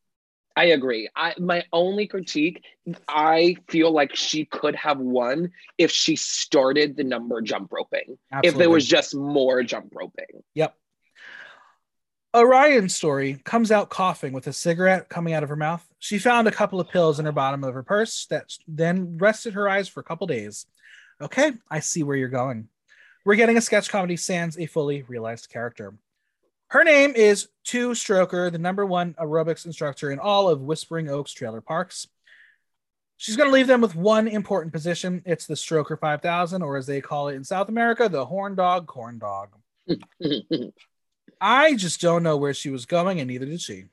I 0.57 0.65
agree. 0.65 1.09
I 1.15 1.35
my 1.39 1.65
only 1.73 2.09
critique, 2.09 2.65
I 3.09 3.57
feel 3.69 3.93
like 3.93 4.17
she 4.17 4.45
could 4.45 4.75
have 4.75 4.99
won 4.99 5.53
if 5.79 5.93
she 5.93 6.17
started 6.17 6.97
the 6.97 7.05
number 7.05 7.41
jump 7.41 7.73
roping. 7.73 8.19
If 8.43 8.57
there 8.57 8.69
was 8.69 8.87
just 8.87 9.15
more 9.15 9.63
jump 9.63 9.93
roping. 9.95 10.43
Yep. 10.55 10.75
Orion 12.35 12.89
Story 12.89 13.41
comes 13.45 13.73
out 13.73 13.89
coughing 13.89 14.33
with 14.33 14.47
a 14.47 14.53
cigarette 14.53 15.09
coming 15.09 15.35
out 15.35 15.43
of 15.43 15.49
her 15.49 15.57
mouth. 15.57 15.85
She 15.99 16.19
found 16.19 16.47
a 16.47 16.53
couple 16.53 16.79
of 16.79 16.89
pills 16.89 17.19
in 17.19 17.27
her 17.27 17.33
bottom 17.33 17.65
of 17.65 17.75
her 17.75 17.83
purse 17.83 18.27
that 18.27 18.57
then 18.69 19.19
rested 19.19 19.55
her 19.55 19.69
eyes 19.69 19.89
for 19.89 19.99
a 19.99 20.05
couple 20.05 20.29
days. 20.29 20.67
Okay, 21.21 21.53
I 21.69 21.81
see 21.81 22.05
where 22.05 22.17
you're 22.17 22.29
going. 22.29 22.69
We're 23.25 23.35
getting 23.35 23.57
a 23.57 23.61
sketch 23.61 23.91
comedy 23.91 24.17
sans 24.17 24.57
a 24.59 24.67
fully 24.67 25.03
realized 25.03 25.51
character. 25.51 25.95
Her 26.69 26.85
name 26.85 27.15
is 27.17 27.49
Two 27.65 27.91
Stroker, 27.91 28.51
the 28.51 28.59
number 28.59 28.87
one 28.87 29.15
aerobics 29.15 29.67
instructor 29.67 30.13
in 30.13 30.21
all 30.21 30.49
of 30.49 30.63
Whispering 30.63 31.09
Oaks 31.09 31.33
trailer 31.33 31.61
parks. 31.61 32.07
She's 33.17 33.37
going 33.37 33.51
to 33.51 33.53
leave 33.53 33.67
them 33.67 33.81
with 33.81 33.97
one 33.97 34.29
important 34.29 34.73
position. 34.73 35.21
It's 35.27 35.47
the 35.47 35.55
Stroker 35.55 35.99
5000, 35.99 36.63
or 36.63 36.77
as 36.77 36.87
they 36.87 37.01
call 37.01 37.29
it 37.29 37.35
in 37.35 37.43
South 37.43 37.69
America, 37.69 38.09
the 38.09 38.25
Horn 38.25 38.55
Dog 38.55 38.87
Corn 38.87 39.19
Dog. 39.19 39.49
I 41.41 41.75
just 41.75 42.01
don't 42.01 42.23
know 42.23 42.37
where 42.37 42.55
she 42.55 42.71
was 42.71 42.87
going, 42.87 43.21
and 43.21 43.29
neither 43.29 43.47
did 43.47 43.61
she. 43.61 43.85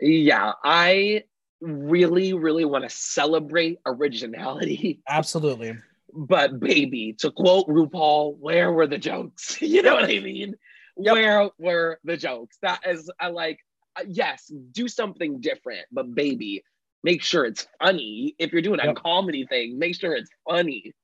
Yeah, 0.00 0.52
I 0.62 1.24
really, 1.60 2.34
really 2.34 2.64
want 2.64 2.84
to 2.84 2.90
celebrate 2.90 3.78
originality. 3.86 5.00
Absolutely. 5.08 5.76
But 6.12 6.60
baby, 6.60 7.14
to 7.18 7.30
quote 7.30 7.66
RuPaul, 7.68 8.38
where 8.38 8.72
were 8.72 8.86
the 8.86 8.98
jokes? 8.98 9.60
You 9.62 9.82
know 9.82 9.94
what 9.94 10.04
I 10.04 10.18
mean? 10.20 10.54
Yep. 10.98 11.14
Where 11.14 11.50
were 11.58 11.98
the 12.04 12.16
jokes? 12.16 12.56
That 12.62 12.80
is, 12.86 13.10
I 13.20 13.28
like, 13.28 13.58
uh, 13.96 14.04
yes, 14.08 14.50
do 14.72 14.88
something 14.88 15.40
different, 15.40 15.86
but 15.92 16.14
baby, 16.14 16.64
make 17.02 17.22
sure 17.22 17.44
it's 17.44 17.66
funny. 17.82 18.34
If 18.38 18.52
you're 18.52 18.62
doing 18.62 18.80
a 18.80 18.94
comedy 18.94 19.46
thing, 19.46 19.78
make 19.78 19.94
sure 19.94 20.14
it's 20.14 20.30
funny. 20.48 20.94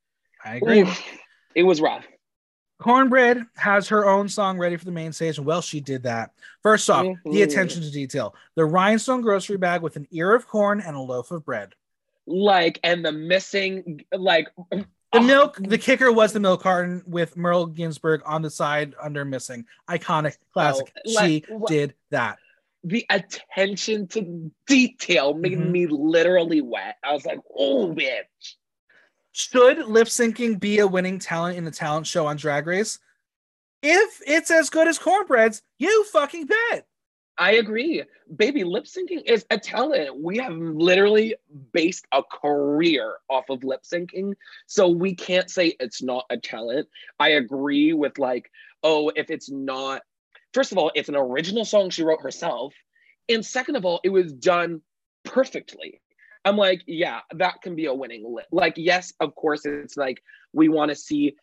I 0.44 0.56
agree. 0.56 0.82
Oof, 0.82 1.02
it 1.54 1.62
was 1.62 1.80
rough. 1.80 2.06
Kornbread 2.82 3.46
has 3.54 3.88
her 3.88 4.06
own 4.08 4.28
song 4.28 4.58
ready 4.58 4.76
for 4.76 4.84
the 4.84 4.90
main 4.92 5.12
stage, 5.12 5.38
and 5.38 5.46
well, 5.46 5.62
she 5.62 5.80
did 5.80 6.02
that. 6.02 6.32
First 6.62 6.90
off, 6.90 7.04
the 7.24 7.30
Mhm. 7.30 7.44
attention 7.44 7.82
to 7.82 7.90
detail 7.90 8.34
the 8.56 8.64
rhinestone 8.64 9.20
grocery 9.22 9.56
bag 9.56 9.82
with 9.82 9.96
an 9.96 10.06
ear 10.10 10.34
of 10.34 10.46
corn 10.48 10.80
and 10.80 10.96
a 10.96 11.00
loaf 11.00 11.30
of 11.30 11.44
bread. 11.44 11.74
Like, 12.26 12.78
and 12.84 13.04
the 13.04 13.12
missing, 13.12 14.04
like, 14.12 14.48
The 14.70 15.18
oh, 15.18 15.20
milk, 15.22 15.58
the 15.60 15.76
kicker 15.76 16.10
was 16.10 16.32
the 16.32 16.40
milk 16.40 16.62
carton 16.62 17.02
with 17.06 17.36
Merle 17.36 17.66
Ginsberg 17.66 18.22
on 18.24 18.40
the 18.40 18.48
side 18.50 18.94
under 19.00 19.24
missing. 19.26 19.66
Iconic, 19.90 20.36
classic. 20.54 20.90
Oh, 21.06 21.12
like, 21.12 21.26
she 21.26 21.44
wha- 21.50 21.66
did 21.66 21.94
that. 22.10 22.38
the 22.84 23.04
attention 23.10 24.08
to 24.08 24.50
detail 24.66 25.34
made 25.34 25.58
Mhm. 25.58 25.70
me 25.70 25.86
literally 25.86 26.60
wet. 26.62 26.96
I 27.04 27.12
was 27.12 27.24
like, 27.24 27.38
oh, 27.56 27.92
bitch. 27.94 28.56
Should 29.32 29.86
lip 29.86 30.08
syncing 30.08 30.60
be 30.60 30.78
a 30.78 30.86
winning 30.86 31.18
talent 31.18 31.56
in 31.56 31.64
the 31.64 31.70
talent 31.70 32.06
show 32.06 32.26
on 32.26 32.36
Drag 32.36 32.66
Race? 32.66 32.98
If 33.82 34.20
it's 34.26 34.50
as 34.50 34.70
good 34.70 34.86
as 34.86 34.98
Kornbread's, 34.98 35.62
you 35.78 36.04
fucking 36.04 36.46
bet. 36.46 36.86
I 37.38 37.52
agree. 37.52 38.02
Baby, 38.36 38.62
lip 38.62 38.84
syncing 38.84 39.22
is 39.24 39.46
a 39.50 39.58
talent. 39.58 40.20
We 40.20 40.36
have 40.38 40.52
literally 40.54 41.34
based 41.72 42.06
a 42.12 42.22
career 42.22 43.14
off 43.30 43.48
of 43.48 43.64
lip 43.64 43.82
syncing. 43.84 44.34
So 44.66 44.88
we 44.88 45.14
can't 45.14 45.50
say 45.50 45.74
it's 45.80 46.02
not 46.02 46.26
a 46.28 46.36
talent. 46.36 46.88
I 47.18 47.30
agree 47.30 47.94
with 47.94 48.18
like, 48.18 48.50
oh, 48.82 49.10
if 49.16 49.30
it's 49.30 49.50
not, 49.50 50.02
first 50.52 50.72
of 50.72 50.78
all, 50.78 50.92
it's 50.94 51.08
an 51.08 51.16
original 51.16 51.64
song 51.64 51.88
she 51.88 52.04
wrote 52.04 52.20
herself. 52.22 52.74
And 53.30 53.44
second 53.44 53.76
of 53.76 53.86
all, 53.86 54.00
it 54.04 54.10
was 54.10 54.32
done 54.32 54.82
perfectly. 55.24 56.00
I'm 56.44 56.56
like, 56.56 56.82
yeah, 56.86 57.20
that 57.34 57.62
can 57.62 57.76
be 57.76 57.86
a 57.86 57.94
winning 57.94 58.24
lip. 58.34 58.46
Like, 58.50 58.74
yes, 58.76 59.12
of 59.20 59.34
course, 59.34 59.64
it's 59.64 59.96
like 59.96 60.22
we 60.52 60.68
want 60.68 60.90
to 60.90 60.94
see 60.96 61.36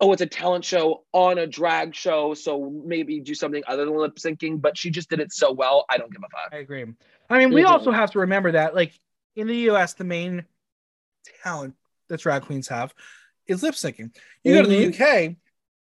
oh, 0.00 0.12
it's 0.12 0.22
a 0.22 0.26
talent 0.26 0.64
show 0.64 1.04
on 1.12 1.38
a 1.38 1.46
drag 1.46 1.92
show, 1.92 2.32
so 2.32 2.70
maybe 2.84 3.18
do 3.18 3.34
something 3.34 3.64
other 3.66 3.84
than 3.84 3.96
lip 3.96 4.14
syncing. 4.14 4.60
But 4.60 4.78
she 4.78 4.90
just 4.90 5.10
did 5.10 5.18
it 5.18 5.32
so 5.32 5.50
well. 5.50 5.84
I 5.90 5.98
don't 5.98 6.12
give 6.12 6.22
a 6.22 6.28
fuck. 6.30 6.52
I 6.52 6.58
agree. 6.58 6.84
I 7.28 7.38
mean, 7.38 7.52
we 7.52 7.64
Mhm. 7.64 7.68
also 7.68 7.90
have 7.90 8.12
to 8.12 8.20
remember 8.20 8.52
that, 8.52 8.76
like, 8.76 8.92
in 9.34 9.48
the 9.48 9.56
US, 9.70 9.94
the 9.94 10.04
main 10.04 10.44
talent 11.42 11.74
that 12.06 12.20
drag 12.20 12.42
queens 12.42 12.68
have 12.68 12.94
is 13.48 13.62
lip 13.64 13.74
syncing. 13.74 14.16
You 14.44 14.54
go 14.54 14.62
to 14.62 14.68
the 14.68 14.76
UK, 14.86 15.36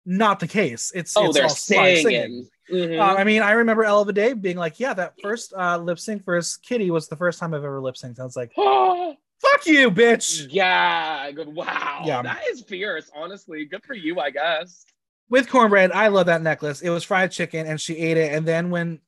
not 0.07 0.41
the 0.41 0.49
case. 0.49 0.93
It's, 0.95 1.14
Oh, 1.14 1.27
it's 1.27 1.35
they're 1.35 1.45
all 1.45 1.83
live 1.85 1.99
singing. 1.99 2.49
Mhm. 2.71 2.99
Uh, 2.99 3.14
I 3.17 3.25
mean, 3.25 3.43
I 3.43 3.53
remember 3.53 3.85
Ella 3.85 4.12
Day 4.12 4.33
being 4.33 4.57
like, 4.57 4.81
"Yeah, 4.81 4.93
that 4.95 5.14
first 5.23 5.53
uh, 5.57 5.79
lip 5.79 5.99
sync 5.99 6.25
for 6.25 6.35
his 6.37 6.57
kitty 6.57 6.91
was 6.91 7.07
the 7.09 7.17
first 7.17 7.39
time 7.39 7.55
I've 7.55 7.62
ever 7.64 7.81
lip 7.81 7.95
synced." 7.95 8.19
I 8.19 8.25
was 8.25 8.37
like, 8.37 8.53
"Fuck 8.57 9.67
you, 9.67 9.91
bitch!" 9.91 10.49
yeah, 10.51 11.31
good. 11.31 11.49
Wow, 11.55 12.03
Yeah. 12.05 12.23
that 12.23 12.43
is 12.49 12.62
fierce. 12.62 13.11
Honestly, 13.14 13.64
good 13.67 13.85
for 13.85 13.95
you, 13.95 14.19
I 14.19 14.31
guess. 14.31 14.85
With 15.29 15.49
Kornbread, 15.49 15.93
I 15.93 16.09
love 16.09 16.27
that 16.27 16.43
necklace. 16.43 16.81
It 16.83 16.91
was 16.91 17.05
fried 17.05 17.31
chicken, 17.33 17.67
and 17.67 17.81
she 17.81 17.97
ate 17.97 18.17
it, 18.17 18.33
and 18.33 18.47
then 18.47 18.71
when 18.71 19.01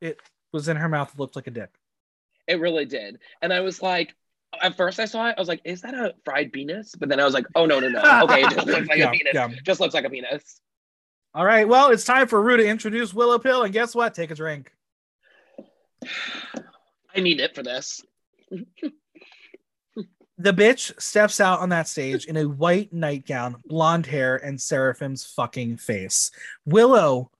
it 0.00 0.18
was 0.52 0.68
in 0.68 0.76
her 0.76 0.88
mouth, 0.88 1.12
it 1.12 1.18
looked 1.20 1.36
like 1.36 1.46
a 1.46 1.50
dick. 1.50 1.70
It 2.46 2.60
really 2.60 2.84
did, 2.86 3.18
and 3.42 3.52
I 3.52 3.60
was 3.60 3.82
like. 3.82 4.14
At 4.62 4.74
first, 4.74 4.98
I 5.00 5.04
saw 5.04 5.28
it. 5.28 5.34
I 5.36 5.40
was 5.40 5.48
like, 5.48 5.60
"Is 5.64 5.82
that 5.82 5.92
a 5.92 6.14
fried 6.24 6.50
penis?" 6.50 6.94
But 6.94 7.10
then 7.10 7.20
I 7.20 7.24
was 7.26 7.34
like, 7.34 7.44
"Oh 7.54 7.66
no, 7.66 7.78
no, 7.78 7.88
no! 7.88 8.00
Okay, 8.24 8.42
it 8.42 8.50
just 8.52 8.66
looks 8.66 8.88
like 8.88 8.96
Yeah, 8.98 9.08
a 9.08 9.12
penis. 9.12 9.34
yeah. 9.34 9.48
Just 9.64 9.80
looks 9.80 9.92
like 9.92 10.04
a 10.06 10.08
penis." 10.08 10.62
All 11.36 11.44
right, 11.44 11.68
well, 11.68 11.90
it's 11.90 12.06
time 12.06 12.28
for 12.28 12.40
Ru 12.40 12.56
to 12.56 12.66
introduce 12.66 13.12
Willow 13.12 13.38
Pill, 13.38 13.64
and 13.64 13.70
guess 13.70 13.94
what? 13.94 14.14
Take 14.14 14.30
a 14.30 14.34
drink. 14.34 14.72
I 17.14 17.20
need 17.20 17.40
it 17.40 17.54
for 17.54 17.62
this. 17.62 18.02
The 20.38 20.52
bitch 20.52 21.00
steps 21.00 21.40
out 21.40 21.60
on 21.60 21.70
that 21.70 21.88
stage 21.88 22.26
in 22.26 22.36
a 22.36 22.46
white 22.46 22.92
nightgown, 22.92 23.56
blonde 23.64 24.04
hair, 24.04 24.36
and 24.36 24.60
Seraphim's 24.60 25.24
fucking 25.24 25.78
face. 25.78 26.30
Willow 26.66 27.30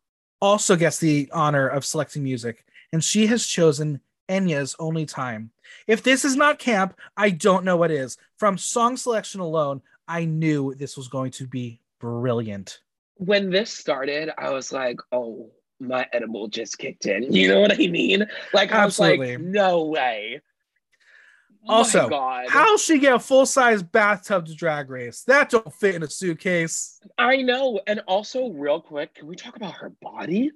also 0.41 0.77
gets 0.77 0.97
the 0.97 1.29
honor 1.31 1.69
of 1.69 1.85
selecting 1.85 2.23
music, 2.23 2.65
and 2.95 3.05
she 3.05 3.27
has 3.27 3.47
chosen 3.47 4.01
Enya's 4.31 4.75
Only 4.79 5.05
Time. 5.05 5.51
If 5.87 6.03
this 6.03 6.25
is 6.25 6.37
not 6.37 6.59
camp, 6.59 6.99
I 7.19 7.29
don't 7.29 7.67
know 7.67 7.77
what 7.77 7.91
is. 7.91 8.17
From 8.39 8.57
song 8.57 8.97
selection 8.97 9.43
alone, 9.43 9.83
I 10.09 10.25
knew 10.25 10.75
this 10.75 10.97
was 10.97 11.09
going 11.09 11.33
to 11.33 11.47
be 11.47 11.83
brilliant. 12.01 12.81
When 13.17 13.51
this 13.51 13.71
started, 13.71 14.31
I 14.39 14.51
was 14.51 14.73
like, 14.73 14.99
oh, 15.13 15.51
my 15.81 16.07
edible 16.13 16.49
just 16.49 16.79
kicked 16.79 17.07
in. 17.07 17.23
You 17.33 17.49
know 17.49 17.61
what 17.61 17.73
I 17.73 17.87
mean? 17.87 18.27
Like, 18.53 18.73
I 18.73 18.85
was 18.85 18.99
like, 18.99 19.21
no 19.41 19.85
way. 19.87 20.41
Oh 21.69 21.79
also, 21.79 22.09
my 22.09 22.47
How'll 22.49 22.79
she 22.79 22.99
get 22.99 23.15
a 23.15 23.19
full 23.19 23.45
size 23.45 23.83
bathtub 23.83 24.47
to 24.47 24.55
drag 24.55 24.89
race? 24.89 25.23
That 25.23 25.51
don't 25.51 25.75
fit 25.75 25.97
in 25.97 26.05
a 26.05 26.09
suitcase. 26.09 27.01
I 27.19 27.39
know. 27.39 27.81
And 27.89 28.01
also, 28.07 28.51
real 28.51 28.81
quick, 28.81 29.15
can 29.17 29.27
we 29.27 29.35
talk 29.35 29.57
about 29.57 29.75
her 29.75 29.93
body? 30.01 30.53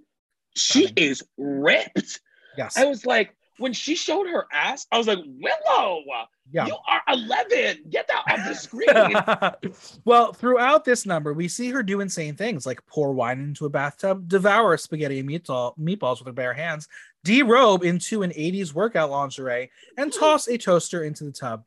She 0.57 0.93
is 0.95 1.25
ripped. 1.37 2.21
Yes. 2.57 2.77
I 2.77 2.85
was 2.85 3.05
like, 3.05 3.35
when 3.61 3.75
she 3.75 3.95
showed 3.95 4.27
her 4.27 4.47
ass, 4.51 4.87
I 4.91 4.97
was 4.97 5.07
like, 5.07 5.19
Willow, 5.19 6.03
yeah. 6.51 6.67
you 6.67 6.77
are 6.89 7.03
11. 7.09 7.85
Get 7.91 8.09
that 8.09 8.25
off 8.27 8.49
the 8.49 8.55
screen. 8.55 10.01
well, 10.07 10.33
throughout 10.33 10.87
this 10.87 11.05
number, 11.05 11.35
we 11.35 11.47
see 11.47 11.71
her 11.71 11.83
do 11.83 12.01
insane 12.01 12.37
things 12.37 12.65
like 12.65 12.85
pour 12.87 13.13
wine 13.13 13.39
into 13.39 13.67
a 13.67 13.71
bathtub, 13.71 14.27
devour 14.29 14.79
spaghetti 14.79 15.21
and 15.21 15.29
meatball, 15.29 15.77
meatballs 15.79 16.21
with 16.21 16.29
her 16.29 16.33
bare 16.33 16.55
hands, 16.55 16.89
derobe 17.27 17.85
into 17.85 18.23
an 18.23 18.31
80s 18.31 18.73
workout 18.73 19.11
lingerie, 19.11 19.71
and 19.99 20.11
hmm. 20.13 20.19
toss 20.19 20.49
a 20.49 20.57
toaster 20.57 21.05
into 21.05 21.25
the 21.25 21.33
tub. 21.33 21.63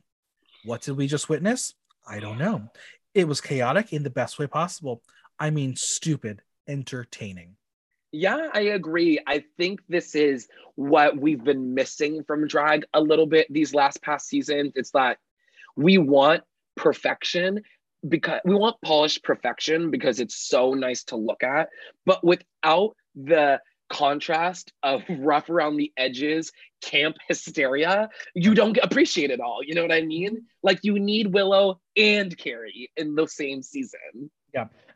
What 0.64 0.82
did 0.82 0.96
we 0.96 1.06
just 1.06 1.28
witness? 1.28 1.74
I 2.08 2.18
don't 2.18 2.38
know. 2.38 2.68
It 3.14 3.28
was 3.28 3.40
chaotic 3.40 3.92
in 3.92 4.02
the 4.02 4.10
best 4.10 4.40
way 4.40 4.48
possible. 4.48 5.00
I 5.38 5.50
mean, 5.50 5.76
stupid, 5.76 6.42
entertaining. 6.66 7.54
Yeah, 8.14 8.48
I 8.54 8.60
agree. 8.60 9.18
I 9.26 9.42
think 9.58 9.80
this 9.88 10.14
is 10.14 10.46
what 10.76 11.16
we've 11.16 11.42
been 11.42 11.74
missing 11.74 12.22
from 12.22 12.46
drag 12.46 12.84
a 12.94 13.00
little 13.00 13.26
bit 13.26 13.52
these 13.52 13.74
last 13.74 14.00
past 14.02 14.28
seasons. 14.28 14.74
It's 14.76 14.92
that 14.92 15.18
we 15.76 15.98
want 15.98 16.44
perfection 16.76 17.62
because 18.08 18.38
we 18.44 18.54
want 18.54 18.76
polished 18.82 19.24
perfection 19.24 19.90
because 19.90 20.20
it's 20.20 20.36
so 20.36 20.74
nice 20.74 21.02
to 21.04 21.16
look 21.16 21.42
at, 21.42 21.70
but 22.06 22.22
without 22.22 22.94
the 23.16 23.60
contrast 23.88 24.72
of 24.84 25.02
rough 25.18 25.50
around 25.50 25.76
the 25.76 25.92
edges, 25.96 26.52
camp 26.82 27.16
hysteria, 27.26 28.08
you 28.36 28.54
don't 28.54 28.78
appreciate 28.80 29.32
it 29.32 29.40
all. 29.40 29.58
You 29.60 29.74
know 29.74 29.82
what 29.82 29.92
I 29.92 30.02
mean? 30.02 30.44
Like 30.62 30.78
you 30.82 31.00
need 31.00 31.34
Willow 31.34 31.80
and 31.96 32.36
Carrie 32.38 32.92
in 32.96 33.16
the 33.16 33.26
same 33.26 33.60
season. 33.60 34.30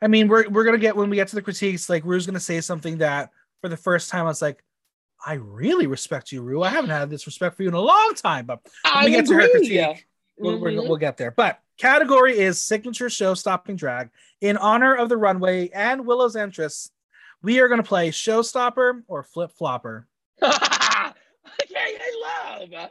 I 0.01 0.06
mean, 0.06 0.28
we're 0.28 0.48
we're 0.48 0.64
gonna 0.64 0.78
get 0.78 0.94
when 0.97 1.10
we 1.10 1.16
get 1.16 1.28
to 1.28 1.35
the 1.35 1.43
critiques, 1.43 1.89
like 1.89 2.05
Ru's 2.05 2.26
gonna 2.26 2.39
say 2.40 2.60
something 2.60 2.98
that 2.98 3.30
for 3.60 3.68
the 3.68 3.76
first 3.76 4.10
time 4.10 4.22
I 4.26 4.28
was 4.28 4.40
like, 4.43 4.62
I 5.26 5.35
really 5.35 5.86
respect 5.89 6.30
you, 6.30 6.43
Rue. 6.43 6.62
I 6.62 6.68
haven't 6.68 6.90
had 6.90 7.10
this 7.10 7.26
respect 7.26 7.56
for 7.56 7.62
you 7.64 7.68
in 7.68 7.74
a 7.74 7.80
long 7.80 8.12
time, 8.14 8.47
but 8.47 8.60
when 8.94 9.05
we 9.06 9.10
get 9.10 9.26
to 9.26 9.35
her 9.35 9.48
critique, 9.51 10.06
we'll, 10.39 10.59
we're- 10.60 10.76
Mhm. 10.76 10.86
we'll 10.89 10.97
get 10.97 11.16
there. 11.16 11.32
But 11.32 11.60
category 11.76 12.39
is 12.39 12.62
signature 12.62 13.10
show 13.10 13.35
stopping 13.35 13.74
drag. 13.74 14.10
In 14.40 14.56
honor 14.56 14.94
of 14.94 15.09
the 15.09 15.16
runway 15.16 15.68
and 15.70 16.06
Willow's 16.06 16.36
entrance, 16.36 16.93
we 17.43 17.59
are 17.59 17.66
gonna 17.68 17.82
play 17.82 18.10
showstopper 18.10 19.02
or 19.09 19.24
flip 19.24 19.51
flopper. 19.59 20.06
okay, 20.40 20.51
I 21.74 22.59
love. 22.70 22.90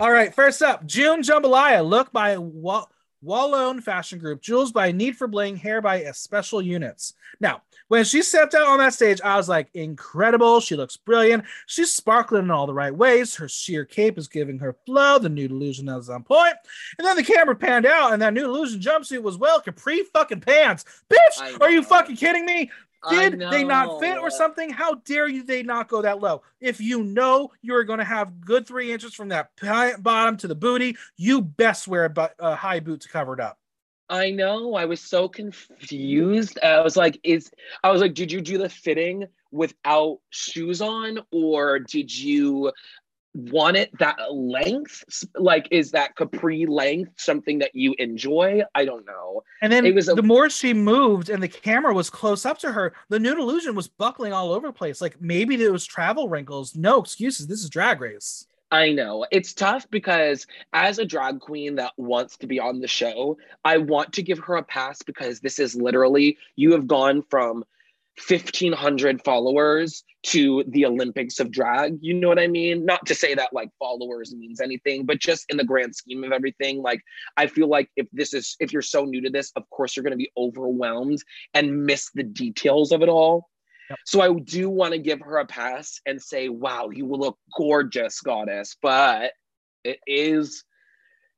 All 0.00 0.10
right, 0.10 0.34
first 0.34 0.62
up, 0.62 0.84
June 0.86 1.22
Jambalaya, 1.22 1.86
look 1.88 2.12
by 2.12 2.36
Wa- 3.22 3.40
Wallone 3.40 3.82
Fashion 3.82 4.18
Group, 4.18 4.42
jewels 4.42 4.72
by 4.72 4.92
Need 4.92 5.16
for 5.16 5.26
Bling, 5.26 5.56
hair 5.56 5.80
by 5.80 6.04
Special 6.12 6.60
Units. 6.60 7.14
Now, 7.40 7.62
when 7.88 8.04
she 8.04 8.22
stepped 8.22 8.54
out 8.54 8.68
on 8.68 8.78
that 8.78 8.94
stage, 8.94 9.20
I 9.22 9.36
was 9.36 9.48
like, 9.48 9.68
incredible. 9.74 10.60
She 10.60 10.76
looks 10.76 10.96
brilliant. 10.96 11.44
She's 11.66 11.90
sparkling 11.90 12.44
in 12.44 12.50
all 12.50 12.66
the 12.66 12.74
right 12.74 12.94
ways. 12.94 13.34
Her 13.34 13.48
sheer 13.48 13.84
cape 13.84 14.18
is 14.18 14.28
giving 14.28 14.58
her 14.58 14.76
flow. 14.86 15.18
The 15.18 15.28
new 15.28 15.46
illusion 15.46 15.88
is 15.88 16.08
on 16.10 16.22
point. 16.22 16.54
And 16.98 17.06
then 17.06 17.16
the 17.16 17.24
camera 17.24 17.56
panned 17.56 17.86
out, 17.86 18.12
and 18.12 18.22
that 18.22 18.34
new 18.34 18.44
illusion 18.44 18.80
jumpsuit 18.80 19.22
was 19.22 19.38
well 19.38 19.60
capri 19.60 20.04
fucking 20.12 20.40
pants. 20.40 20.84
Bitch, 21.08 21.60
are 21.60 21.70
you 21.70 21.82
fucking 21.82 22.16
kidding 22.16 22.44
me? 22.44 22.70
Did 23.08 23.40
they 23.50 23.64
not 23.64 24.00
fit 24.00 24.18
or 24.18 24.30
something? 24.30 24.70
How 24.70 24.96
dare 24.96 25.26
you 25.26 25.42
they 25.42 25.62
not 25.62 25.88
go 25.88 26.02
that 26.02 26.20
low? 26.20 26.42
If 26.60 26.80
you 26.80 27.02
know 27.02 27.50
you're 27.62 27.84
going 27.84 27.98
to 27.98 28.04
have 28.04 28.40
good 28.40 28.66
three 28.66 28.92
inches 28.92 29.14
from 29.14 29.28
that 29.28 29.50
bottom 30.02 30.36
to 30.38 30.48
the 30.48 30.54
booty, 30.54 30.96
you 31.16 31.40
best 31.40 31.88
wear 31.88 32.12
a, 32.14 32.30
a 32.38 32.54
high 32.54 32.80
boot 32.80 33.00
to 33.02 33.08
cover 33.08 33.32
it 33.32 33.40
up. 33.40 33.58
I 34.10 34.32
know. 34.32 34.74
I 34.74 34.86
was 34.86 35.00
so 35.00 35.28
confused. 35.28 36.58
I 36.62 36.80
was 36.80 36.96
like, 36.96 37.18
is 37.22 37.50
I 37.84 37.90
was 37.90 38.00
like, 38.00 38.14
did 38.14 38.32
you 38.32 38.40
do 38.40 38.58
the 38.58 38.68
fitting 38.68 39.26
without 39.52 40.18
shoes 40.30 40.82
on, 40.82 41.20
or 41.30 41.78
did 41.78 42.14
you 42.14 42.72
want 43.34 43.76
it 43.76 43.90
that 43.98 44.16
length? 44.32 45.04
Like, 45.36 45.68
is 45.70 45.90
that 45.92 46.16
capri 46.16 46.66
length 46.66 47.12
something 47.16 47.58
that 47.60 47.74
you 47.74 47.94
enjoy? 47.98 48.62
I 48.74 48.84
don't 48.84 49.06
know. 49.06 49.42
And 49.62 49.72
then 49.72 49.86
It 49.86 49.94
was 49.94 50.08
a- 50.08 50.14
the 50.14 50.22
more 50.22 50.50
she 50.50 50.74
moved 50.74 51.30
and 51.30 51.42
the 51.42 51.48
camera 51.48 51.94
was 51.94 52.10
close 52.10 52.44
up 52.44 52.58
to 52.58 52.72
her, 52.72 52.92
the 53.08 53.18
nude 53.18 53.38
illusion 53.38 53.74
was 53.74 53.88
buckling 53.88 54.32
all 54.32 54.52
over 54.52 54.66
the 54.66 54.72
place. 54.72 55.00
Like 55.00 55.20
maybe 55.20 55.62
it 55.62 55.72
was 55.72 55.86
travel 55.86 56.28
wrinkles. 56.28 56.74
No 56.74 57.00
excuses. 57.00 57.46
This 57.46 57.62
is 57.62 57.70
drag 57.70 58.00
race. 58.00 58.46
I 58.72 58.90
know. 58.92 59.26
It's 59.32 59.52
tough 59.52 59.90
because 59.90 60.46
as 60.72 60.98
a 61.00 61.04
drag 61.04 61.40
queen 61.40 61.74
that 61.76 61.92
wants 61.96 62.36
to 62.36 62.46
be 62.46 62.60
on 62.60 62.80
the 62.80 62.86
show, 62.86 63.36
I 63.64 63.78
want 63.78 64.12
to 64.12 64.22
give 64.22 64.38
her 64.40 64.56
a 64.56 64.62
pass 64.62 65.02
because 65.02 65.40
this 65.40 65.58
is 65.58 65.74
literally 65.74 66.38
you 66.54 66.70
have 66.72 66.86
gone 66.86 67.22
from 67.30 67.64
1500 68.28 69.22
followers 69.24 70.04
to 70.22 70.64
the 70.68 70.84
Olympics 70.84 71.40
of 71.40 71.50
drag. 71.50 71.98
You 72.00 72.14
know 72.14 72.28
what 72.28 72.38
I 72.38 72.46
mean? 72.46 72.84
Not 72.84 73.06
to 73.06 73.14
say 73.14 73.34
that 73.34 73.52
like 73.52 73.70
followers 73.78 74.34
means 74.34 74.60
anything, 74.60 75.06
but 75.06 75.18
just 75.18 75.46
in 75.48 75.56
the 75.56 75.64
grand 75.64 75.94
scheme 75.94 76.24
of 76.24 76.32
everything, 76.32 76.82
like 76.82 77.00
I 77.36 77.46
feel 77.46 77.68
like 77.68 77.90
if 77.96 78.06
this 78.12 78.34
is 78.34 78.56
if 78.60 78.72
you're 78.72 78.82
so 78.82 79.04
new 79.04 79.20
to 79.22 79.30
this, 79.30 79.52
of 79.56 79.68
course 79.70 79.96
you're 79.96 80.04
going 80.04 80.12
to 80.12 80.16
be 80.16 80.30
overwhelmed 80.36 81.22
and 81.54 81.84
miss 81.84 82.10
the 82.14 82.22
details 82.22 82.92
of 82.92 83.02
it 83.02 83.08
all. 83.08 83.48
Yep. 83.88 83.98
So 84.04 84.20
I 84.20 84.32
do 84.32 84.70
want 84.70 84.92
to 84.92 84.98
give 84.98 85.20
her 85.20 85.38
a 85.38 85.46
pass 85.46 86.00
and 86.06 86.22
say, 86.22 86.48
"Wow, 86.48 86.90
you 86.90 87.06
will 87.06 87.18
look 87.18 87.38
gorgeous, 87.56 88.20
goddess." 88.20 88.76
But 88.80 89.32
it 89.84 89.98
is 90.06 90.64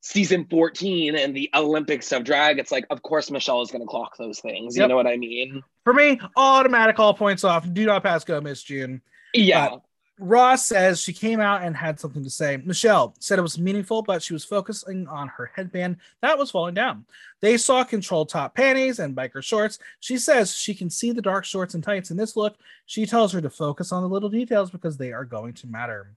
season 0.03 0.45
14 0.51 1.15
and 1.17 1.35
the 1.35 1.49
Olympics 1.55 2.11
of 2.13 2.25
drag. 2.25 2.59
It's 2.59 2.73
like, 2.73 2.85
of 2.91 3.03
course, 3.03 3.31
Michelle 3.31 3.63
is 3.63 3.71
going 3.71 3.83
to 3.83 3.87
clock 3.89 4.17
those 4.19 4.41
things. 4.41 4.77
You 4.77 4.83
Yep. 4.83 4.89
know 4.91 4.97
what 4.97 5.07
I 5.07 5.17
mean? 5.17 5.63
For 5.85 5.95
me, 5.95 6.21
automatic 6.37 6.99
all 6.99 7.15
points 7.15 7.45
off. 7.45 7.67
Do 7.73 7.87
not 7.87 8.03
pass 8.03 8.25
go, 8.25 8.41
Miss 8.41 8.63
June. 8.63 9.01
Yeah. 9.33 9.67
Uh, 9.67 9.79
Ross 10.19 10.67
says 10.67 11.01
she 11.01 11.13
came 11.13 11.41
out 11.41 11.63
and 11.63 11.77
had 11.77 11.99
something 11.99 12.23
to 12.23 12.31
say. 12.31 12.57
Michelle 12.59 13.15
said 13.19 13.39
it 13.39 13.43
was 13.43 13.59
meaningful, 13.59 14.03
but 14.03 14.23
she 14.23 14.33
was 14.33 14.45
focusing 14.45 15.07
on 15.09 15.27
her 15.29 15.51
headband 15.55 15.97
that 16.21 16.37
was 16.39 16.51
falling 16.51 16.75
down. 16.75 17.07
They 17.41 17.57
saw 17.57 17.83
control 17.83 18.27
top 18.27 18.55
panties 18.55 18.99
and 18.99 19.17
biker 19.17 19.43
shorts. 19.43 19.79
She 20.01 20.19
says 20.19 20.55
she 20.55 20.75
can 20.75 20.91
see 20.91 21.13
the 21.13 21.23
dark 21.23 21.45
shorts 21.45 21.75
and 21.75 21.83
tights 21.83 22.11
in 22.11 22.17
this 22.17 22.37
look. 22.37 22.57
She 22.87 23.07
tells 23.07 23.33
her 23.33 23.41
to 23.41 23.51
focus 23.51 23.91
on 23.91 24.03
the 24.03 24.09
little 24.09 24.29
details 24.29 24.71
because 24.71 24.97
they 24.97 25.13
are 25.13 25.25
going 25.25 25.55
to 25.55 25.67
matter. 25.67 26.13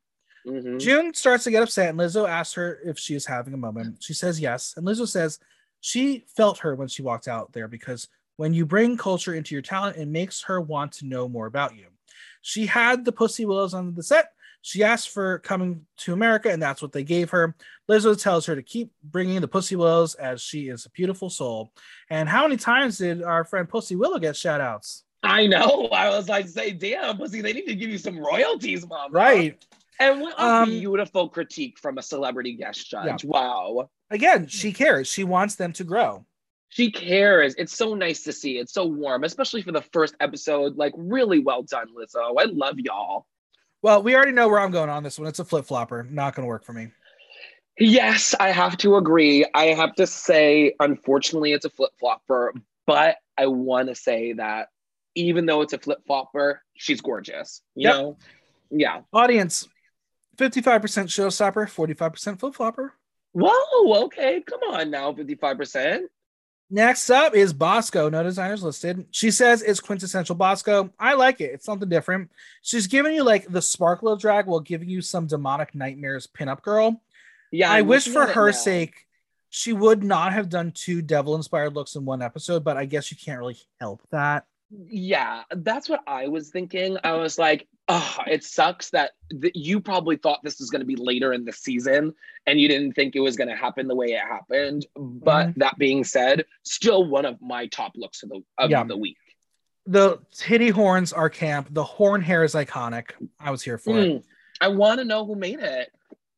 Mhm. 0.46 0.80
June 0.80 1.14
starts 1.14 1.44
to 1.46 1.52
get 1.52 1.64
upset, 1.64 1.90
and 1.90 2.00
Lizzo 2.00 2.28
asks 2.30 2.54
her 2.54 2.80
if 2.86 3.00
she 3.00 3.16
is 3.16 3.26
having 3.26 3.54
a 3.54 3.58
moment. 3.58 3.98
She 4.04 4.14
says 4.14 4.40
yes, 4.40 4.74
and 4.78 4.86
Lizzo 4.86 5.08
says 5.08 5.40
she 5.82 6.26
felt 6.28 6.60
her 6.60 6.76
when 6.76 6.88
she 6.88 7.02
walked 7.02 7.28
out 7.28 7.52
there 7.54 7.68
because 7.68 8.08
when 8.38 8.54
you 8.54 8.66
bring 8.66 8.98
culture 8.98 9.34
into 9.34 9.56
your 9.56 9.62
talent, 9.62 9.98
it 9.98 10.08
makes 10.08 10.44
her 10.44 10.60
want 10.62 10.92
to 10.94 11.06
know 11.06 11.28
more 11.28 11.48
about 11.48 11.76
you. 11.76 11.88
She 12.42 12.66
had 12.66 13.06
the 13.06 13.12
Pussy 13.12 13.46
Willows 13.46 13.74
on 13.74 13.96
the 13.96 14.04
set. 14.04 14.34
She 14.62 14.84
asked 14.84 15.10
for 15.10 15.40
coming 15.40 15.86
to 15.98 16.14
America, 16.14 16.50
and 16.50 16.62
that's 16.62 16.82
what 16.82 16.92
they 16.92 17.04
gave 17.04 17.30
her. 17.30 17.56
Lizzo 17.90 18.20
tells 18.20 18.48
her 18.48 18.56
to 18.56 18.64
keep 18.64 18.92
bringing 19.04 19.40
the 19.42 19.48
Pussy 19.48 19.76
Willows 19.76 20.16
as 20.16 20.42
she 20.42 20.70
is 20.70 20.86
a 20.86 20.90
beautiful 20.90 21.30
soul. 21.30 21.72
And 22.10 22.28
how 22.28 22.44
many 22.44 22.58
times 22.58 22.98
did 22.98 23.22
our 23.22 23.46
friend 23.46 23.70
Pussy 23.70 23.96
Willow 23.96 24.20
get 24.20 24.36
shout 24.36 24.62
outs? 24.62 25.04
I 25.22 25.48
know. 25.48 25.88
I 25.92 26.10
was 26.10 26.30
like, 26.30 26.48
say, 26.48 26.72
damn, 26.72 27.18
pussy, 27.18 27.42
they 27.42 27.54
need 27.54 27.68
to 27.68 27.76
give 27.76 27.90
you 27.90 27.98
some 27.98 28.18
royalties, 28.18 28.88
mom. 28.88 29.12
Right. 29.12 29.64
And 30.00 30.22
what 30.22 30.34
a 30.38 30.44
Um, 30.44 30.70
beautiful 30.70 31.30
critique 31.30 31.80
from 31.80 31.98
a 31.98 32.02
celebrity 32.02 32.54
guest 32.54 32.90
judge. 32.90 33.24
Wow. 33.24 33.90
Again, 34.12 34.48
she 34.48 34.74
cares. 34.74 35.08
She 35.08 35.24
wants 35.24 35.56
them 35.56 35.72
to 35.74 35.84
grow. 35.84 36.26
She 36.70 36.92
cares. 36.92 37.56
It's 37.58 37.76
so 37.76 37.94
nice 37.96 38.24
to 38.24 38.34
see. 38.34 38.58
It's 38.58 38.74
so 38.74 38.86
warm, 38.86 39.24
especially 39.24 39.62
for 39.62 39.72
the 39.72 39.82
first 39.94 40.16
episode. 40.20 40.76
Like, 40.76 40.94
really 40.98 41.40
well 41.40 41.64
done, 41.64 41.88
Lizzo. 41.98 42.34
I 42.38 42.46
love 42.46 42.80
y'all. 42.80 43.26
Well, 43.82 44.04
we 44.04 44.16
already 44.16 44.32
know 44.34 44.50
where 44.50 44.60
I'm 44.60 44.72
going 44.72 44.90
on 44.90 45.04
this 45.04 45.18
one. 45.18 45.28
It's 45.28 45.40
a 45.40 45.46
flip 45.46 45.66
flopper. 45.66 46.04
Not 46.10 46.36
going 46.36 46.44
to 46.44 46.48
work 46.48 46.66
for 46.66 46.74
me. 46.74 46.90
Yes, 47.80 48.34
I 48.40 48.52
have 48.52 48.78
to 48.78 48.96
agree. 48.96 49.46
I 49.54 49.66
have 49.68 49.96
to 49.96 50.08
say, 50.08 50.74
unfortunately, 50.80 51.52
it's 51.54 51.66
a 51.66 51.70
flip 51.70 51.92
flopper, 52.00 52.54
but 52.88 53.18
I 53.38 53.48
want 53.48 53.90
to 53.90 53.96
say 53.96 54.34
that 54.34 54.70
even 55.14 55.46
though 55.46 55.62
it's 55.62 55.74
a 55.74 55.78
flip 55.78 56.00
flopper, 56.08 56.62
she's 56.76 57.02
gorgeous. 57.02 57.62
You 57.76 57.90
Yep. 57.90 57.96
know? 57.96 58.18
Yeah. 58.72 59.02
Audience 59.14 59.68
55% 60.38 60.82
showstopper, 61.08 61.66
45% 61.68 62.40
flip 62.40 62.56
flopper. 62.56 62.94
Whoa, 63.34 64.06
okay. 64.06 64.42
Come 64.42 64.62
on 64.72 64.90
now, 64.90 65.12
55%. 65.12 66.04
Next 66.70 67.10
up 67.10 67.36
is 67.36 67.54
Bosco. 67.54 68.10
No 68.10 68.24
designers 68.24 68.64
listed. 68.64 69.06
She 69.12 69.30
says 69.30 69.62
it's 69.62 69.80
quintessential 69.80 70.36
Bosco. 70.36 70.90
I 71.00 71.14
like 71.14 71.40
it. 71.40 71.52
It's 71.54 71.66
something 71.66 71.88
different. 71.88 72.32
She's 72.64 72.88
giving 72.88 73.14
you 73.14 73.24
like 73.24 73.48
the 73.48 73.62
sparkle 73.62 74.10
of 74.10 74.20
drag 74.20 74.48
while 74.48 74.62
giving 74.62 74.90
you 74.90 75.02
some 75.02 75.28
demonic 75.28 75.76
nightmares 75.76 76.28
pinup 76.28 76.62
girl. 76.64 77.02
Yeah. 77.52 77.72
I 77.72 77.80
I'm 77.80 77.88
wish 77.88 78.08
for 78.08 78.26
her 78.26 78.48
now. 78.48 78.52
sake 78.52 79.06
she 79.56 79.72
would 79.72 80.04
not 80.04 80.34
have 80.34 80.50
done 80.50 80.74
two 80.74 81.02
devil 81.02 81.34
inspired 81.34 81.76
looks 81.76 81.96
in 81.96 82.04
one 82.04 82.22
episode, 82.22 82.66
but 82.66 82.76
I 82.76 82.84
guess 82.84 83.10
you 83.10 83.16
can't 83.16 83.40
really 83.40 83.58
help 83.80 84.02
that. 84.12 84.46
Yeah, 84.70 85.44
that's 85.50 85.88
what 85.88 86.02
I 86.06 86.28
was 86.28 86.50
thinking. 86.50 86.98
I 87.06 87.14
was 87.14 87.40
like, 87.40 87.66
oh, 87.88 88.18
it 88.28 88.44
sucks 88.44 88.90
that 88.92 89.12
th- 89.42 89.54
you 89.56 89.80
probably 89.80 90.16
thought 90.18 90.40
this 90.44 90.60
was 90.60 90.70
going 90.70 90.80
to 90.82 90.86
be 90.86 90.96
later 90.96 91.34
in 91.34 91.46
the 91.46 91.54
season 91.54 92.14
and 92.48 92.60
you 92.60 92.68
didn't 92.68 92.94
think 92.94 93.16
it 93.16 93.20
was 93.20 93.36
going 93.36 93.48
to 93.50 93.56
happen 93.56 93.88
the 93.88 93.96
way 93.96 94.08
it 94.08 94.22
happened. 94.22 94.86
But 94.96 95.48
Mm-hmm. 95.50 95.60
that 95.60 95.78
being 95.78 96.04
said, 96.04 96.46
still 96.64 97.06
one 97.08 97.26
of 97.26 97.42
my 97.42 97.68
top 97.68 97.92
looks 97.96 98.24
of 98.24 98.30
the, 98.30 98.42
of 98.58 98.70
Yeah. 98.72 98.84
the 98.84 98.98
week. 98.98 99.18
The 99.86 100.18
titty 100.32 100.70
horns 100.70 101.14
are 101.14 101.30
camp. 101.30 101.68
The 101.72 101.84
horn 101.84 102.22
hair 102.22 102.44
is 102.44 102.56
iconic. 102.56 103.12
I 103.40 103.52
was 103.52 103.62
here 103.62 103.78
for 103.78 103.98
it. 104.00 104.10
Mm, 104.10 104.24
I 104.62 104.68
want 104.70 105.00
to 105.00 105.06
know 105.06 105.26
who 105.26 105.36
made 105.36 105.60
it. 105.60 105.92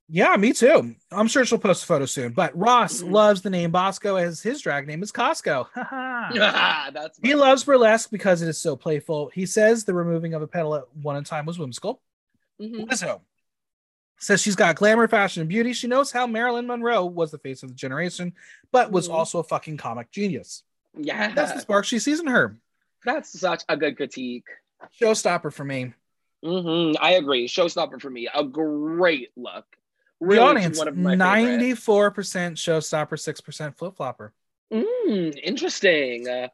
Yeah, 0.10 0.36
me 0.38 0.54
too. 0.54 0.96
I'm 1.12 1.28
sure 1.28 1.44
she'll 1.46 1.58
post 1.60 1.84
a 1.84 1.86
photo 1.86 2.06
soon. 2.06 2.32
But 2.32 2.58
Ross 2.58 3.02
Mhm. 3.02 3.12
loves 3.12 3.42
the 3.42 3.50
name 3.50 3.72
Bosco 3.72 4.16
as 4.16 4.42
his 4.42 4.62
drag 4.62 4.88
name 4.88 5.04
is 5.04 5.12
Costco. 5.12 5.68
That's 6.94 7.20
he 7.22 7.36
loves 7.36 7.64
burlesque 7.66 8.10
because 8.10 8.42
it 8.42 8.48
is 8.48 8.58
so 8.58 8.76
playful. 8.78 9.30
He 9.34 9.46
says 9.46 9.84
the 9.84 9.94
removing 9.94 10.34
of 10.34 10.42
a 10.42 10.48
pedal 10.48 10.76
at 10.76 10.84
one 10.96 11.22
time 11.26 11.46
was 11.46 11.60
whimsical. 11.60 12.02
Mhm. 12.62 12.88
Lizzo 12.88 13.22
says 14.20 14.42
she's 14.42 14.56
got 14.56 14.76
glamour, 14.78 15.08
fashion, 15.08 15.42
and 15.42 15.50
beauty. 15.50 15.74
She 15.74 15.88
knows 15.88 16.12
how 16.12 16.26
Marilyn 16.26 16.66
Monroe 16.68 17.06
was 17.06 17.32
the 17.32 17.38
face 17.38 17.62
of 17.62 17.70
the 17.70 17.76
generation, 17.76 18.34
but 18.72 18.92
was 18.92 19.10
Mhm. 19.10 19.14
also 19.14 19.40
a 19.40 19.44
fucking 19.44 19.78
comic 19.78 20.10
genius. 20.12 20.64
Yeah, 20.98 21.34
That's 21.34 21.54
the 21.54 21.60
spark 21.60 21.86
she 21.86 22.00
sees 22.00 22.20
in 22.20 22.28
her. 22.28 22.58
that's 23.06 23.38
such 23.40 23.64
a 23.70 23.78
good 23.78 23.96
critique. 23.98 24.48
Showstopper 25.00 25.52
for 25.54 25.64
me. 25.66 25.94
hmm 26.44 26.94
I 27.00 27.12
agree. 27.14 27.48
Showstopper 27.48 28.00
for 28.02 28.10
me. 28.10 28.28
A 28.34 28.44
great 28.44 29.32
look. 29.36 29.66
The 30.20 30.40
audience, 30.40 30.80
my 30.96 31.16
94% 31.16 32.56
showstopper, 32.56 33.18
6% 33.20 33.78
flip 33.78 33.96
flopper. 33.96 34.34
Mm, 34.74 35.40
interesting. 35.44 36.28
Uh, 36.28 36.48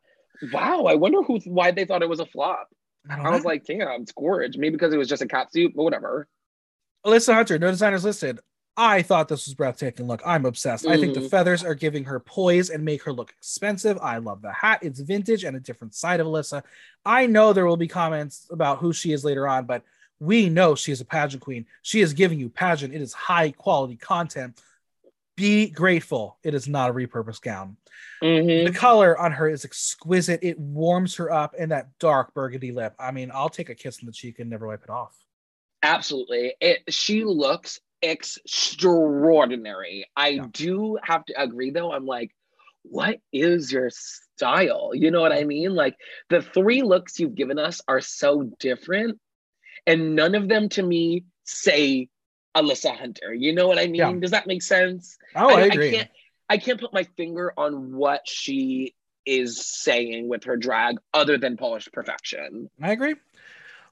wow, 0.51 0.83
I 0.83 0.95
wonder 0.95 1.23
who 1.23 1.39
why 1.45 1.71
they 1.71 1.85
thought 1.85 2.01
it 2.03 2.09
was 2.09 2.19
a 2.19 2.25
flop. 2.25 2.67
I 3.09 3.19
I 3.21 3.29
was 3.31 3.45
like, 3.45 3.65
damn, 3.65 4.01
it's 4.01 4.11
gorge. 4.11 4.57
Maybe 4.57 4.75
because 4.75 4.93
it 4.93 4.97
was 4.97 5.07
just 5.07 5.21
a 5.21 5.27
cat 5.27 5.51
suit, 5.51 5.73
but 5.75 5.83
whatever. 5.83 6.27
Alyssa 7.05 7.33
Hunter, 7.33 7.59
no 7.59 7.71
designers 7.71 8.05
listed. 8.05 8.39
I 8.75 9.01
thought 9.03 9.27
this 9.27 9.45
was 9.45 9.53
breathtaking. 9.53 10.07
Look, 10.07 10.21
I'm 10.25 10.45
obsessed. 10.45 10.87
I 10.87 10.97
think 10.97 11.13
the 11.13 11.19
Mhm. 11.19 11.29
feathers 11.29 11.63
are 11.63 11.75
giving 11.75 12.05
her 12.05 12.19
poise 12.19 12.69
and 12.69 12.83
make 12.83 13.03
her 13.03 13.13
look 13.13 13.31
expensive. 13.31 13.99
I 14.01 14.17
love 14.17 14.41
the 14.41 14.51
hat. 14.51 14.79
It's 14.81 14.99
vintage 14.99 15.43
and 15.43 15.55
a 15.55 15.59
different 15.59 15.93
side 15.93 16.19
of 16.19 16.27
Alyssa. 16.27 16.63
I 17.05 17.27
know 17.27 17.53
there 17.53 17.67
will 17.67 17.77
be 17.77 17.87
comments 17.87 18.47
about 18.49 18.79
who 18.79 18.91
she 18.91 19.11
is 19.11 19.23
later 19.23 19.47
on, 19.47 19.65
but 19.65 19.83
we 20.19 20.49
know 20.49 20.75
she 20.75 20.91
is 20.91 21.01
a 21.01 21.05
pageant 21.05 21.43
queen. 21.43 21.65
She 21.81 22.01
is 22.01 22.13
giving 22.13 22.39
you 22.39 22.49
pageant. 22.49 22.93
It 22.93 23.01
is 23.01 23.13
high 23.13 23.51
quality 23.51 23.95
content. 23.95 24.61
Be 25.35 25.69
grateful. 25.69 26.37
It 26.43 26.53
is 26.53 26.67
not 26.67 26.91
a 26.91 26.93
repurposed 26.93 27.41
gown. 27.41 27.77
Mhm. 28.21 28.67
The 28.67 28.73
color 28.73 29.17
on 29.17 29.31
her 29.31 29.49
is 29.49 29.65
exquisite. 29.65 30.39
It 30.43 30.59
warms 30.59 31.15
her 31.15 31.31
up 31.31 31.55
in 31.55 31.69
that 31.69 31.97
dark 31.99 32.33
burgundy 32.33 32.71
lip. 32.71 32.93
I 32.99 33.11
mean, 33.11 33.31
I'll 33.33 33.49
take 33.49 33.69
a 33.69 33.75
kiss 33.75 33.99
on 34.01 34.05
the 34.05 34.11
cheek 34.11 34.39
and 34.39 34.49
never 34.49 34.67
wipe 34.67 34.83
it 34.83 34.89
off. 34.89 35.17
Absolutely. 35.81 36.55
It 36.61 36.83
she 36.93 37.23
looks 37.25 37.79
extraordinary. 38.01 40.05
I 40.15 40.27
Yeah. 40.29 40.45
do 40.51 40.97
have 41.03 41.25
to 41.25 41.41
agree 41.41 41.71
though. 41.71 41.91
I'm 41.91 42.05
like, 42.05 42.31
what 42.83 43.19
is 43.31 43.71
your 43.71 43.89
style? 43.89 44.91
You 44.93 45.09
know 45.11 45.21
what 45.21 45.31
I 45.31 45.43
mean? 45.45 45.73
Like 45.73 45.95
the 46.29 46.41
three 46.41 46.83
looks 46.83 47.19
you've 47.19 47.35
given 47.35 47.59
us 47.59 47.81
are 47.87 48.01
so 48.01 48.43
different, 48.59 49.19
and 49.85 50.15
none 50.15 50.35
of 50.35 50.47
them 50.47 50.69
to 50.69 50.83
me 50.83 51.25
say 51.43 52.09
Alyssa 52.55 52.95
Hunter. 52.95 53.33
You 53.33 53.53
know 53.53 53.67
what 53.67 53.79
I 53.79 53.85
mean? 53.85 53.95
Yeah. 53.95 54.13
Does 54.13 54.31
that 54.31 54.47
make 54.47 54.61
sense? 54.61 55.17
Oh, 55.35 55.55
I, 55.55 55.61
agree. 55.61 55.89
I 55.89 55.91
can't 55.91 56.09
I 56.49 56.57
can't 56.57 56.79
put 56.79 56.93
my 56.93 57.03
finger 57.17 57.53
on 57.57 57.95
what 57.95 58.27
she 58.27 58.95
is 59.25 59.65
saying 59.65 60.27
with 60.27 60.43
her 60.43 60.57
drag 60.57 60.97
other 61.13 61.37
than 61.37 61.57
polished 61.57 61.91
perfection. 61.93 62.69
I 62.81 62.91
agree. 62.91 63.15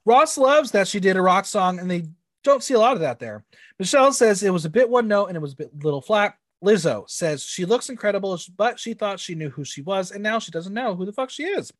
Ross 0.04 0.36
loves 0.36 0.72
that 0.72 0.88
she 0.88 1.00
did 1.00 1.16
a 1.16 1.22
rock 1.22 1.44
song, 1.44 1.78
and 1.78 1.90
they 1.90 2.04
don't 2.44 2.62
see 2.62 2.74
a 2.74 2.78
lot 2.78 2.94
of 2.94 3.00
that 3.00 3.18
there. 3.18 3.44
Michelle 3.78 4.12
says 4.12 4.42
it 4.42 4.52
was 4.52 4.64
a 4.64 4.70
bit 4.70 4.88
one 4.88 5.08
note 5.08 5.26
and 5.26 5.36
it 5.36 5.40
was 5.40 5.52
a 5.52 5.56
bit 5.56 5.84
little 5.84 6.02
flat. 6.02 6.36
Lizzo 6.62 7.08
says 7.10 7.42
she 7.42 7.64
looks 7.64 7.88
incredible, 7.88 8.38
but 8.56 8.78
she 8.78 8.94
thought 8.94 9.18
she 9.18 9.34
knew 9.34 9.50
who 9.50 9.64
she 9.64 9.82
was, 9.82 10.10
and 10.10 10.22
now 10.22 10.38
she 10.38 10.52
doesn't 10.52 10.74
know 10.74 10.94
who 10.94 11.04
the 11.04 11.12
fuck 11.12 11.30
she 11.30 11.44
is. 11.44 11.72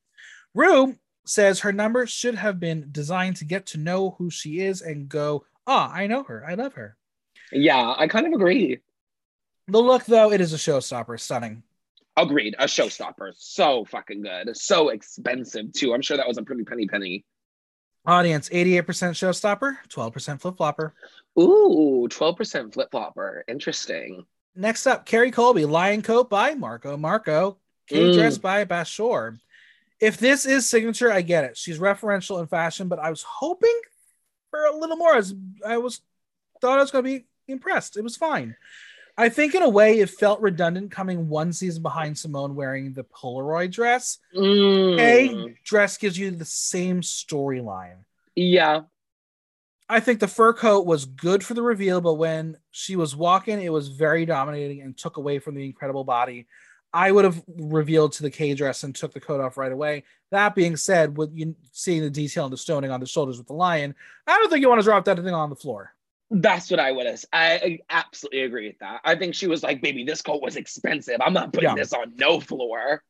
Ru 0.54 0.96
says 1.24 1.60
her 1.60 1.72
number 1.72 2.06
should 2.06 2.34
have 2.34 2.58
been 2.58 2.88
designed 2.90 3.36
to 3.36 3.44
get 3.44 3.66
to 3.66 3.78
know 3.78 4.16
who 4.18 4.30
she 4.30 4.60
is 4.60 4.82
and 4.82 5.08
go, 5.08 5.44
ah, 5.66 5.90
oh, 5.90 5.94
I 5.94 6.06
know 6.06 6.22
her. 6.24 6.44
I 6.46 6.54
love 6.54 6.74
her. 6.74 6.96
Yeah, 7.52 7.94
I 7.96 8.08
kind 8.08 8.26
of 8.26 8.32
agree. 8.32 8.80
The 9.68 9.78
look, 9.78 10.04
though, 10.04 10.32
it 10.32 10.40
is 10.40 10.52
a 10.52 10.56
showstopper. 10.56 11.18
Stunning. 11.20 11.62
Agreed. 12.16 12.56
A 12.58 12.64
showstopper. 12.64 13.32
So 13.36 13.84
fucking 13.84 14.22
good. 14.22 14.56
So 14.56 14.88
expensive, 14.88 15.72
too. 15.72 15.94
I'm 15.94 16.02
sure 16.02 16.16
that 16.16 16.28
was 16.28 16.38
a 16.38 16.42
pretty 16.42 16.64
penny 16.64 16.86
penny. 16.86 17.24
Audience 18.04 18.48
88% 18.48 18.82
showstopper, 18.82 19.76
12% 19.88 20.40
flip 20.40 20.56
flopper. 20.56 20.92
Ooh, 21.38 22.08
12% 22.10 22.74
flip 22.74 22.88
flopper. 22.90 23.44
Interesting. 23.46 24.26
Next 24.56 24.88
up, 24.88 25.06
Kerri 25.06 25.32
Colby, 25.32 25.64
Lion 25.64 26.02
Coat 26.02 26.28
by 26.28 26.54
Marco 26.54 26.96
Marco, 26.96 27.58
K 27.88 28.00
mm. 28.00 28.14
Dress 28.14 28.38
by 28.38 28.64
Bashore. 28.64 29.38
If 30.02 30.16
this 30.16 30.46
is 30.46 30.68
signature, 30.68 31.12
I 31.12 31.22
get 31.22 31.44
it. 31.44 31.56
She's 31.56 31.78
referential 31.78 32.40
in 32.40 32.48
fashion, 32.48 32.88
but 32.88 32.98
I 32.98 33.08
was 33.08 33.22
hoping 33.22 33.80
for 34.50 34.64
a 34.64 34.76
little 34.76 34.96
more. 34.96 35.14
I 35.14 35.18
was, 35.18 35.34
I 35.64 35.78
was 35.78 36.00
thought 36.60 36.78
I 36.78 36.82
was 36.82 36.90
going 36.90 37.04
to 37.04 37.20
be 37.20 37.24
impressed. 37.46 37.96
It 37.96 38.02
was 38.02 38.16
fine. 38.16 38.56
I 39.16 39.28
think 39.28 39.54
in 39.54 39.62
a 39.62 39.68
way 39.68 40.00
it 40.00 40.10
felt 40.10 40.40
redundant 40.40 40.90
coming 40.90 41.28
one 41.28 41.52
season 41.52 41.82
behind 41.82 42.16
Symone 42.16 42.54
wearing 42.54 42.94
the 42.94 43.04
Polaroid 43.04 43.70
dress. 43.70 44.18
Mm. 44.36 44.98
A 44.98 45.54
dress 45.64 45.98
gives 45.98 46.18
you 46.18 46.32
the 46.32 46.44
same 46.44 47.02
storyline. 47.02 47.98
Yeah. 48.34 48.80
I 49.88 50.00
think 50.00 50.18
the 50.18 50.26
fur 50.26 50.52
coat 50.52 50.84
was 50.84 51.04
good 51.04 51.44
for 51.44 51.54
the 51.54 51.62
reveal, 51.62 52.00
but 52.00 52.14
when 52.14 52.56
she 52.72 52.96
was 52.96 53.14
walking, 53.14 53.62
it 53.62 53.72
was 53.72 53.86
very 53.86 54.26
dominating 54.26 54.80
and 54.80 54.98
took 54.98 55.16
away 55.16 55.38
from 55.38 55.54
the 55.54 55.64
incredible 55.64 56.02
body. 56.02 56.48
I 56.94 57.10
would 57.10 57.24
have 57.24 57.42
revealed 57.48 58.12
to 58.12 58.22
the 58.22 58.30
K 58.30 58.54
dress 58.54 58.82
and 58.82 58.94
took 58.94 59.12
the 59.12 59.20
coat 59.20 59.40
off 59.40 59.56
right 59.56 59.72
away. 59.72 60.04
That 60.30 60.54
being 60.54 60.76
said, 60.76 61.16
with 61.16 61.30
you 61.34 61.54
seeing 61.72 62.02
the 62.02 62.10
detail 62.10 62.44
and 62.44 62.52
the 62.52 62.58
stoning 62.58 62.90
on 62.90 63.00
the 63.00 63.06
shoulders 63.06 63.38
with 63.38 63.46
the 63.46 63.54
lion, 63.54 63.94
I 64.26 64.38
don't 64.38 64.50
think 64.50 64.60
you 64.62 64.68
want 64.68 64.80
to 64.80 64.84
drop 64.84 65.04
that 65.06 65.16
thing 65.16 65.34
on 65.34 65.50
the 65.50 65.56
floor. 65.56 65.94
That's 66.30 66.70
what 66.70 66.80
I 66.80 66.92
would 66.92 67.06
have. 67.06 67.24
I 67.32 67.80
absolutely 67.90 68.42
agree 68.42 68.68
with 68.68 68.78
that. 68.80 69.00
I 69.04 69.14
think 69.16 69.34
she 69.34 69.46
was 69.46 69.62
like, 69.62 69.82
"Baby, 69.82 70.04
this 70.04 70.22
coat 70.22 70.42
was 70.42 70.56
expensive. 70.56 71.16
I'm 71.20 71.34
not 71.34 71.52
putting 71.52 71.70
yeah. 71.70 71.74
this 71.76 71.92
on 71.92 72.14
no 72.16 72.40
floor." 72.40 73.02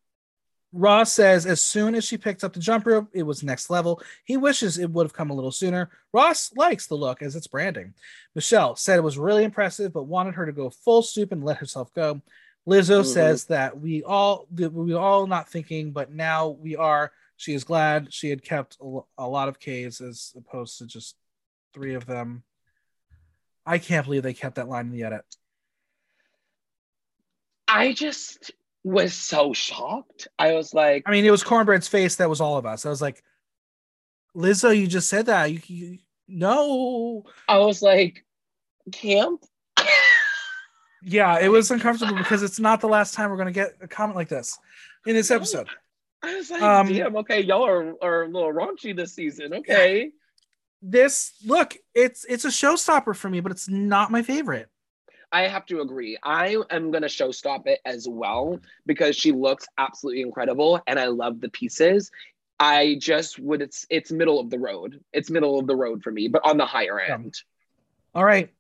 Ross 0.73 1.13
says 1.13 1.45
as 1.45 1.61
soon 1.61 1.95
as 1.95 2.05
she 2.05 2.17
picked 2.17 2.43
up 2.43 2.55
the 2.55 2.61
jump 2.61 2.87
rope, 2.87 3.09
it 3.13 3.25
was 3.25 3.43
next 3.43 3.69
level. 3.69 4.03
He 4.25 4.37
wishes 4.37 4.79
it 4.79 4.91
would 4.91 5.05
have 5.05 5.13
come 5.13 5.31
a 5.31 5.35
little 5.35 5.53
sooner. 5.53 5.91
Ross 6.13 6.51
likes 6.57 6.87
the 6.87 6.95
look 6.95 7.21
as 7.21 7.37
it's 7.37 7.47
branding. 7.47 7.95
Michelle 8.35 8.75
said 8.75 8.97
it 8.97 9.03
was 9.03 9.19
really 9.19 9.45
impressive, 9.45 9.93
but 9.93 10.05
wanted 10.05 10.35
her 10.35 10.47
to 10.47 10.53
go 10.53 10.71
full 10.71 11.03
stoop 11.03 11.31
and 11.31 11.45
let 11.45 11.59
herself 11.59 11.93
go. 11.95 12.23
Lizzo 12.69 13.01
mm-hmm. 13.01 13.09
says 13.09 13.47
that 13.47 13.81
we 13.81 14.03
all 14.03 14.47
we 14.51 14.95
all 14.95 15.27
not 15.27 15.49
thinking, 15.49 15.93
but 15.93 16.13
now 16.13 16.49
we 16.49 16.77
are. 16.77 17.13
She 17.37 17.55
is 17.55 17.65
glad 17.65 18.13
she 18.13 18.31
had 18.31 18.45
kept 18.45 18.77
a, 18.81 19.01
a 19.19 19.29
lot 19.29 19.49
of 19.49 19.59
K's 19.59 20.01
as 20.01 20.33
opposed 20.37 20.79
to 20.79 20.87
just 20.87 21.17
three 21.75 21.95
of 21.95 22.07
them. 22.07 22.45
I 23.67 23.79
can't 23.79 24.05
believe 24.05 24.23
they 24.23 24.35
kept 24.35 24.57
that 24.57 24.69
line 24.69 24.87
in 24.87 24.93
the 24.93 25.05
edit. 25.05 25.25
I 27.67 27.93
just 27.93 28.53
was 28.85 29.15
so 29.15 29.53
shocked. 29.53 30.29
I 30.39 30.53
was 30.53 30.75
like, 30.75 31.05
I 31.07 31.11
mean, 31.11 31.25
it 31.25 31.31
was 31.31 31.43
Kornbread's 31.43 31.89
face 31.89 32.17
that 32.17 32.29
was 32.29 32.41
all 32.41 32.59
of 32.59 32.67
us. 32.67 32.87
I 32.87 32.91
was 32.91 33.03
like, 33.03 33.23
Lizzo, 34.37 34.77
you 34.77 34.87
just 34.87 35.09
said 35.09 35.27
that. 35.27 35.51
You, 35.51 35.61
you 35.67 35.99
no. 36.29 37.25
I 37.49 37.59
was 37.59 37.83
like, 37.83 38.25
camp. 38.93 39.45
yeah, 41.05 41.39
it 41.41 41.49
was 41.49 41.71
uncomfortable 41.71 42.17
because 42.17 42.43
it's 42.43 42.61
not 42.61 42.81
the 42.81 42.89
last 42.89 43.15
time 43.15 43.31
we're 43.31 43.37
gonna 43.37 43.53
get 43.53 43.77
a 43.81 43.89
comment 43.89 44.17
like 44.17 44.29
this 44.29 44.59
in 45.07 45.15
this 45.15 45.31
episode. 45.31 45.69
I 46.23 46.37
was 46.37 46.51
like, 46.51 46.63
um, 46.63 46.93
damn, 46.93 47.17
okay, 47.17 47.41
y'all 47.41 47.67
are, 47.67 47.95
are 48.01 48.23
a 48.23 48.29
little 48.29 48.53
raunchy 48.53 48.97
this 48.97 49.13
season. 49.13 49.55
Okay 49.55 50.13
this 50.83 51.33
look, 51.47 51.77
it's 51.95 52.27
it's 52.29 52.45
a 52.45 52.49
showstopper 52.49 53.15
for 53.15 53.31
me, 53.31 53.41
but 53.41 53.53
it's 53.53 53.69
not 53.69 54.11
my 54.11 54.23
favorite. 54.23 54.69
I 55.31 55.43
have 55.43 55.65
to 55.67 55.81
agree. 55.81 56.19
I 56.23 56.57
am 56.71 56.91
gonna 56.91 57.07
showstop 57.07 57.67
it 57.67 57.81
as 57.87 58.07
well 58.09 58.59
because 58.85 59.17
she 59.17 59.33
looks 59.33 59.67
absolutely 59.79 60.23
incredible 60.23 60.81
and 60.87 60.99
I 60.99 61.07
love 61.07 61.41
the 61.41 61.49
pieces. 61.49 62.11
I 62.59 62.97
just 62.99 63.39
would 63.39 63.63
it's 63.63 63.87
it's 63.89 64.11
middle 64.11 64.41
of 64.41 64.51
the 64.51 64.59
road. 64.59 65.01
It's 65.13 65.31
middle 65.31 65.59
of 65.59 65.67
the 65.67 65.77
road 65.77 66.03
for 66.03 66.11
me, 66.11 66.29
but 66.29 66.45
on 66.45 66.59
the 66.59 66.67
higher 66.67 67.01
end. 67.01 67.35
All 68.15 68.25
right. 68.25 68.53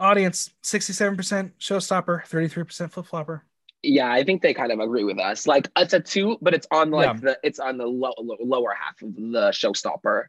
Audience 0.00 0.50
67% 0.62 1.52
showstopper, 1.58 2.22
33% 2.26 2.90
flip 2.90 3.06
flopper. 3.06 3.44
Yeah, 3.82 4.10
I 4.10 4.24
think 4.24 4.42
they 4.42 4.54
kind 4.54 4.72
of 4.72 4.80
agree 4.80 5.04
with 5.04 5.18
us. 5.18 5.46
Like 5.46 5.68
it's 5.76 5.92
a 5.92 6.00
two, 6.00 6.36
but 6.40 6.54
it's 6.54 6.66
on 6.70 6.90
like 6.90 7.06
yeah. 7.06 7.20
the 7.20 7.38
it's 7.42 7.60
on 7.60 7.78
the 7.78 7.86
low, 7.86 8.12
low, 8.18 8.36
lower 8.40 8.74
half 8.74 9.00
of 9.02 9.14
the 9.14 9.50
showstopper 9.50 10.26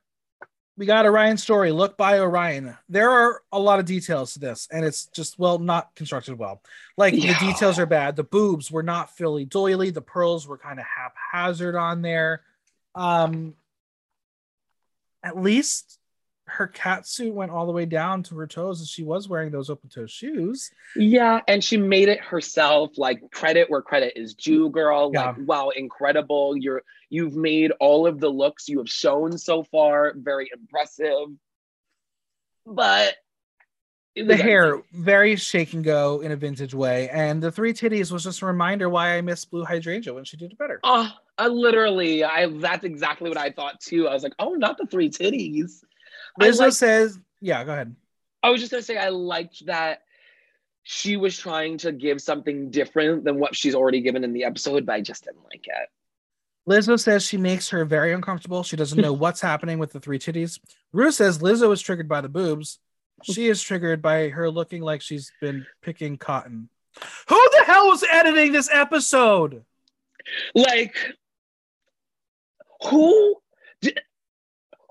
we 0.79 0.85
got 0.85 1.05
Orion 1.05 1.35
story. 1.35 1.73
Look 1.73 1.97
by 1.97 2.19
Orion. 2.19 2.75
There 2.87 3.09
are 3.09 3.41
a 3.51 3.59
lot 3.59 3.79
of 3.79 3.85
details 3.85 4.33
to 4.33 4.39
this, 4.39 4.69
and 4.71 4.85
it's 4.85 5.07
just 5.07 5.37
well 5.37 5.59
not 5.59 5.93
constructed 5.93 6.39
well. 6.39 6.63
Like 6.95 7.13
yeah. 7.13 7.33
the 7.33 7.47
details 7.47 7.77
are 7.77 7.85
bad. 7.85 8.15
The 8.15 8.23
boobs 8.23 8.71
were 8.71 8.81
not 8.81 9.15
fully 9.17 9.43
doily. 9.43 9.89
The 9.89 10.01
pearls 10.01 10.47
were 10.47 10.57
kind 10.57 10.79
of 10.79 10.85
haphazard 10.85 11.75
on 11.75 12.01
there. 12.01 12.43
Um, 12.95 13.55
at 15.21 15.35
least 15.35 15.98
her 16.49 16.67
cat 16.67 17.07
suit 17.07 17.33
went 17.33 17.51
all 17.51 17.65
the 17.65 17.71
way 17.71 17.85
down 17.85 18.23
to 18.23 18.37
her 18.37 18.47
toes 18.47 18.79
and 18.79 18.87
she 18.87 19.03
was 19.03 19.29
wearing 19.29 19.51
those 19.51 19.69
open 19.69 19.89
toe 19.89 20.07
shoes. 20.07 20.71
Yeah, 20.95 21.41
and 21.47 21.63
she 21.63 21.77
made 21.77 22.09
it 22.09 22.19
herself. 22.19 22.97
Like 22.97 23.21
credit 23.31 23.69
where 23.69 23.81
credit 23.81 24.13
is 24.15 24.33
due, 24.33 24.69
girl. 24.69 25.11
Yeah. 25.13 25.27
Like 25.27 25.35
wow, 25.39 25.69
incredible. 25.69 26.57
You're 26.57 26.83
you've 27.09 27.35
made 27.35 27.71
all 27.79 28.07
of 28.07 28.19
the 28.19 28.29
looks 28.29 28.67
you 28.67 28.79
have 28.79 28.89
shown 28.89 29.37
so 29.37 29.63
far 29.63 30.13
very 30.15 30.49
impressive. 30.53 31.29
But 32.65 33.15
the 34.15 34.35
hair 34.35 34.81
very 34.93 35.35
shake 35.35 35.73
and 35.73 35.83
go 35.83 36.21
in 36.21 36.31
a 36.31 36.35
vintage 36.35 36.73
way 36.73 37.09
and 37.09 37.41
the 37.41 37.51
three 37.51 37.73
titties 37.73 38.11
was 38.11 38.23
just 38.23 38.41
a 38.41 38.45
reminder 38.45 38.89
why 38.89 39.15
i 39.15 39.21
miss 39.21 39.45
Blu 39.45 39.63
Hydrangea 39.63 40.13
when 40.13 40.25
she 40.25 40.35
did 40.35 40.51
it 40.51 40.57
better 40.57 40.79
oh 40.83 41.09
literally 41.47 42.23
i 42.23 42.47
that's 42.59 42.83
exactly 42.83 43.29
what 43.29 43.37
i 43.37 43.49
thought 43.49 43.79
too 43.79 44.07
i 44.07 44.13
was 44.13 44.23
like 44.23 44.33
oh 44.39 44.55
not 44.55 44.77
the 44.77 44.85
three 44.87 45.09
titties 45.09 45.83
Lizzo 46.39 46.59
liked, 46.59 46.75
says, 46.75 47.19
yeah, 47.41 47.63
go 47.63 47.73
ahead. 47.73 47.95
I 48.41 48.49
was 48.49 48.59
just 48.59 48.71
gonna 48.71 48.83
say 48.83 48.97
I 48.97 49.09
liked 49.09 49.65
that 49.65 50.03
she 50.83 51.17
was 51.17 51.37
trying 51.37 51.77
to 51.79 51.91
give 51.91 52.21
something 52.21 52.71
different 52.71 53.23
than 53.23 53.39
what 53.39 53.55
she's 53.55 53.75
already 53.75 54.01
given 54.01 54.23
in 54.23 54.33
the 54.33 54.43
episode, 54.45 54.85
but 54.85 54.93
I 54.93 55.01
just 55.01 55.25
didn't 55.25 55.43
like 55.43 55.67
it. 55.67 55.89
Lizzo 56.67 56.99
says 56.99 57.23
she 57.23 57.37
makes 57.37 57.69
her 57.69 57.85
very 57.85 58.13
uncomfortable. 58.13 58.63
She 58.63 58.75
doesn't 58.75 58.99
know 58.99 59.13
what's 59.13 59.41
happening 59.41 59.79
with 59.79 59.91
the 59.91 59.99
three 59.99 60.19
titties. 60.19 60.59
Ru 60.93 61.11
says 61.11 61.39
Lizzo 61.39 61.71
is 61.73 61.81
triggered 61.81 62.07
by 62.07 62.21
the 62.21 62.29
boobs. 62.29 62.79
She 63.23 63.47
is 63.47 63.61
triggered 63.61 64.01
by 64.01 64.29
her 64.29 64.49
looking 64.49 64.81
like 64.81 65.01
she's 65.01 65.31
been 65.41 65.65
picking 65.81 66.17
cotton. 66.17 66.69
Who 67.27 67.49
the 67.57 67.65
hell 67.65 67.87
was 67.89 68.03
editing 68.03 68.51
this 68.51 68.69
episode? 68.71 69.63
Like, 70.55 70.95
who? 72.89 73.35
Did, 73.81 73.99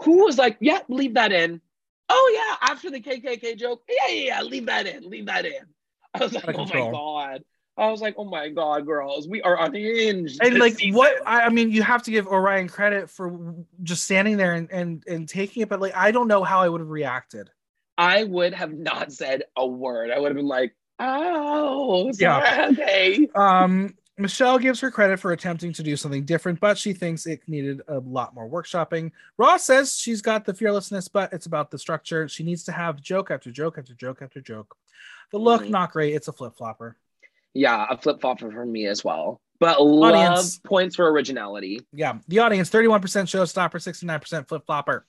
who 0.00 0.24
was 0.24 0.38
like, 0.38 0.56
yeah, 0.60 0.80
leave 0.88 1.14
that 1.14 1.32
in. 1.32 1.60
Oh 2.08 2.32
yeah, 2.34 2.70
after 2.70 2.90
the 2.90 3.00
KKK 3.00 3.58
joke, 3.58 3.82
yeah, 3.88 4.12
yeah, 4.12 4.24
yeah, 4.24 4.42
leave 4.42 4.66
that 4.66 4.86
in, 4.86 5.08
leave 5.08 5.26
that 5.26 5.44
in. 5.44 5.60
I 6.14 6.18
was 6.20 6.32
like, 6.32 6.48
oh 6.48 6.64
my 6.64 6.90
god. 6.90 7.42
I 7.76 7.90
was 7.90 8.00
like, 8.00 8.16
oh 8.18 8.24
my 8.24 8.48
god, 8.48 8.86
girls, 8.86 9.28
we 9.28 9.40
are 9.42 9.62
unhinged. 9.62 10.40
And 10.42 10.58
like, 10.58 10.78
season. 10.78 10.96
what? 10.96 11.14
I 11.24 11.48
mean, 11.48 11.70
you 11.70 11.82
have 11.84 12.02
to 12.04 12.10
give 12.10 12.26
Orion 12.26 12.68
credit 12.68 13.08
for 13.08 13.54
just 13.84 14.04
standing 14.04 14.36
there 14.36 14.54
and 14.54 14.70
and 14.72 15.04
and 15.06 15.28
taking 15.28 15.62
it, 15.62 15.68
but 15.68 15.80
like, 15.80 15.94
I 15.94 16.10
don't 16.10 16.26
know 16.26 16.42
how 16.42 16.60
I 16.60 16.68
would 16.68 16.80
have 16.80 16.90
reacted. 16.90 17.50
I 17.96 18.24
would 18.24 18.54
have 18.54 18.72
not 18.72 19.12
said 19.12 19.44
a 19.56 19.66
word. 19.66 20.10
I 20.10 20.18
would 20.18 20.28
have 20.28 20.36
been 20.36 20.46
like, 20.46 20.74
oh, 20.98 22.10
yeah, 22.18 22.68
okay. 22.72 23.28
Um, 23.34 23.94
Michelle 24.18 24.58
gives 24.58 24.80
her 24.80 24.90
credit 24.90 25.20
for 25.20 25.32
attempting 25.32 25.72
to 25.72 25.82
do 25.82 25.96
something 25.96 26.24
different, 26.24 26.58
but 26.58 26.76
she 26.76 26.92
thinks 26.92 27.26
it 27.26 27.40
needed 27.46 27.82
a 27.88 27.98
lot 28.00 28.34
more 28.34 28.48
workshopping. 28.48 29.12
Ross 29.36 29.64
says 29.64 29.96
she's 29.96 30.20
got 30.20 30.44
the 30.44 30.52
fearlessness, 30.52 31.06
but 31.06 31.32
it's 31.32 31.46
about 31.46 31.70
the 31.70 31.78
structure. 31.78 32.28
She 32.28 32.42
needs 32.42 32.64
to 32.64 32.72
have 32.72 33.00
joke 33.00 33.30
after 33.30 33.50
joke 33.50 33.78
after 33.78 33.94
joke 33.94 34.20
after 34.20 34.40
joke. 34.40 34.76
The 35.30 35.38
look, 35.38 35.62
mm-hmm. 35.62 35.70
not 35.70 35.92
great. 35.92 36.14
It's 36.14 36.28
a 36.28 36.32
flip 36.32 36.56
flopper. 36.56 36.96
Yeah, 37.54 37.86
a 37.88 37.96
flip 37.96 38.20
flopper 38.20 38.50
for 38.50 38.66
me 38.66 38.86
as 38.86 39.04
well. 39.04 39.40
But 39.60 39.78
audience, 39.78 40.56
love 40.56 40.62
points 40.64 40.96
for 40.96 41.10
originality. 41.10 41.80
Yeah, 41.92 42.18
the 42.28 42.40
audience 42.40 42.70
31% 42.70 43.00
showstopper, 43.00 43.74
69% 43.74 44.48
flip 44.48 44.66
flopper. 44.66 45.06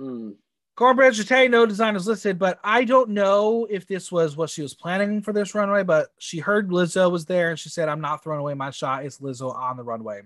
Mm. 0.00 0.34
Kornbread 0.76 1.18
Jeté, 1.18 1.50
no 1.50 1.64
design 1.64 1.96
is 1.96 2.06
listed, 2.06 2.38
but 2.38 2.60
I 2.62 2.84
don't 2.84 3.10
know 3.10 3.66
if 3.70 3.86
this 3.86 4.12
was 4.12 4.36
what 4.36 4.50
she 4.50 4.60
was 4.60 4.74
planning 4.74 5.22
for 5.22 5.32
this 5.32 5.54
runway. 5.54 5.82
But 5.82 6.08
she 6.18 6.38
heard 6.38 6.68
Lizzo 6.68 7.10
was 7.10 7.24
there 7.24 7.48
and 7.48 7.58
she 7.58 7.70
said, 7.70 7.88
I'm 7.88 8.02
not 8.02 8.22
throwing 8.22 8.40
away 8.40 8.52
my 8.52 8.70
shot. 8.70 9.04
It's 9.04 9.18
Lizzo 9.18 9.54
on 9.54 9.78
the 9.78 9.82
runway. 9.82 10.20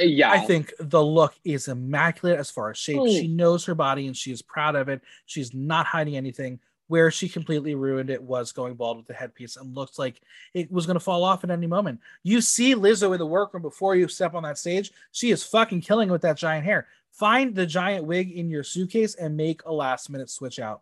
Uh, 0.00 0.04
yeah. 0.04 0.32
I 0.32 0.40
think 0.40 0.72
the 0.80 1.02
look 1.02 1.34
is 1.44 1.68
immaculate 1.68 2.38
as 2.38 2.50
far 2.50 2.70
as 2.70 2.78
shape. 2.78 2.98
Hmm. 2.98 3.06
She 3.06 3.28
knows 3.28 3.64
her 3.66 3.76
body 3.76 4.08
and 4.08 4.16
she 4.16 4.32
is 4.32 4.42
proud 4.42 4.74
of 4.74 4.88
it. 4.88 5.02
She's 5.26 5.54
not 5.54 5.86
hiding 5.86 6.16
anything. 6.16 6.58
Where 6.88 7.10
she 7.10 7.26
completely 7.26 7.74
ruined 7.74 8.10
it 8.10 8.22
was 8.22 8.52
going 8.52 8.74
bald 8.74 8.98
with 8.98 9.06
the 9.06 9.14
headpiece 9.14 9.56
and 9.56 9.74
looked 9.74 9.98
like 9.98 10.20
it 10.52 10.70
was 10.70 10.84
going 10.84 10.96
to 10.96 11.00
fall 11.00 11.24
off 11.24 11.42
at 11.42 11.50
any 11.50 11.66
moment. 11.66 12.00
You 12.22 12.42
see 12.42 12.74
Lizzo 12.74 13.12
in 13.12 13.18
the 13.18 13.24
workroom 13.24 13.62
before 13.62 13.96
you 13.96 14.08
step 14.08 14.34
on 14.34 14.42
that 14.42 14.58
stage. 14.58 14.90
She 15.10 15.30
is 15.30 15.42
fucking 15.42 15.80
killing 15.80 16.10
with 16.10 16.20
that 16.22 16.36
giant 16.36 16.66
hair. 16.66 16.88
Find 17.12 17.54
the 17.54 17.66
giant 17.66 18.06
wig 18.06 18.30
in 18.30 18.50
your 18.50 18.64
suitcase 18.64 19.14
and 19.14 19.36
make 19.36 19.62
a 19.64 19.72
last 19.72 20.10
minute 20.10 20.30
switch 20.30 20.58
out. 20.58 20.80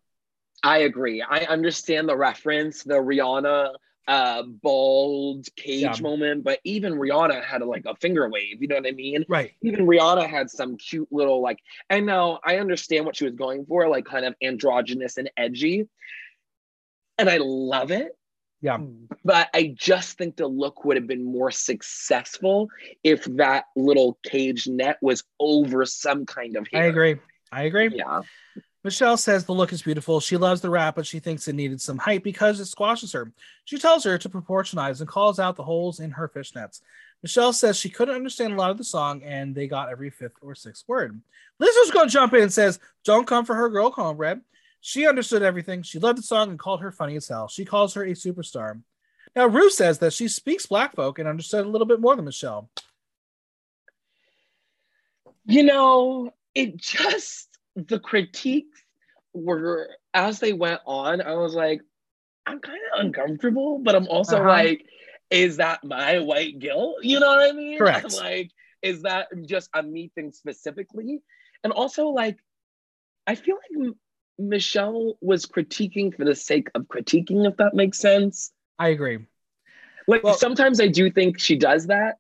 I 0.63 0.79
agree. 0.79 1.23
I 1.23 1.41
understand 1.41 2.09
the 2.09 2.17
reference, 2.17 2.83
the 2.83 2.95
Rihanna 2.95 3.75
uh 4.09 4.43
bald 4.43 5.47
cage 5.57 5.83
Yeah. 5.83 5.97
moment, 6.01 6.43
but 6.43 6.59
even 6.65 6.95
Rihanna 6.95 7.45
had 7.45 7.63
a, 7.63 7.67
like 7.67 7.85
a 7.87 7.95
finger 7.97 8.29
wave, 8.29 8.61
you 8.61 8.67
know 8.67 8.77
what 8.77 8.87
I 8.87 8.93
mean? 8.93 9.25
Right. 9.29 9.53
Even 9.63 9.87
Rihanna 9.87 10.27
had 10.29 10.51
some 10.51 10.77
cute 10.79 11.09
little 11.11 11.43
like 11.43 11.59
I 11.91 12.01
know 12.01 12.39
I 12.45 12.57
understand 12.57 13.05
what 13.07 13.17
she 13.17 13.25
was 13.25 13.35
going 13.35 13.67
for, 13.67 13.89
like 13.89 14.07
kind 14.07 14.25
of 14.25 14.35
androgynous 14.43 15.19
and 15.19 15.31
edgy. 15.37 15.89
And 17.19 17.29
I 17.29 17.39
love 17.41 17.91
it. 17.91 18.17
Yeah. 18.61 18.79
Hmm. 18.79 19.07
But 19.25 19.49
I 19.55 19.75
just 19.77 20.19
think 20.19 20.37
the 20.37 20.47
look 20.47 20.85
would 20.85 20.97
have 20.97 21.07
been 21.07 21.25
more 21.25 21.51
successful 21.51 22.69
if 23.03 23.25
that 23.37 23.65
little 23.77 24.19
cage 24.23 24.67
net 24.67 24.99
was 25.01 25.25
over 25.39 25.87
some 25.87 26.27
kind 26.27 26.57
of 26.57 26.67
hair. 26.73 26.83
I 26.83 26.87
agree. 26.87 27.17
I 27.53 27.63
agree. 27.65 27.91
Yeah. 27.95 28.23
Michelle 28.83 29.19
says 29.19 29.45
the 29.45 29.53
look 29.53 29.73
is 29.73 29.83
beautiful. 29.83 30.21
She 30.21 30.39
loves 30.39 30.63
the 30.63 30.71
wrap, 30.71 30.95
but 30.95 31.07
she 31.07 31.19
thinks 31.19 31.47
it 31.49 31.55
needed 31.55 31.83
some 31.83 31.99
height 31.99 32.25
because 32.25 32.61
it 32.61 32.67
squashes 32.67 33.13
her. 33.13 33.31
She 33.67 33.79
tells 33.79 34.05
her 34.05 34.17
to 34.17 34.29
proportionize 34.29 35.01
and 35.01 35.09
calls 35.09 35.39
out 35.39 35.57
the 35.57 35.65
holes 35.65 36.01
in 36.01 36.13
her 36.13 36.29
fishnets. 36.29 36.81
Michelle 37.23 37.53
says 37.53 37.77
she 37.77 37.91
couldn't 37.91 38.15
understand 38.15 38.55
a 38.55 38.57
lot 38.57 38.71
of 38.71 38.79
the 38.79 38.85
song 38.85 39.23
and 39.23 39.55
they 39.55 39.67
got 39.67 39.91
every 39.91 40.09
fifth 40.09 40.37
or 40.41 40.55
sixth 40.55 40.85
word. 40.89 41.21
Lizzo's 41.61 41.91
going 41.91 42.09
to 42.09 42.13
jump 42.13 42.33
in 42.33 42.45
and 42.45 42.53
says, 42.53 42.79
Don't 43.05 43.27
come 43.27 43.45
for 43.45 43.55
her 43.55 43.69
girl, 43.69 43.93
Kornbread. 43.93 44.41
She 44.81 45.07
understood 45.07 45.43
everything. 45.43 45.83
She 45.83 45.99
loved 45.99 46.19
the 46.19 46.23
song 46.23 46.51
and 46.51 46.59
called 46.59 46.81
her 46.81 46.91
funny 46.91 47.17
as 47.17 47.29
hell. 47.29 47.49
She 47.49 47.65
calls 47.65 47.95
her 47.95 48.03
a 48.03 48.13
superstar. 48.13 48.81
Now, 49.37 49.47
Ru 49.47 49.71
says 49.71 49.99
that 49.99 50.13
she 50.13 50.27
speaks 50.27 50.67
black 50.67 50.95
folk 50.95 51.19
and 51.19 51.29
understood 51.29 51.65
a 51.65 51.69
little 51.69 51.87
bit 51.87 52.01
more 52.01 52.17
than 52.17 52.25
Michelle. 52.25 52.71
You 55.45 55.63
know, 55.65 56.33
it 56.55 56.77
just 56.77 57.49
the 57.77 57.99
critiques 58.01 58.83
were 59.33 59.89
as 60.15 60.41
they 60.41 60.53
went 60.53 60.81
on, 60.87 61.21
I 61.21 61.35
was 61.35 61.55
like, 61.55 61.83
I'm 62.47 62.59
kind 62.61 62.81
of 62.95 63.05
uncomfortable, 63.05 63.79
but 63.79 63.95
I'm 63.95 64.09
also 64.09 64.39
Uh-huh. 64.39 64.49
like, 64.49 64.85
is 65.31 65.59
that 65.59 65.85
my 65.85 66.19
white 66.19 66.59
guilt? 66.59 66.97
You 67.03 67.21
know 67.21 67.29
what 67.29 67.49
I 67.49 67.53
mean? 67.53 67.79
Correct. 67.79 68.07
I'm 68.07 68.17
like, 68.19 68.51
is 68.83 69.03
that 69.03 69.29
just 69.47 69.69
a 69.75 69.83
me 69.83 70.11
thing 70.15 70.33
specifically? 70.33 71.21
And 71.63 71.73
also, 71.73 72.09
like, 72.09 72.39
I 73.27 73.35
feel 73.37 73.57
like 73.57 73.95
Michelle 74.41 75.17
was 75.21 75.47
critiquing 75.47 76.15
for 76.17 76.25
the 76.25 76.35
sake 76.35 76.71
of 76.75 76.83
critiquing, 76.83 77.49
if 77.49 77.57
that 77.59 77.75
makes 77.75 77.99
sense. 77.99 78.53
I 78.79 78.89
agree. 78.89 79.19
Like 80.07 80.25
Well- 80.25 80.35
sometimes 80.35 80.81
I 80.81 80.89
do 80.89 81.11
think 81.11 81.39
she 81.39 81.57
does 81.57 81.87
that 81.89 82.17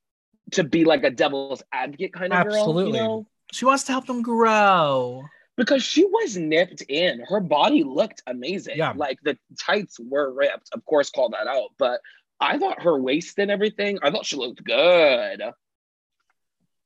to 0.52 0.64
be 0.64 0.84
like 0.84 1.04
a 1.04 1.10
devil's 1.10 1.62
advocate 1.72 2.12
kind 2.12 2.32
of 2.32 2.46
Absolutely. 2.46 2.82
girl, 2.84 3.02
you 3.02 3.08
know? 3.08 3.26
She 3.52 3.64
wants 3.64 3.84
to 3.84 3.92
help 3.92 4.06
them 4.06 4.22
grow. 4.22 5.24
Because 5.56 5.82
she 5.82 6.04
was 6.04 6.36
nipped 6.36 6.82
in. 6.82 7.20
Her 7.28 7.40
body 7.40 7.82
looked 7.84 8.22
amazing. 8.26 8.78
Yeah. 8.78 8.92
Like 8.96 9.18
the 9.22 9.36
tights 9.58 9.98
were 10.00 10.32
ripped. 10.32 10.70
Of 10.72 10.84
course, 10.84 11.10
call 11.10 11.30
that 11.30 11.46
out. 11.46 11.70
But 11.78 12.00
I 12.40 12.58
thought 12.58 12.82
her 12.82 12.98
waist 12.98 13.38
and 13.38 13.50
everything, 13.50 13.98
I 14.02 14.10
thought 14.10 14.24
she 14.24 14.36
looked 14.36 14.64
good. 14.64 15.42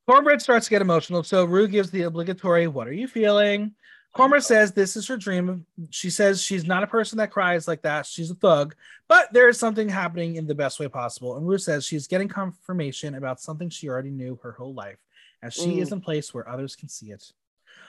Kornbread 0.09 0.40
starts 0.40 0.66
to 0.66 0.70
get 0.70 0.82
emotional, 0.82 1.23
so 1.23 1.44
Ru 1.44 1.69
gives 1.69 1.90
the 1.90 2.02
obligatory, 2.02 2.66
What 2.66 2.89
are 2.89 2.93
you 2.93 3.09
feeling? 3.09 3.74
Kornbread 4.14 4.42
says 4.44 4.72
this 4.72 4.96
is 4.96 5.08
her 5.08 5.16
dream. 5.16 5.66
She 5.90 6.08
says 6.08 6.40
she's 6.40 6.64
not 6.66 6.84
a 6.84 6.86
person 6.86 7.18
that 7.18 7.32
cries 7.32 7.66
like 7.66 7.82
that. 7.82 8.06
She's 8.06 8.30
a 8.30 8.34
thug, 8.34 8.76
but 9.08 9.32
there 9.32 9.48
is 9.48 9.58
something 9.58 9.88
happening 9.88 10.36
in 10.36 10.46
the 10.46 10.54
best 10.54 10.78
way 10.78 10.86
possible. 10.86 11.36
And 11.36 11.46
Ru 11.46 11.58
says 11.58 11.84
she's 11.84 12.06
getting 12.06 12.28
confirmation 12.28 13.16
about 13.16 13.40
something 13.40 13.68
she 13.70 13.88
already 13.88 14.10
knew 14.10 14.38
her 14.42 14.52
whole 14.52 14.72
life, 14.72 14.98
as 15.42 15.52
she 15.54 15.62
Mm. 15.76 15.78
is 15.80 15.92
in 15.92 16.00
place 16.00 16.32
where 16.32 16.48
others 16.48 16.76
can 16.76 16.88
see 16.88 17.10
it. 17.10 17.32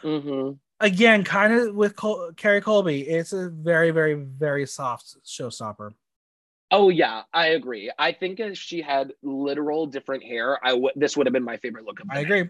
hmm 0.01 0.51
Again, 0.81 1.23
kind 1.23 1.53
of 1.53 1.73
with 1.73 1.95
Col- 1.95 2.31
Kerri 2.33 2.61
Colby, 2.61 3.07
it's 3.07 3.31
a 3.31 3.49
very, 3.49 3.91
very, 3.91 4.13
very 4.15 4.65
soft 4.67 5.15
showstopper. 5.23 5.93
Oh 6.71 6.89
yeah, 6.89 7.21
I 7.31 7.47
agree. 7.49 7.91
I 7.97 8.11
think 8.11 8.39
if 8.39 8.57
she 8.57 8.81
had 8.81 9.13
literal 9.21 9.85
different 9.85 10.23
hair, 10.23 10.59
I 10.65 10.73
would 10.73 10.93
this 10.95 11.15
would 11.15 11.27
have 11.27 11.33
been 11.33 11.43
my 11.43 11.57
favorite 11.57 11.85
look 11.85 11.99
of 12.01 12.07
I 12.09 12.19
agree. 12.19 12.49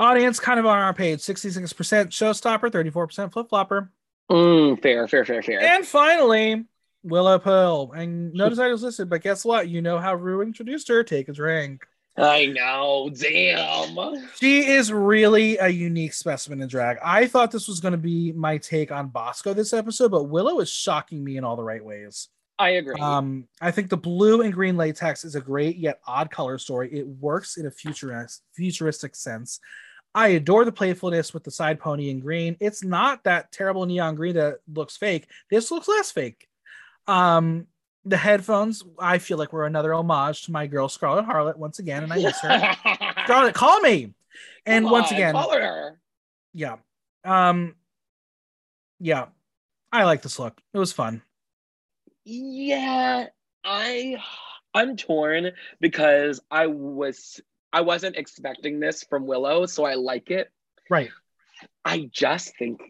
Audience 0.00 0.40
kind 0.40 0.58
of 0.58 0.64
on 0.64 0.78
our 0.78 0.94
page 0.94 1.20
66% 1.20 1.74
showstopper, 2.08 2.70
34% 2.70 3.32
flip 3.32 3.50
flopper. 3.50 3.92
Mm, 4.30 4.80
fair, 4.80 5.06
fair, 5.06 5.26
fair, 5.26 5.42
fair. 5.42 5.60
And 5.60 5.86
finally, 5.86 6.64
Willow 7.02 7.38
Pill. 7.38 7.92
And 7.94 8.32
no 8.32 8.48
designers 8.48 8.82
listed, 8.82 9.10
but 9.10 9.22
guess 9.22 9.44
what? 9.44 9.68
You 9.68 9.82
know 9.82 9.98
how 9.98 10.14
Ru 10.14 10.40
introduced 10.40 10.88
her. 10.88 11.04
Take 11.04 11.28
a 11.28 11.32
drink. 11.32 11.84
I 12.16 12.46
know, 12.46 13.10
damn. 13.14 14.26
She 14.36 14.66
is 14.66 14.90
really 14.90 15.58
a 15.58 15.68
unique 15.68 16.14
specimen 16.14 16.62
in 16.62 16.68
drag. 16.68 16.96
I 17.04 17.26
thought 17.26 17.50
this 17.50 17.68
was 17.68 17.80
going 17.80 17.92
to 17.92 17.98
be 17.98 18.32
my 18.32 18.56
take 18.56 18.90
on 18.90 19.08
Bosco 19.08 19.52
this 19.52 19.74
episode, 19.74 20.12
but 20.12 20.24
Willow 20.24 20.60
is 20.60 20.70
shocking 20.70 21.22
me 21.22 21.36
in 21.36 21.44
all 21.44 21.56
the 21.56 21.62
right 21.62 21.84
ways. 21.84 22.28
I 22.58 22.70
agree. 22.70 23.00
Um, 23.00 23.48
I 23.60 23.70
think 23.70 23.88
the 23.88 23.96
blue 23.96 24.42
and 24.42 24.52
green 24.52 24.76
latex 24.76 25.24
is 25.24 25.34
a 25.34 25.40
great 25.40 25.76
yet 25.76 26.00
odd 26.06 26.30
color 26.30 26.58
story. 26.58 26.90
It 26.92 27.06
works 27.06 27.56
in 27.56 27.66
a 27.66 27.70
futurist, 27.70 28.42
futuristic 28.54 29.14
sense. 29.16 29.60
I 30.14 30.28
adore 30.28 30.64
the 30.64 30.72
playfulness 30.72 31.32
with 31.32 31.44
the 31.44 31.50
side 31.50 31.78
pony 31.78 32.10
in 32.10 32.20
green. 32.20 32.56
It's 32.60 32.82
not 32.82 33.24
that 33.24 33.52
terrible 33.52 33.86
neon 33.86 34.16
green 34.16 34.34
that 34.34 34.58
looks 34.72 34.96
fake. 34.96 35.28
This 35.50 35.70
looks 35.70 35.86
less 35.88 36.10
fake. 36.10 36.48
Um, 37.06 37.66
the 38.04 38.16
headphones, 38.16 38.82
I 38.98 39.18
feel 39.18 39.38
like 39.38 39.52
were 39.52 39.66
another 39.66 39.94
homage 39.94 40.42
to 40.42 40.52
my 40.52 40.66
girl 40.66 40.88
Scarlet 40.88 41.26
Harlot 41.26 41.56
once 41.56 41.78
again, 41.78 42.02
and 42.02 42.12
I 42.12 42.16
miss 42.16 42.38
her. 42.40 42.76
Scarlet, 43.24 43.54
call 43.54 43.80
me. 43.80 44.14
And 44.66 44.84
Come 44.84 44.92
once 44.92 45.08
on, 45.08 45.14
again, 45.14 45.32
call 45.34 45.52
her. 45.52 46.00
yeah. 46.54 46.76
Um, 47.24 47.74
yeah, 48.98 49.26
I 49.92 50.04
like 50.04 50.22
this 50.22 50.38
look. 50.38 50.60
It 50.72 50.78
was 50.78 50.92
fun. 50.92 51.22
Yeah, 52.24 53.26
I 53.64 54.16
I'm 54.74 54.96
torn 54.96 55.52
because 55.80 56.40
I 56.50 56.66
was 56.66 57.40
I 57.72 57.82
wasn't 57.82 58.16
expecting 58.16 58.80
this 58.80 59.04
from 59.04 59.26
Willow, 59.26 59.66
so 59.66 59.84
I 59.84 59.94
like 59.94 60.30
it. 60.30 60.50
Right. 60.88 61.10
I 61.84 62.08
just 62.12 62.56
think 62.58 62.80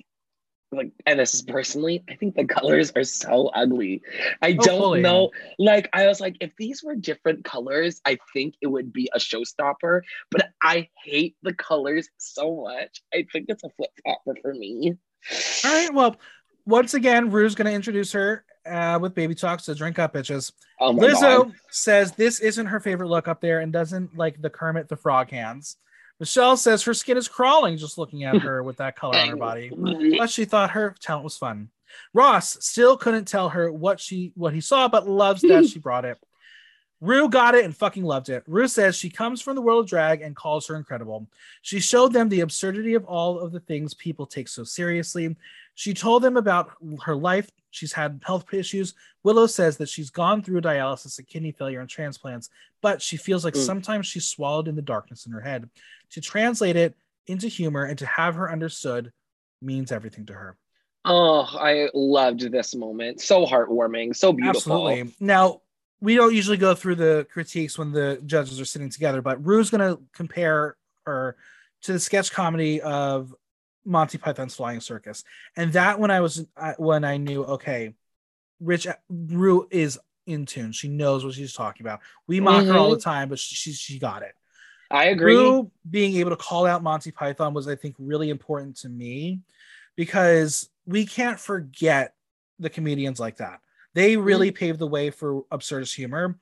like 0.73 0.93
and 1.05 1.19
this 1.19 1.35
is 1.35 1.43
personally, 1.43 2.05
I 2.09 2.15
think 2.15 2.37
the 2.37 2.45
colors 2.45 2.93
are 2.95 3.03
so 3.05 3.49
ugly. 3.49 4.03
I 4.41 4.53
Oh, 4.53 4.65
don't 4.65 4.79
fully. 4.81 5.01
know. 5.01 5.31
Like 5.59 5.89
I 5.93 6.07
was 6.07 6.21
like, 6.21 6.37
if 6.41 6.53
these 6.57 6.83
were 6.85 6.95
different 6.95 7.45
colors, 7.45 8.01
I 8.05 8.19
think 8.33 8.55
it 8.61 8.69
would 8.69 8.93
be 8.93 9.11
a 9.13 9.19
showstopper. 9.19 10.03
But 10.31 10.51
I 10.63 10.89
hate 11.05 11.37
the 11.43 11.55
colors 11.55 12.09
so 12.19 12.63
much. 12.63 13.03
I 13.13 13.27
think 13.33 13.47
it's 13.49 13.65
a 13.65 13.71
flip 13.71 13.91
flopper 14.05 14.37
for 14.41 14.55
me. 14.55 14.95
All 15.65 15.73
right. 15.75 15.93
Well, 15.93 16.17
once 16.67 16.95
again, 16.95 17.31
Ru's 17.31 17.55
going 17.55 17.67
to 17.67 17.73
introduce 17.73 18.13
her 18.13 18.45
uh, 18.67 18.99
with 19.01 19.15
baby 19.15 19.35
talk. 19.35 19.61
So 19.61 19.75
drink 19.75 19.99
up, 19.99 20.15
bitches. 20.15 20.53
Oh 20.79 20.93
Lizzo 20.93 21.45
god. 21.45 21.53
says 21.71 22.13
this 22.13 22.41
isn't 22.41 22.67
her 22.67 22.81
favorite 22.81 23.09
look 23.09 23.29
up 23.29 23.41
there 23.41 23.61
and 23.61 23.73
doesn't 23.73 24.17
like 24.17 24.41
the 24.41 24.51
Kermit 24.51 24.89
the 24.89 24.97
Frog 24.97 25.31
hands. 25.31 25.77
Michelle 26.19 26.57
says 26.57 26.83
her 26.83 26.95
skin 26.95 27.17
is 27.17 27.29
crawling 27.29 27.79
just 27.79 27.97
looking 27.97 28.25
at 28.25 28.43
her 28.43 28.63
with 28.63 28.77
that 28.77 28.95
color 28.95 29.17
on 29.17 29.29
her 29.31 29.37
body, 29.37 29.71
but 30.19 30.29
she 30.29 30.45
thought 30.45 30.73
her 30.73 30.95
talent 31.01 31.25
was 31.25 31.39
fun. 31.39 31.71
Ross 32.13 32.59
still 32.65 32.97
couldn't 32.97 33.27
tell 33.27 33.49
her 33.49 33.73
what 33.73 33.99
she 33.99 34.33
what 34.35 34.53
he 34.53 34.61
saw, 34.61 34.87
but 34.87 35.09
loves 35.09 35.41
that 35.43 35.67
she 35.67 35.79
brought 35.79 36.05
it. 36.05 36.19
Ru 37.01 37.31
got 37.31 37.55
it 37.55 37.65
and 37.65 37.75
fucking 37.75 38.05
loved 38.05 38.29
it. 38.29 38.43
Rue 38.47 38.69
says 38.69 38.95
she 38.95 39.09
comes 39.09 39.41
from 39.41 39.55
the 39.55 39.63
world 39.63 39.85
of 39.85 39.89
drag 39.89 40.21
and 40.21 40.37
calls 40.37 40.67
her 40.67 40.77
incredible. 40.77 41.27
She 41.63 41.81
showed 41.81 42.13
them 42.13 42.29
the 42.29 42.41
absurdity 42.41 42.93
of 42.95 43.07
all 43.07 43.41
of 43.41 43.53
the 43.53 43.61
things 43.61 43.95
people 43.95 44.27
take 44.27 44.49
so 44.49 44.65
seriously. 44.65 45.35
She 45.81 45.95
told 45.95 46.23
them 46.23 46.37
about 46.37 46.73
her 47.05 47.17
life. 47.17 47.51
She's 47.71 47.95
had 47.95 48.21
health 48.27 48.53
issues. 48.53 48.93
Willow 49.23 49.47
says 49.47 49.79
that 49.79 49.89
she's 49.89 50.11
gone 50.11 50.43
through 50.43 50.61
dialysis 50.61 51.17
and 51.19 51.27
kidney 51.27 51.53
failure 51.53 51.81
and 51.81 51.89
transplants, 51.89 52.51
but 52.83 53.01
she 53.01 53.17
feels 53.17 53.47
like 53.47 53.55
Mm. 53.55 53.65
sometimes 53.65 54.07
she's 54.07 54.27
swallowed 54.29 54.69
in 54.69 54.77
the 54.77 54.83
darkness 54.83 55.25
in 55.25 55.33
her 55.33 55.41
head. 55.41 55.71
To 56.11 56.21
translate 56.21 56.77
it 56.77 56.97
into 57.27 57.49
humor 57.49 57.85
and 57.85 57.99
to 57.99 58.05
have 58.05 58.35
her 58.35 58.53
understood 58.53 59.11
means 59.63 59.91
everything 59.91 60.27
to 60.27 60.35
her. 60.35 60.59
Oh, 61.07 61.49
I 61.59 61.89
loved 61.95 62.53
this 62.53 62.75
moment. 62.75 63.23
So 63.23 63.47
heartwarming, 63.47 64.15
so 64.15 64.35
beautiful. 64.35 64.87
Absolutely. 64.87 65.15
Now, 65.19 65.63
we 66.03 66.15
don't 66.15 66.35
usually 66.35 66.59
go 66.59 66.75
through 66.75 66.97
the 66.97 67.27
critiques 67.33 67.79
when 67.79 67.91
the 67.93 68.21
judges 68.27 68.61
are 68.61 68.67
sitting 68.67 68.91
together, 68.91 69.23
but 69.23 69.43
Ru's 69.43 69.71
going 69.71 69.97
to 69.97 70.03
compare 70.13 70.77
her 71.07 71.37
to 71.85 71.95
the 71.95 71.99
sketch 71.99 72.33
comedy 72.33 72.83
of 72.83 73.35
Monty 73.91 74.19
Python's 74.19 74.55
Flying 74.55 74.81
Circus, 74.81 75.25
and 75.57 75.73
that 75.73 75.99
when 75.99 76.11
I 76.11 76.21
was 76.21 76.47
when 76.79 77.05
I 77.05 77.17
knew 77.17 77.45
okay, 77.45 77.95
Rich 78.61 78.87
Ru 79.09 79.67
is 79.71 79.99
in 80.27 80.47
tune. 80.47 80.73
She 80.73 80.89
knows 80.89 81.25
what 81.25 81.35
she's 81.35 81.53
talking 81.53 81.85
about. 81.85 82.01
We 82.27 82.41
mock 82.41 82.65
her 82.67 82.77
all 82.77 82.91
the 82.91 83.01
time, 83.01 83.29
but 83.29 83.39
she 83.39 83.55
she, 83.55 83.73
she 83.73 83.99
got 83.99 84.23
it. 84.23 84.35
I 84.91 85.07
agree. 85.07 85.37
Ru 85.37 85.71
being 85.89 86.17
able 86.17 86.31
to 86.31 86.37
call 86.37 86.67
out 86.67 86.83
Monty 86.83 87.11
Python 87.11 87.53
was, 87.53 87.69
I 87.69 87.75
think, 87.75 87.97
really 87.99 88.31
important 88.31 88.77
to 88.79 88.89
me 88.89 89.41
because 89.97 90.71
we 90.87 91.05
can't 91.05 91.39
forget 91.39 92.15
the 92.59 92.71
comedians 92.71 93.19
like 93.19 93.39
that. 93.39 93.61
They 93.95 94.17
really 94.17 94.53
mm. 94.53 94.55
paved 94.55 94.79
the 94.79 94.87
way 94.87 95.11
for 95.11 95.43
absurdist 95.53 95.95
humor. 95.95 96.39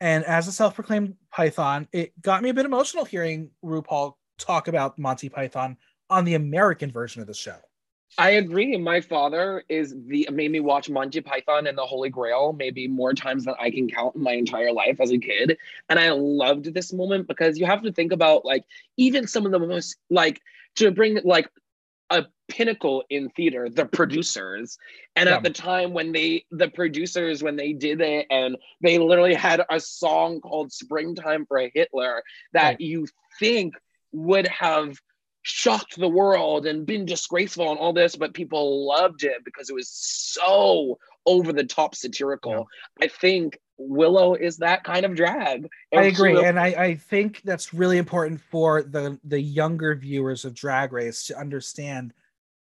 And 0.00 0.24
as 0.24 0.48
a 0.48 0.52
self-proclaimed 0.52 1.14
Python, 1.30 1.88
it 1.92 2.20
got 2.20 2.42
me 2.42 2.50
a 2.50 2.54
bit 2.54 2.66
emotional 2.66 3.04
hearing 3.04 3.50
RuPaul 3.64 4.14
talk 4.38 4.68
about 4.68 4.98
Monty 4.98 5.28
Python 5.28 5.76
on 6.10 6.24
the 6.24 6.34
American 6.34 6.90
version 6.90 7.20
of 7.20 7.26
the 7.26 7.34
show. 7.34 7.56
I 8.16 8.30
agree. 8.30 8.76
My 8.76 9.00
father 9.00 9.64
is 9.68 9.94
the 10.06 10.28
made 10.30 10.50
me 10.50 10.60
watch 10.60 10.88
Monty 10.88 11.20
Python 11.20 11.66
and 11.66 11.76
the 11.76 11.84
Holy 11.84 12.10
Grail 12.10 12.52
maybe 12.52 12.86
more 12.86 13.12
times 13.12 13.44
than 13.44 13.54
I 13.60 13.70
can 13.70 13.88
count 13.88 14.14
in 14.14 14.22
my 14.22 14.32
entire 14.32 14.72
life 14.72 15.00
as 15.00 15.10
a 15.10 15.18
kid. 15.18 15.58
And 15.88 15.98
I 15.98 16.10
loved 16.10 16.72
this 16.72 16.92
moment 16.92 17.26
because 17.26 17.58
you 17.58 17.66
have 17.66 17.82
to 17.82 17.92
think 17.92 18.12
about 18.12 18.44
like 18.44 18.64
even 18.96 19.26
some 19.26 19.46
of 19.46 19.52
the 19.52 19.58
most 19.58 19.96
like 20.10 20.40
to 20.76 20.92
bring 20.92 21.18
like 21.24 21.48
a 22.10 22.26
pinnacle 22.48 23.02
in 23.10 23.30
theater, 23.30 23.68
the 23.68 23.86
producers. 23.86 24.78
And 25.16 25.28
yeah. 25.28 25.36
at 25.36 25.42
the 25.42 25.50
time 25.50 25.92
when 25.92 26.12
they 26.12 26.44
the 26.52 26.68
producers 26.68 27.42
when 27.42 27.56
they 27.56 27.72
did 27.72 28.00
it 28.00 28.26
and 28.30 28.56
they 28.80 28.98
literally 28.98 29.34
had 29.34 29.64
a 29.68 29.80
song 29.80 30.40
called 30.40 30.72
Springtime 30.72 31.46
for 31.46 31.68
Hitler 31.74 32.22
that 32.52 32.62
right. 32.62 32.80
you 32.80 33.08
think 33.40 33.74
would 34.12 34.46
have 34.46 34.96
shocked 35.44 35.98
the 35.98 36.08
world 36.08 36.66
and 36.66 36.86
been 36.86 37.04
disgraceful 37.04 37.70
and 37.70 37.78
all 37.78 37.92
this, 37.92 38.16
but 38.16 38.34
people 38.34 38.86
loved 38.86 39.24
it 39.24 39.44
because 39.44 39.70
it 39.70 39.74
was 39.74 39.88
so 39.88 40.98
over 41.26 41.52
the 41.52 41.64
top 41.64 41.94
satirical. 41.94 42.52
Yeah. 42.98 43.04
I 43.04 43.08
think 43.08 43.58
Willow 43.76 44.34
is 44.34 44.56
that 44.58 44.84
kind 44.84 45.04
of 45.04 45.14
drag. 45.14 45.68
And 45.92 46.00
I 46.00 46.04
agree, 46.04 46.42
and 46.42 46.58
I, 46.58 46.66
I 46.66 46.94
think 46.94 47.42
that's 47.44 47.74
really 47.74 47.98
important 47.98 48.40
for 48.40 48.82
the 48.82 49.18
the 49.22 49.40
younger 49.40 49.94
viewers 49.94 50.44
of 50.44 50.54
Drag 50.54 50.92
Race 50.92 51.24
to 51.26 51.38
understand 51.38 52.14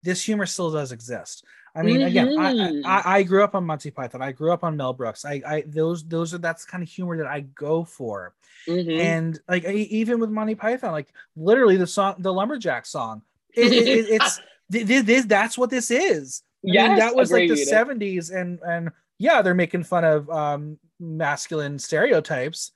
this 0.01 0.23
humor 0.23 0.45
still 0.45 0.71
does 0.71 0.91
exist. 0.91 1.45
I 1.75 1.81
mean, 1.81 1.97
mm-hmm. 1.97 2.07
again, 2.07 2.37
I, 2.37 2.53
mm-hmm. 2.53 2.87
I, 2.87 3.01
I 3.05 3.23
grew 3.23 3.43
up 3.43 3.55
on 3.55 3.65
Monty 3.65 3.89
Python. 3.89 4.21
I 4.21 4.31
grew 4.31 4.51
up 4.51 4.63
on 4.63 4.77
Mel 4.77 4.93
Brooks. 4.93 5.25
I, 5.25 5.41
I 5.45 5.63
those 5.65 6.03
those 6.03 6.33
are 6.33 6.37
that's 6.37 6.65
kind 6.65 6.83
of 6.83 6.89
humor 6.89 7.17
that 7.17 7.27
I 7.27 7.41
go 7.41 7.83
for. 7.83 8.33
Mm-hmm. 8.67 8.99
And 8.99 9.39
like 9.47 9.65
even 9.65 10.19
with 10.19 10.29
Monty 10.29 10.55
Python, 10.55 10.91
like 10.91 11.07
literally 11.35 11.77
the 11.77 11.87
song, 11.87 12.15
the 12.19 12.31
Lumberjack 12.31 12.85
song, 12.85 13.23
it, 13.55 13.73
it, 13.73 13.87
it, 13.87 14.05
it's 14.09 14.39
this, 14.69 15.03
this, 15.03 15.25
that's 15.25 15.57
what 15.57 15.71
this 15.71 15.89
is. 15.89 16.43
Yeah, 16.61 16.89
mean, 16.89 16.97
that 16.99 17.15
was 17.15 17.31
like 17.31 17.49
the 17.49 17.55
'70s, 17.55 18.33
and 18.33 18.59
and 18.65 18.91
yeah, 19.17 19.41
they're 19.41 19.55
making 19.55 19.83
fun 19.83 20.05
of 20.05 20.29
um 20.29 20.77
masculine 20.99 21.79
stereotypes, 21.79 22.71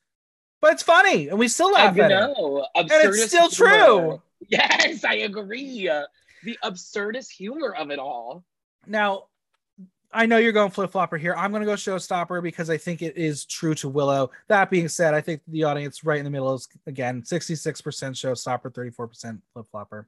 but 0.59 0.73
it's 0.73 0.83
funny, 0.83 1.29
and 1.29 1.37
we 1.37 1.47
still 1.47 1.71
laugh 1.71 1.97
I 1.97 2.03
at 2.03 2.09
know. 2.09 2.65
it. 2.75 2.91
and 2.91 2.91
it's 2.91 3.27
still 3.27 3.49
true. 3.49 4.21
Yes, 4.49 5.05
I 5.05 5.15
agree. 5.15 5.89
The 6.43 6.57
absurdist 6.63 7.31
humor 7.31 7.73
of 7.73 7.91
it 7.91 7.99
all. 7.99 8.43
Now, 8.87 9.25
I 10.11 10.25
know 10.25 10.37
you're 10.37 10.53
going 10.53 10.71
flip 10.71 10.91
flopper 10.91 11.17
here. 11.17 11.35
I'm 11.35 11.51
going 11.51 11.61
to 11.61 11.65
go 11.65 11.73
showstopper 11.73 12.41
because 12.41 12.69
I 12.69 12.77
think 12.77 13.01
it 13.01 13.17
is 13.17 13.45
true 13.45 13.75
to 13.75 13.89
Willow. 13.89 14.31
That 14.47 14.69
being 14.69 14.87
said, 14.87 15.13
I 15.13 15.21
think 15.21 15.41
the 15.47 15.65
audience 15.65 16.03
right 16.03 16.17
in 16.17 16.25
the 16.25 16.31
middle 16.31 16.53
is 16.53 16.67
again 16.87 17.21
66% 17.21 17.81
showstopper, 17.83 18.71
34% 18.71 19.41
flip 19.53 19.65
flopper. 19.69 20.07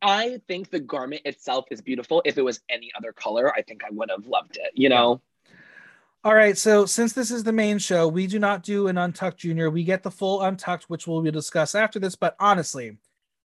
I 0.00 0.40
think 0.48 0.70
the 0.70 0.80
garment 0.80 1.22
itself 1.24 1.66
is 1.70 1.82
beautiful. 1.82 2.22
If 2.24 2.38
it 2.38 2.42
was 2.42 2.60
any 2.68 2.90
other 2.96 3.12
color, 3.12 3.52
I 3.52 3.62
think 3.62 3.82
I 3.84 3.90
would 3.90 4.10
have 4.10 4.26
loved 4.26 4.56
it, 4.56 4.70
you 4.74 4.88
know? 4.88 5.20
All 6.24 6.34
right. 6.34 6.56
So, 6.56 6.86
since 6.86 7.12
this 7.12 7.30
is 7.30 7.44
the 7.44 7.52
main 7.52 7.78
show, 7.78 8.08
we 8.08 8.26
do 8.26 8.38
not 8.38 8.62
do 8.62 8.88
an 8.88 8.98
Untucked 8.98 9.38
Junior. 9.38 9.70
We 9.70 9.84
get 9.84 10.02
the 10.02 10.10
full 10.10 10.42
Untucked, 10.42 10.84
which 10.84 11.06
we'll 11.06 11.22
discuss 11.22 11.74
after 11.74 11.98
this. 11.98 12.16
But 12.16 12.36
honestly, 12.40 12.96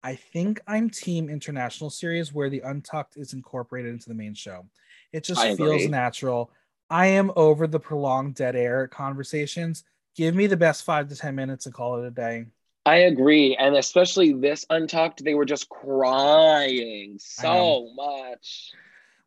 I 0.04 0.16
think 0.16 0.62
I'm 0.66 0.90
Team 0.90 1.30
International 1.30 1.90
Series 1.90 2.34
where 2.34 2.50
the 2.50 2.62
Untucked 2.62 3.18
is 3.18 3.34
incorporated 3.34 3.92
into 3.92 4.08
the 4.08 4.16
main 4.16 4.34
show. 4.34 4.66
It 5.12 5.26
just 5.26 5.42
feels 5.58 5.88
natural. 5.88 6.52
I 6.90 7.08
am 7.08 7.32
over 7.36 7.68
the 7.68 7.80
prolonged 7.80 8.36
dead 8.36 8.56
air 8.56 8.88
conversations. 8.88 9.84
Give 10.16 10.34
me 10.36 10.48
the 10.48 10.58
best 10.58 10.84
five 10.84 11.10
to 11.10 11.16
10 11.16 11.36
minutes 11.36 11.66
and 11.66 11.76
call 11.76 12.02
it 12.02 12.08
a 12.08 12.12
day. 12.12 12.46
I 12.86 12.96
agree. 12.98 13.58
And 13.58 13.76
especially 13.76 14.34
this 14.34 14.66
Untucked, 14.70 15.24
they 15.24 15.34
were 15.34 15.46
just 15.46 15.68
crying 15.68 17.18
so 17.20 17.90
much. 17.94 18.72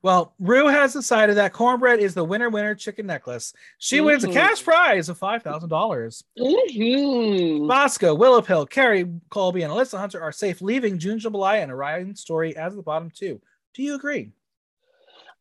Well, 0.03 0.35
Ru 0.41 0.67
has 0.67 0.93
decided 0.93 1.37
that 1.37 1.53
Kornbread 1.53 1.99
is 1.99 2.13
the 2.13 2.25
winner 2.25 2.51
winner 2.51 2.75
chicken 2.75 3.07
necklace. 3.07 3.55
She 3.79 3.99
mm-hmm. 3.99 4.07
wins 4.07 4.25
a 4.25 4.33
cash 4.33 4.61
mm-hmm. 4.61 4.71
prize 4.71 5.09
of 5.09 5.17
five 5.17 5.43
thousand 5.45 5.69
dollars. 5.69 6.25
Mm-hmm. 6.39 7.69
Bosco, 7.69 8.15
Willow 8.15 8.43
Pill, 8.43 8.67
Kerri 8.67 9.21
Colby, 9.31 9.63
and 9.63 9.73
Alyssa 9.73 9.99
Hunter 9.99 10.21
are 10.21 10.33
safe, 10.33 10.61
leaving 10.61 10.99
June 10.99 11.21
Jambalaya 11.21 11.63
and 11.63 11.73
Orion 11.73 12.17
Story 12.17 12.57
as 12.57 12.75
the 12.75 12.83
bottom 12.83 13.11
two. 13.11 13.41
Do 13.75 13.83
you 13.83 13.95
agree? 13.95 14.33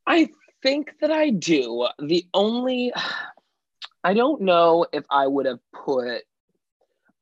I 0.05 0.29
think 0.61 0.93
that 1.01 1.11
I 1.11 1.31
do. 1.31 1.87
The 1.99 2.27
only 2.33 2.93
I 4.03 4.13
don't 4.13 4.41
know 4.41 4.85
if 4.93 5.05
I 5.09 5.25
would 5.25 5.47
have 5.47 5.59
put 5.73 6.21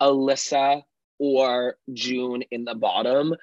Alyssa 0.02 0.84
or 1.20 1.76
June 1.94 2.44
in 2.52 2.66
the 2.66 2.76
bottom. 2.76 3.34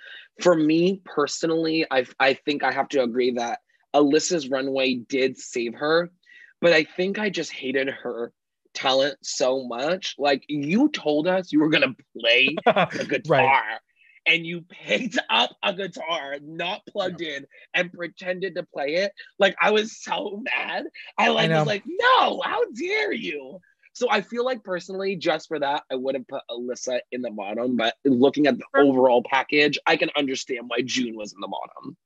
For 0.42 0.54
me 0.54 1.00
personally, 1.04 1.86
I 1.90 2.04
I 2.20 2.34
think 2.34 2.62
I 2.62 2.72
have 2.72 2.88
to 2.90 3.02
agree 3.02 3.32
that 3.32 3.60
Alyssa's 3.96 4.48
runway 4.48 4.94
did 4.94 5.38
save 5.38 5.74
her, 5.74 6.10
but 6.60 6.72
I 6.72 6.84
think 6.84 7.18
I 7.18 7.30
just 7.30 7.50
hated 7.50 7.88
her 7.88 8.32
talent 8.74 9.16
so 9.22 9.66
much. 9.66 10.14
Like 10.18 10.44
you 10.48 10.90
told 10.90 11.26
us 11.26 11.50
you 11.50 11.60
were 11.60 11.70
gonna 11.70 11.94
play 12.18 12.54
the 12.64 13.06
guitar. 13.08 13.38
right. 13.38 13.78
And 14.28 14.44
you 14.44 14.62
picked 14.62 15.18
up 15.30 15.56
a 15.62 15.72
guitar, 15.72 16.36
not 16.42 16.82
plugged 16.88 17.20
yeah. 17.20 17.36
in, 17.36 17.46
and 17.74 17.92
pretended 17.92 18.56
to 18.56 18.64
play 18.64 18.96
it. 18.96 19.12
Like 19.38 19.56
I 19.60 19.70
was 19.70 20.02
so 20.02 20.42
mad. 20.42 20.86
I 21.16 21.28
like 21.28 21.50
I 21.50 21.58
was 21.58 21.66
like, 21.66 21.84
no, 21.86 22.42
how 22.44 22.64
dare 22.72 23.12
you? 23.12 23.60
So 23.92 24.10
I 24.10 24.20
feel 24.20 24.44
like 24.44 24.62
personally, 24.62 25.16
just 25.16 25.48
for 25.48 25.58
that, 25.60 25.84
I 25.90 25.94
would 25.94 26.16
have 26.16 26.28
put 26.28 26.42
Alyssa 26.50 26.98
in 27.12 27.22
the 27.22 27.30
bottom. 27.30 27.76
But 27.76 27.94
looking 28.04 28.46
at 28.46 28.58
the 28.58 28.64
overall 28.74 29.22
package, 29.22 29.78
I 29.86 29.96
can 29.96 30.10
understand 30.16 30.64
why 30.66 30.82
June 30.84 31.16
was 31.16 31.32
in 31.32 31.40
the 31.40 31.48
bottom. 31.48 31.96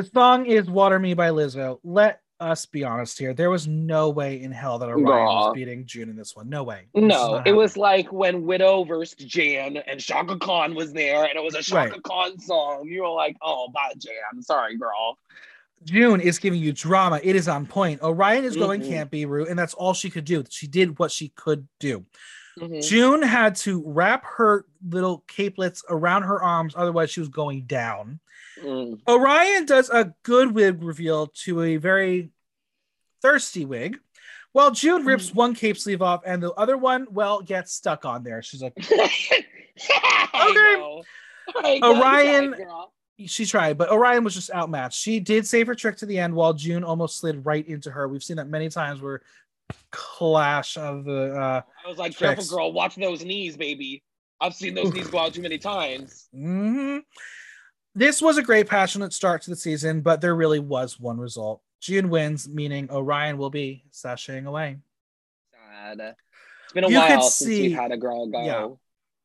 The 0.00 0.10
song 0.14 0.46
is 0.46 0.70
Water 0.70 0.98
Me 0.98 1.12
by 1.12 1.28
Lizzo. 1.28 1.78
Let 1.84 2.22
us 2.40 2.64
be 2.64 2.84
honest 2.84 3.18
here. 3.18 3.34
There 3.34 3.50
was 3.50 3.66
no 3.68 4.08
way 4.08 4.40
in 4.40 4.50
hell 4.50 4.78
that 4.78 4.88
Orion 4.88 5.04
was 5.04 5.52
beating 5.54 5.84
June 5.84 6.08
in 6.08 6.16
this 6.16 6.34
one. 6.34 6.48
No 6.48 6.62
way. 6.62 6.86
No, 6.94 7.42
it 7.44 7.52
was 7.52 7.76
like 7.76 8.10
when 8.10 8.46
Widow 8.46 8.84
versus 8.84 9.14
Jan 9.18 9.76
and 9.76 10.00
Chaka 10.00 10.38
Khan 10.38 10.74
was 10.74 10.94
there 10.94 11.26
and 11.26 11.36
it 11.36 11.42
was 11.42 11.54
a 11.54 11.62
Chaka 11.62 11.90
right. 11.90 12.02
Khan 12.02 12.38
song. 12.40 12.88
You 12.88 13.02
were 13.02 13.10
like, 13.10 13.36
oh, 13.42 13.68
bye, 13.74 13.92
Jan. 13.98 14.40
Sorry, 14.40 14.78
girl. 14.78 15.18
June 15.84 16.22
is 16.22 16.38
giving 16.38 16.60
you 16.60 16.72
drama. 16.72 17.20
It 17.22 17.36
is 17.36 17.46
on 17.46 17.66
point. 17.66 18.00
Orion 18.00 18.44
is 18.44 18.56
going 18.56 18.80
mm-hmm. 18.80 18.92
campy, 18.92 19.28
route, 19.28 19.50
and 19.50 19.58
that's 19.58 19.74
all 19.74 19.92
she 19.92 20.08
could 20.08 20.24
do. 20.24 20.42
She 20.48 20.66
did 20.66 20.98
what 20.98 21.12
she 21.12 21.28
could 21.36 21.68
do. 21.78 22.06
Mm-hmm. 22.58 22.80
June 22.80 23.20
had 23.20 23.54
to 23.56 23.82
wrap 23.86 24.24
her 24.24 24.64
little 24.88 25.24
capelets 25.28 25.84
around 25.90 26.22
her 26.22 26.42
arms, 26.42 26.72
otherwise, 26.74 27.10
she 27.10 27.20
was 27.20 27.28
going 27.28 27.64
down. 27.64 28.18
Mm. 28.62 29.00
Orion 29.08 29.66
does 29.66 29.90
a 29.90 30.14
good 30.22 30.54
wig 30.54 30.82
reveal 30.82 31.28
to 31.44 31.62
a 31.62 31.76
very 31.76 32.30
thirsty 33.22 33.64
wig, 33.64 33.98
while 34.52 34.70
June 34.70 35.04
rips 35.04 35.30
mm. 35.30 35.34
one 35.34 35.54
cape 35.54 35.78
sleeve 35.78 36.02
off 36.02 36.22
and 36.26 36.42
the 36.42 36.52
other 36.52 36.76
one, 36.76 37.06
well, 37.10 37.40
gets 37.40 37.72
stuck 37.72 38.04
on 38.04 38.22
there. 38.22 38.42
She's 38.42 38.62
like, 38.62 38.74
okay. 41.56 41.82
Orion, 41.82 42.54
she 43.26 43.46
tried, 43.46 43.78
but 43.78 43.90
Orion 43.90 44.24
was 44.24 44.34
just 44.34 44.50
outmatched. 44.50 44.98
She 44.98 45.20
did 45.20 45.46
save 45.46 45.66
her 45.66 45.74
trick 45.74 45.96
to 45.98 46.06
the 46.06 46.18
end 46.18 46.34
while 46.34 46.52
June 46.52 46.84
almost 46.84 47.18
slid 47.18 47.44
right 47.44 47.66
into 47.66 47.90
her. 47.90 48.08
We've 48.08 48.22
seen 48.22 48.36
that 48.36 48.48
many 48.48 48.68
times 48.68 49.00
where 49.00 49.22
clash 49.90 50.76
of 50.76 51.04
the. 51.04 51.34
Uh, 51.34 51.62
I 51.84 51.88
was 51.88 51.98
like, 51.98 52.16
tricks. 52.16 52.36
careful, 52.36 52.56
girl, 52.56 52.72
watch 52.72 52.96
those 52.96 53.24
knees, 53.24 53.56
baby. 53.56 54.02
I've 54.40 54.54
seen 54.54 54.74
those 54.74 54.92
knees 54.92 55.08
go 55.08 55.18
out 55.18 55.34
too 55.34 55.42
many 55.42 55.58
times. 55.58 56.28
Mm-hmm. 56.34 56.98
This 57.94 58.22
was 58.22 58.38
a 58.38 58.42
great, 58.42 58.68
passionate 58.68 59.12
start 59.12 59.42
to 59.42 59.50
the 59.50 59.56
season, 59.56 60.00
but 60.00 60.20
there 60.20 60.34
really 60.34 60.60
was 60.60 61.00
one 61.00 61.18
result. 61.18 61.60
June 61.80 62.08
wins, 62.08 62.48
meaning 62.48 62.88
Orion 62.90 63.36
will 63.36 63.50
be 63.50 63.84
sashaying 63.92 64.46
away. 64.46 64.78
Sad. 65.52 66.14
It's 66.64 66.72
been 66.72 66.84
a 66.84 66.88
you 66.88 66.98
while 66.98 67.22
since 67.22 67.34
see, 67.34 67.62
we've 67.62 67.76
had 67.76 67.90
a 67.90 67.96
girl 67.96 68.26
go. 68.28 68.44
Yeah, 68.44 68.68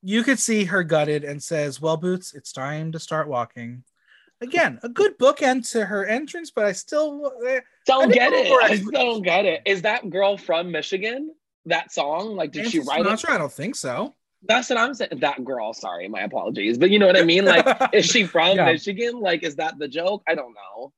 you 0.01 0.23
could 0.23 0.39
see 0.39 0.63
her 0.65 0.83
gutted 0.83 1.23
and 1.23 1.41
says, 1.41 1.81
Well, 1.81 1.97
Boots, 1.97 2.33
it's 2.33 2.51
time 2.51 2.91
to 2.93 2.99
start 2.99 3.27
walking. 3.27 3.83
Again, 4.41 4.79
a 4.83 4.89
good 4.89 5.17
bookend 5.17 5.69
to 5.71 5.85
her 5.85 6.05
entrance, 6.05 6.51
but 6.51 6.65
I 6.65 6.71
still 6.71 7.31
eh, 7.47 7.61
don't 7.85 8.11
get 8.11 8.33
it. 8.33 8.51
I 8.63 8.77
still 8.77 8.91
don't 8.91 9.21
get 9.21 9.45
it. 9.45 9.61
Is 9.65 9.83
that 9.83 10.09
girl 10.09 10.37
from 10.37 10.71
Michigan? 10.71 11.33
That 11.65 11.91
song? 11.91 12.35
Like, 12.35 12.51
did 12.51 12.69
she 12.69 12.79
write 12.79 12.99
it? 12.99 13.01
I'm 13.01 13.09
not 13.09 13.19
sure. 13.19 13.31
I 13.31 13.37
don't 13.37 13.51
think 13.51 13.75
so. 13.75 14.13
That's 14.47 14.69
what 14.69 14.79
I'm 14.79 14.93
saying. 14.93 15.19
That 15.19 15.43
girl, 15.43 15.73
sorry, 15.73 16.07
my 16.07 16.21
apologies. 16.21 16.77
But 16.77 16.89
you 16.89 16.99
know 16.99 17.07
what 17.07 17.17
I 17.17 17.23
mean? 17.23 17.45
Like, 17.45 17.65
is 17.93 18.05
she 18.05 18.25
from 18.25 18.57
yeah. 18.57 18.65
Michigan? 18.65 19.19
Like, 19.19 19.43
is 19.43 19.55
that 19.55 19.77
the 19.77 19.87
joke? 19.87 20.23
I 20.27 20.35
don't 20.35 20.53
know. 20.53 20.93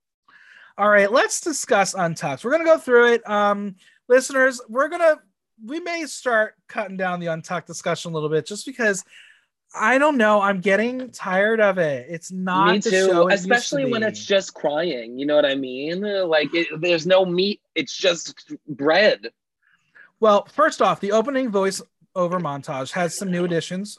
All 0.78 0.90
right, 0.90 1.12
let's 1.12 1.42
discuss 1.42 1.96
Untucked. 1.96 2.44
We're 2.44 2.52
gonna 2.52 2.66
go 2.66 2.78
through 2.78 3.14
it. 3.14 3.28
Um, 3.30 3.76
listeners, 4.08 4.62
we're 4.70 4.90
gonna 4.90 5.20
we 5.66 5.80
may 5.80 6.06
start 6.06 6.54
cutting 6.68 6.98
down 6.98 7.20
the 7.20 7.28
Untucked 7.28 7.68
discussion 7.68 8.12
a 8.12 8.14
little 8.14 8.30
bit 8.30 8.46
just 8.46 8.66
because 8.66 9.04
I 9.76 9.98
don't 9.98 10.18
know. 10.18 10.42
I'm 10.42 10.62
getting 10.62 11.10
tired 11.12 11.60
of 11.60 11.78
it. 11.78 12.08
It's 12.10 12.32
not 12.32 12.72
Me 12.72 12.80
the 12.80 12.90
too, 12.90 13.06
show 13.08 13.28
it 13.28 13.32
to 13.32 13.36
especially 13.36 13.92
when 13.92 14.04
it's 14.04 14.24
just 14.24 14.54
crying. 14.54 15.20
You 15.20 15.26
know 15.26 15.36
what 15.36 15.46
I 15.46 15.56
mean? 15.56 16.02
Like 16.02 16.54
it, 16.54 16.68
there's 16.80 17.06
no 17.06 17.26
meat. 17.26 17.62
It's 17.76 17.96
just 17.96 18.54
bread. 18.68 19.32
Well, 20.20 20.46
first 20.46 20.82
off, 20.82 21.00
the 21.00 21.12
opening 21.12 21.50
voice 21.50 21.82
over 22.18 22.40
montage 22.40 22.92
has 22.92 23.18
some 23.18 23.32
new 23.32 23.46
additions. 23.46 23.98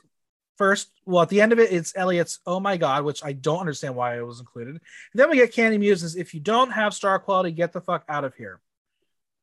First, 0.57 0.91
well, 1.07 1.23
at 1.23 1.29
the 1.29 1.41
end 1.41 1.53
of 1.53 1.61
it, 1.61 1.73
it's 1.73 1.97
Elliot's 1.97 2.41
"Oh 2.45 2.59
my 2.59 2.77
God," 2.77 3.05
which 3.05 3.25
I 3.25 3.33
don't 3.33 3.61
understand 3.61 3.95
why 3.95 4.19
it 4.19 4.27
was 4.27 4.41
included. 4.41 4.75
And 4.75 4.81
then 5.15 5.31
we 5.31 5.37
get 5.37 5.55
Kandy 5.55 5.79
Muse's 5.79 6.17
"If 6.17 6.35
you 6.35 6.41
don't 6.41 6.73
have 6.73 6.93
star 6.93 7.19
quality, 7.21 7.53
get 7.53 7.73
the 7.73 7.81
fuck 7.81 8.05
out 8.09 8.25
of 8.25 8.35
here." 8.35 8.61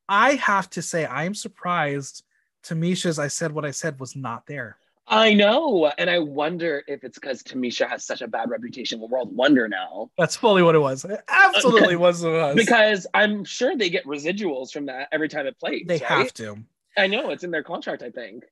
I 0.07 0.33
have 0.35 0.69
to 0.71 0.81
say, 0.81 1.05
I 1.05 1.23
am 1.23 1.33
surprised. 1.33 2.23
Tamisha's 2.63 3.17
"I 3.17 3.29
said 3.29 3.53
what 3.53 3.63
I 3.63 3.71
said" 3.71 3.99
was 3.99 4.15
not 4.15 4.45
there. 4.45 4.77
I 5.07 5.33
know, 5.33 5.91
and 5.97 6.09
I 6.09 6.19
wonder 6.19 6.83
if 6.87 7.03
it's 7.03 7.19
because 7.19 7.43
Tamisha 7.43 7.87
has 7.87 8.03
such 8.03 8.21
a 8.21 8.27
bad 8.27 8.49
reputation 8.49 8.99
with 8.99 9.11
World 9.11 9.35
Wonder 9.35 9.67
now. 9.67 10.09
That's 10.17 10.35
fully 10.35 10.63
what 10.63 10.73
it 10.73 10.79
was. 10.79 11.05
It 11.05 11.21
absolutely 11.29 11.95
was 12.07 12.23
what 12.23 12.33
it 12.33 12.41
was. 12.41 12.55
Because 12.55 13.07
I'm 13.13 13.45
sure 13.45 13.77
they 13.77 13.89
get 13.91 14.05
residuals 14.05 14.71
from 14.71 14.87
that 14.87 15.09
every 15.11 15.29
time 15.29 15.45
it 15.45 15.59
plays. 15.59 15.85
they 15.87 15.99
right? 15.99 16.03
have 16.03 16.33
to. 16.35 16.57
I 16.97 17.07
know 17.07 17.29
it's 17.29 17.43
in 17.43 17.51
their 17.51 17.63
contract. 17.63 18.01
I 18.01 18.09
think. 18.09 18.45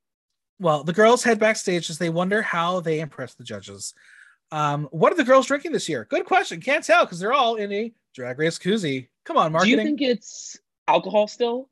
Well, 0.59 0.83
the 0.83 0.93
girls 0.93 1.23
head 1.23 1.39
backstage 1.39 1.89
as 1.89 1.97
they 1.97 2.09
wonder 2.09 2.41
how 2.41 2.79
they 2.79 2.99
impress 2.99 3.33
the 3.33 3.43
judges. 3.43 3.93
Um, 4.51 4.87
what 4.91 5.11
are 5.11 5.15
the 5.15 5.23
girls 5.23 5.47
drinking 5.47 5.71
this 5.71 5.89
year? 5.89 6.05
Good 6.09 6.25
question. 6.25 6.61
Can't 6.61 6.83
tell 6.83 7.05
because 7.05 7.19
they're 7.19 7.33
all 7.33 7.55
in 7.55 7.71
a 7.71 7.91
drag 8.13 8.37
race 8.37 8.59
koozie. 8.59 9.07
Come 9.25 9.37
on, 9.37 9.51
marketing. 9.51 9.77
Do 9.77 9.81
you 9.81 9.87
think 9.87 10.01
it's 10.01 10.57
alcohol 10.87 11.27
still, 11.27 11.69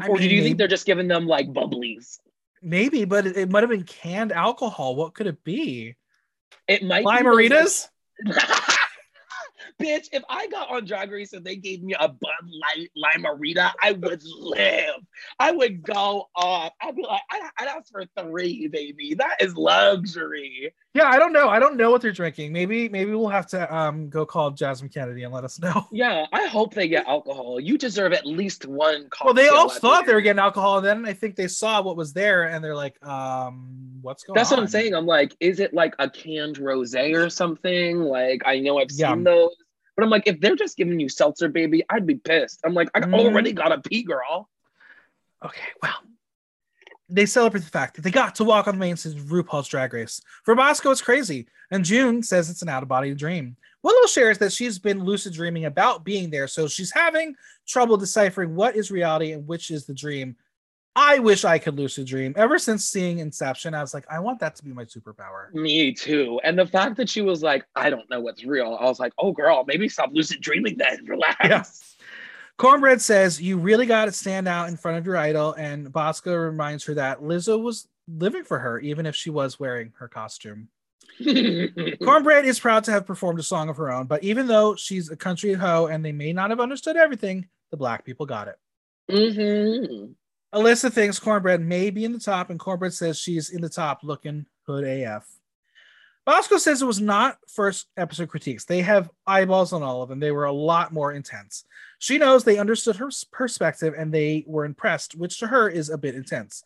I 0.00 0.06
or 0.08 0.18
do 0.18 0.28
you 0.28 0.42
think 0.42 0.58
they're 0.58 0.68
just 0.68 0.86
giving 0.86 1.08
them 1.08 1.26
like 1.26 1.48
bubblies? 1.48 2.18
Maybe, 2.62 3.04
but 3.04 3.26
it, 3.26 3.36
it 3.36 3.50
might 3.50 3.64
have 3.64 3.70
been 3.70 3.82
canned 3.82 4.30
alcohol. 4.30 4.94
What 4.94 5.14
could 5.14 5.26
it 5.26 5.42
be? 5.42 5.96
It 6.68 6.84
might. 6.84 7.00
be 7.00 7.06
Lime 7.06 7.24
those- 7.24 7.88
Maritas? 8.24 8.68
Bitch, 9.80 10.08
if 10.12 10.22
I 10.28 10.46
got 10.48 10.70
on 10.70 10.84
Drag 10.84 11.10
Race 11.10 11.32
and 11.32 11.44
they 11.44 11.56
gave 11.56 11.82
me 11.82 11.94
a 11.98 12.08
Bud 12.08 12.30
Light 12.44 12.90
Lime-A-Rita, 12.96 13.72
I 13.80 13.92
would 13.92 14.22
live. 14.38 14.96
I 15.38 15.52
would 15.52 15.82
go 15.82 16.28
off. 16.34 16.72
I'd 16.80 16.96
be 16.96 17.02
like, 17.02 17.22
I, 17.30 17.48
I'd 17.58 17.68
ask 17.68 17.90
for 17.90 18.04
three, 18.16 18.68
baby. 18.68 19.14
That 19.14 19.36
is 19.40 19.56
luxury. 19.56 20.74
Yeah, 20.94 21.06
I 21.08 21.18
don't 21.18 21.32
know. 21.32 21.48
I 21.48 21.58
don't 21.58 21.76
know 21.78 21.90
what 21.90 22.02
they're 22.02 22.12
drinking. 22.12 22.52
Maybe, 22.52 22.88
maybe 22.88 23.12
we'll 23.12 23.28
have 23.28 23.46
to 23.48 23.74
um 23.74 24.10
go 24.10 24.26
call 24.26 24.50
Jasmine 24.50 24.90
Kennedy 24.90 25.22
and 25.22 25.32
let 25.32 25.42
us 25.44 25.58
know. 25.58 25.86
Yeah, 25.90 26.26
I 26.32 26.46
hope 26.46 26.74
they 26.74 26.86
get 26.88 27.06
alcohol. 27.06 27.58
You 27.58 27.78
deserve 27.78 28.12
at 28.12 28.26
least 28.26 28.66
one. 28.66 29.08
Well, 29.24 29.32
they 29.32 29.48
all 29.48 29.68
thought 29.70 30.04
the 30.04 30.08
they 30.10 30.14
were 30.14 30.20
getting 30.20 30.38
alcohol, 30.40 30.78
and 30.78 30.86
then 30.86 31.06
I 31.06 31.14
think 31.14 31.36
they 31.36 31.48
saw 31.48 31.80
what 31.82 31.96
was 31.96 32.12
there, 32.12 32.44
and 32.44 32.62
they're 32.62 32.74
like, 32.76 33.02
um, 33.06 33.98
what's 34.02 34.22
going 34.24 34.36
That's 34.36 34.52
on? 34.52 34.58
what 34.58 34.62
I'm 34.64 34.68
saying. 34.68 34.94
I'm 34.94 35.06
like, 35.06 35.34
is 35.40 35.60
it 35.60 35.72
like 35.72 35.94
a 35.98 36.10
canned 36.10 36.56
rosé 36.56 37.14
or 37.14 37.30
something? 37.30 38.00
Like, 38.00 38.42
I 38.44 38.60
know 38.60 38.78
I've 38.78 38.90
Yeah. 38.90 39.14
seen 39.14 39.24
those, 39.24 39.54
but 39.96 40.02
I'm 40.04 40.10
like, 40.10 40.26
if 40.26 40.40
they're 40.40 40.56
just 40.56 40.76
giving 40.76 41.00
you 41.00 41.08
seltzer, 41.08 41.48
baby, 41.48 41.84
I'd 41.88 42.06
be 42.06 42.16
pissed. 42.16 42.60
I'm 42.64 42.74
like, 42.74 42.90
I 42.94 43.00
Mhm. 43.00 43.14
already 43.14 43.52
got 43.52 43.72
a 43.72 43.80
pee, 43.80 44.02
girl. 44.02 44.48
Okay, 45.44 45.68
well, 45.82 45.94
they 47.12 47.26
celebrate 47.26 47.60
the 47.60 47.70
fact 47.70 47.94
that 47.96 48.02
they 48.02 48.10
got 48.10 48.34
to 48.36 48.44
walk 48.44 48.66
on 48.66 48.74
the 48.74 48.80
main 48.80 48.96
stage 48.96 49.16
of 49.16 49.24
RuPaul's 49.26 49.68
Drag 49.68 49.92
Race. 49.92 50.20
For 50.44 50.54
Bosco, 50.54 50.90
it's 50.90 51.02
crazy, 51.02 51.46
and 51.70 51.84
June 51.84 52.22
says 52.22 52.50
it's 52.50 52.62
an 52.62 52.68
out 52.68 52.82
of 52.82 52.88
body 52.88 53.14
dream. 53.14 53.56
Willow 53.82 54.06
shares 54.06 54.38
that 54.38 54.52
she's 54.52 54.78
been 54.78 55.04
lucid 55.04 55.32
dreaming 55.32 55.64
about 55.64 56.04
being 56.04 56.30
there, 56.30 56.46
so 56.46 56.68
she's 56.68 56.92
having 56.92 57.34
trouble 57.66 57.96
deciphering 57.96 58.54
what 58.54 58.76
is 58.76 58.90
reality 58.90 59.32
and 59.32 59.46
which 59.46 59.70
is 59.70 59.84
the 59.84 59.94
dream. 59.94 60.36
I 60.94 61.18
wish 61.20 61.44
I 61.44 61.58
could 61.58 61.78
lucid 61.78 62.06
dream. 62.06 62.34
Ever 62.36 62.58
since 62.58 62.84
seeing 62.84 63.18
Inception, 63.18 63.74
I 63.74 63.80
was 63.80 63.94
like, 63.94 64.04
I 64.10 64.20
want 64.20 64.40
that 64.40 64.56
to 64.56 64.64
be 64.64 64.72
my 64.72 64.84
superpower. 64.84 65.52
Me 65.54 65.92
too. 65.92 66.38
And 66.44 66.58
the 66.58 66.66
fact 66.66 66.96
that 66.98 67.08
she 67.08 67.22
was 67.22 67.42
like, 67.42 67.64
I 67.74 67.88
don't 67.88 68.08
know 68.10 68.20
what's 68.20 68.44
real. 68.44 68.76
I 68.78 68.84
was 68.84 69.00
like, 69.00 69.14
oh, 69.18 69.32
girl, 69.32 69.64
maybe 69.66 69.88
stop 69.88 70.10
lucid 70.12 70.42
dreaming 70.42 70.76
then. 70.76 71.04
Relax. 71.06 71.38
Yeah. 71.42 71.62
Kornbread 72.58 73.00
says 73.00 73.40
you 73.40 73.58
really 73.58 73.86
got 73.86 74.04
to 74.04 74.12
stand 74.12 74.46
out 74.46 74.68
in 74.68 74.76
front 74.76 74.98
of 74.98 75.06
your 75.06 75.16
idol, 75.16 75.52
and 75.54 75.92
Bosco 75.92 76.34
reminds 76.34 76.84
her 76.84 76.94
that 76.94 77.20
Lizzo 77.20 77.60
was 77.60 77.88
living 78.08 78.44
for 78.44 78.58
her, 78.58 78.78
even 78.80 79.06
if 79.06 79.16
she 79.16 79.30
was 79.30 79.58
wearing 79.58 79.92
her 79.98 80.08
costume. 80.08 80.68
Kornbread 81.20 82.44
is 82.44 82.60
proud 82.60 82.84
to 82.84 82.90
have 82.92 83.06
performed 83.06 83.38
a 83.38 83.42
song 83.42 83.68
of 83.68 83.76
her 83.76 83.90
own, 83.90 84.06
but 84.06 84.22
even 84.22 84.46
though 84.46 84.76
she's 84.76 85.10
a 85.10 85.16
country 85.16 85.54
hoe 85.54 85.86
and 85.86 86.04
they 86.04 86.12
may 86.12 86.32
not 86.32 86.50
have 86.50 86.60
understood 86.60 86.96
everything, 86.96 87.48
the 87.70 87.76
black 87.76 88.04
people 88.04 88.26
got 88.26 88.48
it. 88.48 88.56
Mhm. 89.10 90.14
Alyssa 90.54 90.92
thinks 90.92 91.18
Kornbread 91.18 91.62
may 91.62 91.90
be 91.90 92.04
in 92.04 92.12
the 92.12 92.18
top, 92.18 92.50
and 92.50 92.60
Kornbread 92.60 92.92
says 92.92 93.18
she's 93.18 93.50
in 93.50 93.60
the 93.62 93.68
top 93.68 94.00
looking 94.02 94.46
hood 94.66 94.84
AF. 94.84 95.26
Bosco 96.24 96.56
says 96.56 96.80
it 96.80 96.86
was 96.86 97.00
not 97.00 97.38
first 97.48 97.88
episode 97.96 98.28
critiques. 98.28 98.64
They 98.64 98.82
have 98.82 99.10
eyeballs 99.26 99.72
on 99.72 99.82
all 99.82 100.02
of 100.02 100.08
them. 100.08 100.20
They 100.20 100.30
were 100.30 100.44
a 100.44 100.52
lot 100.52 100.92
more 100.92 101.12
intense. 101.12 101.64
She 102.02 102.18
knows 102.18 102.42
they 102.42 102.58
understood 102.58 102.96
her 102.96 103.10
perspective 103.30 103.94
and 103.96 104.12
they 104.12 104.42
were 104.48 104.64
impressed, 104.64 105.14
which 105.14 105.38
to 105.38 105.46
her 105.46 105.68
is 105.68 105.88
a 105.88 105.96
bit 105.96 106.16
intense. 106.16 106.64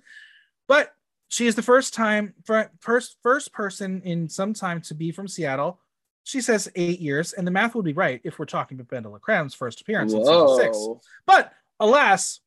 But 0.66 0.94
she 1.28 1.46
is 1.46 1.54
the 1.54 1.62
first 1.62 1.92
time 1.92 2.32
first 2.80 3.16
first 3.22 3.52
person 3.52 4.00
in 4.00 4.30
some 4.30 4.54
time 4.54 4.80
to 4.80 4.94
be 4.94 5.12
from 5.12 5.28
Seattle. 5.28 5.78
She 6.24 6.40
says 6.40 6.70
eight 6.74 7.00
years, 7.00 7.34
and 7.34 7.46
the 7.46 7.50
math 7.50 7.74
would 7.74 7.84
be 7.84 7.92
right 7.92 8.18
if 8.24 8.38
we're 8.38 8.46
talking 8.46 8.80
about 8.80 8.88
BenDeLaCreme's 9.04 9.52
first 9.52 9.82
appearance 9.82 10.14
in 10.14 10.24
season 10.24 10.56
six. 10.56 10.88
But 11.26 11.52
alas, 11.78 12.40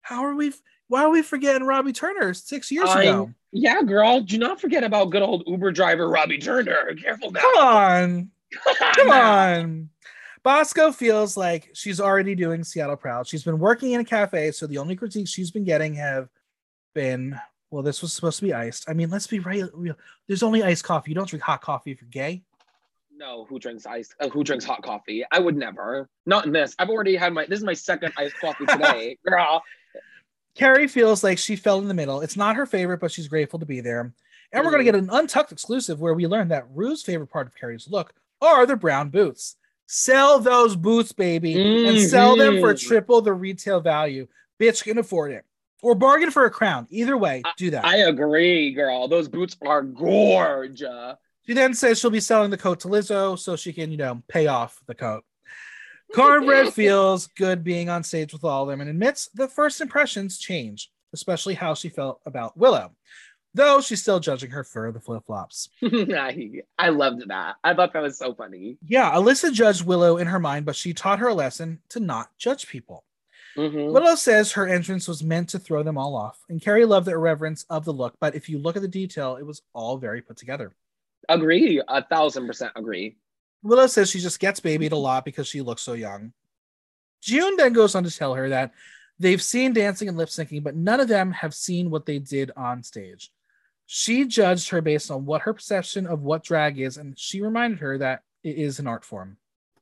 how 0.00 0.24
are 0.24 0.34
we? 0.34 0.54
Why 0.88 1.02
are 1.02 1.10
we 1.10 1.20
forgetting 1.20 1.66
Robbie 1.66 1.92
Turner 1.92 2.32
six 2.32 2.70
years 2.70 2.88
I- 2.88 3.02
ago? 3.02 3.34
Yeah, 3.52 3.82
girl. 3.82 4.22
Do 4.22 4.38
not 4.38 4.58
forget 4.58 4.84
about 4.84 5.10
good 5.10 5.20
old 5.22 5.42
Uber 5.46 5.70
driver 5.72 6.08
Robbie 6.08 6.38
Turner. 6.38 6.94
Careful 6.94 7.30
now. 7.30 7.40
Come 7.40 7.58
on, 7.58 8.30
come 8.94 9.10
on. 9.10 9.90
Bosco 10.46 10.92
feels 10.92 11.36
like 11.36 11.70
she's 11.74 12.00
already 12.00 12.36
doing 12.36 12.62
Seattle 12.62 12.94
proud. 12.94 13.26
She's 13.26 13.42
been 13.42 13.58
working 13.58 13.90
in 13.94 14.00
a 14.00 14.04
cafe, 14.04 14.52
so 14.52 14.68
the 14.68 14.78
only 14.78 14.94
critiques 14.94 15.28
she's 15.28 15.50
been 15.50 15.64
getting 15.64 15.92
have 15.94 16.28
been, 16.94 17.36
well, 17.72 17.82
this 17.82 18.00
was 18.00 18.12
supposed 18.12 18.38
to 18.38 18.44
be 18.44 18.54
iced. 18.54 18.88
I 18.88 18.92
mean, 18.92 19.10
let's 19.10 19.26
be 19.26 19.40
real. 19.40 19.68
real. 19.74 19.96
There's 20.28 20.44
only 20.44 20.62
iced 20.62 20.84
coffee. 20.84 21.10
You 21.10 21.16
don't 21.16 21.28
drink 21.28 21.42
hot 21.42 21.62
coffee 21.62 21.90
if 21.90 22.00
you're 22.00 22.10
gay. 22.10 22.44
No, 23.12 23.44
who 23.46 23.58
drinks 23.58 23.86
ice? 23.86 24.14
Uh, 24.20 24.28
who 24.28 24.44
drinks 24.44 24.64
hot 24.64 24.84
coffee? 24.84 25.24
I 25.32 25.40
would 25.40 25.56
never. 25.56 26.08
Not 26.26 26.46
in 26.46 26.52
this. 26.52 26.76
I've 26.78 26.90
already 26.90 27.16
had 27.16 27.32
my. 27.32 27.46
This 27.46 27.58
is 27.58 27.64
my 27.64 27.74
second 27.74 28.12
iced 28.16 28.38
coffee 28.38 28.66
today, 28.70 29.18
girl. 29.26 29.64
Kerri 30.56 30.88
feels 30.88 31.24
like 31.24 31.38
she 31.38 31.56
fell 31.56 31.80
in 31.80 31.88
the 31.88 31.92
middle. 31.94 32.20
It's 32.20 32.36
not 32.36 32.54
her 32.54 32.66
favorite, 32.66 33.00
but 33.00 33.10
she's 33.10 33.26
grateful 33.26 33.58
to 33.58 33.66
be 33.66 33.80
there. 33.80 34.14
And 34.52 34.64
we're 34.64 34.70
going 34.70 34.86
to 34.86 34.92
get 34.92 34.94
an 34.94 35.10
untucked 35.10 35.50
exclusive 35.50 36.00
where 36.00 36.14
we 36.14 36.28
learn 36.28 36.46
that 36.50 36.68
Ru's 36.72 37.02
favorite 37.02 37.32
part 37.32 37.48
of 37.48 37.56
Kerri's 37.56 37.88
look 37.90 38.14
are 38.40 38.64
the 38.64 38.76
brown 38.76 39.10
boots. 39.10 39.56
Sell 39.86 40.40
those 40.40 40.74
boots, 40.76 41.12
baby, 41.12 41.86
and 41.86 42.00
sell 42.00 42.36
them 42.36 42.60
for 42.60 42.74
Mhm. 42.74 42.86
triple 42.86 43.20
the 43.22 43.32
retail 43.32 43.80
value. 43.80 44.26
Bitch 44.60 44.82
can 44.82 44.98
afford 44.98 45.32
it. 45.32 45.44
Or 45.82 45.94
bargain 45.94 46.30
for 46.30 46.44
a 46.44 46.50
crown. 46.50 46.86
Either 46.90 47.16
way, 47.16 47.42
do 47.56 47.70
that. 47.70 47.84
I 47.84 47.98
agree, 47.98 48.72
girl. 48.72 49.06
Those 49.08 49.28
boots 49.28 49.56
are 49.62 49.82
gorgeous. 49.82 51.16
she 51.46 51.52
then 51.54 51.74
says 51.74 52.00
she'll 52.00 52.10
be 52.10 52.18
selling 52.18 52.50
the 52.50 52.56
coat 52.56 52.80
to 52.80 52.88
Lizzo 52.88 53.38
so 53.38 53.54
she 53.54 53.72
can, 53.72 53.92
you 53.92 53.96
know, 53.96 54.22
pay 54.26 54.48
off 54.48 54.80
the 54.86 54.94
coat. 54.96 55.22
Kornbread 56.12 56.72
feels 56.72 57.26
good 57.28 57.62
being 57.62 57.88
on 57.88 58.02
stage 58.02 58.32
with 58.32 58.42
all 58.44 58.62
of 58.64 58.68
them 58.68 58.80
and 58.80 58.90
admits 58.90 59.28
the 59.34 59.46
first 59.48 59.80
impressions 59.80 60.38
change, 60.38 60.90
especially 61.12 61.54
how 61.54 61.74
she 61.74 61.88
felt 61.88 62.20
about 62.26 62.56
Willow, 62.56 62.92
though 63.56 63.80
she's 63.80 64.02
still 64.02 64.20
judging 64.20 64.50
her 64.50 64.62
for 64.62 64.92
the 64.92 65.00
flip 65.00 65.24
flops. 65.26 65.68
I, 65.82 66.62
I 66.78 66.90
loved 66.90 67.28
that. 67.28 67.56
I 67.64 67.74
thought 67.74 67.92
that 67.94 68.02
was 68.02 68.18
so 68.18 68.34
funny. 68.34 68.76
Yeah, 68.86 69.10
Alyssa 69.12 69.52
judged 69.52 69.84
Willow 69.84 70.18
in 70.18 70.26
her 70.26 70.38
mind, 70.38 70.66
but 70.66 70.76
she 70.76 70.92
taught 70.92 71.18
her 71.18 71.28
a 71.28 71.34
lesson 71.34 71.80
to 71.90 72.00
not 72.00 72.30
judge 72.38 72.68
people. 72.68 73.04
Mhm. 73.56 73.92
Willow 73.92 74.14
says 74.14 74.52
her 74.52 74.68
entrance 74.68 75.08
was 75.08 75.24
meant 75.24 75.48
to 75.48 75.58
throw 75.58 75.82
them 75.82 75.96
all 75.96 76.14
off, 76.14 76.38
and 76.50 76.60
Kerri 76.60 76.86
loved 76.86 77.06
the 77.06 77.12
irreverence 77.12 77.64
of 77.70 77.86
the 77.86 77.92
look, 77.92 78.14
but 78.20 78.34
if 78.34 78.50
you 78.50 78.58
look 78.58 78.76
at 78.76 78.82
the 78.82 78.88
detail, 78.88 79.36
it 79.36 79.46
was 79.46 79.62
all 79.72 79.96
very 79.96 80.20
put 80.20 80.36
together. 80.36 80.72
Agree. 81.28 81.82
A 81.88 82.04
thousand 82.04 82.46
percent 82.46 82.72
agree. 82.76 83.16
Willow 83.62 83.86
says 83.86 84.10
she 84.10 84.20
just 84.20 84.38
gets 84.38 84.60
babied 84.60 84.92
a 84.92 84.96
lot 84.96 85.24
because 85.24 85.48
she 85.48 85.62
looks 85.62 85.82
so 85.82 85.94
young. 85.94 86.32
June 87.22 87.56
then 87.56 87.72
goes 87.72 87.94
on 87.94 88.04
to 88.04 88.10
tell 88.14 88.34
her 88.34 88.50
that 88.50 88.72
they've 89.18 89.42
seen 89.42 89.72
dancing 89.72 90.08
and 90.08 90.18
lip 90.18 90.28
syncing, 90.28 90.62
but 90.62 90.76
none 90.76 91.00
of 91.00 91.08
them 91.08 91.32
have 91.32 91.54
seen 91.54 91.90
what 91.90 92.04
they 92.04 92.18
did 92.18 92.50
on 92.56 92.82
stage. 92.82 93.32
She 93.86 94.24
judged 94.24 94.68
her 94.70 94.80
based 94.82 95.10
on 95.10 95.24
what 95.26 95.42
her 95.42 95.54
perception 95.54 96.06
of 96.06 96.22
what 96.22 96.42
drag 96.42 96.78
is, 96.80 96.96
and 96.96 97.18
she 97.18 97.40
reminded 97.40 97.78
her 97.80 97.98
that 97.98 98.22
it 98.42 98.56
is 98.56 98.78
an 98.78 98.86
art 98.86 99.04
form. 99.04 99.36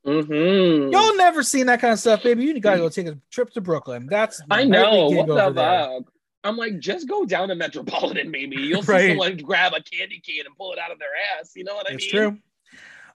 Mhm. 0.06 0.92
Y'all 0.92 1.16
never 1.16 1.42
seen 1.42 1.66
that 1.66 1.80
kind 1.80 1.94
of 1.94 1.98
stuff, 1.98 2.22
baby. 2.22 2.44
You 2.44 2.60
gotta 2.60 2.76
go 2.78 2.90
take 2.90 3.06
a 3.06 3.18
trip 3.30 3.50
to 3.52 3.62
Brooklyn. 3.62 4.06
That's 4.06 4.42
I 4.50 4.64
know. 4.64 5.06
What 5.08 5.26
the 5.26 5.54
fuck? 5.54 6.12
I'm 6.44 6.58
like, 6.58 6.78
just 6.78 7.08
go 7.08 7.24
down 7.24 7.48
to 7.48 7.54
Metropolitan, 7.54 8.30
baby. 8.30 8.56
You'll 8.56 8.82
see 8.82 9.08
someone 9.08 9.38
grab 9.38 9.72
a 9.72 9.80
candy 9.82 10.20
cane 10.20 10.42
and 10.44 10.54
pull 10.58 10.74
it 10.74 10.78
out 10.78 10.92
of 10.92 10.98
their 10.98 11.08
ass. 11.40 11.52
You 11.56 11.64
know 11.64 11.74
what 11.74 11.90
I 11.90 11.94
It's 11.94 12.04
mean? 12.04 12.10
true. 12.10 12.38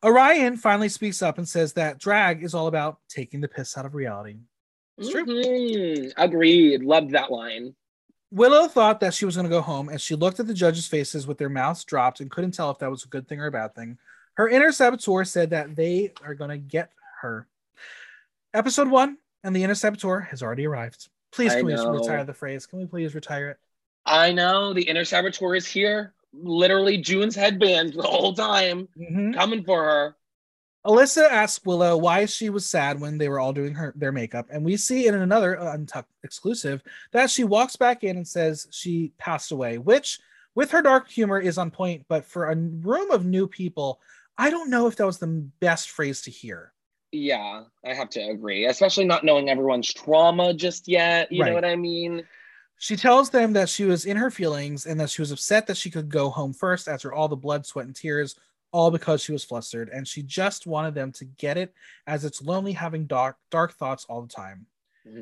Orion 0.04 0.58
finally 0.58 0.90
speaks 0.90 1.22
up 1.22 1.38
and 1.38 1.48
says 1.48 1.74
that 1.74 2.00
drag 2.00 2.44
is 2.44 2.56
all 2.56 2.66
about 2.66 2.98
taking 3.08 3.40
the 3.42 3.48
piss 3.48 3.78
out 3.78 3.86
of 3.86 3.94
reality. 3.94 4.38
It's 4.98 5.12
true. 5.12 5.26
Mhm. 5.26 6.12
Agreed. 6.18 6.82
Loved 6.82 7.12
that 7.12 7.32
line. 7.32 7.76
Willow 8.32 8.68
thought 8.68 9.00
that 9.00 9.14
she 9.14 9.26
was 9.26 9.36
going 9.36 9.46
to 9.46 9.50
go 9.50 9.62
home 9.62 9.90
and 9.90 10.00
she 10.00 10.16
looked 10.16 10.40
at 10.40 10.48
the 10.48 10.54
judges' 10.54 10.88
faces 10.88 11.26
with 11.26 11.38
their 11.38 11.50
mouths 11.50 11.84
dropped 11.84 12.20
and 12.20 12.30
couldn't 12.30 12.52
tell 12.52 12.70
if 12.70 12.78
that 12.80 12.92
was 12.92 13.04
a 13.04 13.08
good 13.08 13.28
thing 13.28 13.40
or 13.40 13.48
a 13.48 13.52
bad 13.52 13.74
thing. 13.74 13.98
Her 14.36 14.48
inner 14.48 14.72
saboteur 14.72 15.24
said 15.26 15.50
that 15.50 15.76
they 15.76 16.14
are 16.24 16.36
going 16.36 16.52
to 16.52 16.58
get 16.58 16.92
her. 17.22 17.48
Episode 18.54 18.88
one 18.90 19.18
and 19.44 19.56
the 19.56 19.64
inner 19.64 19.76
saboteur 19.76 20.20
has 20.22 20.44
already 20.44 20.68
arrived. 20.68 21.10
Please, 21.32 21.54
I 21.54 21.58
can 21.58 21.66
we 21.66 21.74
know. 21.74 21.92
retire 21.92 22.24
the 22.24 22.34
phrase? 22.34 22.66
Can 22.66 22.80
we 22.80 22.86
please 22.86 23.16
retire 23.16 23.50
it? 23.50 23.58
I 24.06 24.32
know 24.32 24.74
the 24.74 24.82
inner 24.84 25.06
saboteur 25.06 25.56
is 25.56 25.68
here. 25.68 26.14
Literally, 26.34 26.98
June's 26.98 27.36
headband 27.36 27.94
the 27.94 28.04
whole 28.04 28.34
time 28.34 28.88
Mhm. 28.98 29.34
coming 29.34 29.64
for 29.64 29.84
her. 29.84 30.16
Alyssa 30.86 31.30
asks 31.30 31.66
Willow 31.66 31.98
why 31.98 32.26
she 32.26 32.50
was 32.50 32.66
sad 32.66 33.02
when 33.02 33.18
they 33.18 33.28
were 33.28 33.40
all 33.40 33.52
doing 33.52 33.74
her 33.76 33.94
their 33.98 34.12
makeup, 34.14 34.48
and 34.50 34.64
we 34.64 34.78
see 34.78 35.08
in 35.08 35.16
another 35.16 35.60
uh, 35.60 35.74
Untucked 35.74 36.12
exclusive 36.24 36.82
that 37.12 37.30
she 37.30 37.44
walks 37.44 37.76
back 37.76 38.04
in 38.04 38.16
and 38.16 38.28
says 38.28 38.68
she 38.72 39.12
passed 39.18 39.52
away, 39.52 39.78
which, 39.78 40.20
with 40.56 40.72
her 40.72 40.82
dark 40.82 41.10
humor, 41.10 41.40
is 41.40 41.58
on 41.58 41.70
point. 41.70 42.06
But 42.08 42.26
for 42.26 42.50
a 42.50 42.56
room 42.56 43.12
of 43.12 43.26
new 43.26 43.46
people, 43.46 44.00
I 44.38 44.50
don't 44.50 44.70
know 44.70 44.88
if 44.88 44.96
that 44.96 45.06
was 45.06 45.20
the 45.20 45.50
best 45.60 45.90
phrase 45.92 46.22
to 46.22 46.32
hear. 46.32 46.72
Yeah, 47.12 47.64
I 47.84 47.94
have 47.94 48.10
to 48.12 48.22
agree, 48.22 48.66
especially 48.66 49.06
not 49.06 49.26
knowing 49.26 49.50
everyone's 49.50 49.92
trauma 49.94 50.54
just 50.54 50.88
yet. 50.88 51.30
You 51.32 51.42
Right. 51.42 51.50
know 51.50 51.56
what 51.56 51.66
I 51.66 51.76
mean? 51.76 52.24
She 52.78 52.96
tells 52.96 53.30
them 53.30 53.52
that 53.54 53.68
she 53.68 53.84
was 53.84 54.06
in 54.06 54.16
her 54.16 54.32
feelings 54.32 54.86
and 54.86 54.98
that 55.02 55.10
she 55.10 55.22
was 55.22 55.32
upset 55.32 55.68
that 55.68 55.76
she 55.76 55.90
could 55.92 56.08
go 56.08 56.30
home 56.30 56.54
first 56.54 56.88
after 56.88 57.12
all 57.12 57.28
the 57.28 57.36
blood, 57.36 57.66
sweat, 57.66 57.86
and 57.86 57.96
tears, 57.96 58.36
all 58.72 58.92
because 58.92 59.22
she 59.22 59.32
was 59.32 59.44
flustered, 59.44 59.90
and 59.90 60.08
she 60.08 60.22
just 60.24 60.68
wanted 60.68 60.94
them 60.96 61.12
to 61.14 61.26
get 61.26 61.58
it, 61.58 61.74
as 62.08 62.26
it's 62.26 62.42
lonely 62.42 62.74
having 62.74 63.06
dark 63.06 63.38
dark 63.52 63.74
thoughts 63.74 64.06
all 64.10 64.22
the 64.22 64.28
time. 64.28 64.66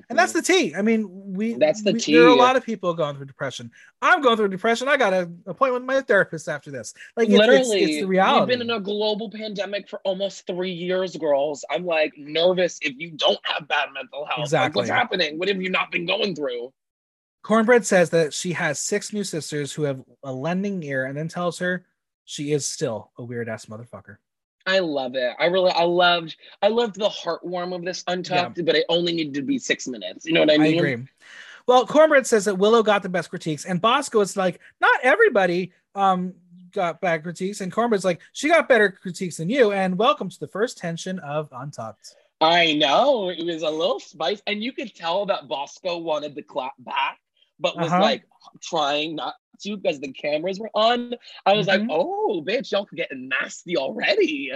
And 0.10 0.18
that's 0.18 0.34
mm-hmm. 0.34 0.40
the 0.40 0.44
tea. 0.44 0.76
I 0.76 0.82
mean, 0.82 1.08
we 1.34 1.54
That's 1.54 1.82
the 1.84 1.94
we- 1.94 2.00
There 2.00 2.24
are 2.24 2.28
a 2.28 2.36
lot 2.36 2.56
of 2.56 2.66
people 2.66 2.94
going 2.94 3.16
through 3.16 3.26
depression. 3.26 3.72
I'm 4.02 4.22
going 4.22 4.36
through 4.36 4.50
depression. 4.50 4.88
I 4.88 4.98
got 4.98 5.14
an 5.14 5.42
appointment 5.46 5.86
with 5.86 5.96
my 5.96 6.02
therapist 6.02 6.50
after 6.50 6.72
this. 6.72 6.94
Like 7.16 7.30
it's, 7.30 7.38
literally 7.38 7.84
it's, 7.84 7.92
it's 7.92 8.02
the 8.02 8.08
reality. 8.08 8.40
We've 8.40 8.60
been 8.60 8.70
in 8.70 8.76
a 8.76 8.80
global 8.80 9.30
pandemic 9.30 9.88
for 9.88 10.00
almost 10.04 10.46
three 10.48 10.72
years, 10.72 11.16
girls. 11.16 11.64
I'm 11.70 11.86
like 11.86 12.14
nervous 12.18 12.80
if 12.82 12.96
you 12.98 13.12
don't 13.12 13.40
have 13.44 13.68
bad 13.68 13.90
mental 13.94 14.26
health. 14.26 14.40
Like, 14.40 14.46
Exactly. 14.46 14.80
what's 14.82 14.90
happening? 14.90 15.40
What 15.40 15.48
have 15.48 15.62
you 15.62 15.70
not 15.70 15.92
been 15.92 16.06
going 16.06 16.36
through? 16.36 16.74
Kornbread 17.44 17.86
says 17.86 18.10
that 18.10 18.34
she 18.34 18.54
has 18.54 18.80
six 18.80 19.14
new 19.14 19.24
sisters 19.24 19.72
who 19.72 19.84
have 19.84 20.04
a 20.24 20.34
lending 20.34 20.84
ear, 20.84 21.06
and 21.06 21.16
then 21.16 21.30
tells 21.30 21.60
her 21.60 21.86
she 22.28 22.52
is 22.52 22.68
still 22.68 23.12
a 23.18 23.24
weird 23.24 23.48
ass 23.48 23.68
motherfucker. 23.68 24.18
I 24.66 24.80
love 24.80 25.16
it. 25.16 25.34
I 25.40 25.46
really, 25.46 25.72
I 25.72 25.84
loved, 25.84 26.36
I 26.62 26.68
loved 26.68 26.96
the 26.96 27.08
heartwarm 27.08 27.74
of 27.74 27.86
this 27.86 28.04
Untucked, 28.06 28.64
but 28.66 28.76
it 28.76 28.86
only 28.90 29.14
needed 29.14 29.34
to 29.36 29.42
be 29.42 29.58
six 29.58 29.88
minutes. 29.88 30.26
You 30.26 30.34
know 30.34 30.42
what 30.42 30.52
I 30.52 30.58
mean? 30.58 30.74
I, 30.74 30.78
agree. 30.78 31.08
Well, 31.68 31.88
Kornbread 31.88 32.26
says 32.26 32.44
that 32.46 32.56
Willow 32.56 32.84
got 32.84 33.02
the 33.02 33.08
best 33.08 33.30
critiques, 33.30 33.64
and 33.64 33.80
Bosco 33.80 34.20
is 34.20 34.36
like, 34.36 34.60
not 34.82 35.00
everybody 35.04 35.72
um 35.96 36.34
got 36.74 37.00
bad 37.00 37.24
critiques, 37.24 37.62
and 37.62 37.72
Kornbread's 37.72 38.04
like, 38.04 38.20
she 38.34 38.50
got 38.50 38.68
better 38.68 38.92
critiques 38.92 39.38
than 39.38 39.50
you, 39.50 39.72
and 39.72 39.98
welcome 39.98 40.30
to 40.30 40.40
the 40.40 40.50
first 40.50 40.78
tension 40.78 41.20
of 41.20 41.48
Untucked. 41.54 42.16
I 42.42 42.74
know 42.74 43.30
it 43.30 43.46
was 43.46 43.64
a 43.64 43.70
little 43.70 44.02
spice, 44.02 44.42
and 44.48 44.62
you 44.62 44.74
could 44.74 44.94
tell 44.94 45.26
that 45.28 45.48
Bosco 45.48 45.98
wanted 45.98 46.36
to 46.36 46.42
clap 46.42 46.74
back, 46.80 47.20
but 47.58 47.78
was 47.78 47.88
Uh-huh. 47.88 48.02
like 48.02 48.26
trying 48.62 49.16
not 49.16 49.36
to 49.62 49.78
because 49.78 50.00
the 50.00 50.12
cameras 50.12 50.60
were 50.60 50.72
on. 50.74 51.14
I 51.46 51.54
was 51.54 51.68
Mhm. 51.68 51.70
like, 51.70 51.82
"Oh, 51.90 52.44
bitch, 52.46 52.72
y'all 52.72 52.88
getting 52.96 53.30
nasty 53.30 53.78
already." 53.78 54.52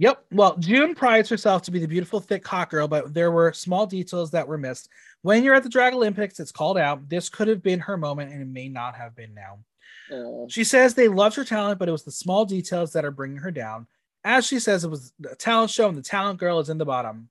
Yep. 0.00 0.26
Well, 0.30 0.56
June 0.58 0.94
prides 0.94 1.28
herself 1.28 1.62
to 1.62 1.72
be 1.72 1.80
the 1.80 1.88
beautiful, 1.88 2.20
thick 2.20 2.46
hot 2.46 2.70
girl, 2.70 2.86
but 2.86 3.12
there 3.12 3.32
were 3.32 3.52
small 3.52 3.84
details 3.84 4.30
that 4.30 4.46
were 4.46 4.56
missed. 4.56 4.88
When 5.22 5.42
you're 5.42 5.56
at 5.56 5.64
the 5.64 5.68
Drag 5.68 5.92
Olympics, 5.92 6.38
it's 6.38 6.52
called 6.52 6.78
out. 6.78 7.08
This 7.08 7.28
could 7.28 7.48
have 7.48 7.62
been 7.62 7.80
her 7.80 7.96
moment, 7.96 8.32
and 8.32 8.40
it 8.40 8.46
may 8.46 8.68
not 8.68 8.94
have 8.94 9.16
been 9.16 9.34
now. 9.34 9.58
Oh. 10.12 10.46
She 10.48 10.62
says 10.62 10.94
they 10.94 11.08
loved 11.08 11.34
her 11.34 11.44
talent, 11.44 11.80
but 11.80 11.88
it 11.88 11.92
was 11.92 12.04
the 12.04 12.12
small 12.12 12.44
details 12.44 12.92
that 12.92 13.04
are 13.04 13.10
bringing 13.10 13.38
her 13.38 13.50
down. 13.50 13.88
As 14.22 14.46
she 14.46 14.60
says, 14.60 14.84
it 14.84 14.90
was 14.90 15.12
a 15.28 15.34
talent 15.34 15.70
show, 15.70 15.88
and 15.88 15.98
the 15.98 16.02
talent 16.02 16.38
girl 16.38 16.60
is 16.60 16.68
in 16.68 16.78
the 16.78 16.84
bottom. 16.84 17.28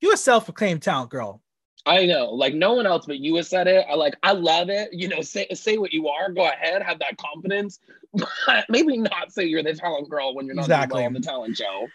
You 0.00 0.12
a 0.12 0.16
self-proclaimed 0.16 0.82
talent 0.82 1.10
girl. 1.10 1.40
I 1.86 2.04
know, 2.06 2.30
like 2.30 2.52
no 2.54 2.74
one 2.74 2.86
else 2.86 3.06
but 3.06 3.18
you 3.20 3.36
has 3.36 3.48
said 3.48 3.68
it. 3.68 3.86
I 3.88 3.94
like, 3.94 4.16
I 4.22 4.32
love 4.32 4.68
it. 4.70 4.92
You 4.92 5.08
know, 5.08 5.20
say 5.22 5.46
say 5.54 5.78
what 5.78 5.92
you 5.92 6.08
are. 6.08 6.30
Go 6.30 6.44
ahead, 6.46 6.82
have 6.82 6.98
that 6.98 7.16
confidence. 7.16 7.78
But 8.46 8.64
maybe 8.70 8.96
not 8.96 9.30
say 9.30 9.44
you're 9.44 9.62
the 9.62 9.74
talent 9.74 10.08
girl 10.08 10.34
when 10.34 10.46
you're 10.46 10.54
not 10.54 10.64
Exactly. 10.64 11.04
on 11.04 11.12
the 11.12 11.20
talent 11.20 11.56
show. 11.56 11.86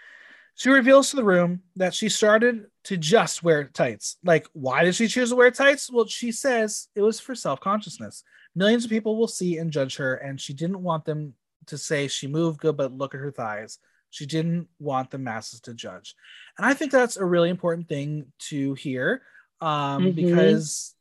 She 0.56 0.70
reveals 0.70 1.10
to 1.10 1.16
the 1.16 1.24
room 1.24 1.62
that 1.78 1.96
she 1.96 2.10
started 2.10 2.68
to 2.84 2.98
just 2.98 3.42
wear 3.42 3.64
tights. 3.64 4.18
Like, 4.24 4.48
why 4.54 4.84
did 4.84 4.94
she 4.94 5.08
choose 5.08 5.30
to 5.30 5.36
wear 5.36 5.50
tights? 5.50 5.92
Well, 5.92 6.06
she 6.06 6.32
says 6.32 6.90
it 6.94 7.02
was 7.02 7.20
for 7.20 7.34
self 7.34 7.60
consciousness. 7.60 8.24
Millions 8.56 8.84
of 8.84 8.92
people 8.92 9.18
will 9.18 9.28
see 9.28 9.58
and 9.58 9.72
judge 9.72 9.96
her, 9.96 10.16
and 10.16 10.40
she 10.40 10.54
didn't 10.54 10.84
want 10.84 11.06
them 11.06 11.34
to 11.68 11.78
say 11.78 12.08
she 12.08 12.28
moved 12.28 12.60
good, 12.60 12.78
but 12.78 12.94
look 12.94 13.16
at 13.16 13.22
her 13.22 13.32
thighs. 13.32 13.80
She 14.12 14.26
didn't 14.26 14.68
want 14.78 15.10
the 15.10 15.18
masses 15.18 15.62
to 15.62 15.74
judge. 15.74 16.16
And 16.58 16.66
I 16.66 16.74
think 16.74 16.92
that's 16.92 17.18
a 17.18 17.26
really 17.26 17.50
important 17.50 17.88
thing 17.88 18.26
to 18.50 18.74
hear 18.76 19.24
um, 19.62 20.04
Mhm. 20.04 20.16
because, 20.16 20.96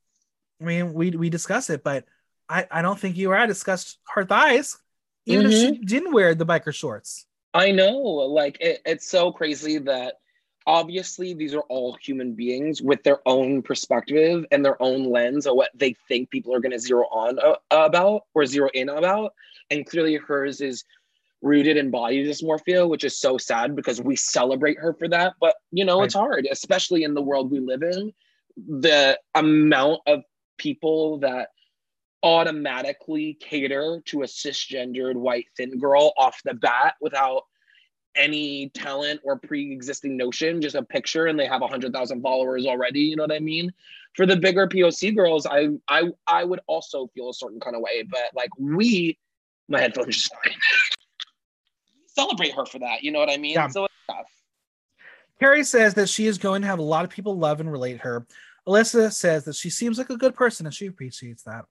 I 0.60 0.64
mean, 0.64 0.92
we, 0.92 1.10
we 1.10 1.30
discuss 1.30 1.70
it, 1.70 1.82
but 1.82 2.04
I, 2.48 2.66
I 2.70 2.82
don't 2.82 2.98
think 2.98 3.16
you 3.16 3.30
or 3.30 3.36
I 3.36 3.46
discussed 3.46 3.98
her 4.14 4.24
thighs, 4.24 4.78
even 5.26 5.46
if 5.46 5.52
she 5.52 5.78
didn't 5.78 6.12
wear 6.12 6.34
the 6.34 6.46
biker 6.46 6.74
shorts. 6.74 7.26
I 7.54 7.72
know, 7.72 7.96
like 7.96 8.58
it, 8.60 8.80
it's 8.84 9.08
so 9.08 9.32
crazy 9.32 9.78
that 9.78 10.14
obviously 10.66 11.34
these 11.34 11.54
are 11.54 11.62
all 11.62 11.94
human 11.94 12.34
beings 12.34 12.82
with 12.82 13.02
their 13.02 13.26
own 13.26 13.62
perspective 13.62 14.44
and 14.52 14.64
their 14.64 14.80
own 14.80 15.10
lens 15.10 15.46
of 15.46 15.56
what 15.56 15.70
they 15.74 15.96
think 16.06 16.30
people 16.30 16.54
are 16.54 16.60
going 16.60 16.72
to 16.72 16.78
zero 16.78 17.06
on 17.10 17.38
uh, 17.38 17.56
about 17.70 18.22
or 18.34 18.46
zero 18.46 18.68
in 18.74 18.88
about, 18.88 19.32
and 19.70 19.86
clearly 19.86 20.16
hers 20.16 20.60
is 20.60 20.84
rooted 21.42 21.76
in 21.76 21.90
body 21.90 22.24
dysmorphia, 22.24 22.88
which 22.88 23.02
is 23.02 23.18
so 23.18 23.38
sad 23.38 23.74
because 23.74 24.00
we 24.00 24.14
celebrate 24.14 24.78
her 24.78 24.92
for 24.92 25.08
that. 25.08 25.34
But 25.40 25.56
you 25.72 25.84
know, 25.84 26.02
it's 26.02 26.14
hard, 26.14 26.46
especially 26.50 27.04
in 27.04 27.14
the 27.14 27.22
world 27.22 27.50
we 27.50 27.60
live 27.60 27.82
in. 27.82 28.12
The 28.68 29.18
amount 29.34 30.00
of 30.06 30.22
people 30.58 31.18
that 31.20 31.48
automatically 32.22 33.38
cater 33.40 34.02
to 34.04 34.22
a 34.22 34.26
cisgendered 34.26 35.14
white 35.14 35.46
thin 35.56 35.78
girl 35.78 36.12
off 36.18 36.40
the 36.44 36.54
bat 36.54 36.94
without 37.00 37.44
any 38.16 38.68
talent 38.70 39.20
or 39.24 39.38
pre-existing 39.38 40.16
notion 40.16 40.60
just 40.60 40.74
a 40.74 40.82
picture 40.82 41.26
and 41.26 41.38
they 41.38 41.46
have 41.46 41.60
100,000 41.60 42.20
followers 42.20 42.66
already 42.66 43.00
you 43.00 43.16
know 43.16 43.22
what 43.22 43.32
i 43.32 43.38
mean 43.38 43.72
for 44.16 44.26
the 44.26 44.36
bigger 44.36 44.66
poc 44.66 45.14
girls 45.14 45.46
i 45.46 45.68
i 45.88 46.08
i 46.26 46.44
would 46.44 46.60
also 46.66 47.06
feel 47.14 47.30
a 47.30 47.34
certain 47.34 47.60
kind 47.60 47.76
of 47.76 47.82
way 47.82 48.02
but 48.10 48.22
like 48.34 48.50
we 48.58 49.16
my 49.68 49.80
headphones 49.80 50.16
just 50.16 50.34
celebrate 52.06 52.52
her 52.52 52.66
for 52.66 52.80
that 52.80 53.02
you 53.04 53.12
know 53.12 53.20
what 53.20 53.30
i 53.30 53.36
mean 53.36 53.54
Yeah. 53.54 53.68
so 53.68 53.84
it's 53.84 53.94
tough 54.08 54.26
Kerri 55.40 55.64
says 55.64 55.94
that 55.94 56.08
she 56.08 56.26
is 56.26 56.36
going 56.36 56.62
to 56.62 56.68
have 56.68 56.80
a 56.80 56.82
lot 56.82 57.04
of 57.04 57.10
people 57.10 57.38
love 57.38 57.60
and 57.60 57.72
relate 57.72 57.98
her. 58.00 58.26
Alyssa 58.66 59.12
says 59.12 59.44
that 59.44 59.56
she 59.56 59.70
seems 59.70 59.98
like 59.98 60.10
a 60.10 60.16
good 60.16 60.34
person 60.34 60.66
and 60.66 60.74
she 60.74 60.86
appreciates 60.86 61.42
that. 61.44 61.64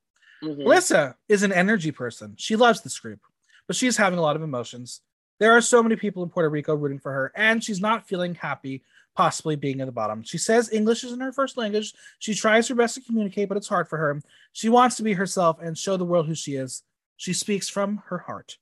Mhm. 0.44 0.64
Alyssa 0.64 1.16
is 1.28 1.44
an 1.44 1.52
energy 1.52 1.92
person. 1.92 2.36
She 2.38 2.56
loves 2.56 2.82
this 2.82 3.00
group, 3.00 3.20
but 3.68 3.76
she's 3.76 3.98
having 3.98 4.20
a 4.20 4.22
lot 4.22 4.36
of 4.36 4.42
emotions. 4.42 5.02
There 5.40 5.52
are 5.52 5.62
so 5.62 5.82
many 5.82 5.96
people 5.96 6.24
in 6.24 6.30
Puerto 6.30 6.50
Rico 6.50 6.76
rooting 6.76 7.00
for 7.00 7.14
her, 7.14 7.32
and 7.36 7.64
she's 7.64 7.80
not 7.80 8.08
feeling 8.08 8.36
happy, 8.36 8.84
possibly 9.16 9.56
being 9.56 9.80
at 9.82 9.86
the 9.86 9.92
bottom. 9.92 10.24
She 10.24 10.38
says 10.38 10.72
English 10.72 11.04
isn't 11.04 11.20
her 11.22 11.32
first 11.32 11.58
language. 11.58 11.94
She 12.20 12.34
tries 12.36 12.68
her 12.68 12.76
best 12.76 12.96
to 12.96 13.02
communicate, 13.02 13.48
but 13.50 13.58
it's 13.58 13.68
hard 13.70 13.88
for 13.88 13.98
her. 13.98 14.22
She 14.54 14.70
wants 14.70 14.98
to 14.98 15.04
be 15.04 15.14
herself 15.14 15.58
and 15.62 15.78
show 15.78 15.98
the 15.98 16.06
world 16.06 16.28
who 16.28 16.36
she 16.36 16.56
is. 16.56 16.84
She 17.16 17.34
speaks 17.34 17.70
from 17.70 18.04
her 18.08 18.20
heart. 18.20 18.58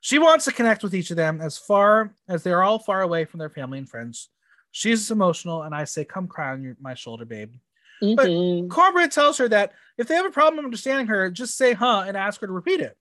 She 0.00 0.18
wants 0.18 0.44
to 0.44 0.52
connect 0.52 0.82
with 0.82 0.94
each 0.94 1.10
of 1.10 1.16
them 1.16 1.40
as 1.40 1.56
far 1.58 2.14
as 2.28 2.42
they're 2.42 2.62
all 2.62 2.78
far 2.78 3.00
away 3.02 3.24
from 3.24 3.38
their 3.38 3.48
family 3.48 3.78
and 3.78 3.88
friends. 3.88 4.28
She's 4.76 5.08
emotional, 5.12 5.62
and 5.62 5.72
I 5.72 5.84
say, 5.84 6.04
Come 6.04 6.26
cry 6.26 6.50
on 6.50 6.64
your, 6.64 6.76
my 6.80 6.94
shoulder, 6.94 7.24
babe. 7.24 7.52
But- 8.00 8.26
Mhm. 8.26 8.66
Kornbread 8.66 9.12
tells 9.12 9.38
her 9.38 9.48
that 9.48 9.72
if 9.96 10.08
they 10.08 10.16
have 10.16 10.26
a 10.26 10.30
problem 10.32 10.64
understanding 10.64 11.06
her, 11.06 11.30
just 11.30 11.56
say 11.56 11.74
huh 11.74 12.02
and 12.08 12.16
ask 12.16 12.40
her 12.40 12.48
to 12.48 12.52
repeat 12.52 12.80
it. 12.80 12.98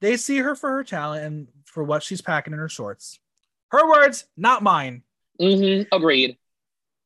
They 0.00 0.16
see 0.16 0.38
her 0.38 0.54
for 0.54 0.70
her 0.70 0.84
talent 0.84 1.24
and 1.24 1.48
for 1.64 1.82
what 1.82 2.04
she's 2.04 2.20
packing 2.22 2.52
in 2.52 2.60
her 2.60 2.68
shorts. 2.68 3.18
Her 3.72 3.86
words, 3.90 4.26
not 4.36 4.62
mine. 4.62 5.02
Mhm. 5.40 5.88
agreed 5.90 6.38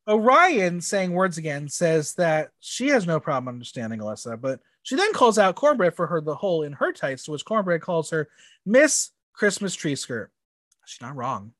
Orion, 0.06 0.82
saying 0.82 1.12
words 1.12 1.38
again, 1.38 1.68
says 1.70 2.14
that 2.16 2.50
she 2.60 2.88
has 2.88 3.06
no 3.06 3.18
problem 3.18 3.48
understanding 3.48 4.00
Alyssa, 4.00 4.38
but 4.38 4.60
she 4.82 4.94
then 4.96 5.12
calls 5.14 5.38
out 5.38 5.56
Kornbread 5.56 5.94
for 5.96 6.06
her 6.08 6.20
the 6.20 6.34
hole 6.34 6.64
in 6.64 6.74
her 6.74 6.92
tights, 6.92 7.26
which 7.28 7.44
Kornbread 7.46 7.80
calls 7.80 8.10
her 8.10 8.28
Miss 8.66 9.10
Christmas 9.32 9.74
Tree 9.74 9.96
Skirt. 9.96 10.30
She's 10.84 11.00
not 11.00 11.16
wrong. 11.16 11.54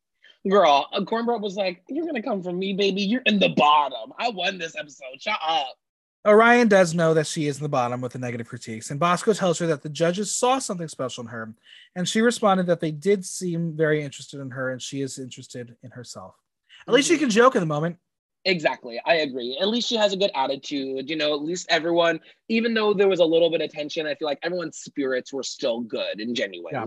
Girl 0.49 0.89
uh, 0.93 1.01
Kornbread 1.01 1.41
was 1.41 1.57
like 1.57 1.83
you're 1.89 2.07
gonna 2.07 2.23
come 2.23 2.43
from 2.43 2.59
me 2.59 2.73
baby 2.73 3.03
you're 3.03 3.23
in 3.27 3.39
the 3.39 3.51
bottom 3.51 4.13
i 4.19 4.29
won 4.29 4.59
this 4.59 4.77
episode 4.77 5.21
shut 5.21 5.39
up 5.47 5.77
Orion 6.25 6.69
does 6.69 6.95
know 6.95 7.15
that 7.15 7.27
she 7.27 7.49
is 7.49 7.57
in 7.57 7.65
the 7.65 7.69
bottom 7.69 8.01
with 8.01 8.13
the 8.13 8.19
negative 8.21 8.47
critiques, 8.47 8.93
and 8.93 9.01
Bosco 9.01 9.33
tells 9.33 9.59
her 9.59 9.67
that 9.67 9.83
the 9.83 9.89
judges 9.89 10.33
saw 10.33 10.61
something 10.61 10.87
special 10.87 11.23
in 11.25 11.29
her, 11.31 11.53
and 11.97 12.09
she 12.09 12.21
responded 12.21 12.67
that 12.67 12.79
they 12.79 12.93
did 12.93 13.25
seem 13.25 13.77
very 13.77 14.05
interested 14.05 14.39
in 14.39 14.51
her, 14.51 14.71
and 14.71 14.81
she 14.81 15.01
is 15.01 15.19
interested 15.19 15.75
in 15.83 15.91
herself. 15.91 16.37
At 16.87 16.95
least 16.95 17.09
she 17.09 17.17
Mhm. 17.17 17.21
can 17.21 17.31
joke 17.31 17.57
in 17.57 17.61
the 17.61 17.67
moment. 17.67 17.97
Exactly. 18.45 19.01
I 19.05 19.17
agree. 19.17 19.59
At 19.61 19.67
least 19.67 19.89
she 19.89 19.97
has 19.97 20.13
a 20.13 20.17
good 20.17 20.31
attitude. 20.37 21.11
You 21.11 21.17
know, 21.17 21.35
at 21.35 21.43
least 21.43 21.67
everyone, 21.69 22.21
even 22.49 22.73
though 22.73 22.95
there 22.95 23.09
was 23.09 23.19
a 23.19 23.25
little 23.25 23.51
bit 23.51 23.61
of 23.61 23.71
tension, 23.73 24.07
I 24.07 24.15
feel 24.15 24.27
like 24.27 24.39
everyone's 24.45 24.79
spirits 24.79 25.33
were 25.33 25.43
still 25.43 25.81
good 25.81 26.21
and 26.21 26.37
genuine. 26.37 26.73
Yeah. 26.73 26.87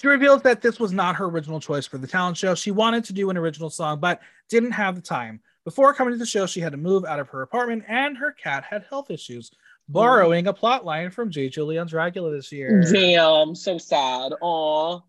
She 0.00 0.06
reveals 0.06 0.42
that 0.42 0.62
this 0.62 0.78
was 0.78 0.92
not 0.92 1.16
her 1.16 1.24
original 1.26 1.58
choice 1.60 1.86
for 1.86 1.98
the 1.98 2.06
talent 2.06 2.36
show. 2.36 2.54
She 2.54 2.70
wanted 2.70 3.04
to 3.04 3.12
do 3.12 3.30
an 3.30 3.36
original 3.36 3.68
song, 3.70 3.98
but 3.98 4.20
didn't 4.48 4.70
have 4.72 4.94
the 4.94 5.00
time. 5.02 5.40
Before 5.64 5.92
coming 5.92 6.14
to 6.14 6.18
the 6.18 6.24
show, 6.26 6.46
she 6.46 6.60
had 6.60 6.72
to 6.72 6.78
move 6.78 7.04
out 7.04 7.18
of 7.18 7.28
her 7.30 7.42
apartment, 7.42 7.84
and 7.88 8.16
her 8.16 8.32
cat 8.32 8.64
had 8.64 8.84
health 8.88 9.10
issues, 9.10 9.50
borrowing 9.88 10.46
a 10.46 10.52
plot 10.52 10.84
line 10.84 11.10
from 11.10 11.30
J. 11.30 11.48
Julie 11.48 11.78
on 11.78 11.88
Dragula 11.88 12.30
this 12.34 12.52
year. 12.52 12.82
Damn, 12.90 13.54
so 13.54 13.76
sad. 13.76 14.32
Aw. 14.40 15.00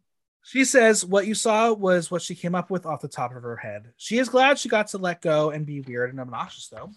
She 0.44 0.66
says 0.66 1.06
what 1.06 1.28
you 1.28 1.36
saw 1.36 1.72
was 1.74 2.10
what 2.10 2.22
she 2.24 2.34
came 2.34 2.56
up 2.56 2.72
with 2.72 2.86
off 2.88 3.02
the 3.02 3.08
top 3.08 3.36
of 3.36 3.44
her 3.44 3.58
head. 3.58 3.94
She 3.98 4.18
is 4.18 4.28
glad 4.30 4.58
she 4.58 4.70
got 4.70 4.88
to 4.88 4.98
let 4.98 5.22
go 5.22 5.52
and 5.52 5.66
be 5.66 5.82
weird 5.82 6.10
and 6.10 6.20
obnoxious, 6.20 6.68
though. 6.68 6.92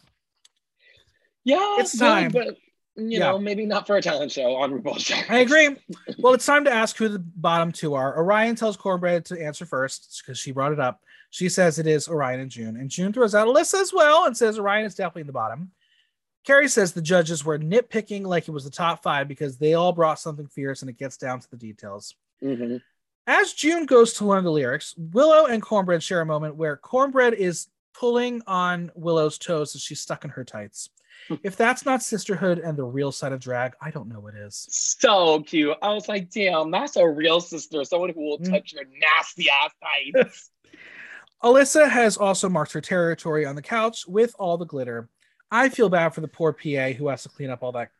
Yeah, 1.45 1.77
It's 1.79 1.99
time. 1.99 2.31
but 2.31 2.57
you 2.97 3.19
Yeah. 3.19 3.31
know, 3.31 3.39
maybe 3.39 3.65
not 3.67 3.87
for 3.87 3.97
a 3.97 4.03
talent 4.03 4.33
show 4.33 4.55
on 4.57 4.71
RuPaul's 4.73 5.05
Drag 5.05 5.31
I 5.31 5.39
agree. 5.39 5.77
Well, 6.19 6.35
it's 6.35 6.47
time 6.47 6.65
to 6.65 6.73
ask 6.73 6.97
who 6.97 7.09
the 7.09 7.19
bottom 7.19 7.73
two 7.73 7.95
are. 7.95 8.17
Orion 8.19 8.55
tells 8.55 8.77
Kornbread 8.77 9.25
to 9.27 9.43
answer 9.43 9.65
first 9.67 10.23
because 10.25 10.39
she 10.39 10.53
brought 10.53 10.73
it 10.73 10.81
up. 10.81 11.01
She 11.31 11.49
says 11.49 11.79
it 11.79 11.87
is 11.87 12.09
Orion 12.09 12.41
and 12.41 12.51
June, 12.51 12.77
and 12.77 12.91
June 12.91 13.13
throws 13.13 13.35
out 13.35 13.49
Alyssa 13.49 13.81
as 13.81 13.93
well 13.93 14.27
and 14.27 14.37
says 14.37 14.59
Orion 14.59 14.85
is 14.85 14.95
definitely 14.95 15.23
in 15.23 15.27
the 15.27 15.33
bottom. 15.33 15.71
Kerri 16.47 16.69
says 16.69 16.93
the 16.93 17.01
judges 17.01 17.45
were 17.45 17.59
nitpicking 17.59 18.25
like 18.27 18.49
it 18.49 18.51
was 18.53 18.65
the 18.65 18.71
top 18.71 19.03
five 19.03 19.29
because 19.29 19.57
they 19.59 19.75
all 19.75 19.93
brought 19.93 20.19
something 20.19 20.47
fierce 20.49 20.83
and 20.83 20.91
it 20.91 20.99
gets 20.99 21.17
down 21.17 21.41
to 21.41 21.51
the 21.51 21.57
details. 21.57 22.15
Mhm. 22.43 22.83
As 23.27 23.53
June 23.53 23.87
goes 23.87 24.13
to 24.15 24.25
learn 24.27 24.43
the 24.45 24.51
lyrics, 24.51 24.95
Willow 24.97 25.47
and 25.47 25.63
Kornbread 25.63 26.03
share 26.03 26.21
a 26.21 26.27
moment 26.27 26.57
where 26.57 26.77
Kornbread 26.77 27.35
is 27.35 27.69
pulling 27.95 28.43
on 28.49 28.91
Willow's 28.97 29.39
toes 29.39 29.75
as 29.77 29.81
she's 29.83 30.01
stuck 30.01 30.25
in 30.25 30.31
her 30.31 30.45
tights. 30.45 30.91
if 31.43 31.57
that's 31.57 31.85
not 31.85 32.03
sisterhood 32.03 32.59
and 32.59 32.77
the 32.77 32.85
real 32.85 33.13
side 33.13 33.33
of 33.33 33.41
drag, 33.41 33.73
I 33.81 33.91
don't 33.91 34.09
know 34.09 34.21
what 34.21 34.35
is. 34.35 34.67
So 34.71 35.41
cute. 35.43 35.77
I 35.83 35.93
was 35.95 36.09
like, 36.09 36.31
damn, 36.31 36.71
that's 36.71 36.97
a 36.97 37.07
real 37.09 37.41
sister. 37.41 37.85
Someone 37.85 38.11
who 38.11 38.23
will 38.23 38.39
Mm. 38.39 38.51
touch 38.51 38.73
your 38.73 38.85
nasty 38.85 39.47
ass 39.51 39.73
tights. 40.15 40.51
Alyssa 41.43 41.89
has 41.89 42.17
also 42.17 42.49
marked 42.49 42.73
her 42.73 42.81
territory 42.81 43.45
on 43.45 43.57
the 43.57 43.63
couch 43.63 44.07
with 44.07 44.35
all 44.39 44.57
the 44.57 44.65
glitter. 44.67 45.09
I 45.51 45.69
feel 45.69 45.89
bad 45.89 46.15
for 46.15 46.21
the 46.21 46.29
poor 46.29 46.53
PA 46.53 46.93
who 46.97 47.09
has 47.09 47.25
to 47.25 47.29
clean 47.29 47.51
up 47.51 47.63
all 47.63 47.73
that 47.73 47.91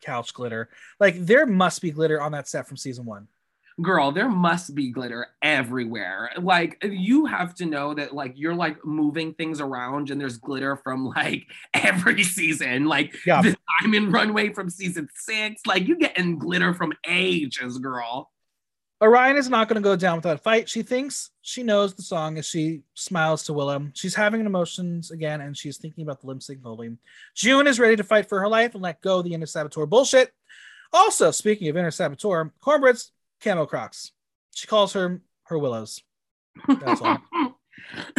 couch 0.00 0.32
glitter. 0.32 0.68
Like 1.00 1.16
there 1.26 1.44
must 1.46 1.82
be 1.82 1.90
glitter 1.90 2.20
on 2.22 2.32
that 2.32 2.48
set 2.48 2.66
from 2.66 2.76
season 2.76 3.04
one. 3.04 3.28
Girl 3.82 4.12
there 4.12 4.28
must 4.28 4.74
be 4.74 4.90
glitter 4.90 5.26
everywhere 5.42 6.30
like 6.40 6.78
you 6.82 7.26
have 7.26 7.54
to 7.56 7.66
know 7.66 7.94
that 7.94 8.14
like 8.14 8.32
you're 8.36 8.54
like 8.54 8.84
moving 8.84 9.34
things 9.34 9.60
around 9.60 10.10
and 10.10 10.20
there's 10.20 10.38
glitter 10.38 10.76
from 10.76 11.06
like 11.06 11.46
every 11.74 12.22
season 12.22 12.84
like 12.86 13.14
Yeah. 13.26 13.42
the 13.42 13.56
diamond 13.80 14.12
runway 14.12 14.52
from 14.52 14.70
season 14.70 15.08
six 15.16 15.62
like 15.66 15.86
you 15.88 15.96
getting 15.98 16.38
glitter 16.38 16.74
from 16.74 16.92
ages 17.06 17.78
girl 17.78 18.30
Orion 19.02 19.36
is 19.36 19.48
not 19.48 19.66
going 19.68 19.82
to 19.82 19.84
go 19.84 19.96
down 19.96 20.14
without 20.18 20.36
a 20.36 20.38
fight. 20.38 20.68
She 20.68 20.82
thinks 20.84 21.30
she 21.40 21.64
knows 21.64 21.92
the 21.92 22.02
song 22.04 22.38
as 22.38 22.46
she 22.46 22.82
smiles 22.94 23.42
to 23.46 23.52
Willow. 23.52 23.88
She's 23.94 24.14
having 24.14 24.46
emotions 24.46 25.10
again 25.10 25.40
and 25.40 25.56
she's 25.56 25.76
thinking 25.76 26.04
about 26.04 26.20
the 26.20 26.36
sync 26.40 26.60
voting. 26.60 26.98
June 27.34 27.66
is 27.66 27.80
ready 27.80 27.96
to 27.96 28.04
fight 28.04 28.28
for 28.28 28.38
her 28.38 28.46
life 28.46 28.74
and 28.74 28.82
let 28.82 29.00
go 29.00 29.18
of 29.18 29.24
the 29.24 29.34
Inner 29.34 29.46
Saboteur 29.46 29.86
bullshit. 29.86 30.30
Also, 30.92 31.32
speaking 31.32 31.66
of 31.68 31.76
Inner 31.76 31.90
Saboteur, 31.90 32.52
Kornbread's 32.64 33.10
camo 33.42 33.66
crocs. 33.66 34.12
She 34.54 34.66
calls 34.66 34.92
her 34.94 35.20
her 35.44 35.58
Willows. 35.58 36.02
That's 36.68 37.00
all. 37.00 37.18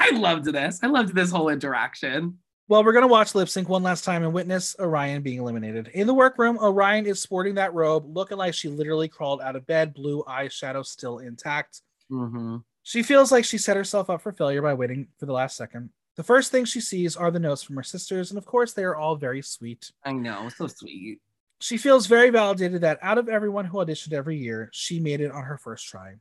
i 0.00 0.10
loved 0.14 0.46
this 0.46 0.80
i 0.82 0.86
loved 0.86 1.14
this 1.14 1.30
whole 1.30 1.48
interaction 1.48 2.38
Well, 2.68 2.82
we're 2.82 2.92
gonna 2.92 3.06
watch 3.06 3.34
lip 3.34 3.48
sync 3.48 3.68
one 3.68 3.82
last 3.82 4.04
time 4.04 4.24
and 4.24 4.32
witness 4.32 4.74
Orion 4.80 5.22
being 5.22 5.38
eliminated. 5.38 5.88
In 5.94 6.06
the 6.06 6.14
workroom, 6.14 6.58
Orion 6.58 7.06
is 7.06 7.20
sporting 7.22 7.54
that 7.56 7.74
robe, 7.74 8.04
looking 8.16 8.38
like 8.38 8.54
she 8.54 8.68
literally 8.68 9.08
crawled 9.08 9.40
out 9.40 9.54
of 9.56 9.66
bed, 9.66 9.94
blue 9.94 10.24
eyeshadow 10.28 10.84
still 10.84 11.18
intact. 11.18 11.82
Mhm. 12.10 12.64
She 12.82 13.02
feels 13.02 13.30
like 13.30 13.44
she 13.44 13.58
set 13.58 13.76
herself 13.76 14.10
up 14.10 14.22
for 14.22 14.32
failure 14.32 14.62
by 14.62 14.74
waiting 14.74 15.08
for 15.18 15.26
the 15.26 15.32
last 15.32 15.56
second. 15.56 15.90
The 16.16 16.24
first 16.24 16.50
thing 16.50 16.64
she 16.64 16.80
sees 16.80 17.16
are 17.16 17.30
the 17.30 17.38
notes 17.38 17.62
from 17.62 17.76
her 17.76 17.82
sisters, 17.82 18.30
and 18.30 18.38
of 18.38 18.46
course, 18.46 18.72
they 18.72 18.84
are 18.84 18.96
all 18.96 19.16
very 19.16 19.42
sweet. 19.42 19.92
i 20.04 20.12
know 20.12 20.48
so 20.48 20.66
sweet 20.66 21.20
She 21.60 21.78
feels 21.78 22.06
very 22.06 22.30
validated 22.30 22.82
that 22.82 22.98
out 23.02 23.18
of 23.18 23.28
everyone 23.28 23.64
who 23.64 23.78
auditioned 23.78 24.12
every 24.12 24.36
year, 24.36 24.68
she 24.72 25.00
made 25.00 25.20
it 25.20 25.30
on 25.32 25.44
her 25.44 25.56
first 25.58 25.86
try. 25.88 26.16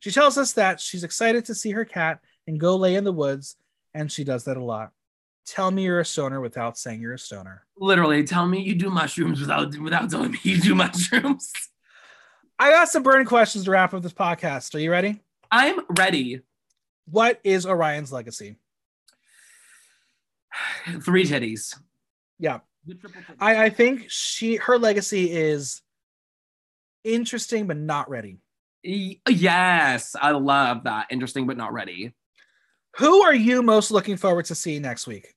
She 0.00 0.10
tells 0.10 0.38
us 0.38 0.52
that 0.52 0.80
she's 0.80 1.04
excited 1.04 1.44
to 1.46 1.54
see 1.54 1.72
her 1.72 1.84
cat 1.84 2.20
and 2.46 2.58
go 2.58 2.76
lay 2.76 2.94
in 2.94 3.04
the 3.04 3.12
woods, 3.12 3.56
and 3.94 4.10
she 4.10 4.24
does 4.24 4.44
that 4.44 4.56
a 4.56 4.64
lot. 4.64 4.92
Tell 5.46 5.70
me 5.70 5.84
you're 5.84 6.00
a 6.00 6.04
stoner 6.04 6.40
without 6.40 6.78
saying 6.78 7.00
you're 7.00 7.14
a 7.14 7.18
stoner. 7.18 7.66
literally 7.78 8.22
tell 8.24 8.46
me 8.46 8.60
you 8.62 8.74
do 8.74 8.90
mushrooms 8.90 9.40
without 9.40 9.76
without 9.78 10.10
telling 10.10 10.32
me 10.32 10.38
you 10.42 10.60
do 10.60 10.74
mushrooms 10.74 11.52
I 12.60 12.70
got 12.70 12.88
some 12.88 13.02
burning 13.04 13.26
questions 13.26 13.64
to 13.64 13.70
wrap 13.70 13.94
up 13.94 14.02
this 14.02 14.12
podcast. 14.12 14.74
Are 14.74 14.78
you 14.80 14.90
ready? 14.90 15.20
i'm 15.50 15.80
ready 15.96 16.40
What 17.06 17.40
is 17.44 17.64
Orion's 17.66 18.12
legacy? 18.12 18.56
three 21.00 21.24
titties 21.24 21.74
Yeah, 22.38 22.58
The 22.58 22.58
triple 22.58 22.58
titties. 22.58 22.67
I, 23.40 23.64
I 23.64 23.70
think 23.70 24.06
she 24.08 24.56
her 24.56 24.78
legacy 24.78 25.30
is 25.30 25.82
interesting 27.04 27.66
but 27.66 27.76
not 27.76 28.08
ready. 28.10 28.38
Yes, 28.82 30.14
I 30.20 30.30
love 30.32 30.84
that. 30.84 31.08
Interesting, 31.10 31.46
but 31.46 31.56
not 31.56 31.72
ready. 31.72 32.14
Who 32.96 33.22
are 33.22 33.34
you 33.34 33.62
most 33.62 33.90
looking 33.90 34.16
forward 34.16 34.46
to 34.46 34.54
see 34.54 34.78
next 34.78 35.06
week? 35.06 35.34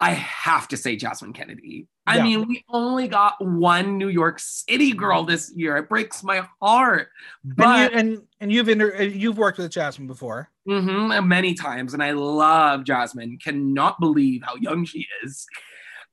I 0.00 0.10
have 0.12 0.68
to 0.68 0.76
say 0.76 0.94
Jasmine 0.96 1.32
Kennedy. 1.32 1.88
I 2.06 2.18
Yeah. 2.18 2.22
mean, 2.22 2.48
we 2.48 2.64
only 2.68 3.08
got 3.08 3.34
one 3.44 3.98
New 3.98 4.08
York 4.08 4.38
City 4.38 4.92
girl 4.92 5.24
this 5.24 5.52
year. 5.54 5.76
It 5.76 5.88
breaks 5.88 6.22
my 6.22 6.46
heart. 6.62 7.08
But 7.44 7.92
and 7.92 8.10
you, 8.10 8.26
and 8.40 8.52
you've 8.52 8.68
inter- 8.68 8.96
uh, 8.96 9.02
you've 9.02 9.38
worked 9.38 9.58
with 9.58 9.70
Jasmine 9.72 10.06
before. 10.06 10.50
mm-hmm, 10.68 11.26
many 11.28 11.54
times, 11.54 11.94
and 11.94 12.02
I 12.02 12.12
love 12.12 12.84
Jasmine. 12.84 13.38
Cannot 13.42 13.98
believe 13.98 14.42
how 14.44 14.54
young 14.56 14.84
she 14.84 15.06
is. 15.24 15.46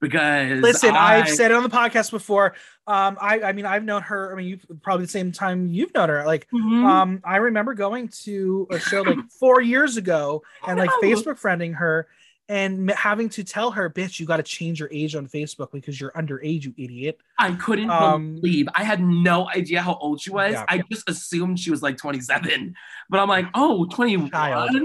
Because 0.02 0.62
Listen, 0.62 0.96
I, 0.96 1.20
I've 1.20 1.30
said 1.30 1.52
it 1.52 1.56
on 1.56 1.64
the 1.64 1.70
podcast 1.70 2.12
before. 2.12 2.56
Um, 2.86 3.18
I 3.22 3.42
I 3.42 3.52
mean 3.54 3.66
I've 3.66 3.84
known 3.84 4.02
her. 4.04 4.32
I 4.32 4.36
mean 4.36 4.48
you 4.48 4.60
probably 4.84 5.06
the 5.06 5.12
same 5.12 5.32
time 5.32 5.68
you've 5.68 5.94
known 5.94 6.10
her. 6.10 6.26
Like 6.26 6.48
Mhm. 6.54 6.84
um, 6.86 7.22
I 7.24 7.38
remember 7.38 7.74
going 7.74 8.10
to 8.24 8.68
a 8.72 8.80
show 8.80 9.02
like 9.02 9.18
four 9.40 9.62
years 9.62 9.98
ago 9.98 10.44
and 10.68 10.78
like. 10.78 10.90
Facebook 11.02 11.40
friending 11.40 11.76
her 11.76 12.08
and 12.48 12.90
having 12.92 13.30
to 13.30 13.44
tell 13.44 13.72
her, 13.72 13.90
bitch, 13.90 14.20
you 14.20 14.26
got 14.26 14.38
to 14.38 14.44
change 14.44 14.80
your 14.80 14.90
age 14.92 15.16
on 15.16 15.28
Facebook 15.28 15.72
because 15.72 16.00
you're 16.00 16.12
underage, 16.12 16.64
you 16.64 16.74
idiot. 16.78 17.20
I 17.40 17.52
couldn't 17.54 17.90
um, 17.90 18.36
believe. 18.36 18.68
I 18.76 18.84
had 18.84 19.02
no 19.02 19.50
idea 19.50 19.82
how 19.82 19.96
old 19.96 20.22
she 20.22 20.30
was. 20.30 20.54
Yeah. 20.54 20.66
I 20.70 20.84
just 20.92 21.10
assumed 21.10 21.60
she 21.60 21.72
was 21.72 21.82
like 21.82 21.98
27. 21.98 22.76
But 23.10 23.20
I'm 23.20 23.28
like, 23.30 23.48
oh, 23.56 23.86
21? 23.86 24.30
Child. 24.30 24.76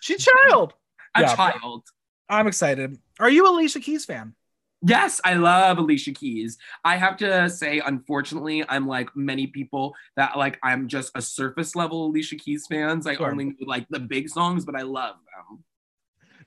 She 0.00 0.16
child. 0.16 0.74
A 1.14 1.22
Yeah. 1.22 1.34
child. 1.34 1.84
I'm 2.28 2.46
excited. 2.46 2.98
Are 3.18 3.30
you 3.30 3.46
a 3.46 3.50
Alicia 3.50 3.80
Keys 3.80 4.04
fan? 4.04 4.34
Yes, 4.82 5.20
I 5.24 5.34
love 5.34 5.78
Alicia 5.78 6.12
Keys. 6.12 6.58
I 6.84 6.96
have 6.96 7.16
to 7.18 7.48
say, 7.48 7.80
unfortunately, 7.84 8.64
I'm 8.68 8.86
like 8.86 9.08
many 9.16 9.46
people 9.46 9.94
that 10.16 10.36
like 10.36 10.58
I'm 10.62 10.86
just 10.86 11.10
a 11.14 11.22
surface 11.22 11.74
level 11.74 12.06
Alicia 12.06 12.36
Keys 12.36 12.66
fans. 12.68 13.06
I 13.06 13.16
Sure. 13.16 13.30
only 13.30 13.46
know 13.46 13.54
like 13.66 13.86
the 13.88 13.98
big 13.98 14.28
songs, 14.28 14.64
but 14.64 14.76
I 14.76 14.82
love 14.82 15.16
them. 15.16 15.64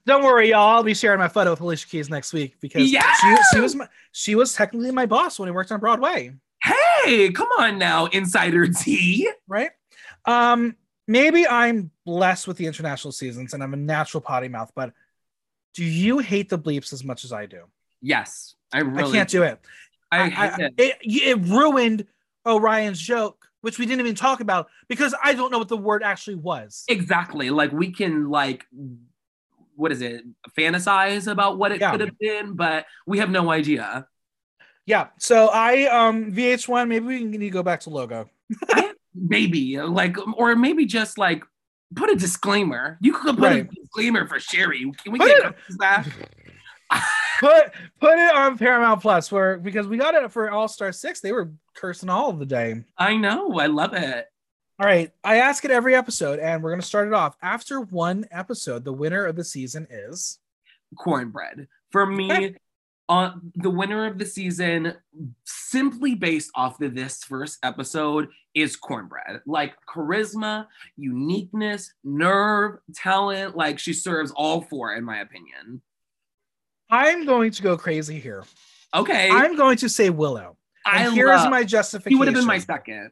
Don't 0.06 0.24
worry, 0.24 0.50
y'all. 0.52 0.76
I'll 0.76 0.84
be 0.84 0.94
sharing 0.94 1.20
my 1.20 1.28
photo 1.28 1.52
with 1.52 1.60
Alicia 1.62 1.88
Keys 1.88 2.10
next 2.10 2.32
week 2.34 2.56
because 2.62 2.90
Yeah! 2.92 3.12
she, 3.22 3.36
she 3.54 3.60
was 3.60 3.76
my, 3.76 3.88
she 4.12 4.36
was 4.36 4.54
technically 4.54 4.92
my 4.92 5.06
boss 5.06 5.38
when 5.40 5.50
I 5.50 5.52
worked 5.52 5.72
on 5.72 5.80
Broadway, 5.80 6.34
Hey, 6.64 7.32
come 7.32 7.48
on 7.60 7.78
now, 7.78 8.06
Insider 8.08 8.68
T. 8.68 9.30
right? 9.48 9.72
Um, 10.26 10.76
maybe 11.08 11.48
I'm 11.48 11.92
blessed 12.06 12.48
with 12.48 12.58
the 12.58 12.66
international 12.66 13.12
seasons 13.12 13.54
and 13.54 13.62
I'm 13.64 13.74
a 13.74 13.78
natural 13.78 14.22
potty 14.22 14.48
mouth, 14.48 14.72
but 14.76 14.94
do 15.74 15.84
you 15.84 16.20
hate 16.20 16.50
the 16.50 16.60
bleeps 16.60 16.92
as 16.94 17.04
much 17.04 17.24
as 17.24 17.32
I 17.34 17.46
do? 17.46 17.64
Yes, 18.02 18.56
I 18.74 18.80
really 18.80 19.12
I 19.12 19.16
can't 19.18 19.30
do 19.30 19.44
it. 19.44 19.60
I, 20.12 20.20
I, 20.20 20.26
I- 20.26 20.56
it. 20.60 20.74
it, 20.78 20.98
it 21.04 21.38
ruined 21.48 22.06
Orion's 22.48 23.00
joke, 23.00 23.46
which 23.62 23.78
we 23.78 23.86
didn't 23.86 24.00
even 24.02 24.16
talk 24.16 24.40
about 24.40 24.68
because 24.88 25.14
I 25.24 25.34
don't 25.34 25.52
know 25.52 25.60
what 25.60 25.68
the 25.68 25.78
word 25.78 26.02
actually 26.04 26.36
was. 26.36 26.84
Exactly. 26.88 27.50
Like 27.50 27.72
we 27.72 27.92
can 27.92 28.30
like 28.30 28.66
what 29.76 29.92
is 29.94 30.02
it? 30.02 30.24
Fantasize 30.58 31.32
about 31.32 31.58
what 31.58 31.72
it 31.72 31.80
Yeah. 31.80 31.92
could 31.92 32.02
have 32.02 32.18
been, 32.20 32.54
but 32.56 32.86
we 33.08 33.20
have 33.20 33.30
no 33.30 33.50
idea. 33.52 34.08
Yeah. 34.86 35.08
So 35.20 35.48
I 35.54 35.84
um 35.86 36.32
VH1. 36.34 36.88
Maybe 36.88 37.06
we 37.06 37.24
need 37.24 37.38
to 37.40 37.50
go 37.50 37.64
back 37.64 37.82
to 37.82 37.90
logo. 37.90 38.30
Maybe 39.16 39.80
like 39.82 40.16
or 40.38 40.56
maybe 40.56 40.86
just 40.86 41.18
like 41.18 41.44
put 41.96 42.10
a 42.10 42.16
disclaimer. 42.16 42.98
You 43.02 43.14
could 43.14 43.38
put 43.38 43.44
Right. 43.46 43.70
a 43.70 43.76
disclaimer 43.82 44.28
for 44.28 44.40
Sherry. 44.40 44.80
Can 45.04 45.12
we 45.12 45.20
Put 45.20 45.28
get 45.28 45.46
it- 45.46 45.56
that? 45.80 46.08
Put 47.40 47.72
put 48.02 48.20
it 48.20 48.36
on 48.36 48.58
Paramount 48.58 49.02
Plus 49.02 49.32
where 49.32 49.58
because 49.58 49.88
we 49.88 49.98
got 49.98 50.14
it 50.14 50.32
for 50.32 50.52
All 50.52 50.68
Star 50.68 50.92
Six. 50.92 51.22
They 51.22 51.32
were 51.32 51.52
cursing 51.74 52.10
all 52.10 52.30
of 52.30 52.40
the 52.40 52.46
day. 52.46 52.84
I 52.98 53.16
know. 53.16 53.58
I 53.60 53.68
love 53.68 53.94
it. 53.94 54.28
All 54.80 54.86
right. 54.86 55.12
I 55.24 55.38
ask 55.38 55.64
it 55.64 55.72
every 55.72 55.96
episode, 55.96 56.40
and 56.40 56.62
we're 56.62 56.72
gonna 56.72 56.82
start 56.82 57.08
it 57.08 57.14
off. 57.14 57.38
After 57.42 57.82
one 57.82 58.26
episode, 58.32 58.84
the 58.84 58.94
winner 58.94 59.26
of 59.26 59.36
the 59.36 59.44
season 59.44 59.88
is 59.90 60.40
Kornbread. 60.98 61.68
For 61.92 62.06
me, 62.06 62.56
uh, 63.08 63.32
the 63.56 63.70
winner 63.70 64.06
of 64.06 64.20
the 64.20 64.26
season, 64.26 64.94
simply 65.46 66.16
based 66.16 66.52
off 66.56 66.82
of 66.82 66.94
this 66.94 67.24
first 67.24 67.58
episode, 67.64 68.28
is 68.54 68.78
Kornbread. 68.78 69.42
Like 69.46 69.76
charisma, 69.88 70.68
uniqueness, 70.98 71.94
nerve, 72.04 72.80
talent. 72.94 73.56
Like 73.56 73.80
she 73.80 73.94
serves 73.94 74.32
all 74.32 74.62
four, 74.62 74.96
in 74.96 75.04
my 75.04 75.22
opinion. 75.22 75.82
I'm 76.90 77.26
going 77.26 77.52
to 77.52 77.62
go 77.62 77.78
crazy 77.78 78.20
here. 78.20 78.44
Okay. 78.96 79.30
I'm 79.30 79.56
going 79.56 79.78
to 79.78 79.90
say 79.90 80.10
Willow. 80.10 80.58
I 80.86 81.04
And 81.04 81.14
here's 81.14 81.30
love- 81.42 81.52
my 81.52 81.64
He 82.08 82.16
would 82.16 82.28
have 82.28 82.36
been 82.36 82.46
my 82.46 82.58
second. 82.60 83.12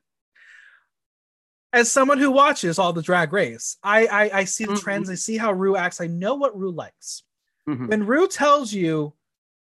As 1.74 1.92
someone 1.92 2.18
who 2.18 2.32
watches 2.32 2.80
all 2.80 2.94
the 2.94 3.02
drag 3.02 3.34
race, 3.34 3.78
I 3.84 4.08
I, 4.08 4.38
I 4.40 4.44
see 4.46 4.66
the 4.66 4.74
Mhm. 4.74 4.82
trends. 4.82 5.10
I 5.10 5.16
see 5.16 5.38
how 5.38 5.52
Ru 5.52 5.76
acts. 5.76 6.02
I 6.02 6.08
know 6.08 6.36
what 6.36 6.58
Ru 6.58 6.72
likes. 6.72 7.24
Mhm. 7.68 7.90
When 7.90 8.06
Ru 8.06 8.28
tells 8.28 8.74
you 8.74 9.14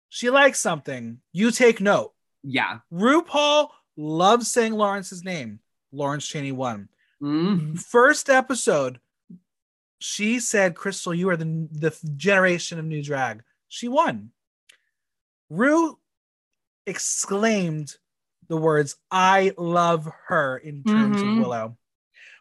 she 0.09 0.31
likes 0.31 0.61
something, 0.61 1.21
you 1.33 1.51
take 1.51 1.81
note. 1.81 2.15
Yeah. 2.43 2.79
RuPaul 2.93 3.71
loves 3.97 4.51
saying 4.51 4.73
Lawrence's 4.73 5.25
name. 5.25 5.61
Lawrence 5.93 6.27
Chaney 6.27 6.53
won. 6.53 6.89
Mhm. 7.21 7.79
First 7.79 8.31
episode, 8.31 9.01
she 9.99 10.39
said, 10.41 10.77
"Crystal, 10.77 11.13
you 11.13 11.29
are 11.29 11.37
the 11.37 11.69
the 11.73 11.91
generation 12.17 12.79
of 12.79 12.85
new 12.87 13.03
drag." 13.03 13.43
She 13.71 13.89
won. 13.89 14.33
Ru 15.49 15.99
exclaimed 16.87 17.97
the 18.49 18.57
words, 18.57 18.97
"I 19.11 19.55
love 19.57 20.11
her" 20.27 20.59
in 20.59 20.83
terms 20.85 21.23
Mhm. 21.23 21.33
of 21.33 21.39
Willow. 21.39 21.79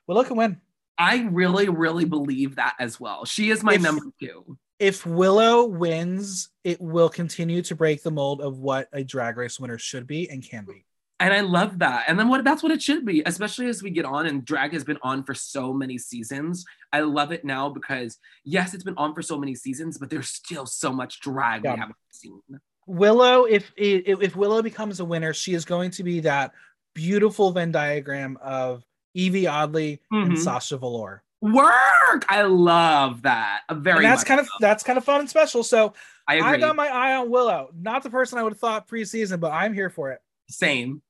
Willow 0.07 0.23
can 0.23 0.35
win. 0.37 0.61
I 0.97 1.21
really, 1.23 1.69
really 1.69 2.03
believe 2.03 2.55
that 2.55 2.75
as 2.79 2.99
well. 2.99 3.23
She 3.25 3.51
is 3.51 3.63
my 3.63 3.75
If- 3.75 3.81
number 3.81 4.03
two. 4.19 4.57
If 4.79 5.05
Willow 5.05 5.65
wins, 5.65 6.49
it 6.63 6.81
will 6.81 7.09
continue 7.09 7.61
to 7.63 7.75
break 7.75 8.01
the 8.01 8.11
mold 8.11 8.41
of 8.41 8.57
what 8.57 8.89
a 8.91 9.03
drag 9.03 9.37
race 9.37 9.59
winner 9.59 9.77
should 9.77 10.07
be 10.07 10.29
and 10.29 10.43
can 10.43 10.65
be. 10.65 10.85
And 11.21 11.33
I 11.33 11.41
love 11.41 11.79
that. 11.79 12.05
And 12.07 12.17
then 12.17 12.29
what 12.29 12.43
that's 12.45 12.63
what 12.63 12.71
it 12.71 12.81
should 12.81 13.05
be, 13.05 13.21
especially 13.25 13.67
as 13.67 13.83
we 13.83 13.89
get 13.89 14.05
on 14.05 14.25
and 14.25 14.45
drag 14.45 14.71
has 14.73 14.83
been 14.85 14.99
on 15.01 15.23
for 15.23 15.33
so 15.33 15.73
many 15.73 15.97
seasons. 15.97 16.63
I 16.93 17.01
love 17.01 17.31
it 17.33 17.43
now 17.43 17.69
because 17.69 18.17
yes, 18.45 18.73
it's 18.73 18.83
been 18.85 18.97
on 18.97 19.13
for 19.13 19.21
so 19.21 19.37
many 19.37 19.53
seasons, 19.55 19.97
but 19.97 20.09
there's 20.09 20.29
still 20.29 20.65
so 20.65 20.93
much 20.93 21.19
drag 21.19 21.63
Yeah. 21.65 21.73
we 21.73 21.79
haven't 21.79 21.95
seen. 22.11 22.41
Willow, 22.87 23.43
if, 23.45 23.71
if 23.77 24.21
if 24.21 24.35
Willow 24.35 24.61
becomes 24.61 24.99
a 24.99 25.05
winner, 25.05 25.33
she 25.33 25.53
is 25.53 25.65
going 25.65 25.91
to 25.91 26.03
be 26.03 26.21
that 26.21 26.53
beautiful 26.95 27.51
Venn 27.51 27.71
diagram 27.71 28.37
of 28.41 28.83
Yvie 29.15 29.45
Oddly 29.51 29.99
and 30.11 30.31
Mhm. 30.33 30.37
Sasha 30.37 30.77
Velour. 30.77 31.23
Work! 31.41 32.25
I 32.29 32.41
love 32.43 33.21
that. 33.23 33.61
Very 33.71 33.97
And 33.97 34.05
that's 34.05 34.23
kind 34.23 34.39
of 34.39 34.47
that's 34.59 34.83
kind 34.83 34.97
of 34.97 35.03
fun 35.05 35.19
and 35.21 35.29
special. 35.29 35.63
So 35.63 35.93
I 36.27 36.35
agree. 36.35 36.49
I 36.49 36.57
got 36.57 36.75
my 36.75 36.87
eye 36.87 37.15
on 37.15 37.29
Willow. 37.29 37.69
Not 37.77 38.03
the 38.03 38.09
person 38.09 38.37
I 38.39 38.43
would 38.43 38.53
have 38.53 38.59
thought 38.59 38.87
preseason, 38.87 39.39
but 39.39 39.51
I'm 39.51 39.73
here 39.73 39.89
for 39.89 40.11
it. 40.11 40.19
Same. 40.49 41.01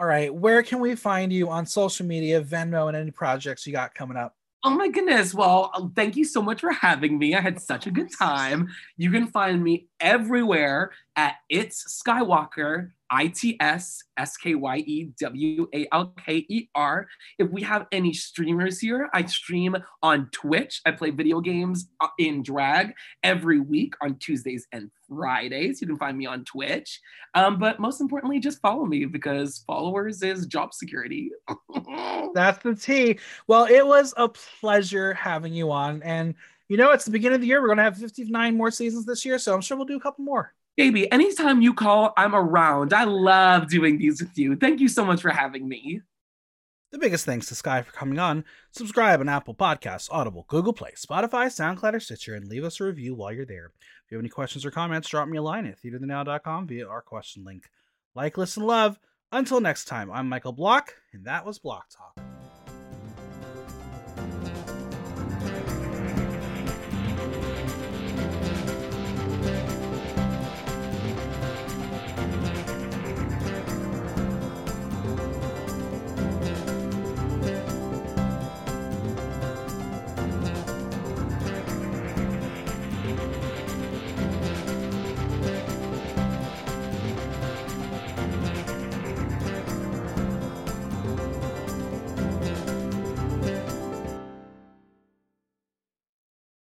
All 0.00 0.06
right, 0.06 0.34
where 0.34 0.62
can 0.62 0.80
we 0.80 0.94
find 0.94 1.30
you 1.30 1.50
on 1.50 1.66
social 1.66 2.06
media, 2.06 2.40
Venmo, 2.40 2.88
and 2.88 2.96
any 2.96 3.10
projects 3.10 3.66
you 3.66 3.74
got 3.74 3.94
coming 3.94 4.16
up? 4.16 4.34
Oh 4.64 4.70
my 4.70 4.88
goodness. 4.88 5.34
Well, 5.34 5.92
thank 5.94 6.16
you 6.16 6.24
so 6.24 6.40
much 6.40 6.60
for 6.60 6.72
having 6.72 7.18
me. 7.18 7.34
I 7.34 7.40
had 7.42 7.60
such 7.60 7.86
a 7.86 7.90
good 7.90 8.08
time. 8.18 8.68
You 8.96 9.10
can 9.10 9.26
find 9.26 9.62
me 9.62 9.88
everywhere 10.00 10.92
at 11.16 11.34
It's 11.50 12.02
Skywalker, 12.02 12.92
I 13.10 13.26
T 13.26 13.56
S 13.60 14.02
S 14.16 14.36
K 14.36 14.54
Y 14.54 14.76
E 14.78 15.08
W 15.18 15.68
A 15.74 15.86
L 15.92 16.14
K 16.24 16.46
E 16.48 16.68
R. 16.74 17.08
If 17.38 17.50
we 17.50 17.62
have 17.62 17.86
any 17.90 18.12
streamers 18.12 18.78
here, 18.78 19.08
I 19.12 19.24
stream 19.26 19.76
on 20.02 20.28
Twitch. 20.32 20.80
I 20.86 20.92
play 20.92 21.10
video 21.10 21.40
games 21.40 21.88
uh, 22.00 22.08
in 22.18 22.42
drag 22.42 22.94
every 23.22 23.58
week 23.58 23.94
on 24.00 24.16
Tuesdays 24.18 24.66
and 24.72 24.90
Fridays. 25.08 25.80
You 25.80 25.88
can 25.88 25.96
find 25.96 26.16
me 26.16 26.26
on 26.26 26.44
Twitch. 26.44 27.00
Um, 27.34 27.58
but 27.58 27.80
most 27.80 28.00
importantly, 28.00 28.38
just 28.38 28.60
follow 28.60 28.84
me 28.84 29.04
because 29.06 29.64
followers 29.66 30.22
is 30.22 30.46
job 30.46 30.72
security. 30.72 31.30
That's 32.34 32.62
the 32.62 32.74
T. 32.74 33.18
Well, 33.48 33.64
it 33.64 33.84
was 33.84 34.14
a 34.16 34.28
pleasure 34.28 35.14
having 35.14 35.52
you 35.52 35.72
on. 35.72 36.02
And 36.02 36.34
you 36.68 36.76
know, 36.76 36.92
it's 36.92 37.04
the 37.04 37.10
beginning 37.10 37.34
of 37.34 37.40
the 37.40 37.48
year. 37.48 37.60
We're 37.60 37.66
going 37.66 37.78
to 37.78 37.82
have 37.82 37.96
59 37.96 38.56
more 38.56 38.70
seasons 38.70 39.04
this 39.04 39.24
year. 39.24 39.40
So 39.40 39.52
I'm 39.52 39.60
sure 39.60 39.76
we'll 39.76 39.86
do 39.86 39.96
a 39.96 40.00
couple 40.00 40.24
more. 40.24 40.54
Baby, 40.80 41.12
anytime 41.12 41.60
you 41.60 41.74
call, 41.74 42.14
I'm 42.16 42.34
around. 42.34 42.94
I 42.94 43.04
love 43.04 43.68
doing 43.68 43.98
these 43.98 44.22
with 44.22 44.38
you. 44.38 44.56
Thank 44.56 44.80
you 44.80 44.88
so 44.88 45.04
much 45.04 45.20
for 45.20 45.28
having 45.28 45.68
me. 45.68 46.00
The 46.90 46.98
biggest 46.98 47.26
thanks 47.26 47.48
to 47.48 47.54
Sky 47.54 47.82
for 47.82 47.92
coming 47.92 48.18
on. 48.18 48.46
Subscribe 48.70 49.20
on 49.20 49.28
Apple 49.28 49.54
Podcasts, 49.54 50.08
Audible, 50.10 50.46
Google 50.48 50.72
Play, 50.72 50.92
Spotify, 50.96 51.48
SoundCloud, 51.48 51.92
or 51.92 52.00
Stitcher, 52.00 52.34
and 52.34 52.48
leave 52.48 52.64
us 52.64 52.80
a 52.80 52.84
review 52.84 53.14
while 53.14 53.30
you're 53.30 53.44
there. 53.44 53.72
If 54.06 54.10
you 54.10 54.16
have 54.16 54.22
any 54.22 54.30
questions 54.30 54.64
or 54.64 54.70
comments, 54.70 55.10
drop 55.10 55.28
me 55.28 55.36
a 55.36 55.42
line 55.42 55.66
at 55.66 55.76
theaterthenow.com 55.82 56.66
via 56.66 56.88
our 56.88 57.02
question 57.02 57.44
link. 57.44 57.68
Like, 58.14 58.38
listen, 58.38 58.62
love. 58.62 58.98
Until 59.30 59.60
next 59.60 59.84
time, 59.84 60.10
I'm 60.10 60.30
Michael 60.30 60.52
Block, 60.52 60.94
and 61.12 61.26
that 61.26 61.44
was 61.44 61.58
Block 61.58 61.88
Talk. 61.90 62.29